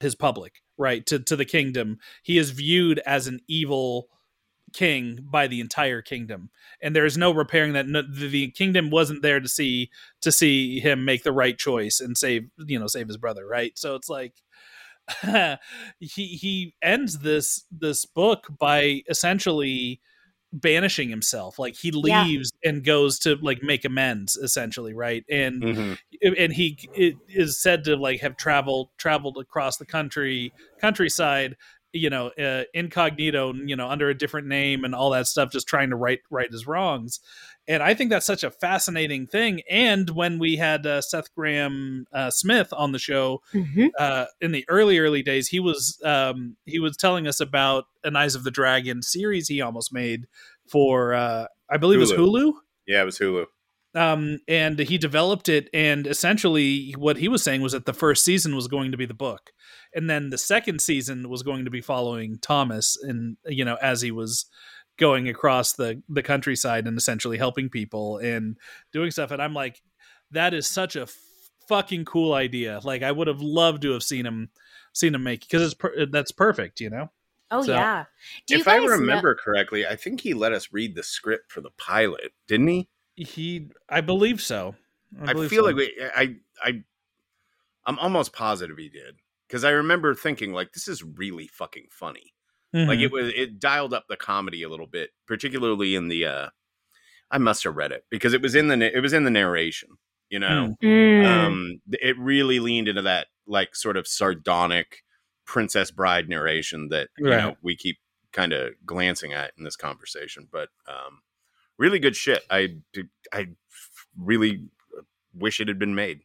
his 0.00 0.14
public 0.14 0.62
right 0.78 1.04
to 1.06 1.18
to 1.18 1.36
the 1.36 1.44
kingdom. 1.44 1.98
He 2.22 2.38
is 2.38 2.50
viewed 2.50 2.98
as 3.00 3.26
an 3.26 3.40
evil 3.48 4.08
king 4.72 5.18
by 5.22 5.46
the 5.46 5.60
entire 5.60 6.02
kingdom. 6.02 6.50
And 6.82 6.94
there 6.94 7.06
is 7.06 7.16
no 7.16 7.32
repairing 7.32 7.72
that 7.74 7.86
no, 7.86 8.02
the, 8.02 8.28
the 8.28 8.50
kingdom 8.50 8.90
wasn't 8.90 9.22
there 9.22 9.40
to 9.40 9.48
see 9.48 9.90
to 10.22 10.32
see 10.32 10.80
him 10.80 11.04
make 11.04 11.22
the 11.22 11.32
right 11.32 11.56
choice 11.56 12.00
and 12.00 12.16
save 12.16 12.48
you 12.58 12.78
know 12.78 12.86
save 12.86 13.08
his 13.08 13.16
brother 13.16 13.46
right? 13.46 13.72
So 13.76 13.94
it's 13.94 14.08
like 14.08 14.34
he 16.00 16.26
he 16.26 16.74
ends 16.82 17.20
this 17.20 17.64
this 17.70 18.04
book 18.04 18.46
by 18.58 19.02
essentially 19.08 20.00
banishing 20.60 21.08
himself 21.08 21.58
like 21.58 21.76
he 21.76 21.90
Yeah. 21.90 22.22
leaves 22.22 22.52
and 22.64 22.84
goes 22.84 23.18
to 23.20 23.36
like 23.42 23.62
make 23.62 23.84
amends 23.84 24.36
essentially 24.36 24.94
right 24.94 25.24
and 25.30 25.62
Mhm. 25.62 25.98
and 26.38 26.52
he 26.52 26.78
it 26.94 27.16
is 27.28 27.58
said 27.60 27.84
to 27.84 27.96
like 27.96 28.20
have 28.20 28.36
traveled 28.36 28.88
traveled 28.98 29.36
across 29.38 29.76
the 29.76 29.86
country 29.86 30.52
countryside 30.80 31.56
you 31.92 32.10
know 32.10 32.28
uh, 32.38 32.64
incognito 32.74 33.52
you 33.54 33.76
know 33.76 33.88
under 33.88 34.08
a 34.08 34.16
different 34.16 34.46
name 34.46 34.84
and 34.84 34.94
all 34.94 35.10
that 35.10 35.26
stuff 35.26 35.50
just 35.52 35.68
trying 35.68 35.90
to 35.90 35.96
right 35.96 36.20
right 36.30 36.50
his 36.50 36.66
wrongs 36.66 37.20
and 37.68 37.82
i 37.82 37.94
think 37.94 38.10
that's 38.10 38.26
such 38.26 38.42
a 38.44 38.50
fascinating 38.50 39.26
thing 39.26 39.60
and 39.70 40.10
when 40.10 40.38
we 40.38 40.56
had 40.56 40.86
uh, 40.86 41.00
seth 41.00 41.34
grahame 41.36 42.04
uh, 42.12 42.30
smith 42.30 42.72
on 42.72 42.92
the 42.92 42.98
show 42.98 43.40
Mhm. 43.54 43.90
uh, 43.98 44.26
in 44.40 44.52
the 44.52 44.64
early 44.68 44.98
early 44.98 45.22
days 45.22 45.48
he 45.48 45.60
was 45.60 45.98
um, 46.04 46.56
he 46.64 46.78
was 46.78 46.96
telling 46.96 47.26
us 47.26 47.40
about 47.40 47.84
an 48.04 48.16
eyes 48.16 48.34
of 48.34 48.44
the 48.44 48.50
dragon 48.50 49.02
series 49.02 49.48
he 49.48 49.60
almost 49.60 49.92
made 49.92 50.26
for 50.70 51.14
uh, 51.14 51.46
i 51.70 51.76
believe 51.76 51.98
it 51.98 52.00
was 52.02 52.12
Hulu. 52.12 52.40
hulu 52.42 52.52
Yeah, 52.86 53.02
it 53.02 53.06
was 53.06 53.18
Hulu. 53.18 53.46
um, 53.94 54.38
and 54.46 54.78
he 54.78 54.98
developed 54.98 55.48
it. 55.48 55.68
And 55.72 56.06
essentially, 56.06 56.92
what 56.98 57.16
he 57.16 57.28
was 57.28 57.42
saying 57.42 57.62
was 57.62 57.72
that 57.72 57.86
the 57.86 57.94
first 57.94 58.24
season 58.24 58.54
was 58.54 58.68
going 58.68 58.92
to 58.92 58.98
be 58.98 59.06
the 59.06 59.14
book, 59.14 59.52
and 59.94 60.08
then 60.10 60.28
the 60.30 60.38
second 60.38 60.80
season 60.80 61.28
was 61.30 61.42
going 61.42 61.64
to 61.64 61.70
be 61.70 61.80
following 61.80 62.38
Thomas, 62.40 62.96
and 63.02 63.36
you 63.46 63.64
know, 63.64 63.76
as 63.80 64.02
he 64.02 64.10
was 64.10 64.44
going 64.98 65.28
across 65.28 65.72
the 65.74 66.02
the 66.08 66.22
countryside 66.22 66.86
and 66.86 66.96
essentially 66.96 67.38
helping 67.38 67.68
people 67.68 68.18
and 68.18 68.56
doing 68.92 69.10
stuff. 69.10 69.30
And 69.30 69.42
I'm 69.42 69.54
like, 69.54 69.82
that 70.30 70.54
is 70.54 70.66
such 70.66 70.96
a 70.96 71.02
f- 71.02 71.16
fucking 71.68 72.04
cool 72.04 72.32
idea. 72.34 72.80
Like, 72.82 73.02
I 73.02 73.12
would 73.12 73.26
have 73.28 73.40
loved 73.40 73.82
to 73.82 73.92
have 73.92 74.02
seen 74.02 74.24
him 74.26 74.50
seen 74.92 75.14
him 75.14 75.22
make 75.22 75.40
because 75.40 75.62
it's 75.62 75.74
per- 75.74 76.06
that's 76.06 76.32
perfect, 76.32 76.80
you 76.80 76.88
know. 76.90 77.10
oh 77.50 77.62
So- 77.62 77.72
yeah 77.74 78.04
do 78.46 78.56
if 78.56 78.66
I 78.66 78.78
guys 78.78 78.86
know- 78.86 78.96
remember 78.96 79.34
correctly, 79.34 79.86
I 79.86 79.96
think 79.96 80.20
he 80.22 80.32
let 80.34 80.52
us 80.52 80.72
read 80.72 80.94
the 80.94 81.02
script 81.02 81.52
for 81.52 81.60
the 81.60 81.70
pilot, 81.76 82.32
didn't 82.48 82.68
he? 82.68 82.88
He, 83.16 83.68
I 83.88 84.00
believe 84.02 84.40
so. 84.42 84.74
I, 85.22 85.32
believe 85.32 85.48
feel 85.50 85.62
so. 85.62 85.66
like 85.68 85.76
we, 85.76 85.92
I, 86.14 86.34
I, 86.62 86.82
I'm 87.86 87.98
almost 87.98 88.32
positive 88.32 88.76
he 88.76 88.88
did 88.88 89.16
because 89.46 89.64
I 89.64 89.70
remember 89.70 90.14
thinking 90.14 90.52
like, 90.52 90.72
this 90.72 90.88
is 90.88 91.02
really 91.02 91.46
fucking 91.46 91.86
funny. 91.90 92.34
Like 92.72 92.98
Mhm. 92.98 93.02
it 93.02 93.12
was, 93.12 93.32
it 93.34 93.58
dialed 93.58 93.94
up 93.94 94.06
the 94.08 94.16
comedy 94.16 94.62
a 94.62 94.68
little 94.68 94.86
bit, 94.88 95.10
particularly 95.26 95.94
in 95.94 96.08
the. 96.08 96.26
uh 96.26 96.48
I 97.30 97.38
must 97.38 97.64
have 97.64 97.74
read 97.76 97.90
it 97.92 98.04
because 98.10 98.34
it 98.34 98.42
was 98.42 98.54
in 98.54 98.68
the, 98.68 98.96
it 98.96 99.00
was 99.00 99.12
in 99.12 99.24
the 99.24 99.30
narration. 99.30 99.90
You 100.28 100.38
know, 100.40 100.76
Mm. 100.82 101.24
um, 101.26 101.80
it 101.92 102.18
really 102.18 102.58
leaned 102.60 102.88
into 102.88 103.02
that 103.02 103.28
like 103.46 103.74
sort 103.76 103.96
of 103.96 104.06
sardonic 104.06 105.02
Princess 105.44 105.90
Bride 105.92 106.28
narration 106.28 106.88
that 106.90 107.08
you 107.18 107.26
know 107.26 107.56
we 107.62 107.76
keep 107.76 107.98
kind 108.32 108.52
of 108.52 108.74
glancing 108.84 109.32
at 109.32 109.52
in 109.56 109.64
this 109.64 109.76
conversation. 109.76 110.48
But 110.50 110.68
um, 110.88 111.22
really 111.78 111.98
good 112.00 112.16
shit. 112.16 112.42
I 112.50 112.76
I 113.32 113.48
really 114.18 114.68
wish 115.32 115.60
it 115.60 115.68
had 115.68 115.78
been 115.78 115.94
made. 115.94 116.20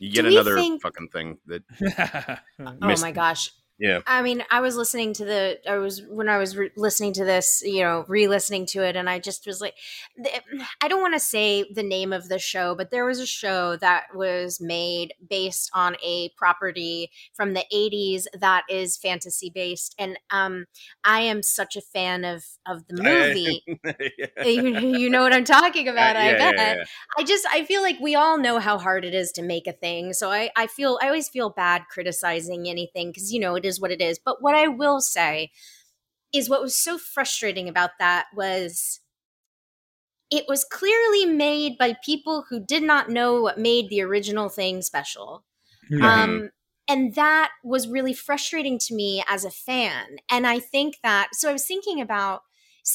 You 0.00 0.10
get 0.10 0.24
another 0.24 0.56
think- 0.56 0.82
fucking 0.82 1.08
thing 1.08 1.38
that 1.46 1.62
Oh 2.58 2.86
Missed- 2.86 3.02
my 3.02 3.12
gosh. 3.12 3.50
Yeah. 3.84 4.00
I 4.06 4.22
mean, 4.22 4.44
I 4.50 4.60
was 4.60 4.76
listening 4.76 5.12
to 5.14 5.24
the, 5.24 5.58
I 5.68 5.76
was, 5.76 6.02
when 6.08 6.28
I 6.28 6.38
was 6.38 6.56
re- 6.56 6.70
listening 6.76 7.12
to 7.14 7.24
this, 7.24 7.62
you 7.64 7.82
know, 7.82 8.04
re 8.08 8.28
listening 8.28 8.66
to 8.66 8.82
it, 8.84 8.96
and 8.96 9.08
I 9.08 9.18
just 9.18 9.46
was 9.46 9.60
like, 9.60 9.74
the, 10.16 10.30
I 10.82 10.88
don't 10.88 11.00
want 11.00 11.14
to 11.14 11.20
say 11.20 11.64
the 11.72 11.82
name 11.82 12.12
of 12.12 12.28
the 12.28 12.38
show, 12.38 12.74
but 12.74 12.90
there 12.90 13.04
was 13.04 13.20
a 13.20 13.26
show 13.26 13.76
that 13.76 14.14
was 14.14 14.60
made 14.60 15.14
based 15.28 15.70
on 15.74 15.96
a 16.02 16.30
property 16.36 17.10
from 17.34 17.54
the 17.54 17.64
80s 17.72 18.26
that 18.38 18.64
is 18.68 18.96
fantasy 18.96 19.50
based. 19.50 19.94
And 19.98 20.18
um, 20.30 20.66
I 21.04 21.20
am 21.20 21.42
such 21.42 21.76
a 21.76 21.80
fan 21.80 22.24
of, 22.24 22.44
of 22.66 22.86
the 22.88 22.94
movie. 22.94 23.62
you, 24.44 24.78
you 24.98 25.10
know 25.10 25.22
what 25.22 25.32
I'm 25.32 25.44
talking 25.44 25.88
about, 25.88 26.16
I 26.16 26.32
Uh, 26.32 26.36
Yeah, 26.36 26.38
yeah, 26.38 26.50
bet. 26.56 26.78
yeah. 26.78 26.84
I 27.18 27.24
just 27.24 27.46
I 27.50 27.64
feel 27.64 27.82
like 27.82 27.98
we 28.00 28.14
all 28.14 28.38
know 28.38 28.58
how 28.58 28.78
hard 28.78 29.04
it 29.04 29.14
is 29.14 29.32
to 29.32 29.42
make 29.42 29.66
a 29.66 29.72
thing. 29.72 30.12
So 30.12 30.30
I 30.30 30.50
I 30.56 30.66
feel 30.66 30.98
I 31.02 31.06
always 31.06 31.28
feel 31.28 31.50
bad 31.50 31.82
criticizing 31.90 32.68
anything 32.68 33.12
cuz 33.12 33.32
you 33.32 33.40
know 33.40 33.54
it 33.56 33.64
is 33.64 33.73
what 33.80 33.90
it 33.90 34.00
is. 34.00 34.18
But 34.18 34.42
what 34.42 34.54
I 34.54 34.68
will 34.68 35.00
say 35.00 35.50
is 36.32 36.48
what 36.50 36.62
was 36.62 36.76
so 36.76 36.98
frustrating 36.98 37.68
about 37.68 37.90
that 37.98 38.26
was 38.34 39.00
it 40.30 40.46
was 40.48 40.64
clearly 40.64 41.26
made 41.26 41.78
by 41.78 41.96
people 42.04 42.44
who 42.48 42.58
did 42.58 42.82
not 42.82 43.08
know 43.10 43.40
what 43.42 43.58
made 43.58 43.88
the 43.88 44.00
original 44.00 44.48
thing 44.48 44.82
special. 44.82 45.44
Mhm. 45.90 46.02
Um, 46.02 46.50
and 46.88 47.14
that 47.14 47.52
was 47.62 47.88
really 47.88 48.14
frustrating 48.14 48.78
to 48.80 48.94
me 48.94 49.22
as 49.28 49.44
a 49.44 49.50
fan. 49.50 50.16
And 50.30 50.46
I 50.46 50.58
think 50.58 50.98
that, 51.02 51.30
so 51.32 51.48
I 51.48 51.52
was 51.52 51.66
thinking 51.66 52.00
about, 52.00 52.42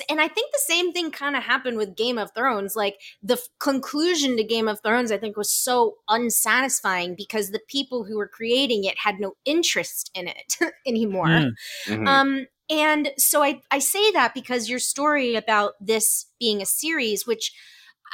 and 0.09 0.21
I 0.21 0.27
think 0.27 0.51
the 0.51 0.61
same 0.73 0.93
thing 0.93 1.11
kind 1.11 1.35
of 1.35 1.43
happened 1.43 1.77
with 1.77 1.95
Game 1.95 2.17
of 2.17 2.31
Thrones. 2.35 2.75
Like 2.75 2.99
the 3.23 3.33
f- 3.33 3.47
conclusion 3.59 4.37
to 4.37 4.43
Game 4.43 4.67
of 4.67 4.81
Thrones, 4.81 5.11
I 5.11 5.17
think, 5.17 5.35
was 5.35 5.51
so 5.51 5.95
unsatisfying 6.07 7.15
because 7.15 7.49
the 7.49 7.61
people 7.67 8.03
who 8.03 8.17
were 8.17 8.27
creating 8.27 8.83
it 8.83 8.97
had 8.99 9.19
no 9.19 9.33
interest 9.45 10.11
in 10.13 10.27
it 10.27 10.57
anymore. 10.87 11.27
Mm. 11.27 11.51
Mhm. 11.87 12.07
Um, 12.07 12.47
and 12.69 13.09
so 13.17 13.41
I, 13.41 13.61
I 13.71 13.79
say 13.79 14.11
that 14.11 14.33
because 14.35 14.69
your 14.69 14.79
story 14.79 15.35
about 15.35 15.73
this 15.81 16.27
being 16.39 16.61
a 16.61 16.67
series, 16.67 17.25
which 17.25 17.51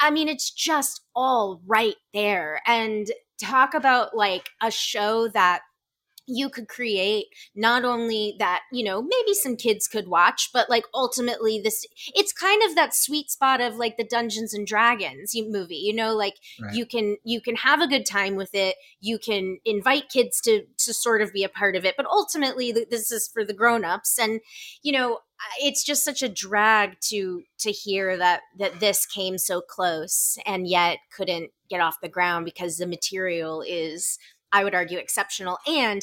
I 0.01 0.11
mean, 0.11 0.27
it's 0.27 0.51
just 0.51 1.01
all 1.15 1.61
right 1.65 1.95
there. 2.13 2.61
And 2.65 3.07
talk 3.41 3.73
about 3.73 4.15
like 4.15 4.49
a 4.61 4.71
show 4.71 5.27
that 5.29 5.61
you 6.27 6.49
could 6.49 6.67
create 6.67 7.25
not 7.55 7.85
only 7.85 8.35
that 8.39 8.61
you 8.71 8.83
know 8.83 9.01
maybe 9.01 9.33
some 9.33 9.55
kids 9.55 9.87
could 9.87 10.07
watch 10.07 10.49
but 10.53 10.69
like 10.69 10.85
ultimately 10.93 11.59
this 11.63 11.85
it's 12.13 12.33
kind 12.33 12.61
of 12.63 12.75
that 12.75 12.95
sweet 12.95 13.29
spot 13.29 13.61
of 13.61 13.75
like 13.75 13.97
the 13.97 14.03
dungeons 14.03 14.53
and 14.53 14.67
dragons 14.67 15.33
movie 15.47 15.75
you 15.75 15.93
know 15.93 16.13
like 16.15 16.35
Right. 16.61 16.73
you 16.73 16.85
can 16.85 17.17
you 17.23 17.41
can 17.41 17.55
have 17.57 17.81
a 17.81 17.87
good 17.87 18.05
time 18.05 18.35
with 18.35 18.53
it 18.53 18.75
you 18.99 19.19
can 19.19 19.59
invite 19.65 20.09
kids 20.09 20.39
to 20.41 20.63
to 20.77 20.93
sort 20.93 21.21
of 21.21 21.33
be 21.33 21.43
a 21.43 21.49
part 21.49 21.75
of 21.75 21.85
it 21.85 21.95
but 21.97 22.05
ultimately 22.05 22.71
this 22.71 23.11
is 23.11 23.27
for 23.27 23.43
the 23.43 23.53
grown-ups 23.53 24.17
and 24.19 24.39
you 24.81 24.91
know 24.91 25.19
it's 25.61 25.83
just 25.83 26.03
such 26.03 26.23
a 26.23 26.29
drag 26.29 26.99
to 27.01 27.43
to 27.59 27.71
hear 27.71 28.17
that 28.17 28.41
that 28.57 28.79
this 28.79 29.05
came 29.05 29.37
so 29.37 29.61
close 29.61 30.37
and 30.45 30.67
yet 30.67 30.97
couldn't 31.15 31.51
get 31.69 31.81
off 31.81 31.97
the 32.01 32.09
ground 32.09 32.45
because 32.45 32.77
the 32.77 32.87
material 32.87 33.63
is 33.67 34.17
i 34.51 34.63
would 34.63 34.75
argue 34.75 34.97
exceptional. 34.97 35.57
And 35.67 36.01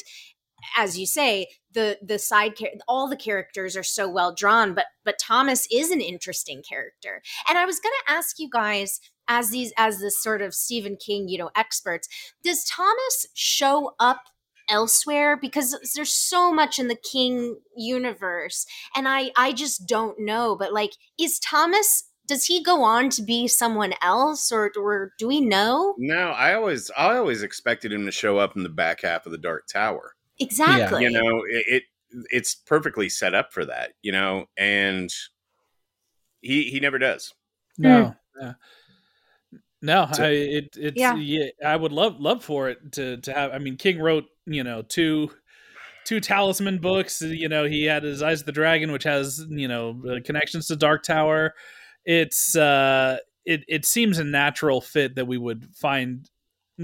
as 0.77 0.97
you 0.97 1.05
say 1.05 1.47
the 1.73 1.97
the 2.01 2.17
side 2.17 2.55
char- 2.55 2.69
all 2.87 3.09
the 3.09 3.17
characters 3.17 3.75
are 3.75 3.83
so 3.83 4.09
well 4.09 4.33
drawn 4.33 4.73
but 4.73 4.85
but 5.03 5.19
thomas 5.19 5.67
is 5.71 5.91
an 5.91 6.01
interesting 6.01 6.63
character. 6.67 7.21
And 7.49 7.57
i 7.57 7.65
was 7.65 7.79
going 7.79 7.93
to 8.05 8.13
ask 8.13 8.39
you 8.39 8.49
guys 8.51 8.99
as 9.27 9.49
these 9.51 9.73
as 9.77 9.99
this 9.99 10.21
sort 10.21 10.41
of 10.41 10.53
stephen 10.53 10.95
king 10.95 11.27
you 11.27 11.37
know 11.37 11.49
experts 11.55 12.07
does 12.43 12.65
thomas 12.65 13.27
show 13.33 13.93
up 13.99 14.21
elsewhere? 14.69 15.37
Because 15.37 15.77
there's 15.95 16.13
so 16.13 16.53
much 16.53 16.79
in 16.79 16.87
the 16.87 16.95
king 16.95 17.57
universe 17.75 18.65
and 18.95 19.07
i 19.07 19.31
i 19.35 19.51
just 19.51 19.87
don't 19.87 20.19
know 20.19 20.55
but 20.55 20.73
like 20.73 20.91
is 21.19 21.39
thomas 21.39 22.05
does 22.27 22.45
he 22.45 22.63
go 22.63 22.83
on 22.83 23.09
to 23.09 23.21
be 23.21 23.47
someone 23.47 23.93
else 24.01 24.51
or, 24.51 24.71
or 24.77 25.11
do 25.19 25.27
we 25.27 25.41
know 25.41 25.93
No, 25.97 26.29
I 26.29 26.53
always 26.53 26.89
I 26.97 27.17
always 27.17 27.43
expected 27.43 27.91
him 27.91 28.05
to 28.05 28.11
show 28.11 28.37
up 28.37 28.55
in 28.55 28.63
the 28.63 28.69
back 28.69 29.01
half 29.01 29.25
of 29.25 29.31
the 29.31 29.37
Dark 29.37 29.67
Tower. 29.67 30.13
exactly 30.39 31.03
You 31.03 31.09
know, 31.11 31.41
it, 31.49 31.65
it 31.67 31.83
it's 32.31 32.55
perfectly 32.55 33.09
set 33.09 33.33
up 33.33 33.51
for 33.51 33.65
that. 33.65 33.93
You 34.01 34.11
know, 34.11 34.45
and 34.57 35.11
he 36.41 36.63
he 36.65 36.79
never 36.79 36.99
does. 36.99 37.33
No. 37.77 38.15
yeah. 38.39 38.53
No, 39.81 40.07
So- 40.13 40.23
I, 40.23 40.29
it 40.29 40.77
it's 40.77 40.97
Yeah. 40.99 41.15
yeah. 41.15 41.47
I 41.65 41.75
would 41.75 41.91
love 41.91 42.19
love 42.19 42.43
for 42.43 42.69
it 42.69 42.91
to 42.93 43.17
to 43.17 43.33
have. 43.33 43.51
I 43.51 43.57
mean, 43.59 43.77
King 43.77 43.99
wrote 43.99 44.25
you 44.45 44.63
know 44.63 44.81
two 44.81 45.29
two 46.05 46.19
talisman 46.19 46.79
books. 46.79 47.21
You 47.21 47.49
know, 47.49 47.65
he 47.65 47.83
had 47.85 48.03
his 48.03 48.21
Eyes 48.21 48.41
of 48.41 48.45
the 48.45 48.51
Dragon, 48.51 48.91
which 48.91 49.03
has 49.03 49.45
you 49.49 49.67
know 49.67 50.01
uh, 50.09 50.19
connections 50.23 50.67
to 50.67 50.75
Dark 50.75 51.03
Tower. 51.03 51.53
It's 52.05 52.55
uh, 52.55 53.17
it 53.45 53.63
it 53.67 53.85
seems 53.85 54.19
a 54.19 54.23
natural 54.23 54.81
fit 54.81 55.15
that 55.15 55.25
we 55.25 55.37
would 55.37 55.67
find 55.75 56.29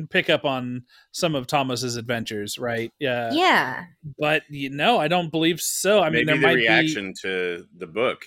pick 0.10 0.30
up 0.30 0.46
on 0.46 0.84
some 1.12 1.36
of 1.36 1.48
Thomas's 1.48 1.96
adventures, 1.96 2.58
right? 2.58 2.92
Yeah, 3.00 3.32
yeah 3.34 3.86
but 4.20 4.44
you 4.50 4.70
know, 4.70 5.00
I 5.00 5.08
don't 5.08 5.32
believe 5.32 5.62
so. 5.62 6.00
I 6.00 6.06
mean, 6.06 6.26
Maybe 6.26 6.26
there 6.26 6.36
the 6.36 6.42
might 6.42 6.54
reaction 6.54 7.14
to 7.22 7.66
the 7.78 7.88
book, 7.88 8.26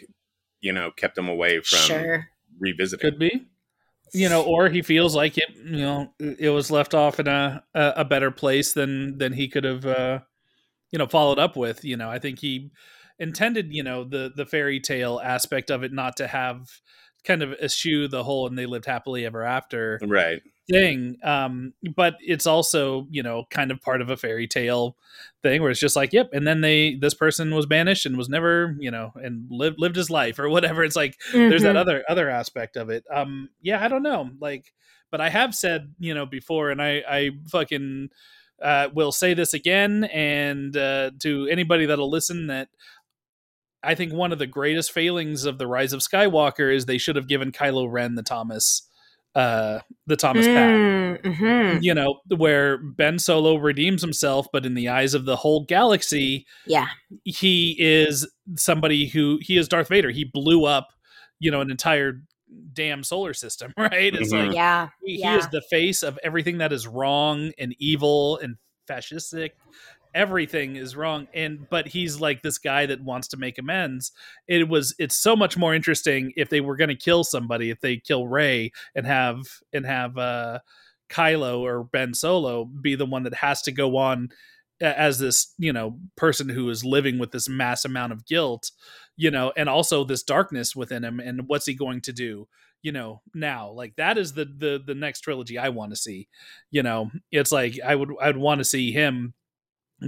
you 0.61 0.73
know, 0.73 0.91
kept 0.91 1.17
him 1.17 1.29
away 1.29 1.61
from 1.61 1.79
sure 1.79 2.29
be 2.61 2.73
revisiting. 2.73 3.11
could 3.11 3.19
be. 3.19 3.47
You 4.15 4.29
know, 4.29 4.43
or 4.43 4.69
he 4.69 4.83
feels 4.83 5.15
like 5.15 5.39
it. 5.39 5.49
You 5.57 5.79
know, 5.79 6.15
it 6.19 6.51
was 6.51 6.71
left 6.71 6.95
off 6.95 7.19
in 7.19 7.29
a 7.29 7.65
a, 7.75 7.93
a 7.99 8.05
better 8.05 8.31
place 8.31 8.75
than 8.75 9.19
than 9.19 9.33
he 9.33 9.49
could 9.49 9.65
have. 9.65 9.87
Uh, 9.87 10.21
you 10.91 10.99
know, 10.99 11.07
followed 11.07 11.39
up 11.39 11.57
with. 11.57 11.85
You 11.85 11.97
know, 11.97 12.11
I 12.11 12.19
think 12.19 12.39
he 12.39 12.71
intended. 13.19 13.73
You 13.73 13.83
know, 13.83 14.05
the 14.05 14.33
the 14.35 14.47
fairy 14.47 14.81
tale 14.81 15.21
aspect 15.23 15.71
of 15.71 15.83
it 15.83 15.93
not 15.93 16.17
to 16.19 16.27
have 16.27 16.69
kind 17.25 17.43
of 17.43 17.53
eschew 17.63 18.09
the 18.09 18.25
whole 18.25 18.47
and 18.47 18.59
they 18.59 18.67
lived 18.67 18.87
happily 18.87 19.25
ever 19.25 19.43
after 19.45 20.03
Right. 20.03 20.43
thing 20.71 21.17
um 21.25 21.73
but 21.97 22.15
it's 22.21 22.47
also 22.47 23.07
you 23.11 23.21
know 23.23 23.45
kind 23.51 23.73
of 23.73 23.81
part 23.81 24.01
of 24.01 24.11
a 24.11 24.17
fairy 24.17 24.47
tale 24.47 24.97
thing 25.43 25.61
where 25.61 25.73
it's 25.73 25.81
just 25.81 25.97
like 25.97 26.13
yep 26.13 26.31
and 26.33 26.47
then 26.47 26.61
they 26.61 26.95
this 26.95 27.15
person 27.15 27.53
was 27.53 27.67
banished 27.67 28.07
and 28.07 28.17
was 28.17 28.29
never 28.29 28.77
you 28.79 28.91
know 28.91 29.13
and 29.17 29.45
lived 29.51 29.77
lived 29.81 29.97
his 29.97 30.09
life 30.09 30.39
or 30.39 30.49
whatever 30.49 30.85
it's 30.85 30.95
like 30.95 31.21
there's 31.49 31.65
that 31.65 31.75
Mhm. 31.75 31.77
other 31.77 32.05
other 32.09 32.31
aspect 32.31 32.77
of 32.77 32.91
it 32.91 33.05
um 33.13 33.49
yeah 33.61 33.85
i 33.85 33.89
don't 33.89 34.05
know 34.05 34.31
like 34.41 34.73
but 35.11 35.21
i 35.21 35.29
have 35.29 35.53
said 35.53 35.93
you 35.99 36.15
know 36.15 36.27
before 36.27 36.71
and 36.71 36.81
i 36.81 37.03
i 37.09 37.31
fucking 37.49 38.09
uh 38.63 38.89
will 38.95 39.11
say 39.11 39.35
this 39.35 39.55
again 39.55 40.05
and 40.05 40.77
uh 40.77 41.11
to 41.19 41.49
anybody 41.49 41.87
that'll 41.87 42.11
listen 42.11 42.47
that 42.47 42.69
i 43.85 43.95
think 43.95 44.13
one 44.13 44.33
of 44.33 44.39
the 44.39 44.47
greatest 44.47 44.93
failings 44.93 45.45
of 45.45 45.59
the 45.59 45.67
rise 45.67 45.93
of 45.93 46.01
skywalker 46.01 46.75
is 46.75 46.87
they 46.87 46.99
should 46.99 47.17
have 47.17 47.27
given 47.29 47.53
kylo 47.53 47.87
ren 47.91 48.15
the 48.15 48.23
thomas 48.23 48.89
uh 49.35 49.79
the 50.07 50.17
thomas 50.17 50.47
path 50.47 51.21
Mhm. 51.25 51.83
you 51.83 51.95
know 51.95 52.21
where 52.37 52.79
ben 52.79 53.19
solo 53.19 53.57
redeems 53.57 54.03
himself 54.03 54.47
but 54.53 54.67
in 54.67 54.75
the 54.75 54.89
eyes 54.89 55.15
of 55.15 55.25
the 55.25 55.37
whole 55.37 55.65
galaxy 55.65 56.47
yeah 56.67 56.89
he 57.25 57.77
is 57.79 58.31
somebody 58.57 59.07
who 59.09 59.39
he 59.41 59.57
is 59.57 59.69
Darth 59.69 59.89
Vader. 59.89 60.11
He 60.11 60.25
blew 60.25 60.65
up, 60.65 60.89
you 61.39 61.51
know, 61.51 61.61
an 61.61 61.71
entire 61.71 62.23
damn 62.73 63.05
solar 63.05 63.33
system, 63.35 63.73
right? 63.79 64.15
It's 64.15 64.33
Mhm. 64.33 64.47
like 64.49 64.55
yeah 64.57 64.89
he, 65.05 65.17
he 65.17 65.29
is 65.29 65.49
the 65.49 65.63
face 65.71 66.03
of 66.03 66.19
everything 66.23 66.59
that 66.59 66.73
is 66.73 66.87
wrong 66.87 67.53
and 67.59 67.75
evil 67.79 68.39
and 68.39 68.57
fascistic. 68.89 69.51
Everything 70.15 70.77
is 70.77 70.97
wrong, 70.97 71.29
and 71.33 71.67
but 71.71 71.89
he's 71.89 72.21
like 72.21 72.43
this 72.43 72.59
guy 72.59 72.87
that 72.87 73.03
wants 73.03 73.29
to 73.29 73.37
make 73.37 73.59
amends. 73.59 74.13
It 74.47 74.69
was 74.69 74.95
it's 74.99 75.17
so 75.17 75.35
much 75.35 75.57
more 75.57 75.75
interesting 75.75 76.33
if 76.37 76.49
they 76.49 76.61
were 76.61 76.77
going 76.77 76.89
to 76.89 76.97
kill 76.97 77.25
somebody, 77.25 77.71
if 77.71 77.81
they 77.81 77.97
kill 77.97 78.27
Rey 78.27 78.73
and 78.95 79.07
have 79.07 79.43
and 79.73 79.87
have 79.87 80.19
uh 80.19 80.59
Kylo 81.11 81.61
or 81.61 81.85
Ben 81.85 82.15
Solo 82.15 82.65
be 82.65 82.95
the 82.95 83.07
one 83.07 83.23
that 83.25 83.35
has 83.35 83.63
to 83.63 83.73
go 83.73 83.97
on 83.97 84.31
as 84.83 85.19
this 85.19 85.55
you 85.59 85.73
know 85.73 85.99
person 86.17 86.49
who 86.49 86.69
is 86.69 86.85
living 86.85 87.19
with 87.19 87.31
this 87.31 87.49
mass 87.49 87.85
amount 87.85 88.13
of 88.13 88.27
guilt 88.27 88.73
you 89.17 89.31
know 89.31 89.53
and 89.57 89.69
also 89.69 90.05
this 90.05 90.23
darkness 90.23 90.75
within 90.75 91.05
him 91.05 91.21
and 91.21 91.43
what's 91.47 91.67
he 91.67 91.75
going 91.75 92.01
to 92.01 92.13
do 92.13 92.49
you 92.83 92.91
know 92.91 93.21
now 93.35 93.71
like 93.71 93.95
that 93.97 94.19
is 94.19 94.33
the 94.33 94.45
the 94.45 94.83
the 94.85 94.95
next 94.95 95.21
trilogy 95.21 95.57
i 95.57 95.69
want 95.69 95.93
to 95.93 95.97
see 95.97 96.29
you 96.71 96.83
know 96.83 97.11
it's 97.31 97.53
like 97.53 97.79
i 97.85 97.95
would 97.95 98.11
i'd 98.21 98.37
want 98.37 98.59
to 98.59 98.65
see 98.65 98.91
him 98.91 99.35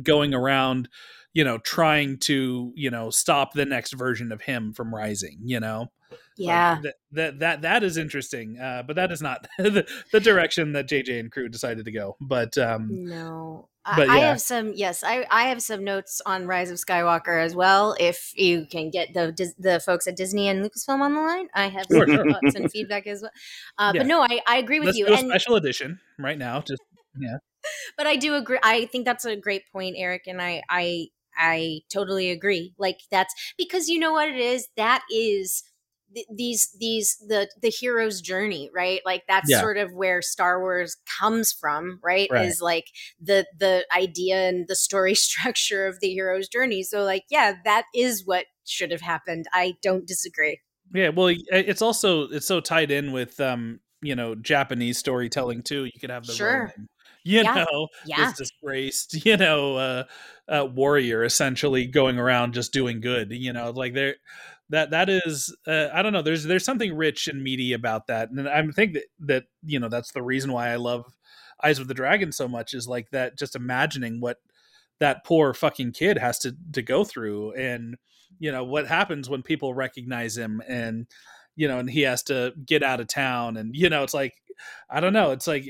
going 0.02 0.34
around 0.34 0.88
you 1.32 1.44
know 1.44 1.58
trying 1.58 2.16
to 2.18 2.72
you 2.76 2.90
know 2.90 3.10
stop 3.10 3.52
the 3.52 3.64
next 3.66 3.92
version 3.92 4.32
of 4.32 4.40
him 4.42 4.72
from 4.72 4.94
rising 4.94 5.38
you 5.44 5.60
know 5.60 5.86
Like, 6.10 6.18
yeah 6.36 6.78
that, 6.82 6.94
that 7.12 7.38
that 7.40 7.62
that 7.62 7.82
is 7.82 7.96
interesting 7.96 8.58
uh 8.58 8.82
but 8.86 8.96
that 8.96 9.10
is 9.12 9.20
not 9.22 9.46
the, 9.58 9.86
the 10.12 10.20
direction 10.20 10.72
that 10.72 10.88
jj 10.88 11.18
and 11.18 11.30
crew 11.32 11.48
decided 11.48 11.84
to 11.86 11.92
go 11.92 12.16
but 12.20 12.56
um 12.58 12.88
No. 12.90 13.68
I- 13.86 13.96
But 13.96 14.08
I 14.08 14.16
yeah. 14.16 14.28
have 14.28 14.40
some 14.40 14.72
yes, 14.74 15.04
I, 15.04 15.26
I 15.30 15.48
have 15.48 15.60
some 15.60 15.84
notes 15.84 16.22
on 16.24 16.46
Rise 16.46 16.70
of 16.70 16.78
Skywalker 16.78 17.38
as 17.44 17.54
well. 17.54 17.94
If 18.00 18.32
you 18.34 18.64
can 18.64 18.88
get 18.88 19.12
the 19.12 19.26
the 19.58 19.78
folks 19.78 20.06
at 20.06 20.16
Disney 20.16 20.48
and 20.48 20.64
Lucasfilm 20.64 21.00
on 21.02 21.12
the 21.14 21.20
line, 21.20 21.48
I 21.54 21.68
have 21.68 21.84
some 21.90 22.06
sure. 22.06 22.24
thoughts 22.32 22.54
and 22.54 22.70
feedback 22.72 23.06
as 23.06 23.20
well. 23.20 23.30
Uh, 23.76 23.92
Yeah. 23.94 24.00
But 24.00 24.06
no, 24.06 24.22
I, 24.22 24.40
I 24.48 24.56
agree 24.56 24.80
with 24.80 24.86
let's 24.86 24.98
you. 24.98 25.06
And 25.08 25.28
special 25.28 25.56
edition 25.56 26.00
right 26.18 26.38
now 26.38 26.62
just 26.62 26.80
yeah 27.20 27.36
but 27.96 28.06
I 28.06 28.16
do 28.16 28.34
agree. 28.34 28.58
I 28.62 28.86
think 28.86 29.04
that's 29.04 29.24
a 29.24 29.36
great 29.36 29.62
point, 29.72 29.96
Eric, 29.98 30.22
and 30.26 30.40
I 30.40 30.62
I 30.68 31.06
I 31.36 31.80
totally 31.92 32.30
agree. 32.30 32.74
Like 32.78 32.98
that's 33.10 33.34
because 33.58 33.88
you 33.88 33.98
know 33.98 34.12
what 34.12 34.28
it 34.28 34.36
is. 34.36 34.68
That 34.76 35.02
is 35.10 35.62
th- 36.14 36.26
these 36.34 36.74
these 36.78 37.16
the 37.28 37.48
the 37.60 37.70
hero's 37.70 38.20
journey, 38.20 38.70
right? 38.74 39.00
Like 39.04 39.22
that's 39.28 39.50
Yeah. 39.50 39.60
sort 39.60 39.76
of 39.76 39.92
where 39.92 40.22
Star 40.22 40.60
Wars 40.60 40.96
comes 41.20 41.52
from, 41.52 42.00
right? 42.02 42.28
Right. 42.30 42.46
Is 42.46 42.60
like 42.60 42.86
the 43.20 43.46
the 43.58 43.86
idea 43.96 44.48
and 44.48 44.66
the 44.68 44.76
story 44.76 45.14
structure 45.16 45.86
of 45.86 46.00
the 46.00 46.08
hero's 46.12 46.48
journey. 46.48 46.82
So 46.82 47.02
like, 47.02 47.24
yeah, 47.30 47.54
that 47.64 47.84
is 47.94 48.24
what 48.24 48.46
should 48.64 48.90
have 48.90 49.00
happened. 49.02 49.46
I 49.52 49.74
don't 49.82 50.06
disagree. 50.06 50.60
Yeah, 50.92 51.08
well, 51.08 51.34
it's 51.48 51.82
also 51.82 52.28
it's 52.28 52.46
so 52.46 52.60
tied 52.60 52.90
in 52.90 53.12
with 53.12 53.40
um, 53.40 53.80
you 54.02 54.14
know, 54.14 54.34
Japanese 54.34 54.98
storytelling 54.98 55.62
too. 55.62 55.86
You 55.86 55.98
could 56.00 56.10
have 56.10 56.26
the 56.26 56.34
Sure. 56.34 56.72
Ronin, 56.76 56.88
you 57.24 57.42
Yeah. 57.42 57.54
know, 57.54 57.88
Yeah. 58.02 58.16
this 58.16 58.32
disgraced, 58.34 59.24
you 59.26 59.36
know, 59.36 59.76
uh, 59.76 60.04
uh, 60.48 60.66
warrior 60.66 61.24
essentially 61.24 61.86
going 61.86 62.18
around 62.18 62.54
just 62.54 62.72
doing 62.72 63.00
good. 63.00 63.32
You 63.32 63.52
know, 63.52 63.70
like 63.70 63.94
there, 63.94 64.16
that 64.70 64.90
that 64.90 65.08
is, 65.10 65.54
uh, 65.66 65.88
I 65.92 66.02
don't 66.02 66.12
know. 66.12 66.22
There's 66.22 66.44
there's 66.44 66.64
something 66.64 66.94
rich 66.96 67.28
and 67.28 67.42
meaty 67.42 67.72
about 67.72 68.06
that, 68.08 68.30
and 68.30 68.48
I 68.48 68.66
think 68.72 68.94
that 68.94 69.04
that 69.20 69.44
you 69.64 69.78
know 69.80 69.88
that's 69.88 70.12
the 70.12 70.22
reason 70.22 70.52
why 70.52 70.70
I 70.70 70.76
love 70.76 71.04
Eyes 71.62 71.78
of 71.78 71.88
the 71.88 71.94
Dragon 71.94 72.32
so 72.32 72.48
much 72.48 72.74
is 72.74 72.88
like 72.88 73.10
that. 73.10 73.38
Just 73.38 73.56
imagining 73.56 74.20
what 74.20 74.38
that 75.00 75.24
poor 75.24 75.54
fucking 75.54 75.92
kid 75.92 76.18
has 76.18 76.38
to 76.40 76.56
to 76.72 76.82
go 76.82 77.04
through, 77.04 77.52
and 77.54 77.96
you 78.38 78.50
know 78.52 78.64
what 78.64 78.86
happens 78.86 79.28
when 79.28 79.42
people 79.42 79.74
recognize 79.74 80.36
him, 80.36 80.62
and 80.68 81.06
you 81.56 81.68
know, 81.68 81.78
and 81.78 81.90
he 81.90 82.02
has 82.02 82.22
to 82.24 82.52
get 82.66 82.82
out 82.82 83.00
of 83.00 83.06
town, 83.08 83.56
and 83.56 83.76
you 83.76 83.88
know, 83.90 84.02
it's 84.02 84.14
like 84.14 84.34
I 84.90 85.00
don't 85.00 85.12
know. 85.12 85.30
It's 85.32 85.46
like 85.46 85.64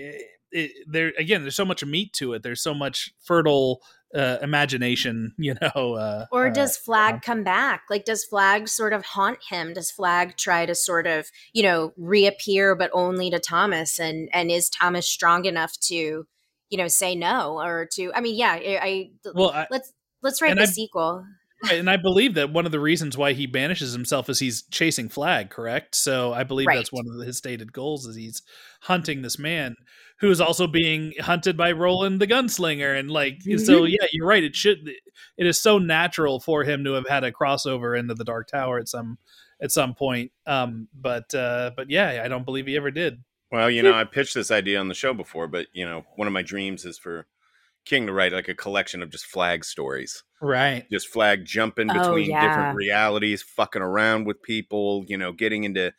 it, 0.55 0.71
there 0.87 1.13
again. 1.19 1.43
There's 1.43 1.57
so 1.57 1.65
much 1.65 1.85
meat 1.85 2.13
to 2.15 2.33
it. 2.33 2.43
There's 2.43 2.63
so 2.63 2.73
much 2.73 3.13
fertile 3.21 3.83
uh, 4.15 4.39
imagination. 4.41 5.33
You 5.45 5.57
know, 5.61 5.95
uh, 5.95 6.27
Or 6.33 6.47
uh, 6.47 6.51
does 6.51 6.77
Flagg 6.77 7.21
come 7.23 7.43
back? 7.45 7.83
Like, 7.91 8.05
does 8.05 8.25
Flagg 8.25 8.69
sort 8.69 8.93
of 8.93 9.05
haunt 9.05 9.39
him? 9.51 9.75
Does 9.75 9.91
Flagg 9.91 10.37
try 10.37 10.65
to 10.65 10.75
sort 10.75 11.07
of, 11.07 11.27
you 11.53 11.63
know, 11.63 11.93
reappear, 11.99 12.75
but 12.75 12.91
only 12.95 13.29
to 13.31 13.41
Thomas? 13.41 13.99
And 13.99 14.31
and 14.33 14.51
is 14.51 14.71
Thomas 14.71 15.07
strong 15.07 15.45
enough 15.45 15.79
to, 15.89 15.95
you 16.71 16.79
know, 16.79 16.89
say 16.89 17.15
no 17.15 17.61
or 17.61 17.87
to? 17.93 18.13
I 18.15 18.21
mean, 18.21 18.37
yeah, 18.37 18.53
I. 18.53 18.79
I 18.81 19.11
well, 19.35 19.51
I, 19.51 19.67
let's 19.71 19.93
let's 20.23 20.41
write 20.41 20.57
the 20.57 20.63
I- 20.63 20.67
sequel. 20.67 21.27
Right, 21.63 21.79
and 21.79 21.89
I 21.89 21.97
believe 21.97 22.35
that 22.35 22.53
one 22.53 22.67
of 22.67 22.73
the 22.73 22.81
reasons 22.81 23.17
why 23.17 23.33
he 23.33 23.47
banishes 23.47 23.95
himself 23.95 24.29
is 24.29 24.39
he's 24.39 24.63
chasing 24.71 25.09
Flagg, 25.09 25.49
correct? 25.49 25.95
So 25.95 26.33
I 26.33 26.45
believe 26.45 26.69
that's 26.71 26.93
one 26.93 27.07
of 27.09 27.27
his 27.27 27.39
stated 27.39 27.73
goals 27.73 28.07
is 28.07 28.17
he's 28.17 28.43
hunting 28.83 29.23
this 29.23 29.39
man 29.39 29.75
who 30.21 30.31
is 30.31 30.41
also 30.41 30.67
being 30.67 31.13
hunted 31.21 31.57
by 31.57 31.73
Roland 31.73 32.21
the 32.21 32.27
gunslinger, 32.27 32.99
and 32.99 33.11
like 33.11 33.43
so. 33.59 33.85
Yeah, 33.85 34.07
you're 34.13 34.27
right. 34.27 34.45
It 34.45 34.55
should. 34.57 34.89
It 35.37 35.47
is 35.47 35.61
so 35.61 35.79
natural 35.79 36.41
for 36.41 36.65
him 36.65 36.85
to 36.85 36.93
have 36.93 37.09
had 37.09 37.25
a 37.25 37.33
crossover 37.33 37.99
into 37.99 38.15
the 38.15 38.25
Dark 38.25 38.49
Tower 38.49 38.79
at 38.79 38.89
some 38.89 39.19
at 39.61 39.73
some 39.73 39.95
point. 39.95 40.33
Um, 40.47 40.89
but 40.95 41.35
uh, 41.35 41.73
but 41.77 41.91
yeah, 41.91 42.23
I 42.25 42.29
don't 42.29 42.45
believe 42.45 42.67
he 42.67 42.77
ever 42.77 42.91
did. 42.91 43.23
Well, 43.53 43.71
you 43.71 43.83
know, 43.83 43.95
I 43.95 44.05
pitched 44.05 44.35
this 44.35 44.51
idea 44.51 44.81
on 44.81 44.89
the 44.89 44.95
show 44.95 45.15
before, 45.15 45.47
but 45.47 45.67
you 45.73 45.85
know, 45.85 46.05
one 46.17 46.27
of 46.27 46.33
my 46.35 46.43
dreams 46.43 46.85
is 46.85 46.99
for 46.99 47.27
King 47.85 48.07
to 48.07 48.13
write 48.13 48.33
like 48.33 48.49
a 48.49 48.55
collection 48.55 49.03
of 49.03 49.11
just 49.11 49.27
Flagg 49.27 49.65
stories. 49.65 50.25
Right. 50.41 50.89
Just 50.91 51.09
Flagg 51.09 51.45
jumping 51.45 51.91
Oh, 51.91 51.95
between 51.95 52.31
yeah. 52.31 52.49
different 52.49 52.77
realities, 52.77 53.43
fucking 53.43 53.83
around 53.83 54.27
with 54.27 54.43
people, 54.43 55.05
you 55.07 55.17
know, 55.17 55.33
getting 55.33 55.65
into 55.65 55.93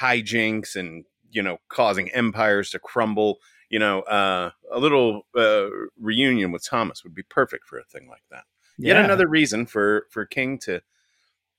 hijinks 0.00 0.76
and, 0.76 1.04
you 1.30 1.42
know, 1.42 1.58
causing 1.68 2.10
empires 2.10 2.70
to 2.70 2.78
crumble. 2.78 3.38
You 3.68 3.78
know, 3.78 4.00
uh, 4.02 4.50
a 4.72 4.78
little 4.78 5.26
uh, 5.36 5.68
reunion 5.98 6.50
with 6.50 6.64
Thomas 6.64 7.04
would 7.04 7.14
be 7.14 7.22
perfect 7.22 7.66
for 7.66 7.78
a 7.78 7.84
thing 7.84 8.08
like 8.08 8.24
that. 8.30 8.44
Yet 8.78 8.96
another 8.96 9.28
reason 9.28 9.66
for 9.66 10.06
for 10.10 10.24
King 10.24 10.58
to 10.60 10.80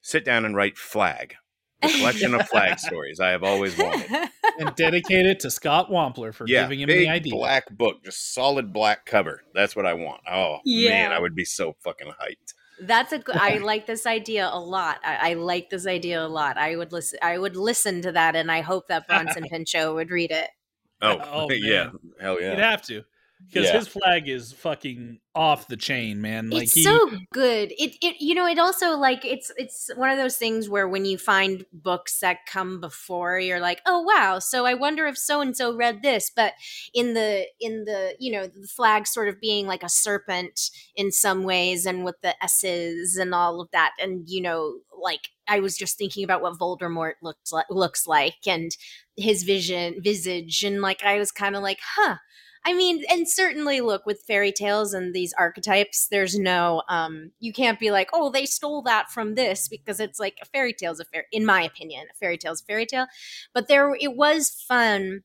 sit 0.01 0.25
down 0.25 0.43
and 0.43 0.55
write 0.55 0.77
Flagg, 0.77 1.35
the 1.81 1.89
collection 1.89 2.33
of 2.33 2.47
Flagg 2.49 2.79
stories 2.79 3.19
I 3.19 3.29
have 3.29 3.43
always 3.43 3.77
wanted. 3.77 4.29
and 4.59 4.75
dedicate 4.75 5.25
it 5.25 5.39
to 5.41 5.51
Scott 5.51 5.89
Wampler 5.89 6.33
for 6.33 6.45
yeah, 6.47 6.63
giving 6.63 6.81
him 6.81 6.89
the 6.89 7.07
idea. 7.07 7.33
black 7.33 7.69
book, 7.69 8.03
just 8.03 8.33
solid 8.33 8.73
black 8.73 9.05
cover. 9.05 9.41
That's 9.53 9.75
what 9.75 9.85
I 9.85 9.93
want. 9.93 10.21
Oh 10.29 10.57
man, 10.65 11.11
I 11.11 11.19
would 11.19 11.35
be 11.35 11.45
so 11.45 11.75
fucking 11.83 12.07
hyped. 12.07 12.53
That's 12.79 13.11
a. 13.11 13.19
g- 13.19 13.25
I 13.33 13.57
like 13.57 13.85
this 13.85 14.05
idea 14.05 14.49
a 14.51 14.59
lot. 14.59 14.99
I, 15.03 15.31
I 15.31 15.33
like 15.35 15.69
this 15.69 15.85
idea 15.85 16.23
a 16.23 16.27
lot. 16.27 16.57
I 16.57 16.75
would 16.75 16.91
listen. 16.91 17.19
I 17.21 17.37
would 17.37 17.55
listen 17.55 18.01
to 18.03 18.11
that, 18.13 18.35
and 18.35 18.51
I 18.51 18.61
hope 18.61 18.87
that 18.87 19.07
Bronson 19.07 19.43
Pinchot 19.49 19.93
would 19.93 20.09
read 20.09 20.31
it. 20.31 20.49
Oh, 21.01 21.19
Oh, 21.23 21.51
yeah, 21.51 21.91
hell 22.19 22.41
yeah! 22.41 22.51
You'd 22.51 22.59
have 22.59 22.81
to. 22.83 23.03
Because 23.47 23.67
Yeah. 23.67 23.77
his 23.79 23.87
Flagg 23.87 24.29
is 24.29 24.53
fucking 24.53 25.19
off 25.33 25.67
the 25.67 25.77
chain, 25.77 26.21
man. 26.21 26.49
Like 26.49 26.63
it's 26.63 26.73
he, 26.73 26.83
so 26.83 27.09
good. 27.33 27.71
It 27.77 27.95
it 28.01 28.19
you 28.19 28.35
know 28.35 28.45
it 28.45 28.59
also 28.59 28.97
like 28.97 29.23
it's 29.23 29.51
it's 29.57 29.89
one 29.95 30.09
of 30.09 30.17
those 30.17 30.37
things 30.37 30.69
where 30.69 30.87
when 30.87 31.05
you 31.05 31.17
find 31.17 31.65
books 31.71 32.19
that 32.19 32.45
come 32.45 32.81
before 32.81 33.39
you're 33.39 33.59
like 33.59 33.81
oh 33.85 34.01
wow 34.01 34.39
so 34.39 34.65
I 34.65 34.73
wonder 34.73 35.07
if 35.07 35.17
so 35.17 35.39
and 35.41 35.55
so 35.55 35.75
read 35.75 36.01
this 36.01 36.29
but 36.33 36.53
in 36.93 37.13
the 37.13 37.45
in 37.59 37.85
the 37.85 38.15
you 38.19 38.31
know 38.31 38.47
the 38.47 38.67
Flagg 38.67 39.07
sort 39.07 39.29
of 39.29 39.39
being 39.39 39.67
like 39.67 39.83
a 39.83 39.89
serpent 39.89 40.69
in 40.95 41.11
some 41.11 41.43
ways 41.43 41.85
and 41.85 42.03
with 42.03 42.19
the 42.21 42.41
s's 42.43 43.17
and 43.17 43.33
all 43.33 43.61
of 43.61 43.71
that 43.71 43.91
and 43.99 44.27
you 44.27 44.41
know 44.41 44.79
like 45.01 45.29
I 45.47 45.59
was 45.59 45.77
just 45.77 45.97
thinking 45.97 46.23
about 46.23 46.41
what 46.41 46.57
Voldemort 46.57 47.13
looks 47.21 47.51
like 47.51 47.65
looks 47.69 48.05
like 48.05 48.47
and 48.47 48.71
his 49.15 49.43
vision 49.43 50.01
visage 50.01 50.63
and 50.63 50.81
like 50.81 51.03
I 51.03 51.17
was 51.17 51.31
kind 51.31 51.55
of 51.55 51.63
like 51.63 51.79
huh 51.95 52.17
I 52.63 52.73
mean, 52.73 53.03
and 53.09 53.27
certainly 53.27 53.81
look 53.81 54.05
with 54.05 54.21
fairy 54.27 54.51
tales 54.51 54.93
and 54.93 55.13
these 55.15 55.33
archetypes, 55.33 56.07
there's 56.09 56.37
no 56.37 56.83
um 56.89 57.31
you 57.39 57.53
can't 57.53 57.79
be 57.79 57.91
like, 57.91 58.09
"Oh, 58.13 58.29
they 58.29 58.45
stole 58.45 58.81
that 58.83 59.09
from 59.11 59.35
this" 59.35 59.67
because 59.67 59.99
it's 59.99 60.19
like 60.19 60.37
a 60.41 60.45
fairy 60.45 60.73
tale's 60.73 60.99
a 60.99 61.05
fair 61.05 61.25
in 61.31 61.45
my 61.45 61.63
opinion, 61.63 62.07
a 62.11 62.15
fairy 62.15 62.37
tale's 62.37 62.61
a 62.61 62.65
fairy 62.65 62.85
tale. 62.85 63.07
But 63.53 63.67
there 63.67 63.95
it 63.99 64.15
was 64.15 64.49
fun 64.51 65.23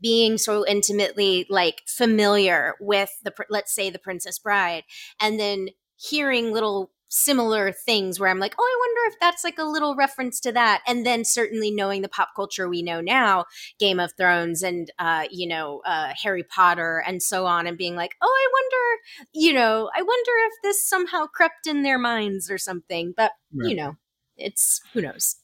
being 0.00 0.38
so 0.38 0.66
intimately 0.66 1.46
like 1.50 1.82
familiar 1.86 2.74
with 2.80 3.10
the 3.24 3.32
let's 3.50 3.74
say 3.74 3.90
the 3.90 3.98
Princess 3.98 4.38
Bride 4.38 4.84
and 5.20 5.40
then 5.40 5.68
hearing 5.96 6.52
little 6.52 6.90
similar 7.08 7.72
things 7.72 8.18
where 8.18 8.28
I'm 8.30 8.38
like, 8.38 8.54
"Oh, 8.58 8.62
I 8.62 8.76
wonder 8.80 9.14
if 9.14 9.20
that's 9.20 9.44
like 9.44 9.58
a 9.58 9.64
little 9.64 9.94
reference 9.96 10.40
to 10.40 10.52
that." 10.52 10.82
And 10.86 11.04
then 11.06 11.24
certainly 11.24 11.70
knowing 11.70 12.02
the 12.02 12.08
pop 12.08 12.30
culture 12.36 12.68
we 12.68 12.82
know 12.82 13.00
now, 13.00 13.44
Game 13.78 14.00
of 14.00 14.12
Thrones 14.16 14.62
and 14.62 14.90
uh, 14.98 15.26
you 15.30 15.46
know 15.48 15.80
uh, 15.84 16.12
Harry 16.22 16.42
Potter 16.44 17.02
and 17.06 17.22
so 17.22 17.46
on, 17.46 17.66
and 17.66 17.78
being 17.78 17.96
like, 17.96 18.16
oh, 18.22 18.26
I 18.26 18.48
wonder, 18.52 19.02
you 19.32 19.52
know, 19.52 19.90
I 19.94 20.02
wonder 20.02 20.30
if 20.46 20.52
this 20.62 20.86
somehow 20.88 21.26
crept 21.26 21.66
in 21.66 21.82
their 21.82 21.98
minds 21.98 22.50
or 22.50 22.58
something. 22.58 23.12
But 23.16 23.32
Right. 23.52 23.70
you 23.70 23.76
know, 23.76 23.96
it's 24.36 24.80
who 24.92 25.02
knows. 25.02 25.36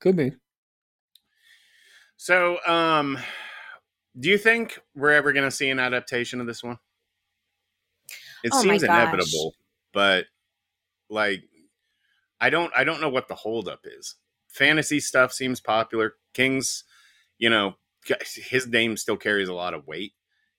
could 0.00 0.16
be. 0.16 0.32
So, 2.16 2.58
um, 2.66 3.18
do 4.18 4.28
you 4.28 4.38
think 4.38 4.78
we're 4.94 5.10
ever 5.12 5.32
going 5.32 5.44
to 5.48 5.50
see 5.50 5.70
an 5.70 5.78
adaptation 5.80 6.40
of 6.40 6.46
this 6.46 6.62
one? 6.62 6.78
It 8.42 8.52
Oh 8.52 8.62
seems 8.62 8.82
inevitable, 8.82 9.54
but 9.92 10.26
like, 11.14 11.44
I 12.40 12.50
don't, 12.50 12.72
I 12.76 12.84
don't 12.84 13.00
know 13.00 13.08
what 13.08 13.28
the 13.28 13.34
holdup 13.34 13.80
is. 13.84 14.16
Fantasy 14.48 15.00
stuff 15.00 15.32
seems 15.32 15.60
popular. 15.60 16.14
King's, 16.34 16.84
you 17.38 17.48
know, 17.48 17.76
his 18.50 18.66
name 18.66 18.96
still 18.96 19.16
carries 19.16 19.48
a 19.48 19.54
lot 19.54 19.74
of 19.74 19.86
weight. 19.86 20.12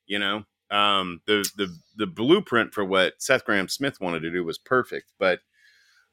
You 0.08 0.20
know, 0.20 0.44
um, 0.72 1.22
the 1.28 1.48
the 1.56 1.76
the 1.96 2.08
blueprint 2.08 2.74
for 2.74 2.84
what 2.84 3.16
Seth 3.20 3.46
Grahame 3.46 3.70
Smith 3.70 4.00
wanted 4.02 4.22
to 4.22 4.32
do 4.32 4.44
was 4.44 4.58
perfect, 4.58 5.12
but 5.20 5.40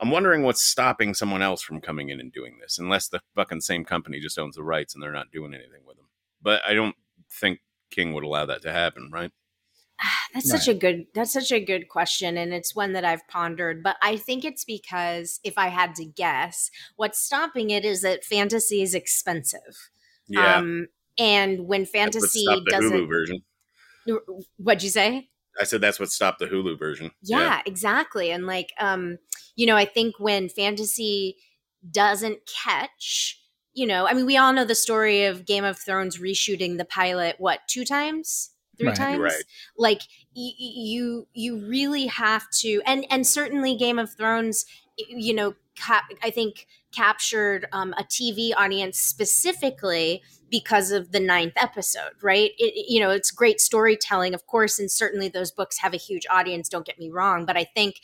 I'm 0.00 0.10
wondering 0.10 0.42
what's 0.42 0.62
stopping 0.62 1.14
someone 1.14 1.42
else 1.42 1.62
from 1.62 1.80
coming 1.80 2.08
in 2.08 2.20
and 2.20 2.32
doing 2.32 2.58
this, 2.60 2.78
unless 2.78 3.08
the 3.08 3.20
fucking 3.34 3.60
same 3.60 3.84
company 3.84 4.18
just 4.20 4.38
owns 4.38 4.56
the 4.56 4.64
rights 4.64 4.94
and 4.94 5.02
they're 5.02 5.12
not 5.12 5.30
doing 5.30 5.54
anything 5.54 5.82
with 5.86 5.96
them. 5.96 6.06
But 6.40 6.62
I 6.66 6.74
don't 6.74 6.96
think 7.30 7.60
King 7.90 8.12
would 8.12 8.24
allow 8.24 8.46
that 8.46 8.62
to 8.62 8.72
happen, 8.72 9.10
right? 9.12 9.30
That's 10.34 10.48
such 10.50 10.68
a 10.68 10.74
good 10.74 11.06
that's 11.14 11.32
such 11.32 11.52
a 11.52 11.62
good 11.64 11.88
question 11.88 12.36
and 12.38 12.52
it's 12.54 12.74
one 12.74 12.92
that 12.94 13.04
I've 13.04 13.26
pondered 13.28 13.82
but 13.82 13.96
I 14.02 14.16
think 14.16 14.44
it's 14.44 14.64
because 14.64 15.38
if 15.44 15.58
I 15.58 15.68
had 15.68 15.94
to 15.96 16.04
guess 16.04 16.70
what's 16.96 17.20
stopping 17.20 17.70
it 17.70 17.84
is 17.84 18.00
that 18.02 18.24
fantasy 18.24 18.82
is 18.82 18.94
expensive. 18.94 19.90
Yeah, 20.28 20.56
Um 20.56 20.88
and 21.18 21.66
when 21.66 21.84
fantasy 21.84 22.44
stopped 22.44 22.62
the 22.64 22.76
Hulu 22.76 22.80
doesn't 22.80 23.08
version. 23.08 23.42
what'd 24.56 24.82
you 24.82 24.90
say? 24.90 25.28
I 25.60 25.64
said 25.64 25.82
that's 25.82 26.00
what 26.00 26.10
stopped 26.10 26.38
the 26.38 26.46
Hulu 26.46 26.78
version. 26.78 27.10
yeah, 27.22 27.60
exactly 27.66 28.30
and 28.30 28.46
like 28.46 28.70
um 28.80 29.18
you 29.54 29.66
know 29.66 29.76
i 29.76 29.84
think 29.84 30.18
when 30.18 30.48
fantasy 30.48 31.36
doesn't 31.90 32.38
catch 32.46 33.38
you 33.74 33.86
know 33.86 34.06
i 34.06 34.14
mean 34.14 34.24
we 34.24 34.36
all 34.36 34.52
know 34.52 34.64
the 34.64 34.74
story 34.74 35.24
of 35.24 35.44
game 35.44 35.64
of 35.64 35.78
thrones 35.78 36.18
reshooting 36.18 36.78
the 36.78 36.84
pilot 36.84 37.36
what 37.38 37.60
two 37.68 37.84
times 37.84 38.50
three 38.82 38.94
Right. 38.94 38.96
times 38.96 39.20
Right. 39.20 39.44
like 39.76 40.00
y- 40.36 40.52
you 40.58 41.26
you 41.34 41.58
really 41.68 42.06
have 42.06 42.50
to 42.60 42.82
and 42.86 43.06
and 43.10 43.26
certainly 43.26 43.76
game 43.76 43.98
of 43.98 44.12
thrones 44.14 44.66
you 45.08 45.32
know, 45.34 45.54
cap- 45.74 46.04
I 46.22 46.30
think 46.30 46.66
captured 46.92 47.66
um, 47.72 47.94
a 47.96 48.04
TV 48.04 48.52
audience 48.54 48.98
specifically 49.00 50.22
because 50.50 50.90
of 50.90 51.12
the 51.12 51.18
ninth 51.20 51.54
episode, 51.56 52.12
right? 52.22 52.50
It, 52.58 52.86
you 52.90 53.00
know, 53.00 53.08
it's 53.10 53.30
great 53.30 53.58
storytelling, 53.58 54.34
of 54.34 54.46
course, 54.46 54.78
and 54.78 54.90
certainly 54.90 55.30
those 55.30 55.50
books 55.50 55.78
have 55.78 55.94
a 55.94 55.96
huge 55.98 56.26
audience. 56.30 56.68
Don't 56.68 56.84
get 56.84 56.98
me 56.98 57.08
wrong, 57.10 57.46
but 57.46 57.56
I 57.56 57.64
think 57.64 58.00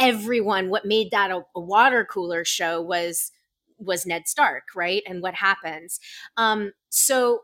everyone, 0.00 0.68
what 0.68 0.84
made 0.84 1.12
that 1.12 1.30
a, 1.30 1.42
a 1.54 1.60
water 1.60 2.04
cooler 2.04 2.44
show 2.44 2.80
was 2.82 3.30
was 3.78 4.06
Ned 4.06 4.28
Stark, 4.28 4.64
right? 4.76 5.02
And 5.08 5.22
what 5.22 5.34
happens. 5.34 6.00
Um, 6.36 6.72
so 6.88 7.42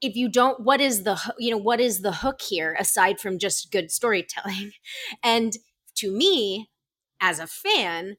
if 0.00 0.16
you 0.16 0.28
don't 0.28 0.60
what 0.60 0.80
is 0.80 1.02
the 1.04 1.18
you 1.38 1.50
know 1.50 1.56
what 1.58 1.80
is 1.80 2.02
the 2.02 2.12
hook 2.12 2.40
here 2.42 2.76
aside 2.78 3.20
from 3.20 3.38
just 3.38 3.70
good 3.72 3.90
storytelling? 3.90 4.72
And 5.22 5.54
to 5.96 6.10
me 6.12 6.70
as 7.20 7.40
a 7.40 7.46
fan 7.46 8.16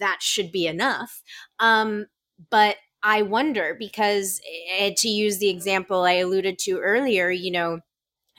that 0.00 0.18
should 0.22 0.50
be 0.52 0.66
enough. 0.66 1.22
Um 1.58 2.06
but 2.50 2.76
i 3.02 3.22
wonder 3.22 3.76
because 3.78 4.40
uh, 4.80 4.90
to 4.96 5.08
use 5.08 5.38
the 5.38 5.48
example 5.50 6.02
i 6.02 6.12
alluded 6.14 6.58
to 6.58 6.78
earlier 6.78 7.30
you 7.30 7.50
know 7.50 7.80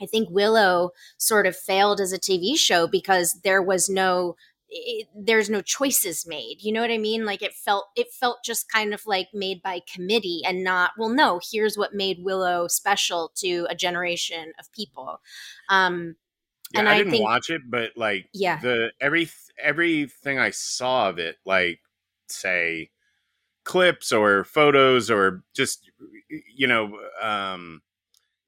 i 0.00 0.06
think 0.06 0.28
willow 0.30 0.90
sort 1.18 1.46
of 1.46 1.56
failed 1.56 2.00
as 2.00 2.12
a 2.12 2.18
tv 2.18 2.56
show 2.56 2.86
because 2.86 3.40
there 3.44 3.62
was 3.62 3.88
no 3.88 4.34
it, 4.76 5.08
there's 5.14 5.48
no 5.48 5.60
choices 5.60 6.26
made 6.26 6.56
you 6.60 6.72
know 6.72 6.80
what 6.80 6.90
i 6.90 6.98
mean? 6.98 7.24
Like 7.24 7.42
it 7.42 7.54
felt 7.54 7.86
it 7.96 8.12
felt 8.12 8.38
just 8.44 8.68
kind 8.72 8.92
of 8.92 9.06
like 9.06 9.28
made 9.32 9.62
by 9.62 9.80
committee 9.92 10.42
and 10.44 10.64
not 10.64 10.90
well 10.98 11.08
no 11.10 11.40
here's 11.52 11.78
what 11.78 11.94
made 11.94 12.24
willow 12.24 12.66
special 12.66 13.30
to 13.36 13.66
a 13.70 13.74
generation 13.76 14.52
of 14.58 14.70
people. 14.72 15.20
Um 15.68 16.16
yeah, 16.72 16.80
and 16.80 16.88
I 16.88 16.94
I 16.94 16.98
didn't 16.98 17.12
think- 17.12 17.24
watch 17.24 17.50
it, 17.50 17.62
but 17.68 17.92
like 17.96 18.28
Yeah. 18.32 18.58
the 18.60 18.90
every 19.00 19.28
everything 19.62 20.38
I 20.40 20.50
saw 20.50 21.08
of 21.08 21.18
it, 21.20 21.36
like 21.44 21.78
say 22.28 22.90
clips 23.64 24.10
or 24.12 24.44
photos 24.44 25.10
or 25.10 25.44
just 25.54 25.88
you 26.56 26.66
know 26.66 26.98
um 27.22 27.80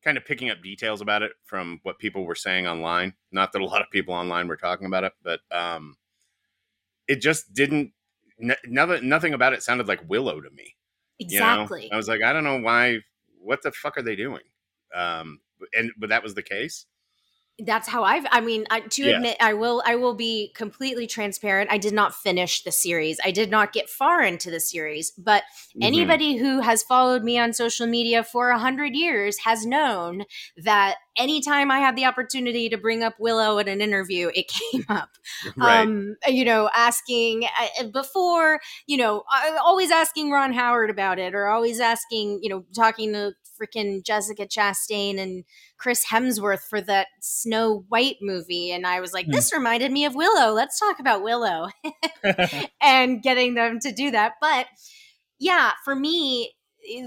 kind 0.03 0.17
of 0.17 0.25
picking 0.25 0.51
up 0.51 0.63
details 0.63 1.01
about 1.01 1.23
it 1.23 1.33
from 1.45 1.79
what 1.85 1.99
people 1.99 2.25
were 2.25 2.35
saying 2.35 2.67
online. 2.67 3.15
Not 3.33 3.53
that 3.53 3.63
a 3.63 3.65
lot 3.65 3.81
of 3.81 3.91
people 3.91 4.15
online 4.15 4.49
were 4.49 4.57
talking 4.57 4.87
about 4.87 5.05
it 5.05 5.13
but 5.23 5.41
um 5.53 5.97
it 7.09 7.21
just 7.21 7.53
didn't 7.55 7.93
n- 8.43 8.57
nothing 8.67 9.09
nothing 9.09 9.35
about 9.35 9.53
it 9.53 9.63
sounded 9.63 9.89
like 9.89 10.09
willow 10.09 10.41
to 10.41 10.51
me. 10.51 10.77
You 11.19 11.41
know? 11.41 11.63
exactly. 11.65 11.91
I 11.93 11.97
was 11.97 12.09
like 12.09 12.23
i 12.23 12.33
don't 12.33 12.45
know 12.45 12.61
why 12.61 12.99
what 13.41 13.63
the 13.63 13.73
fuck 13.73 13.97
are 13.97 14.03
they 14.03 14.17
doing? 14.17 14.43
Um 14.95 15.41
and 15.75 15.91
but 15.99 16.11
that 16.11 16.23
was 16.23 16.35
the 16.35 16.43
case 16.43 16.87
that's 17.61 17.89
how 17.89 18.05
I've 18.05 18.27
I 18.31 18.41
mean 18.43 18.67
I, 18.71 18.81
to 18.81 19.03
Yeah. 19.05 19.17
admit 19.17 19.39
I 19.41 19.55
will 19.55 19.83
I 19.87 19.97
will 19.97 20.15
be 20.15 20.53
completely 20.55 21.07
transparent 21.07 21.73
I 21.73 21.79
did 21.79 21.95
not 21.95 22.15
finish 22.15 22.63
the 22.63 22.73
series 22.73 23.19
I 23.25 23.31
did 23.31 23.51
not 23.51 23.73
get 23.73 23.89
far 23.89 24.23
into 24.23 24.51
the 24.51 24.61
series 24.61 25.11
but 25.13 25.43
Mm-hmm. 25.75 25.87
anybody 25.87 26.37
who 26.37 26.61
has 26.61 26.83
followed 26.83 27.23
me 27.23 27.39
on 27.39 27.55
social 27.55 27.87
media 27.87 28.23
for 28.25 28.51
a 28.51 28.59
hundred 28.59 28.95
years 28.95 29.39
has 29.39 29.65
known 29.65 30.25
that 30.59 30.97
anytime 31.17 31.71
I 31.71 31.79
had 31.79 31.97
the 31.97 32.05
opportunity 32.05 32.69
to 32.69 32.77
bring 32.77 33.03
up 33.03 33.15
Willow 33.19 33.59
in 33.59 33.69
an 33.69 33.81
interview 33.81 34.31
it 34.35 34.49
came 34.73 34.85
up 34.91 35.11
right 35.57 35.89
um 35.89 36.17
you 36.27 36.45
know 36.45 36.69
asking 36.75 37.47
uh, 37.81 37.85
before 37.85 38.61
you 38.87 38.99
know 38.99 39.25
uh, 39.35 39.57
always 39.65 39.91
asking 39.91 40.31
ron 40.31 40.53
howard 40.53 40.91
about 40.91 41.19
it 41.19 41.35
or 41.35 41.47
always 41.47 41.81
asking 41.81 42.39
you 42.43 42.51
know 42.51 42.65
talking 42.75 43.13
to 43.15 43.33
freaking 43.61 44.05
jessica 44.05 44.47
chastain 44.47 45.19
and 45.21 45.45
chris 45.79 46.07
hemsworth 46.07 46.63
for 46.69 46.81
that 46.81 47.09
snow 47.21 47.85
white 47.89 48.17
movie 48.21 48.71
and 48.71 48.87
i 48.87 49.01
was 49.01 49.13
like 49.13 49.27
Hmm. 49.27 49.33
this 49.33 49.53
reminded 49.53 49.91
me 49.93 50.05
of 50.05 50.15
willow. 50.15 50.53
Let's 50.53 50.79
talk 50.79 50.99
about 51.01 51.23
willow. 51.23 51.69
And 52.83 53.23
getting 53.23 53.55
them 53.55 53.79
to 53.81 53.93
do 53.93 54.11
that. 54.13 54.35
But 54.41 54.67
yeah 55.39 55.73
for 55.85 55.95
me 55.95 56.53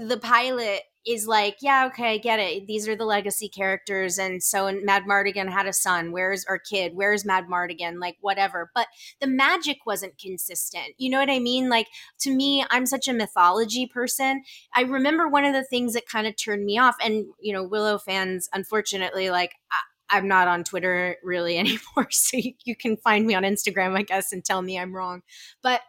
the 0.06 0.18
pilot 0.22 0.82
is 1.06 1.26
like 1.26 1.56
yeah 1.62 1.86
okay 1.86 2.14
I 2.14 2.18
get 2.18 2.40
it. 2.40 2.66
These 2.66 2.88
are 2.88 2.96
the 2.96 3.04
legacy 3.04 3.48
characters 3.48 4.18
and 4.18 4.42
so 4.42 4.66
and 4.66 4.86
madmartigan 4.86 5.48
had 5.50 5.66
a 5.66 5.72
son. 5.72 6.12
Where's 6.12 6.44
our 6.46 6.58
kid? 6.58 6.92
Where's 6.94 7.24
madmartigan? 7.24 8.00
Like 8.00 8.16
whatever. 8.20 8.70
But 8.74 8.86
the 9.20 9.26
magic 9.26 9.78
wasn't 9.86 10.18
consistent. 10.18 10.94
You 10.98 11.10
know 11.10 11.18
what 11.18 11.30
i 11.30 11.38
mean? 11.38 11.68
Like 11.68 11.86
to 12.20 12.30
me 12.34 12.64
i'm 12.70 12.86
such 12.86 13.08
a 13.08 13.12
mythology 13.12 13.86
person. 13.86 14.42
I 14.74 14.82
remember 14.82 15.28
one 15.28 15.44
of 15.44 15.54
the 15.54 15.64
things 15.64 15.94
that 15.94 16.08
kind 16.08 16.26
of 16.26 16.36
turned 16.36 16.64
me 16.64 16.78
off 16.78 16.96
and 17.02 17.26
you 17.40 17.52
know 17.52 17.64
willow 17.64 17.98
fans 17.98 18.48
unfortunately 18.52 19.30
like 19.30 19.54
I, 19.70 20.16
i'm 20.16 20.28
not 20.28 20.48
on 20.48 20.64
twitter 20.64 21.16
really 21.22 21.58
anymore 21.64 22.08
so 22.10 22.36
you, 22.36 22.52
you 22.64 22.76
can 22.76 22.96
find 22.96 23.26
me 23.26 23.34
on 23.34 23.42
instagram 23.42 23.96
i 23.96 24.02
guess 24.02 24.32
and 24.32 24.44
tell 24.44 24.62
me 24.62 24.78
i'm 24.78 24.94
wrong. 24.94 25.22
But 25.62 25.80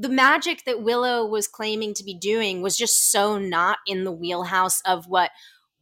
the 0.00 0.08
magic 0.08 0.64
that 0.64 0.82
Willow 0.82 1.26
was 1.26 1.46
claiming 1.46 1.92
to 1.94 2.02
be 2.04 2.14
doing 2.14 2.62
was 2.62 2.76
just 2.76 3.10
so 3.12 3.38
not 3.38 3.78
in 3.86 4.04
the 4.04 4.12
wheelhouse 4.12 4.80
of 4.86 5.04
what 5.08 5.30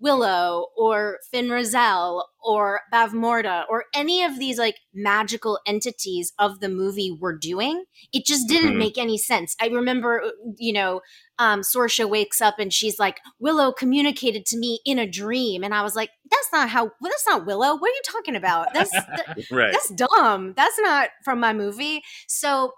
Willow 0.01 0.67
or 0.77 1.19
Fin 1.33 1.49
Raziel 1.49 2.23
or 2.41 2.81
Bavmorda 2.93 3.65
or 3.69 3.85
any 3.95 4.23
of 4.23 4.39
these 4.39 4.57
like 4.59 4.77
magical 4.95 5.59
entities 5.67 6.33
of 6.39 6.61
the 6.61 6.69
movie 6.69 7.17
were 7.21 7.37
doing. 7.37 7.85
It 8.13 8.25
just 8.25 8.49
didn't 8.49 8.75
Mhm. 8.75 8.79
make 8.79 8.97
any 8.99 9.19
sense. 9.19 9.57
I 9.61 9.67
remember, 9.67 10.33
you 10.57 10.73
know, 10.73 11.01
um, 11.41 11.63
Sorsha 11.63 12.09
wakes 12.09 12.41
up 12.41 12.61
and 12.61 12.73
she's 12.73 12.99
like, 13.01 13.19
Willow 13.41 13.73
communicated 13.73 14.47
to 14.47 14.57
me 14.59 14.81
in 14.85 15.01
a 15.01 15.07
dream. 15.07 15.65
And 15.65 15.75
I 15.75 15.83
was 15.83 15.97
like, 15.97 16.11
that's 16.31 16.49
not 16.53 16.69
how, 16.69 16.93
that's 17.01 17.27
not 17.27 17.45
Willow. 17.45 17.75
What 17.77 17.91
are 17.91 17.95
you 17.95 18.03
talking 18.05 18.37
about? 18.37 18.69
That's, 18.75 18.91
that- 18.93 19.37
right 19.51 19.73
that's 19.73 19.91
dumb. 19.91 20.55
That's 20.57 20.79
not 20.79 21.09
from 21.25 21.41
my 21.41 21.53
movie. 21.53 22.03
So, 22.29 22.73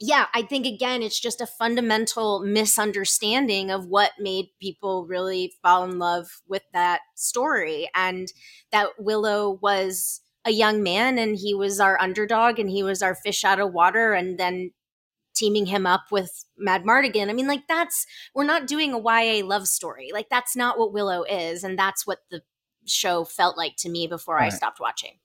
yeah, 0.00 0.26
I 0.32 0.42
think 0.42 0.64
again, 0.64 1.02
it's 1.02 1.18
just 1.18 1.40
a 1.40 1.46
fundamental 1.46 2.40
misunderstanding 2.40 3.70
of 3.70 3.86
what 3.86 4.12
made 4.18 4.46
people 4.60 5.06
really 5.06 5.52
fall 5.62 5.84
in 5.84 5.98
love 5.98 6.28
with 6.46 6.62
that 6.72 7.00
story. 7.16 7.90
And 7.94 8.28
that 8.70 8.90
Willow 8.98 9.58
was 9.60 10.20
a 10.44 10.52
young 10.52 10.82
man 10.82 11.18
and 11.18 11.36
he 11.36 11.52
was 11.52 11.80
our 11.80 12.00
underdog 12.00 12.60
and 12.60 12.70
he 12.70 12.82
was 12.84 13.02
our 13.02 13.16
fish 13.16 13.44
out 13.44 13.58
of 13.58 13.72
water. 13.72 14.12
And 14.12 14.38
then 14.38 14.70
teaming 15.34 15.66
him 15.66 15.86
up 15.86 16.04
with 16.10 16.44
Madmartigan. 16.60 17.28
I 17.28 17.32
mean, 17.32 17.46
like, 17.46 17.66
that's, 17.68 18.06
we're 18.34 18.44
not 18.44 18.66
doing 18.66 18.92
a 18.92 18.98
YA 18.98 19.44
love 19.46 19.68
story. 19.68 20.10
Like, 20.12 20.28
that's 20.28 20.56
not 20.56 20.78
what 20.78 20.92
Willow 20.92 21.22
is. 21.22 21.62
And 21.62 21.78
that's 21.78 22.06
what 22.06 22.18
the 22.30 22.42
show 22.86 23.24
felt 23.24 23.56
like 23.56 23.76
to 23.78 23.88
me 23.88 24.06
before 24.06 24.40
I 24.40 24.48
stopped 24.48 24.80
watching. 24.80 25.18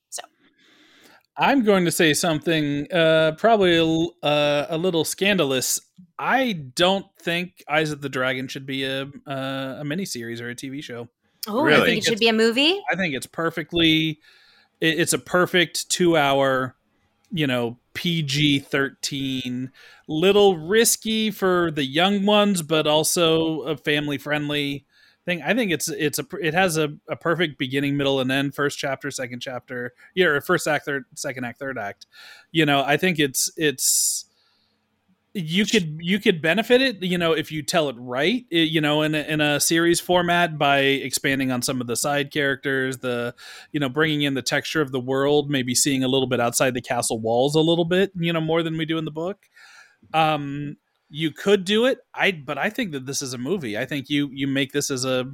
So. 1.37 1.43
I'm 1.43 1.63
going 1.63 1.85
to 1.85 1.91
say 1.91 2.13
something 2.13 2.91
uh, 2.91 3.33
probably 3.37 3.75
a, 3.77 3.83
l- 3.83 4.13
uh, 4.23 4.65
a 4.69 4.77
little 4.77 5.03
scandalous. 5.03 5.79
I 6.19 6.53
don't 6.53 7.05
think 7.19 7.63
Eyes 7.67 7.91
of 7.91 8.01
the 8.01 8.09
Dragon 8.09 8.47
should 8.47 8.65
be 8.65 8.83
a 8.83 9.03
uh, 9.03 9.77
a 9.79 9.83
miniseries 9.83 10.41
or 10.41 10.49
a 10.49 10.55
TV 10.55 10.83
show. 10.83 11.09
Oh, 11.47 11.63
Really? 11.63 11.81
I 11.81 11.85
think 11.85 11.97
it 11.99 12.03
should 12.05 12.19
be 12.19 12.29
a 12.29 12.33
movie. 12.33 12.79
I 12.91 12.95
think 12.95 13.13
it's 13.15 13.25
perfectly. 13.27 14.19
it- 14.79 14.99
It's 14.99 15.13
a 15.13 15.17
perfect 15.19 15.89
two 15.89 16.15
hour, 16.15 16.75
you 17.31 17.47
know, 17.47 17.77
PG 17.95 18.59
thirteen. 18.59 19.71
Little 20.07 20.57
risky 20.57 21.31
for 21.31 21.71
the 21.71 21.83
young 21.85 22.25
ones, 22.25 22.61
but 22.61 22.85
also 22.87 23.61
a 23.61 23.75
family 23.77 24.17
friendly 24.17 24.85
thing. 25.25 25.41
I 25.41 25.53
think 25.53 25.71
it's 25.71 25.89
it's 25.89 26.19
a 26.19 26.25
it 26.41 26.53
has 26.53 26.77
a, 26.77 26.89
a 27.09 27.15
perfect 27.15 27.57
beginning, 27.57 27.97
middle, 27.97 28.19
and 28.19 28.31
end. 28.31 28.55
First 28.55 28.77
chapter, 28.77 29.11
second 29.11 29.41
chapter, 29.41 29.93
yeah, 30.15 30.27
or 30.27 30.41
first 30.41 30.67
act, 30.67 30.85
third, 30.85 31.05
second 31.15 31.43
act, 31.45 31.59
third 31.59 31.77
act. 31.77 32.05
You 32.51 32.65
know, 32.65 32.83
I 32.83 32.97
think 32.97 33.19
it's 33.19 33.51
it's 33.57 34.25
you 35.33 35.65
could 35.65 35.97
you 35.99 36.19
could 36.19 36.41
benefit 36.43 36.79
it 36.79 37.01
you 37.01 37.17
know 37.17 37.33
if 37.33 37.51
you 37.51 37.63
tell 37.63 37.89
it 37.89 37.95
right 37.97 38.45
you 38.51 38.79
know 38.79 39.01
in 39.01 39.15
a, 39.15 39.21
in 39.21 39.41
a 39.41 39.59
series 39.59 39.99
format 39.99 40.59
by 40.59 40.79
expanding 40.79 41.51
on 41.51 41.61
some 41.61 41.81
of 41.81 41.87
the 41.87 41.95
side 41.95 42.31
characters 42.31 42.99
the 42.99 43.33
you 43.71 43.79
know 43.79 43.89
bringing 43.89 44.21
in 44.21 44.35
the 44.35 44.43
texture 44.43 44.79
of 44.79 44.91
the 44.91 44.99
world 44.99 45.49
maybe 45.49 45.73
seeing 45.73 46.03
a 46.03 46.07
little 46.07 46.27
bit 46.27 46.39
outside 46.39 46.75
the 46.75 46.81
castle 46.81 47.19
walls 47.19 47.55
a 47.55 47.59
little 47.59 47.85
bit 47.85 48.11
you 48.15 48.31
know 48.31 48.41
more 48.41 48.61
than 48.61 48.77
we 48.77 48.85
do 48.85 48.99
in 48.99 49.05
the 49.05 49.11
book 49.11 49.49
um 50.13 50.77
you 51.15 51.29
could 51.31 51.63
do 51.63 51.85
it. 51.85 51.99
I 52.13 52.31
but 52.31 52.57
i 52.57 52.69
think 52.71 52.91
that 52.93 53.05
this 53.05 53.21
is 53.21 53.33
a 53.33 53.37
movie. 53.37 53.77
I 53.77 53.85
think 53.85 54.09
you 54.09 54.29
you 54.33 54.47
make 54.47 54.71
this 54.73 54.89
as 54.91 55.05
a 55.05 55.25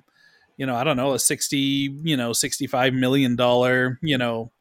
you 0.57 0.65
know 0.65 0.75
i 0.75 0.83
don't 0.83 0.97
know 0.97 1.13
a 1.13 1.19
60 1.19 1.57
you 2.03 2.17
know 2.17 2.33
65 2.33 2.93
million 2.93 3.37
dollar 3.37 3.97
you 4.01 4.17
know 4.17 4.51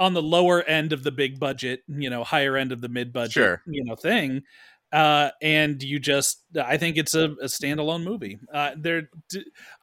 on 0.00 0.14
the 0.14 0.20
lower 0.22 0.62
end 0.64 0.92
of 0.92 1.04
the 1.04 1.12
big 1.12 1.38
budget 1.38 1.82
you 1.86 2.10
know 2.10 2.24
higher 2.24 2.56
end 2.56 2.72
of 2.72 2.80
the 2.80 2.88
mid 2.88 3.12
budget 3.12 3.32
Sure. 3.32 3.62
you 3.66 3.84
know 3.84 3.94
thing. 3.94 4.42
Uh 4.92 5.30
and 5.40 5.80
you 5.82 5.98
just 6.00 6.42
i 6.60 6.76
think 6.76 6.96
it's 6.96 7.14
a, 7.14 7.30
a 7.40 7.46
standalone 7.46 8.02
movie. 8.02 8.38
Uh 8.52 8.72
there 8.76 9.08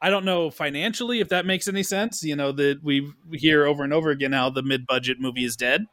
i 0.02 0.10
don't 0.10 0.26
know 0.26 0.50
financially 0.52 1.22
if 1.22 1.30
that 1.30 1.46
makes 1.46 1.68
any 1.70 1.84
sense 1.84 2.22
you 2.24 2.36
know 2.36 2.52
that 2.52 2.84
we 2.84 3.10
hear 3.34 3.66
over 3.66 3.84
and 3.84 3.94
over 3.94 4.10
again 4.10 4.34
how 4.34 4.50
the 4.50 4.62
mid 4.64 4.86
budget 4.86 5.22
movie 5.22 5.46
is 5.46 5.56
dead. 5.56 5.86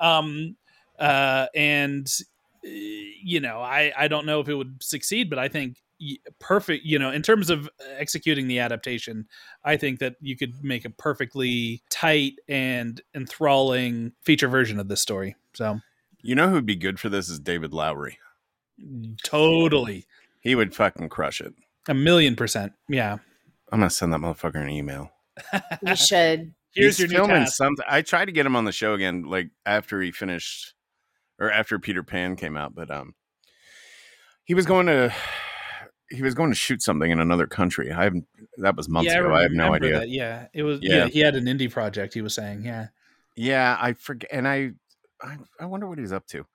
Um 0.00 0.56
uh 0.98 1.46
and 1.54 2.06
you 2.62 3.40
know 3.40 3.60
i 3.60 3.92
i 3.96 4.06
don't 4.08 4.26
know 4.26 4.40
if 4.40 4.48
it 4.48 4.54
would 4.54 4.80
succeed 4.82 5.28
but 5.28 5.38
i 5.38 5.48
think 5.48 5.82
perfect 6.40 6.84
you 6.84 6.98
know 6.98 7.10
in 7.10 7.22
terms 7.22 7.48
of 7.50 7.68
executing 7.96 8.48
the 8.48 8.58
adaptation 8.58 9.26
i 9.64 9.76
think 9.76 9.98
that 10.00 10.16
you 10.20 10.36
could 10.36 10.52
make 10.62 10.84
a 10.84 10.90
perfectly 10.90 11.80
tight 11.90 12.34
and 12.48 13.00
enthralling 13.14 14.12
feature 14.22 14.48
version 14.48 14.78
of 14.80 14.88
this 14.88 15.00
story 15.00 15.34
so 15.54 15.78
You 16.22 16.34
know 16.34 16.48
who'd 16.50 16.66
be 16.66 16.76
good 16.76 16.98
for 17.00 17.08
this 17.08 17.28
is 17.28 17.40
David 17.40 17.72
Lowery. 17.72 18.18
Totally. 19.22 20.06
He 20.40 20.54
would 20.54 20.74
fucking 20.74 21.08
crush 21.08 21.40
it. 21.40 21.52
A 21.88 21.94
million 21.94 22.36
percent. 22.36 22.72
Yeah. 22.88 23.18
I'm 23.72 23.80
gonna 23.80 23.90
send 23.90 24.12
that 24.12 24.20
motherfucker 24.20 24.62
an 24.62 24.70
email. 24.70 25.10
You 25.86 25.96
should. 25.96 26.54
Here's 26.74 26.96
He's 26.96 27.00
your 27.00 27.08
new 27.08 27.14
filming 27.16 27.44
task. 27.44 27.56
something. 27.56 27.84
I 27.88 28.02
tried 28.02 28.26
to 28.26 28.32
get 28.32 28.46
him 28.46 28.56
on 28.56 28.64
the 28.64 28.72
show 28.72 28.94
again, 28.94 29.24
like 29.24 29.50
after 29.66 30.00
he 30.00 30.10
finished, 30.10 30.74
or 31.42 31.50
after 31.50 31.78
Peter 31.78 32.04
Pan 32.04 32.36
came 32.36 32.56
out, 32.56 32.72
but 32.72 32.88
um, 32.90 33.14
he 34.44 34.54
was 34.54 34.64
going 34.64 34.86
to 34.86 35.12
he 36.08 36.22
was 36.22 36.34
going 36.34 36.50
to 36.50 36.56
shoot 36.56 36.82
something 36.82 37.10
in 37.10 37.18
another 37.18 37.46
country. 37.46 37.90
I 37.90 38.04
haven't. 38.04 38.26
That 38.58 38.76
was 38.76 38.88
months 38.88 39.10
yeah, 39.12 39.20
ago. 39.20 39.34
I 39.34 39.42
have 39.42 39.52
no 39.52 39.74
idea. 39.74 39.98
that. 39.98 40.08
Yeah, 40.08 40.46
it 40.54 40.62
was. 40.62 40.78
Yeah. 40.80 40.96
Yeah. 40.96 41.08
he 41.08 41.18
had 41.18 41.34
an 41.34 41.46
indie 41.46 41.70
project. 41.70 42.14
He 42.14 42.22
was 42.22 42.34
saying, 42.34 42.64
yeah. 42.64 42.88
Yeah, 43.34 43.76
I 43.80 43.94
forget, 43.94 44.30
and 44.32 44.46
I, 44.46 44.72
I 45.20 45.36
I 45.58 45.64
wonder 45.66 45.88
what 45.88 45.98
he's 45.98 46.12
up 46.12 46.26
to. 46.28 46.46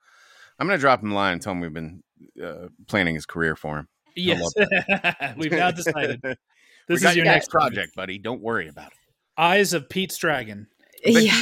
I'm 0.58 0.66
gonna 0.66 0.78
drop 0.78 1.02
him 1.02 1.12
a 1.12 1.14
line 1.14 1.34
and 1.34 1.42
tell 1.42 1.52
him 1.52 1.60
we've 1.60 1.72
been 1.72 2.02
uh, 2.42 2.68
planning 2.86 3.14
his 3.14 3.26
career 3.26 3.56
for 3.56 3.80
him. 3.80 3.88
Yes, 4.16 4.42
we've 5.36 5.52
now 5.52 5.70
decided. 5.70 6.22
This 6.88 7.02
got 7.02 7.10
is 7.10 7.16
your 7.16 7.26
your 7.26 7.34
next 7.34 7.50
project. 7.50 7.74
project, 7.74 7.96
buddy. 7.96 8.16
Don't 8.16 8.40
worry 8.40 8.66
about 8.66 8.86
it. 8.86 8.98
Eyes 9.36 9.74
of 9.74 9.90
Pete's 9.90 10.16
Dragon. 10.16 10.68
But 11.04 11.22
yeah. 11.22 11.38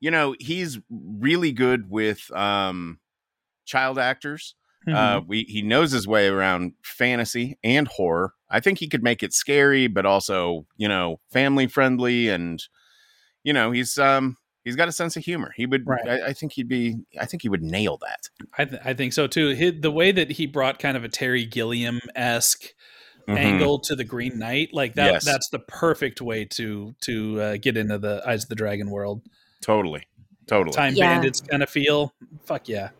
You 0.00 0.10
know, 0.10 0.34
he's 0.38 0.78
really 0.90 1.52
good 1.52 1.90
with 1.90 2.30
um, 2.32 2.98
child 3.64 3.98
actors. 3.98 4.54
Uh, 4.88 5.20
Mhm. 5.20 5.26
we 5.26 5.42
he 5.48 5.62
knows 5.62 5.90
his 5.90 6.06
way 6.06 6.28
around 6.28 6.72
fantasy 6.84 7.58
and 7.64 7.88
horror. 7.88 8.34
I 8.48 8.60
think 8.60 8.78
he 8.78 8.86
could 8.88 9.02
make 9.02 9.20
it 9.22 9.32
scary, 9.32 9.88
but 9.88 10.06
also 10.06 10.66
you 10.76 10.86
know 10.86 11.18
family 11.32 11.66
friendly, 11.66 12.28
and 12.28 12.62
you 13.42 13.52
know 13.52 13.72
he's 13.72 13.98
um 13.98 14.36
he's 14.64 14.76
got 14.76 14.86
a 14.86 14.92
sense 14.92 15.16
of 15.16 15.24
humor. 15.24 15.52
He 15.56 15.66
would, 15.66 15.86
Right. 15.88 16.08
I, 16.08 16.26
I 16.26 16.32
think 16.32 16.52
he'd 16.52 16.68
be, 16.68 16.96
I 17.20 17.24
think 17.26 17.42
he 17.42 17.48
would 17.48 17.62
nail 17.62 17.98
that. 17.98 18.28
I, 18.58 18.64
th- 18.64 18.82
I 18.84 18.94
think 18.94 19.12
so 19.12 19.26
too. 19.28 19.50
He, 19.50 19.70
the 19.70 19.92
way 19.92 20.10
that 20.12 20.30
he 20.32 20.46
brought 20.46 20.78
kind 20.80 20.96
of 20.96 21.04
a 21.04 21.08
Terry 21.08 21.46
Gilliam 21.46 22.00
esque 22.16 22.66
Mhm. 23.28 23.36
angle 23.38 23.78
to 23.80 23.96
the 23.96 24.04
Green 24.04 24.38
Knight, 24.38 24.68
like 24.72 24.94
that, 24.94 25.14
Yes. 25.14 25.24
that's 25.24 25.48
the 25.50 25.58
perfect 25.58 26.20
way 26.20 26.44
to 26.44 26.94
to 27.00 27.40
uh, 27.40 27.56
get 27.56 27.76
into 27.76 27.98
the 27.98 28.22
Eyes 28.24 28.44
of 28.44 28.48
the 28.50 28.54
Dragon 28.54 28.88
world. 28.90 29.22
Totally, 29.66 30.06
totally. 30.46 30.76
Time 30.76 30.94
Yeah. 30.94 31.14
Bandits 31.14 31.40
kind 31.40 31.60
of 31.60 31.68
feel. 31.68 32.14
Fuck 32.44 32.68
yeah. 32.68 32.90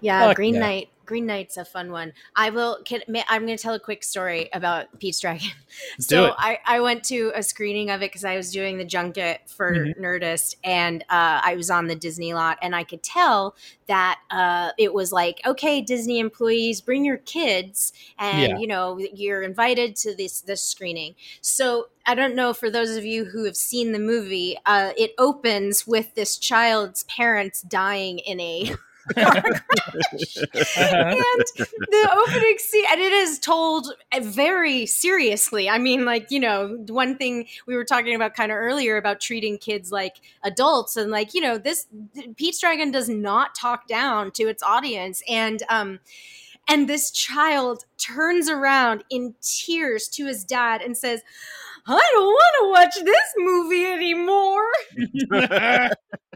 Yeah, 0.00 0.26
Fuck 0.26 0.34
Green 0.34 0.54
yeah. 0.54 0.60
Knight. 0.60 0.88
Green 1.08 1.24
Knight's 1.24 1.56
a 1.56 1.64
fun 1.64 1.90
one. 1.90 2.12
I 2.36 2.50
will. 2.50 2.78
Can, 2.84 3.00
I'm 3.30 3.46
going 3.46 3.56
to 3.56 3.62
tell 3.62 3.72
a 3.72 3.80
quick 3.80 4.04
story 4.04 4.50
about 4.52 4.86
Pete's 5.00 5.20
Dragon. 5.20 5.48
Do 5.96 6.02
so 6.02 6.24
it. 6.26 6.34
I, 6.36 6.58
I 6.66 6.80
went 6.80 7.02
to 7.04 7.32
a 7.34 7.42
screening 7.42 7.88
of 7.88 8.02
it 8.02 8.10
because 8.10 8.26
I 8.26 8.36
was 8.36 8.52
doing 8.52 8.76
the 8.76 8.84
junket 8.84 9.40
for 9.46 9.74
Mhm. 9.74 9.98
Nerdist, 9.98 10.56
and 10.62 11.02
uh, 11.04 11.40
I 11.42 11.54
was 11.56 11.70
on 11.70 11.86
the 11.86 11.94
Disney 11.96 12.34
lot, 12.34 12.58
and 12.60 12.76
I 12.76 12.84
could 12.84 13.02
tell 13.02 13.56
that 13.86 14.20
uh, 14.30 14.72
it 14.76 14.92
was 14.92 15.10
like, 15.10 15.40
okay, 15.46 15.80
Disney 15.80 16.18
employees, 16.18 16.82
bring 16.82 17.06
your 17.06 17.16
kids, 17.16 17.94
and 18.18 18.52
Yeah. 18.52 18.58
you 18.58 18.66
know 18.66 18.98
you're 18.98 19.42
invited 19.42 19.96
to 19.96 20.14
this 20.14 20.42
this 20.42 20.62
screening. 20.62 21.14
So 21.40 21.88
I 22.04 22.14
don't 22.14 22.34
know 22.34 22.52
for 22.52 22.70
those 22.70 22.96
of 22.96 23.06
you 23.06 23.24
who 23.24 23.44
have 23.44 23.56
seen 23.56 23.92
the 23.92 23.98
movie, 23.98 24.58
uh, 24.66 24.92
it 24.98 25.12
opens 25.16 25.86
with 25.86 26.14
this 26.14 26.36
child's 26.36 27.04
parents 27.04 27.62
dying 27.62 28.18
in 28.18 28.40
a. 28.40 28.74
and 29.16 29.60
the 31.90 32.10
opening 32.16 32.58
scene 32.58 32.84
and 32.90 33.00
it 33.00 33.12
is 33.12 33.38
told 33.38 33.94
uh, 34.12 34.20
very 34.20 34.86
seriously. 34.86 35.68
I 35.68 35.78
mean 35.78 36.04
like 36.04 36.30
you 36.30 36.40
know 36.40 36.84
one 36.88 37.16
thing 37.16 37.46
we 37.66 37.74
were 37.74 37.84
talking 37.84 38.14
about 38.14 38.34
kind 38.34 38.52
of 38.52 38.56
earlier 38.56 38.96
about 38.96 39.20
treating 39.20 39.58
kids 39.58 39.90
like 39.92 40.16
adults 40.42 40.96
and 40.96 41.10
like 41.10 41.34
you 41.34 41.40
know 41.40 41.58
this 41.58 41.86
pete's 42.36 42.60
dragon 42.60 42.90
does 42.90 43.08
not 43.08 43.54
talk 43.54 43.86
down 43.86 44.30
to 44.32 44.44
its 44.44 44.62
audience. 44.62 45.22
And 45.28 45.62
um 45.68 46.00
and 46.68 46.88
this 46.88 47.10
child 47.10 47.84
turns 47.96 48.48
around 48.48 49.02
in 49.10 49.34
tears 49.40 50.06
to 50.08 50.26
his 50.26 50.44
dad 50.44 50.82
and 50.82 50.96
says 50.96 51.22
i 51.86 52.10
don't 52.12 52.26
want 52.26 52.54
to 52.60 52.70
watch 52.70 53.04
this 53.04 53.34
movie 53.38 53.86
anymore 53.86 54.62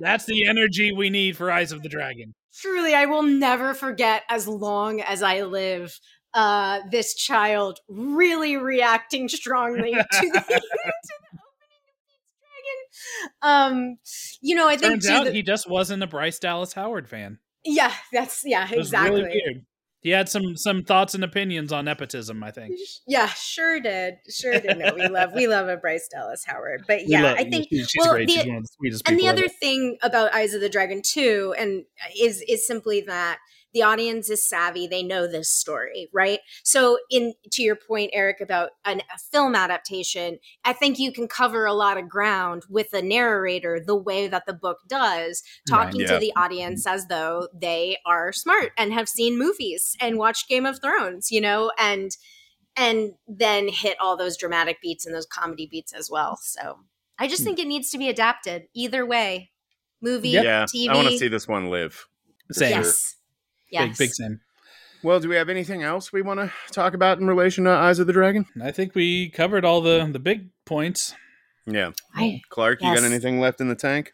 That's 0.00 0.24
the 0.26 0.46
energy 0.46 0.92
we 0.92 1.10
need 1.10 1.36
for 1.36 1.50
Eyes 1.50 1.72
of 1.72 1.82
the 1.82 1.88
Dragon. 1.88 2.34
truly 2.60 2.94
i 2.94 3.04
will 3.06 3.22
never 3.22 3.74
forget 3.74 4.22
as 4.30 4.46
long 4.48 5.00
as 5.00 5.22
i 5.22 5.42
live 5.42 5.98
uh 6.34 6.80
this 6.90 7.14
child 7.14 7.78
really 7.88 8.56
reacting 8.56 9.28
strongly 9.28 9.92
to 9.92 9.96
the, 9.98 10.00
to 10.10 10.22
the 10.22 10.30
opening 10.30 10.62
of 10.62 10.62
Pete's 12.62 13.42
Dragon. 13.42 13.72
um 13.82 13.96
you 14.40 14.54
know 14.54 14.68
i 14.68 14.76
think 14.76 14.92
Turns 14.92 15.08
out 15.08 15.24
that- 15.24 15.34
he 15.34 15.42
just 15.42 15.68
wasn't 15.68 16.02
a 16.02 16.06
Bryce 16.06 16.38
Dallas 16.38 16.72
Howard 16.74 17.08
fan. 17.08 17.38
yeah 17.64 17.92
that's 18.12 18.42
yeah 18.44 18.66
exactly 18.70 19.22
really. 19.22 19.66
He 20.06 20.12
had 20.12 20.28
some 20.28 20.56
some 20.56 20.84
thoughts 20.84 21.16
and 21.16 21.24
opinions 21.24 21.72
on 21.72 21.86
nepotism. 21.86 22.44
I 22.44 22.52
think. 22.52 22.78
yeah 23.08 23.26
sure 23.26 23.80
did 23.80 24.18
sure 24.30 24.60
did 24.60 24.78
no 24.78 24.94
we 24.94 25.08
love 25.08 25.32
we 25.34 25.48
love 25.48 25.66
a 25.68 25.76
bryce 25.76 26.08
dallas 26.12 26.44
howard 26.46 26.84
but 26.86 27.08
yeah 27.08 27.22
love- 27.22 27.36
i 27.38 27.42
think 27.44 27.66
she's, 27.70 27.92
well, 27.98 28.12
great. 28.12 28.28
the- 28.28 28.34
she's 28.34 28.46
one 28.46 28.56
of 28.58 28.62
the 28.62 28.68
sweetest 28.76 29.08
and 29.08 29.18
the 29.18 29.26
ever. 29.26 29.38
other 29.38 29.48
thing 29.48 29.98
about 30.02 30.32
eyes 30.32 30.54
of 30.54 30.60
the 30.60 30.68
dragon 30.68 31.02
too 31.04 31.54
and 31.58 31.84
is 32.20 32.40
is 32.48 32.64
simply 32.64 33.00
that 33.00 33.38
the 33.76 33.82
audience 33.82 34.30
is 34.30 34.42
savvy 34.48 34.86
they 34.86 35.02
know 35.02 35.26
this 35.26 35.50
story 35.50 36.08
right 36.14 36.40
so 36.64 36.96
in 37.10 37.34
to 37.52 37.62
your 37.62 37.76
point 37.76 38.10
eric 38.14 38.40
about 38.40 38.70
an, 38.86 39.02
a 39.14 39.18
film 39.30 39.54
adaptation 39.54 40.38
i 40.64 40.72
think 40.72 40.98
you 40.98 41.12
can 41.12 41.28
cover 41.28 41.66
a 41.66 41.74
lot 41.74 41.98
of 41.98 42.08
ground 42.08 42.64
with 42.70 42.94
a 42.94 43.02
narrator 43.02 43.78
the 43.78 43.94
way 43.94 44.26
that 44.26 44.46
the 44.46 44.54
book 44.54 44.78
does 44.88 45.42
Right. 45.70 45.84
talking 45.84 46.00
Yeah. 46.00 46.14
to 46.14 46.18
the 46.18 46.32
audience 46.36 46.86
as 46.86 47.06
though 47.08 47.48
they 47.54 47.98
are 48.06 48.32
smart 48.32 48.72
and 48.78 48.94
have 48.94 49.08
seen 49.08 49.38
movies 49.38 49.94
and 50.00 50.16
watched 50.16 50.48
game 50.48 50.64
of 50.64 50.80
thrones 50.80 51.30
you 51.30 51.40
know 51.42 51.70
and 51.78 52.10
and 52.78 53.12
then 53.28 53.68
hit 53.68 53.96
all 54.00 54.16
those 54.16 54.36
dramatic 54.38 54.80
beats 54.80 55.04
and 55.06 55.14
those 55.14 55.26
comedy 55.26 55.68
beats 55.70 55.92
as 55.92 56.08
well 56.10 56.38
so 56.40 56.78
i 57.18 57.28
just 57.28 57.42
Hmm. 57.42 57.46
think 57.48 57.58
it 57.58 57.66
needs 57.68 57.90
to 57.90 57.98
be 57.98 58.08
adapted 58.08 58.68
either 58.74 59.04
way 59.04 59.50
movie 60.00 60.30
Yeah, 60.30 60.64
tv 60.64 60.88
I 60.88 60.94
want 60.94 61.08
to 61.08 61.18
see 61.18 61.28
this 61.28 61.48
one 61.48 61.68
live. 61.70 62.06
Same. 62.52 62.70
yes 62.70 63.15
yes 63.80 63.98
Big, 63.98 64.08
big 64.08 64.14
same. 64.14 64.40
Well, 65.02 65.20
do 65.20 65.28
we 65.28 65.36
have 65.36 65.48
anything 65.48 65.82
else 65.82 66.12
we 66.12 66.22
want 66.22 66.40
to 66.40 66.52
talk 66.72 66.94
about 66.94 67.18
in 67.20 67.26
relation 67.28 67.64
to 67.64 67.70
Eyes 67.70 67.98
of 67.98 68.06
the 68.06 68.12
Dragon? 68.12 68.46
I 68.62 68.72
think 68.72 68.94
we 68.94 69.28
covered 69.28 69.64
all 69.64 69.80
the 69.80 70.08
the 70.10 70.18
big 70.18 70.48
points. 70.64 71.14
Yeah, 71.66 71.90
I, 72.14 72.40
Clarke, 72.48 72.82
you 72.82 72.94
got 72.94 73.04
anything 73.04 73.40
left 73.40 73.60
in 73.60 73.68
the 73.68 73.74
tank? 73.74 74.12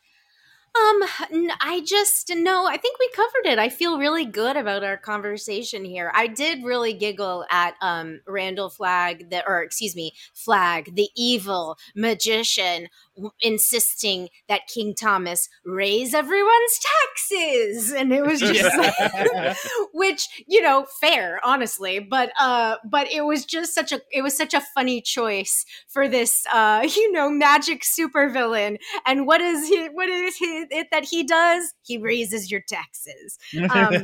Um, 0.75 1.03
n- 1.31 1.51
I 1.61 1.83
just 1.85 2.31
no. 2.35 2.67
I 2.67 2.79
think 2.79 2.99
we 2.99 3.11
covered 3.15 3.53
it. 3.53 3.59
I 3.59 3.69
feel 3.69 3.99
really 3.99 4.25
good 4.25 4.57
about 4.57 4.83
our 4.83 4.97
conversation 4.97 5.85
here. 5.85 6.11
I 6.15 6.29
did 6.29 6.65
really 6.65 6.95
giggle 6.95 7.45
at 7.51 7.75
um 7.83 8.21
Randall 8.27 8.71
Flagg, 8.71 9.29
the 9.29 9.47
or 9.47 9.63
excuse 9.63 9.95
me, 9.95 10.13
Flagg, 10.35 10.95
the 10.95 11.11
evil 11.15 11.77
magician, 11.95 12.89
w- 13.12 13.12
insisting 13.41 14.29
that 14.49 14.67
King 14.73 14.95
Thomas 14.95 15.49
raise 15.65 16.15
everyone's 16.15 16.81
taxes, 17.03 17.93
and 17.93 18.13
it 18.13 18.25
was 18.25 18.41
just 18.41 18.75
which 19.93 20.29
you 20.47 20.63
know 20.63 20.87
fair 21.01 21.41
honestly 21.45 21.99
but 21.99 22.31
uh 22.41 22.77
but 22.85 23.11
it 23.11 23.25
was 23.25 23.45
just 23.45 23.75
such 23.75 23.93
a 23.93 24.01
it 24.11 24.23
was 24.23 24.37
such 24.37 24.55
a 24.55 24.61
funny 24.75 25.01
choice 25.01 25.65
for 25.89 26.09
this 26.09 26.45
uh 26.53 26.87
you 26.97 27.13
know 27.13 27.31
magic 27.31 27.83
supervillain. 27.83 28.79
And 29.07 29.27
what 29.27 29.41
is 29.41 29.69
he 29.69 29.87
what 29.87 30.09
is 30.09 30.37
he, 30.37 30.67
it 30.71 30.89
that 30.91 31.05
he 31.05 31.25
does? 31.25 31.75
He 31.83 31.99
raises 31.99 32.51
your 32.51 32.63
taxes. 32.67 33.39
Um 33.71 34.03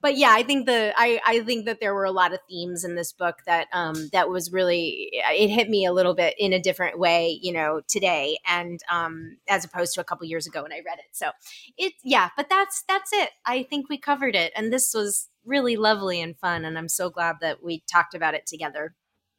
but 0.00 0.16
yeah 0.16 0.32
i 0.32 0.42
think 0.42 0.66
the 0.66 0.92
i 0.96 1.20
i 1.26 1.40
think 1.40 1.64
that 1.64 1.80
there 1.80 1.94
were 1.94 2.04
a 2.04 2.10
lot 2.10 2.32
of 2.32 2.40
themes 2.48 2.84
in 2.84 2.94
this 2.94 3.12
book 3.12 3.36
that 3.46 3.66
um 3.72 4.08
that 4.12 4.28
was 4.28 4.52
really 4.52 5.08
it 5.12 5.48
hit 5.48 5.68
me 5.68 5.84
a 5.84 5.92
little 5.92 6.14
bit 6.14 6.34
in 6.38 6.52
a 6.52 6.60
different 6.60 6.98
way 6.98 7.38
you 7.42 7.52
know 7.52 7.80
today 7.88 8.38
and 8.46 8.80
um 8.90 9.36
as 9.48 9.64
opposed 9.64 9.94
to 9.94 10.00
a 10.00 10.04
couple 10.04 10.26
years 10.26 10.46
ago 10.46 10.62
when 10.62 10.72
i 10.72 10.82
read 10.86 10.98
it 10.98 11.06
so 11.12 11.30
it 11.76 11.92
yeah 12.04 12.30
but 12.36 12.48
that's 12.48 12.84
that's 12.88 13.12
it 13.12 13.30
i 13.44 13.62
think 13.62 13.88
we 13.88 13.98
covered 13.98 14.34
it 14.34 14.52
and 14.56 14.72
this 14.72 14.92
was 14.94 15.28
really 15.44 15.76
lovely 15.76 16.20
and 16.20 16.36
fun 16.38 16.64
and 16.64 16.76
i'm 16.76 16.88
so 16.88 17.08
glad 17.10 17.36
that 17.40 17.62
we 17.62 17.82
talked 17.90 18.14
about 18.14 18.34
it 18.34 18.46
together 18.46 18.94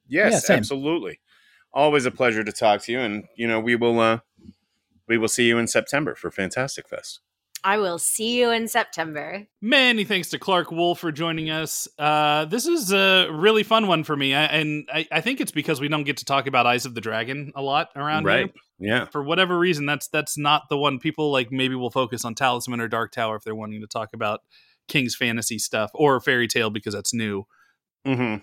Yes, 0.07 0.49
Yeah, 0.49 0.55
absolutely. 0.55 1.19
Always 1.73 2.05
a 2.05 2.11
pleasure 2.11 2.43
to 2.43 2.51
talk 2.51 2.81
to 2.84 2.91
you, 2.91 2.99
and 2.99 3.25
you 3.35 3.47
know 3.47 3.59
we 3.59 3.75
will 3.75 3.99
uh 3.99 4.19
we 5.07 5.17
will 5.17 5.27
see 5.27 5.47
you 5.47 5.57
in 5.57 5.67
September 5.67 6.15
for 6.15 6.31
Fantastic 6.31 6.88
Fest. 6.88 7.19
I 7.68 7.80
will 7.80 7.99
see 7.99 8.39
you 8.39 8.49
in 8.52 8.69
september 8.69 9.45
Many 9.61 10.06
thanks 10.06 10.30
to 10.30 10.39
Clarke 10.39 10.72
Wolfe 10.72 10.99
for 10.99 11.11
joining 11.11 11.49
us. 11.49 11.88
Uh, 11.99 12.45
this 12.45 12.65
is 12.65 12.94
a 12.94 13.27
really 13.30 13.64
fun 13.64 13.88
one 13.88 14.06
for 14.06 14.15
me, 14.15 14.34
I, 14.34 14.45
and 14.45 14.88
I, 14.94 15.06
I 15.11 15.19
think 15.22 15.41
it's 15.41 15.52
because 15.52 15.81
we 15.81 15.89
don't 15.89 16.06
get 16.06 16.18
to 16.18 16.26
talk 16.26 16.48
about 16.48 16.65
Eyes 16.65 16.85
of 16.85 16.95
the 16.95 17.02
Dragon 17.02 17.52
a 17.56 17.61
lot 17.61 17.89
around 17.95 18.23
right? 18.23 18.45
here. 18.80 18.89
Yeah. 18.91 19.06
For 19.06 19.22
whatever 19.22 19.57
reason, 19.60 19.85
that's 19.85 20.07
that's 20.07 20.38
not 20.38 20.69
the 20.69 20.77
one 20.77 20.99
people 20.99 21.31
like. 21.31 21.52
Maybe 21.52 21.76
will 21.76 21.89
focus 21.89 22.23
on 22.23 22.35
Talisman 22.35 22.80
or 22.80 22.88
Dark 22.88 23.11
Tower 23.11 23.35
if 23.35 23.44
they're 23.44 23.56
wanting 23.56 23.81
to 23.81 23.88
talk 23.88 24.10
about 24.14 24.41
King's 24.88 25.15
fantasy 25.15 25.60
stuff 25.60 25.91
or 25.94 26.22
fairy 26.22 26.48
tale 26.48 26.69
because 26.69 26.94
that's 26.94 27.14
new. 27.14 27.45
hmm 28.06 28.35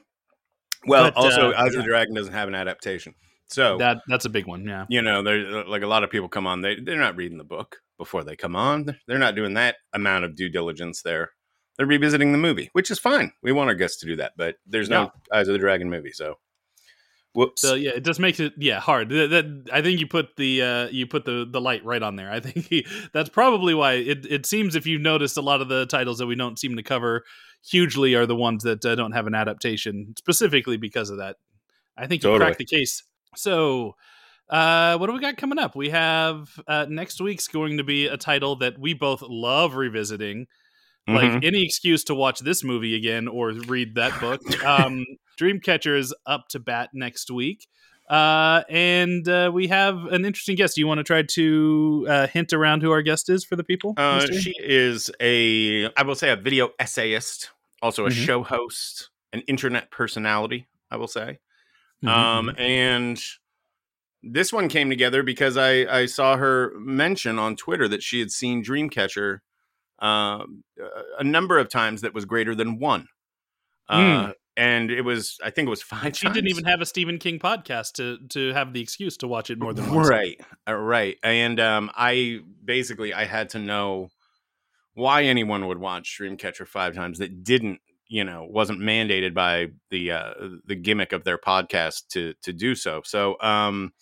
Well, 0.87 1.05
But, 1.05 1.17
also, 1.17 1.53
uh, 1.53 1.55
Eyes 1.57 1.75
of 1.75 1.83
the 1.83 1.89
Dragon 1.89 2.15
doesn't 2.15 2.35
have 2.35 2.49
an 2.49 2.55
adaptation. 2.55 3.15
So 3.49 3.79
That 3.79 3.99
that's 4.09 4.25
a 4.25 4.31
big 4.31 4.47
one. 4.47 4.65
Yeah. 4.67 4.87
you 4.89 5.03
know, 5.03 5.23
there 5.23 5.65
like 5.65 5.83
a 5.83 5.87
lot 5.87 6.03
of 6.05 6.11
people 6.11 6.29
come 6.29 6.47
on, 6.47 6.61
they 6.63 6.77
they're 6.81 6.99
not 6.99 7.17
reading 7.17 7.39
the 7.39 7.45
book 7.45 7.77
before 7.99 8.25
they 8.25 8.37
come 8.37 8.57
on. 8.57 8.97
They're 9.07 9.19
not 9.19 9.35
doing 9.37 9.55
that 9.55 9.77
amount 9.93 10.25
of 10.25 10.35
due 10.35 10.49
diligence 10.49 11.03
there. 11.03 11.31
They're 11.77 11.87
revisiting 11.87 12.33
the 12.33 12.39
movie, 12.39 12.71
which 12.73 12.91
is 12.91 12.99
fine. 12.99 13.33
We 13.43 13.53
want 13.53 13.69
our 13.69 13.75
guests 13.75 13.99
to 14.01 14.07
do 14.07 14.17
that, 14.17 14.33
but 14.37 14.57
there's 14.67 14.89
no 14.89 15.11
Eyes 15.33 15.49
of 15.49 15.53
the 15.53 15.59
Dragon 15.59 15.91
movie, 15.91 16.13
so 16.13 16.37
whoops. 17.35 17.63
So 17.63 17.75
yeah, 17.75 17.91
it 17.93 18.05
just 18.05 18.21
makes 18.21 18.41
it 18.41 18.53
yeah 18.57 18.81
hard. 18.81 19.09
That, 19.11 19.31
that- 19.31 19.69
I 19.73 19.83
think 19.83 20.01
you 20.01 20.07
put 20.07 20.37
the 20.37 20.63
uh, 20.63 20.89
you 20.89 21.07
put 21.07 21.25
the 21.25 21.47
the 21.51 21.61
light 21.61 21.85
right 21.85 22.03
on 22.03 22.17
there. 22.17 22.31
I 22.31 22.41
think 22.41 22.67
he, 22.67 22.87
that's 23.13 23.29
probably 23.29 23.75
why 23.75 23.95
it 23.95 24.25
it 24.27 24.47
seems 24.47 24.75
if 24.77 24.87
you've 24.87 25.03
noticed 25.03 25.37
a 25.37 25.43
lot 25.43 25.61
of 25.61 25.69
the 25.69 25.87
titles 25.87 26.19
that 26.19 26.27
we 26.27 26.37
don't 26.37 26.59
seem 26.59 26.77
to 26.77 26.83
cover 26.83 27.25
hugely 27.69 28.15
are 28.15 28.27
the 28.27 28.37
ones 28.37 28.63
that 28.65 28.85
uh, 28.85 28.95
don't 28.95 29.13
have 29.13 29.27
an 29.27 29.35
adaptation 29.35 30.15
specifically 30.19 30.77
because 30.77 31.11
of 31.11 31.19
that. 31.19 31.37
I 31.97 32.07
think 32.07 32.23
you 32.23 32.29
Totally. 32.31 32.47
cracked 32.47 32.59
the 32.59 32.65
case. 32.67 33.03
So. 33.37 33.97
Uh, 34.51 34.99
what 34.99 35.07
do 35.07 35.15
we 35.15 35.21
got 35.21 35.39
coming 35.39 35.59
up? 35.59 35.75
We 35.75 35.89
have 35.89 36.51
uh, 36.69 36.85
next 36.87 37.19
week's 37.19 37.49
going 37.49 37.79
to 37.79 37.83
be 37.83 38.07
a 38.09 38.19
title 38.19 38.57
that 38.57 38.79
we 38.79 38.93
both 38.93 39.23
love 39.23 39.75
revisiting. 39.75 40.47
like 41.09 41.31
Mhm. 41.33 41.45
any 41.45 41.63
excuse 41.65 42.05
to 42.05 42.15
watch 42.15 42.41
this 42.41 42.63
movie 42.65 42.95
again 42.95 43.27
or 43.29 43.53
read 43.53 43.95
that 43.97 44.19
book. 44.21 44.41
Um, 44.65 45.05
Dreamcatcher 45.41 45.99
is 45.99 46.15
up 46.27 46.49
to 46.49 46.59
bat 46.59 46.91
next 46.95 47.31
week. 47.31 47.67
Uh, 48.09 48.63
and 48.71 49.27
uh, 49.29 49.51
we 49.53 49.69
have 49.69 50.05
an 50.07 50.25
interesting 50.27 50.57
guest. 50.57 50.75
Do 50.77 50.81
you 50.83 50.87
want 50.87 50.99
to 50.99 51.05
try 51.05 51.23
to 51.23 52.07
uh, 52.09 52.27
hint 52.29 52.53
around 52.53 52.83
who 52.83 52.91
our 52.91 53.03
guest 53.03 53.29
is 53.31 53.45
for 53.45 53.57
the 53.57 53.65
people? 53.65 53.95
Uh, 53.97 54.27
she 54.33 54.55
is 54.59 55.11
a, 55.21 55.91
I 55.95 56.03
will 56.05 56.15
say, 56.15 56.31
a 56.31 56.37
video 56.37 56.71
essayist, 56.79 57.51
also 57.83 58.05
a 58.07 58.11
Mhm. 58.11 58.25
show 58.27 58.43
host, 58.43 59.09
an 59.33 59.41
internet 59.49 59.91
personality. 59.91 60.67
I 60.91 60.97
will 60.97 61.09
say, 61.09 61.39
Mhm, 62.05 62.09
um, 62.09 62.47
mhm. 62.49 62.61
and 62.61 63.23
this 64.23 64.53
one 64.53 64.69
came 64.69 64.91
together 64.91 65.23
because 65.23 65.57
I 65.57 66.01
I 66.01 66.07
saw 66.07 66.37
her 66.37 66.73
mention 66.79 67.39
on 67.39 67.57
Twitter 67.57 67.89
that 67.89 68.03
she 68.03 68.21
had 68.21 68.31
seen 68.31 68.65
Dreamcatcher 68.65 69.41
um, 69.99 70.65
a- 71.19 71.25
number 71.25 71.59
of 71.59 71.69
times 71.69 72.01
that 72.03 72.15
was 72.15 72.25
greater 72.25 72.55
than 72.55 72.79
one, 72.79 73.09
uh, 73.89 74.33
and 74.57 74.91
it 74.91 75.03
was 75.03 75.39
I 75.43 75.51
think 75.51 75.67
it 75.67 75.71
was 75.71 75.83
five. 75.83 76.17
She 76.17 76.29
didn't 76.29 76.49
even 76.49 76.65
have 76.65 76.81
a 76.81 76.87
Stephen 76.87 77.19
King 77.19 77.39
podcast 77.39 77.93
to 77.95 78.19
to 78.29 78.53
have 78.53 78.73
the 78.73 78.81
excuse 78.81 79.17
to 79.19 79.29
watch 79.29 79.51
it 79.51 79.59
more 79.59 79.73
than 79.73 79.93
once. 79.93 80.09
Right, 80.09 80.41
uh, 80.69 80.75
right. 80.75 81.17
And 81.23 81.61
um, 81.61 81.91
I 81.95 82.41
basically 82.65 83.15
I 83.15 83.25
had 83.25 83.51
to 83.51 83.59
know 83.59 84.11
why 84.95 85.25
anyone 85.25 85.67
would 85.67 85.79
watch 85.79 86.19
Dreamcatcher 86.21 86.67
five 86.67 86.95
times 86.95 87.19
that 87.19 87.43
didn't, 87.45 87.81
you 88.09 88.25
know, 88.25 88.47
wasn't 88.49 88.81
mandated 88.81 89.35
by 89.35 89.69
the 89.91 90.13
uh, 90.13 90.35
the 90.67 90.75
gimmick 90.75 91.13
of 91.13 91.25
their 91.25 91.39
podcast 91.39 92.09
to 92.11 92.35
to 92.43 92.53
do 92.53 92.75
so. 92.75 93.03
So 93.05 93.41
um, 93.41 93.93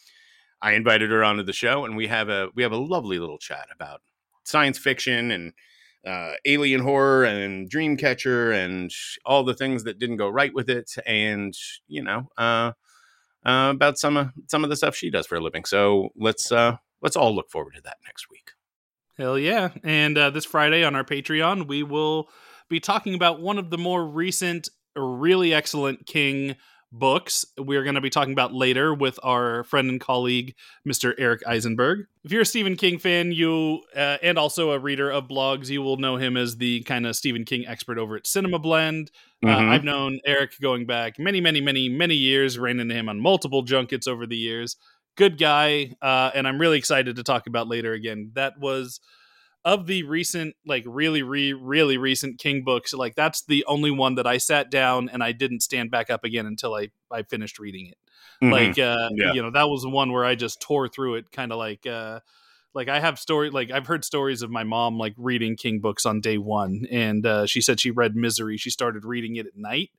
I 0.60 0.72
invited 0.72 1.10
her 1.10 1.24
onto 1.24 1.42
the 1.42 1.52
show, 1.52 1.84
and 1.84 1.96
we 1.96 2.08
have 2.08 2.28
a 2.28 2.48
we 2.54 2.62
have 2.62 2.72
a 2.72 2.76
lovely 2.76 3.18
little 3.18 3.38
chat 3.38 3.66
about 3.74 4.00
science 4.44 4.78
fiction 4.78 5.30
and 5.30 5.52
uh, 6.06 6.32
alien 6.44 6.80
horror 6.80 7.24
and 7.24 7.70
Dreamcatcher 7.70 8.52
and 8.54 8.90
all 9.24 9.44
the 9.44 9.54
things 9.54 9.84
that 9.84 9.98
didn't 9.98 10.16
go 10.16 10.28
right 10.28 10.52
with 10.52 10.68
it, 10.68 10.92
and 11.06 11.54
you 11.86 12.02
know, 12.02 12.28
uh, 12.36 12.72
uh, 13.44 13.70
about 13.74 13.98
some 13.98 14.16
of 14.16 14.30
some 14.48 14.64
of 14.64 14.70
the 14.70 14.76
stuff 14.76 14.96
she 14.96 15.10
does 15.10 15.26
for 15.26 15.36
a 15.36 15.40
living. 15.40 15.64
So 15.64 16.10
let's 16.16 16.50
uh, 16.50 16.76
let's 17.00 17.16
all 17.16 17.34
look 17.34 17.50
forward 17.50 17.74
to 17.74 17.82
that 17.82 17.98
next 18.06 18.30
week. 18.30 18.50
Hell 19.18 19.38
yeah. 19.38 19.70
And 19.84 20.16
uh, 20.16 20.30
this 20.30 20.44
Friday 20.44 20.84
on 20.84 20.96
our 20.96 21.04
Patreon, 21.04 21.68
we 21.68 21.82
will 21.82 22.28
be 22.72 22.80
talking 22.80 23.14
about 23.14 23.40
one 23.40 23.58
of 23.58 23.70
the 23.70 23.78
more 23.78 24.04
recent, 24.04 24.68
really 24.96 25.54
excellent 25.54 26.06
King 26.06 26.56
books. 26.94 27.46
We're 27.56 27.84
going 27.84 27.94
to 27.94 28.00
be 28.02 28.10
talking 28.10 28.32
about 28.32 28.52
later 28.52 28.92
with 28.92 29.18
our 29.22 29.64
friend 29.64 29.88
and 29.88 30.00
colleague, 30.00 30.54
Mr. 30.86 31.14
Eric 31.16 31.40
Eisenberg. 31.46 32.06
If 32.24 32.32
you're 32.32 32.42
a 32.42 32.46
Stephen 32.46 32.76
King 32.76 32.98
fan, 32.98 33.32
you 33.32 33.80
uh, 33.96 34.18
and 34.22 34.38
also 34.38 34.72
a 34.72 34.78
reader 34.78 35.10
of 35.10 35.26
blogs, 35.28 35.68
you 35.70 35.80
will 35.82 35.96
know 35.96 36.16
him 36.16 36.36
as 36.36 36.56
the 36.58 36.82
kind 36.82 37.06
of 37.06 37.16
Stephen 37.16 37.44
King 37.44 37.66
expert 37.66 37.98
over 37.98 38.16
at 38.16 38.26
Cinema 38.26 38.58
Blend. 38.58 39.10
Uh, 39.42 39.48
Mhm. 39.48 39.68
I've 39.70 39.84
known 39.84 40.20
Eric 40.26 40.52
going 40.60 40.84
back 40.86 41.18
many, 41.18 41.40
many, 41.40 41.60
many, 41.60 41.88
many 41.88 42.14
years, 42.14 42.58
ran 42.58 42.78
into 42.78 42.94
him 42.94 43.08
on 43.08 43.20
multiple 43.20 43.62
junkets 43.62 44.06
over 44.06 44.26
the 44.26 44.36
years. 44.36 44.76
Good 45.16 45.38
guy, 45.38 45.94
uh, 46.02 46.30
and 46.34 46.46
I'm 46.46 46.58
really 46.60 46.78
excited 46.78 47.16
to 47.16 47.22
talk 47.22 47.46
about 47.46 47.68
later 47.68 47.92
again. 47.94 48.32
That 48.34 48.58
was 48.58 49.00
of 49.64 49.86
the 49.86 50.02
recent, 50.02 50.56
like 50.66 50.84
really, 50.86 51.22
re, 51.22 51.52
really 51.52 51.96
recent 51.96 52.38
King 52.38 52.64
books. 52.64 52.92
Like 52.92 53.14
that's 53.14 53.44
the 53.44 53.64
only 53.66 53.90
one 53.90 54.16
that 54.16 54.26
I 54.26 54.38
sat 54.38 54.70
down 54.70 55.08
and 55.08 55.22
I 55.22 55.32
didn't 55.32 55.60
stand 55.60 55.90
back 55.90 56.10
up 56.10 56.24
again 56.24 56.46
until 56.46 56.74
I 56.74 56.90
I 57.10 57.22
finished 57.22 57.58
reading 57.58 57.86
it 57.86 57.98
Mhm. 58.42 58.50
like 58.52 58.78
uh 58.78 59.08
Yeah. 59.14 59.34
you 59.34 59.42
know 59.42 59.50
that 59.50 59.68
was 59.68 59.82
the 59.82 59.88
one 59.90 60.10
where 60.10 60.24
i 60.24 60.34
just 60.34 60.60
tore 60.60 60.88
through 60.88 61.14
it 61.16 61.30
kind 61.30 61.52
of 61.52 61.58
like 61.58 61.86
uh 61.86 62.20
like 62.74 62.88
i 62.88 62.98
have 62.98 63.18
story 63.18 63.50
like 63.50 63.70
i've 63.70 63.86
heard 63.86 64.04
stories 64.04 64.42
of 64.42 64.50
my 64.50 64.64
mom 64.64 64.98
like 64.98 65.14
reading 65.16 65.56
king 65.56 65.78
books 65.80 66.04
on 66.06 66.20
day 66.20 66.38
one 66.38 66.86
and 66.90 67.24
uh 67.26 67.46
she 67.46 67.60
said 67.60 67.78
she 67.78 67.90
read 67.90 68.16
misery 68.16 68.56
she 68.56 68.70
started 68.70 69.04
reading 69.04 69.36
it 69.36 69.46
at 69.46 69.56
night 69.56 69.90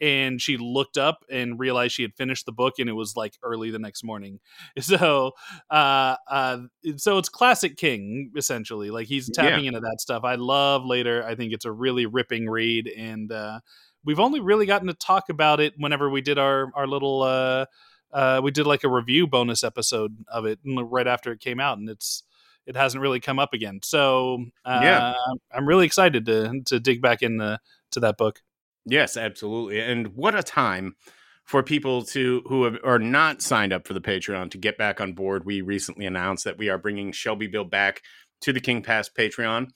and 0.00 0.40
she 0.40 0.56
looked 0.56 0.96
up 0.96 1.24
and 1.30 1.58
realized 1.58 1.94
she 1.94 2.02
had 2.02 2.14
finished 2.14 2.46
the 2.46 2.52
book 2.52 2.74
and 2.78 2.88
it 2.88 2.92
was 2.92 3.16
like 3.16 3.34
early 3.42 3.70
the 3.70 3.78
next 3.78 4.04
morning. 4.04 4.40
So 4.80 5.32
uh 5.70 6.16
uh 6.28 6.58
so 6.96 7.18
it's 7.18 7.28
classic 7.28 7.76
king 7.76 8.30
essentially 8.36 8.90
like 8.90 9.06
he's 9.06 9.28
tapping 9.30 9.64
into 9.66 9.80
that 9.80 10.00
stuff. 10.00 10.22
I 10.24 10.36
love 10.36 10.84
later 10.84 11.24
i 11.24 11.34
think 11.34 11.52
it's 11.52 11.64
a 11.64 11.72
really 11.72 12.06
ripping 12.06 12.48
read 12.48 12.88
and 12.88 13.30
uh 13.32 13.60
we've 14.04 14.20
only 14.20 14.40
really 14.40 14.66
gotten 14.66 14.86
to 14.88 14.94
talk 14.94 15.28
about 15.28 15.60
it 15.60 15.74
whenever 15.76 16.08
we 16.08 16.20
did 16.20 16.38
our 16.38 16.70
our 16.74 16.86
little 16.86 17.22
uh 17.22 17.66
uh 18.12 18.40
we 18.42 18.50
did 18.50 18.66
like 18.66 18.84
a 18.84 18.88
review 18.88 19.26
bonus 19.26 19.62
episode 19.64 20.16
of 20.28 20.46
it 20.46 20.58
right 20.64 21.06
after 21.06 21.32
it 21.32 21.40
came 21.40 21.60
out 21.60 21.78
and 21.78 21.88
it's 21.90 22.22
it 22.66 22.76
hasn't 22.76 23.00
really 23.00 23.18
come 23.20 23.38
up 23.38 23.54
again. 23.54 23.80
So 23.82 24.44
uh, 24.64 24.80
Yeah. 24.82 25.12
i'm 25.52 25.66
really 25.66 25.86
excited 25.86 26.26
to 26.26 26.60
to 26.66 26.78
dig 26.80 27.00
back 27.02 27.22
into 27.22 27.58
to 27.92 28.00
that 28.00 28.16
book 28.18 28.40
Yes, 28.90 29.16
absolutely. 29.16 29.80
And 29.80 30.14
what 30.16 30.34
a 30.34 30.42
time 30.42 30.96
for 31.44 31.62
people 31.62 32.02
to 32.02 32.42
who 32.46 32.64
have, 32.64 32.78
are 32.84 32.98
not 32.98 33.42
signed 33.42 33.72
up 33.72 33.86
for 33.86 33.94
the 33.94 34.00
Patreon 34.00 34.50
to 34.50 34.58
get 34.58 34.78
back 34.78 35.00
on 35.00 35.12
board. 35.12 35.44
We 35.44 35.60
recently 35.60 36.06
announced 36.06 36.44
that 36.44 36.58
we 36.58 36.68
are 36.68 36.78
bringing 36.78 37.12
Shelbyville 37.12 37.64
back 37.64 38.02
to 38.42 38.52
the 38.52 38.60
Kingcast 38.60 39.10
Patreon 39.18 39.68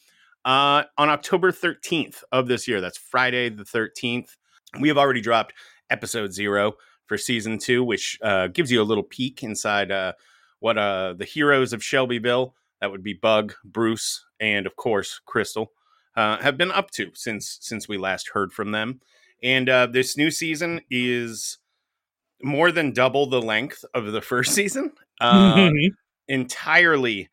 uh, 0.45 0.85
on 0.97 1.09
October 1.09 1.53
13th 1.53 2.23
of 2.33 2.49
this 2.49 2.67
year. 2.67 2.81
That's 2.81 2.99
Friday 2.99 3.51
the 3.51 3.65
13th. 3.65 4.37
We 4.81 4.89
have 4.89 4.99
already 4.99 5.21
dropped 5.21 5.53
episode 5.91 6.33
zero 6.33 6.75
for 7.07 7.19
season 7.19 7.59
two, 7.59 7.85
which 7.85 8.19
uh, 8.23 8.47
gives 8.49 8.73
you 8.73 8.81
a 8.81 8.85
little 8.85 9.05
peek 9.05 9.43
inside 9.43 9.91
uh, 9.91 10.13
what 10.61 10.79
uh, 10.79 11.15
the 11.19 11.25
heroes 11.27 11.73
of 11.75 11.85
Shelbyville, 11.85 12.55
that 12.81 12.91
would 12.91 13.03
be 13.03 13.13
Bug, 13.13 13.55
Bruce, 13.65 14.25
and 14.41 14.67
of 14.67 14.77
course, 14.77 15.21
Crystal, 15.27 15.73
uh, 16.17 16.39
have 16.39 16.57
been 16.57 16.71
up 16.71 16.91
to 16.93 17.11
since 17.15 17.59
since 17.61 17.89
we 17.89 17.99
last 17.99 18.31
heard 18.33 18.53
from 18.53 18.73
them. 18.73 19.01
And 19.43 19.69
uh, 19.69 19.87
this 19.87 20.17
new 20.17 20.31
season 20.31 20.81
is 20.91 21.59
more 22.43 22.71
than 22.71 22.93
double 22.93 23.27
the 23.27 23.43
length 23.43 23.85
of 23.95 24.13
the 24.13 24.21
first 24.33 24.53
season. 24.53 24.93
Uh, 25.21 25.71
entirely 26.29 27.29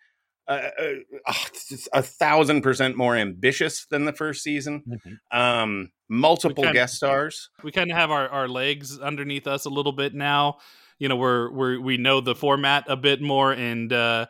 uh, 0.49 0.69
uh, 0.79 0.85
oh, 1.27 1.45
a 1.93 2.01
thousand 2.01 2.63
percent 2.63 2.97
more 2.97 3.15
ambitious 3.15 3.85
than 3.85 4.05
the 4.05 4.13
first 4.13 4.41
season. 4.41 4.83
Um, 5.31 5.91
multiple 6.09 6.63
kinda- 6.63 6.73
guest 6.73 6.95
stars. 6.95 7.51
we 7.63 7.71
kind 7.71 7.91
of 7.91 7.97
have 7.97 8.09
our, 8.09 8.27
our 8.29 8.47
legs 8.47 8.99
underneath 8.99 9.45
us 9.45 9.65
a 9.65 9.69
little 9.69 9.91
bit 9.91 10.15
now. 10.15 10.57
You 10.97 11.07
know, 11.07 11.15
we're 11.17 11.51
we're 11.51 11.79
we 11.79 11.97
know 11.97 12.19
the 12.19 12.33
format 12.33 12.85
a 12.87 12.97
bit 12.97 13.21
more, 13.21 13.53
and 13.53 13.93
uh, 13.93 14.25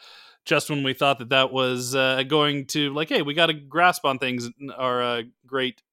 just 0.49 0.67
when 0.67 0.83
we 0.83 0.93
thought 0.93 1.19
that 1.19 1.29
that 1.29 1.53
was 1.53 1.93
uh, 1.93 2.23
going 2.23 2.65
to 2.65 2.91
like, 2.91 3.07
hey, 3.07 3.21
we 3.21 3.35
got 3.35 3.51
a 3.51 3.53
grasp 3.53 4.03
on 4.03 4.17
things, 4.17 4.49
our 4.75 5.01
uh, 5.01 5.21
great 5.45 5.83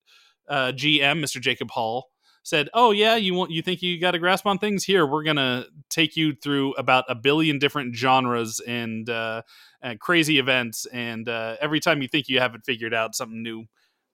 uh, 0.48 0.72
GM, 0.74 1.22
Mr. 1.22 1.40
Jacob 1.42 1.70
Hall, 1.70 2.08
said, 2.42 2.70
"Oh 2.72 2.90
yeah, 2.90 3.16
you 3.16 3.34
want 3.34 3.50
you 3.50 3.60
think 3.60 3.82
you 3.82 4.00
got 4.00 4.14
a 4.14 4.18
grasp 4.18 4.46
on 4.46 4.58
things? 4.58 4.82
Here, 4.82 5.06
we're 5.06 5.24
gonna 5.24 5.66
take 5.90 6.16
you 6.16 6.34
through 6.34 6.72
about 6.74 7.04
a 7.08 7.14
billion 7.14 7.58
different 7.58 7.94
genres 7.94 8.58
and 8.66 9.08
uh, 9.10 9.42
and 9.82 10.00
crazy 10.00 10.38
events, 10.38 10.86
and 10.86 11.28
uh, 11.28 11.56
every 11.60 11.78
time 11.78 12.00
you 12.00 12.08
think 12.08 12.28
you 12.28 12.40
have 12.40 12.54
it 12.54 12.62
figured 12.64 12.94
out, 12.94 13.14
something 13.14 13.42
new." 13.42 13.66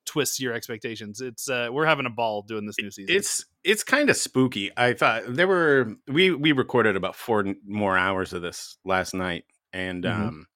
twists 0.05 0.40
your 0.40 0.52
expectations 0.52 1.20
it's 1.20 1.48
uh 1.48 1.69
we're 1.70 1.86
having 1.86 2.06
a 2.06 2.10
ball 2.10 2.43
doing 2.43 2.66
this 2.66 2.74
new 2.77 2.90
season 2.90 3.14
It's 3.14 3.44
it's 3.62 3.85
kind 3.85 4.10
of 4.10 4.16
spooky. 4.16 4.70
I 4.77 4.94
thought 4.94 5.23
there 5.28 5.47
were 5.47 5.94
we 6.09 6.32
we 6.32 6.51
recorded 6.52 6.97
about 6.97 7.14
four 7.14 7.55
more 7.64 7.97
hours 7.97 8.32
of 8.32 8.43
this 8.43 8.77
last 8.85 9.14
night, 9.14 9.44
and 9.73 10.05
Mhm. 10.05 10.28
um, 10.28 10.47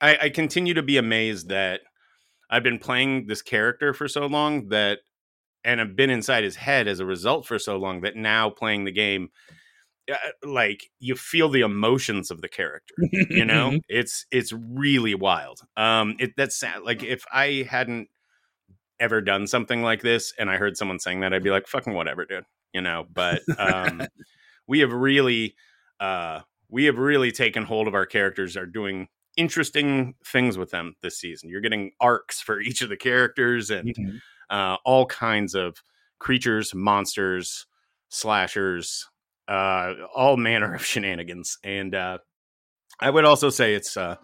I, 0.00 0.16
I 0.22 0.28
continue 0.30 0.74
to 0.74 0.82
be 0.82 0.96
amazed 0.96 1.48
that 1.48 1.80
I've 2.50 2.62
been 2.62 2.78
playing 2.78 3.26
this 3.26 3.42
character 3.42 3.92
for 3.92 4.08
so 4.08 4.26
long 4.26 4.68
that, 4.68 5.00
and 5.64 5.80
I've 5.80 5.96
been 5.96 6.10
inside 6.10 6.44
his 6.44 6.56
head 6.56 6.88
as 6.88 7.00
a 7.00 7.06
result 7.06 7.46
for 7.46 7.58
so 7.58 7.76
long 7.76 8.00
that 8.02 8.16
now 8.16 8.48
playing 8.48 8.84
the 8.84 8.92
game, 8.92 9.30
uh, 10.10 10.16
like 10.42 10.88
you 11.00 11.14
feel 11.14 11.48
the 11.50 11.60
emotions 11.60 12.30
of 12.30 12.40
the 12.40 12.48
character. 12.48 12.94
You 13.28 13.44
know, 13.44 13.78
it's 13.88 14.24
it's 14.30 14.52
really 14.52 15.14
wild. 15.14 15.60
Um, 15.76 16.16
it 16.18 16.30
that's 16.36 16.56
sad. 16.56 16.82
Like 16.82 17.02
if 17.02 17.24
I 17.32 17.66
hadn't 17.68 18.08
ever 19.00 19.20
done 19.20 19.46
something 19.46 19.82
like 19.82 20.02
this 20.02 20.32
and 20.38 20.50
I 20.50 20.56
heard 20.56 20.76
someone 20.76 20.98
saying 20.98 21.20
that, 21.20 21.32
I'd 21.34 21.42
be 21.44 21.50
like, 21.50 21.66
fucking 21.68 21.92
whatever, 21.92 22.24
dude. 22.24 22.44
You 22.72 22.80
know, 22.80 23.06
but 23.12 23.42
um, 23.58 24.02
we 24.66 24.80
have 24.80 24.92
really 24.92 25.54
uh, 26.00 26.40
we 26.70 26.84
have 26.84 26.98
really 26.98 27.32
taken 27.32 27.64
hold 27.64 27.88
of 27.88 27.94
our 27.94 28.06
characters, 28.06 28.56
are 28.56 28.66
doing 28.66 29.08
interesting 29.36 30.14
things 30.24 30.58
with 30.58 30.70
them 30.70 30.96
this 31.02 31.18
season. 31.18 31.48
You're 31.48 31.60
getting 31.60 31.92
arcs 32.00 32.40
for 32.40 32.60
each 32.60 32.82
of 32.82 32.88
the 32.88 32.96
characters 32.96 33.70
and 33.70 33.94
Mhm. 33.94 34.20
uh, 34.50 34.76
all 34.84 35.06
kinds 35.06 35.54
of 35.54 35.82
creatures, 36.18 36.74
monsters, 36.74 37.66
slashers, 38.08 39.08
uh, 39.46 39.94
all 40.14 40.36
manner 40.48 40.74
of 40.74 40.84
shenanigans. 40.84 41.58
And 41.62 41.94
uh, 41.94 42.18
I 43.00 43.10
would 43.10 43.24
also 43.24 43.48
say 43.50 43.74
it's 43.74 43.96
uh, 43.96 44.16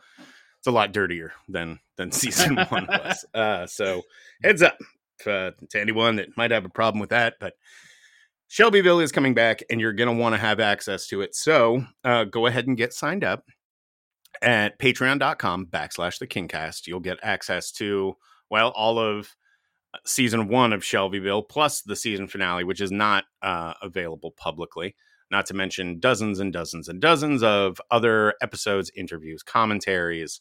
it's 0.58 0.66
a 0.66 0.70
lot 0.72 0.92
dirtier 0.92 1.32
than 1.48 1.78
than 1.96 2.10
season 2.22 2.56
one 2.68 2.86
was. 2.86 3.24
Uh, 3.32 3.66
so 3.66 4.02
heads 4.42 4.62
up 4.62 4.76
uh, 5.26 5.52
to 5.70 5.80
anyone 5.80 6.16
that 6.16 6.36
might 6.36 6.50
have 6.50 6.64
a 6.64 6.70
problem 6.70 7.00
with 7.00 7.10
that, 7.10 7.34
but. 7.40 7.54
Shelbyville 8.48 9.00
is 9.00 9.12
coming 9.12 9.34
back, 9.34 9.62
and 9.70 9.80
you're 9.80 9.92
going 9.92 10.14
to 10.14 10.20
want 10.20 10.34
to 10.34 10.40
have 10.40 10.60
access 10.60 11.06
to 11.08 11.22
it. 11.22 11.34
So 11.34 11.84
uh, 12.04 12.24
go 12.24 12.46
ahead 12.46 12.66
and 12.66 12.76
get 12.76 12.92
signed 12.92 13.24
up 13.24 13.44
at 14.42 14.78
patreon.com 14.78 15.66
backslash 15.66 16.18
the 16.18 16.26
kingcast. 16.26 16.86
You'll 16.86 17.00
get 17.00 17.18
access 17.22 17.72
to, 17.72 18.14
well, 18.50 18.70
all 18.70 18.98
of 18.98 19.34
uh, 19.94 19.98
season 20.06 20.48
one 20.48 20.72
of 20.72 20.84
Shelbyville 20.84 21.42
plus 21.42 21.82
the 21.82 21.96
season 21.96 22.28
finale, 22.28 22.64
which 22.64 22.80
is 22.80 22.92
not 22.92 23.24
uh, 23.42 23.74
available 23.82 24.32
publicly. 24.32 24.94
Not 25.30 25.46
to 25.46 25.54
mention 25.54 25.98
dozens 25.98 26.38
and 26.38 26.52
dozens 26.52 26.88
and 26.88 27.00
dozens 27.00 27.42
of 27.42 27.80
other 27.90 28.34
episodes, 28.40 28.90
interviews, 28.94 29.42
commentaries, 29.42 30.40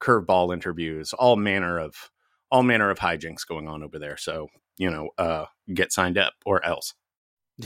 curveball 0.00 0.52
interviews, 0.52 1.12
all 1.12 1.36
manner 1.36 1.78
of 1.78 2.10
all 2.50 2.62
manner 2.62 2.90
of 2.90 2.98
hijinks 2.98 3.46
going 3.46 3.68
on 3.68 3.82
over 3.82 3.98
there. 3.98 4.16
So 4.16 4.48
you 4.78 4.90
know, 4.90 5.10
uh, 5.18 5.44
get 5.72 5.92
signed 5.92 6.18
up 6.18 6.32
or 6.44 6.64
else. 6.64 6.94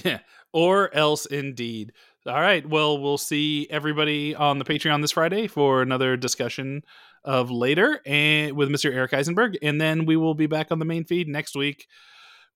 Yeah, 0.05 0.19
or 0.53 0.95
else 0.95 1.27
indeed. 1.27 1.93
All 2.27 2.41
right. 2.41 2.69
Well, 2.69 2.99
we'll 2.99 3.19
see 3.19 3.69
everybody 3.71 4.35
on 4.35 4.59
the 4.59 4.65
Patreon 4.65 5.01
this 5.01 5.13
Friday 5.13 5.47
for 5.47 5.81
another 5.81 6.17
discussion 6.17 6.83
of 7.25 7.51
later 7.51 8.01
and 8.05 8.57
with 8.57 8.69
Mr. 8.69 8.93
Eric 8.93 9.15
Eisenberg, 9.15 9.59
and 9.63 9.81
then 9.81 10.07
we 10.07 10.17
will 10.17 10.35
be 10.35 10.47
back 10.47 10.73
on 10.73 10.79
the 10.79 10.85
main 10.85 11.05
feed 11.05 11.29
next 11.29 11.57
week 11.57 11.87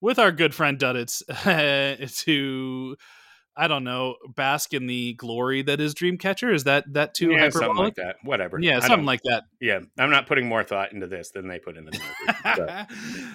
with 0.01 0.19
our 0.19 0.31
good 0.31 0.53
friend 0.53 0.77
Duddits 0.77 1.23
to 2.23 2.95
I 3.55 3.67
don't 3.67 3.83
know 3.83 4.15
bask 4.35 4.73
in 4.73 4.87
the 4.87 5.13
glory 5.13 5.61
that 5.63 5.81
is 5.81 5.93
Dreamcatcher. 5.93 6.53
Is 6.53 6.63
that 6.63 6.85
that 6.93 7.13
too 7.13 7.31
yeah, 7.31 7.49
something 7.49 7.75
like 7.75 7.95
that. 7.95 8.15
Whatever. 8.23 8.59
Yeah, 8.59 8.79
something 8.79 9.05
like 9.05 9.21
that. 9.23 9.43
Yeah, 9.59 9.79
I'm 9.99 10.09
not 10.09 10.27
putting 10.27 10.47
more 10.47 10.63
thought 10.63 10.93
into 10.93 11.07
this 11.07 11.31
than 11.31 11.47
they 11.47 11.59
put 11.59 11.77
into 11.77 11.91
the 11.91 11.99
movie. 11.99 12.87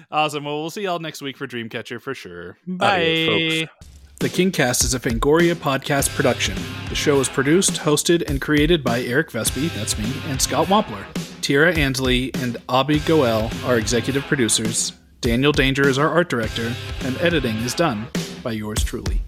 Awesome. 0.10 0.44
Well, 0.44 0.60
we'll 0.60 0.70
see 0.70 0.82
y'all 0.82 0.98
next 0.98 1.20
week 1.20 1.36
for 1.36 1.46
Dreamcatcher 1.46 2.00
for 2.00 2.14
sure. 2.14 2.56
Adios, 2.80 3.66
Bye. 3.66 3.86
The 4.18 4.30
Kingcast 4.30 4.82
is 4.82 4.94
a 4.94 4.98
Fangoria 4.98 5.54
podcast 5.54 6.08
production. 6.16 6.56
The 6.88 6.94
show 6.94 7.20
is 7.20 7.28
produced, 7.28 7.72
hosted, 7.72 8.22
and 8.26 8.40
created 8.40 8.82
by 8.82 9.02
Eric 9.02 9.30
Vespe, 9.30 9.68
that's 9.74 9.98
me, 9.98 10.10
and 10.28 10.40
Scott 10.40 10.68
Wampler. 10.68 11.04
Tira 11.42 11.74
Ansley 11.74 12.32
and 12.36 12.56
Abby 12.66 13.00
Goel 13.00 13.50
are 13.66 13.76
executive 13.76 14.24
producers. 14.24 14.94
Daniel 15.20 15.52
Danger 15.52 15.86
is 15.86 15.98
our 15.98 16.08
art 16.08 16.30
director, 16.30 16.72
and 17.02 17.18
editing 17.18 17.56
is 17.56 17.74
done 17.74 18.06
by 18.42 18.52
yours 18.52 18.82
truly. 18.82 19.20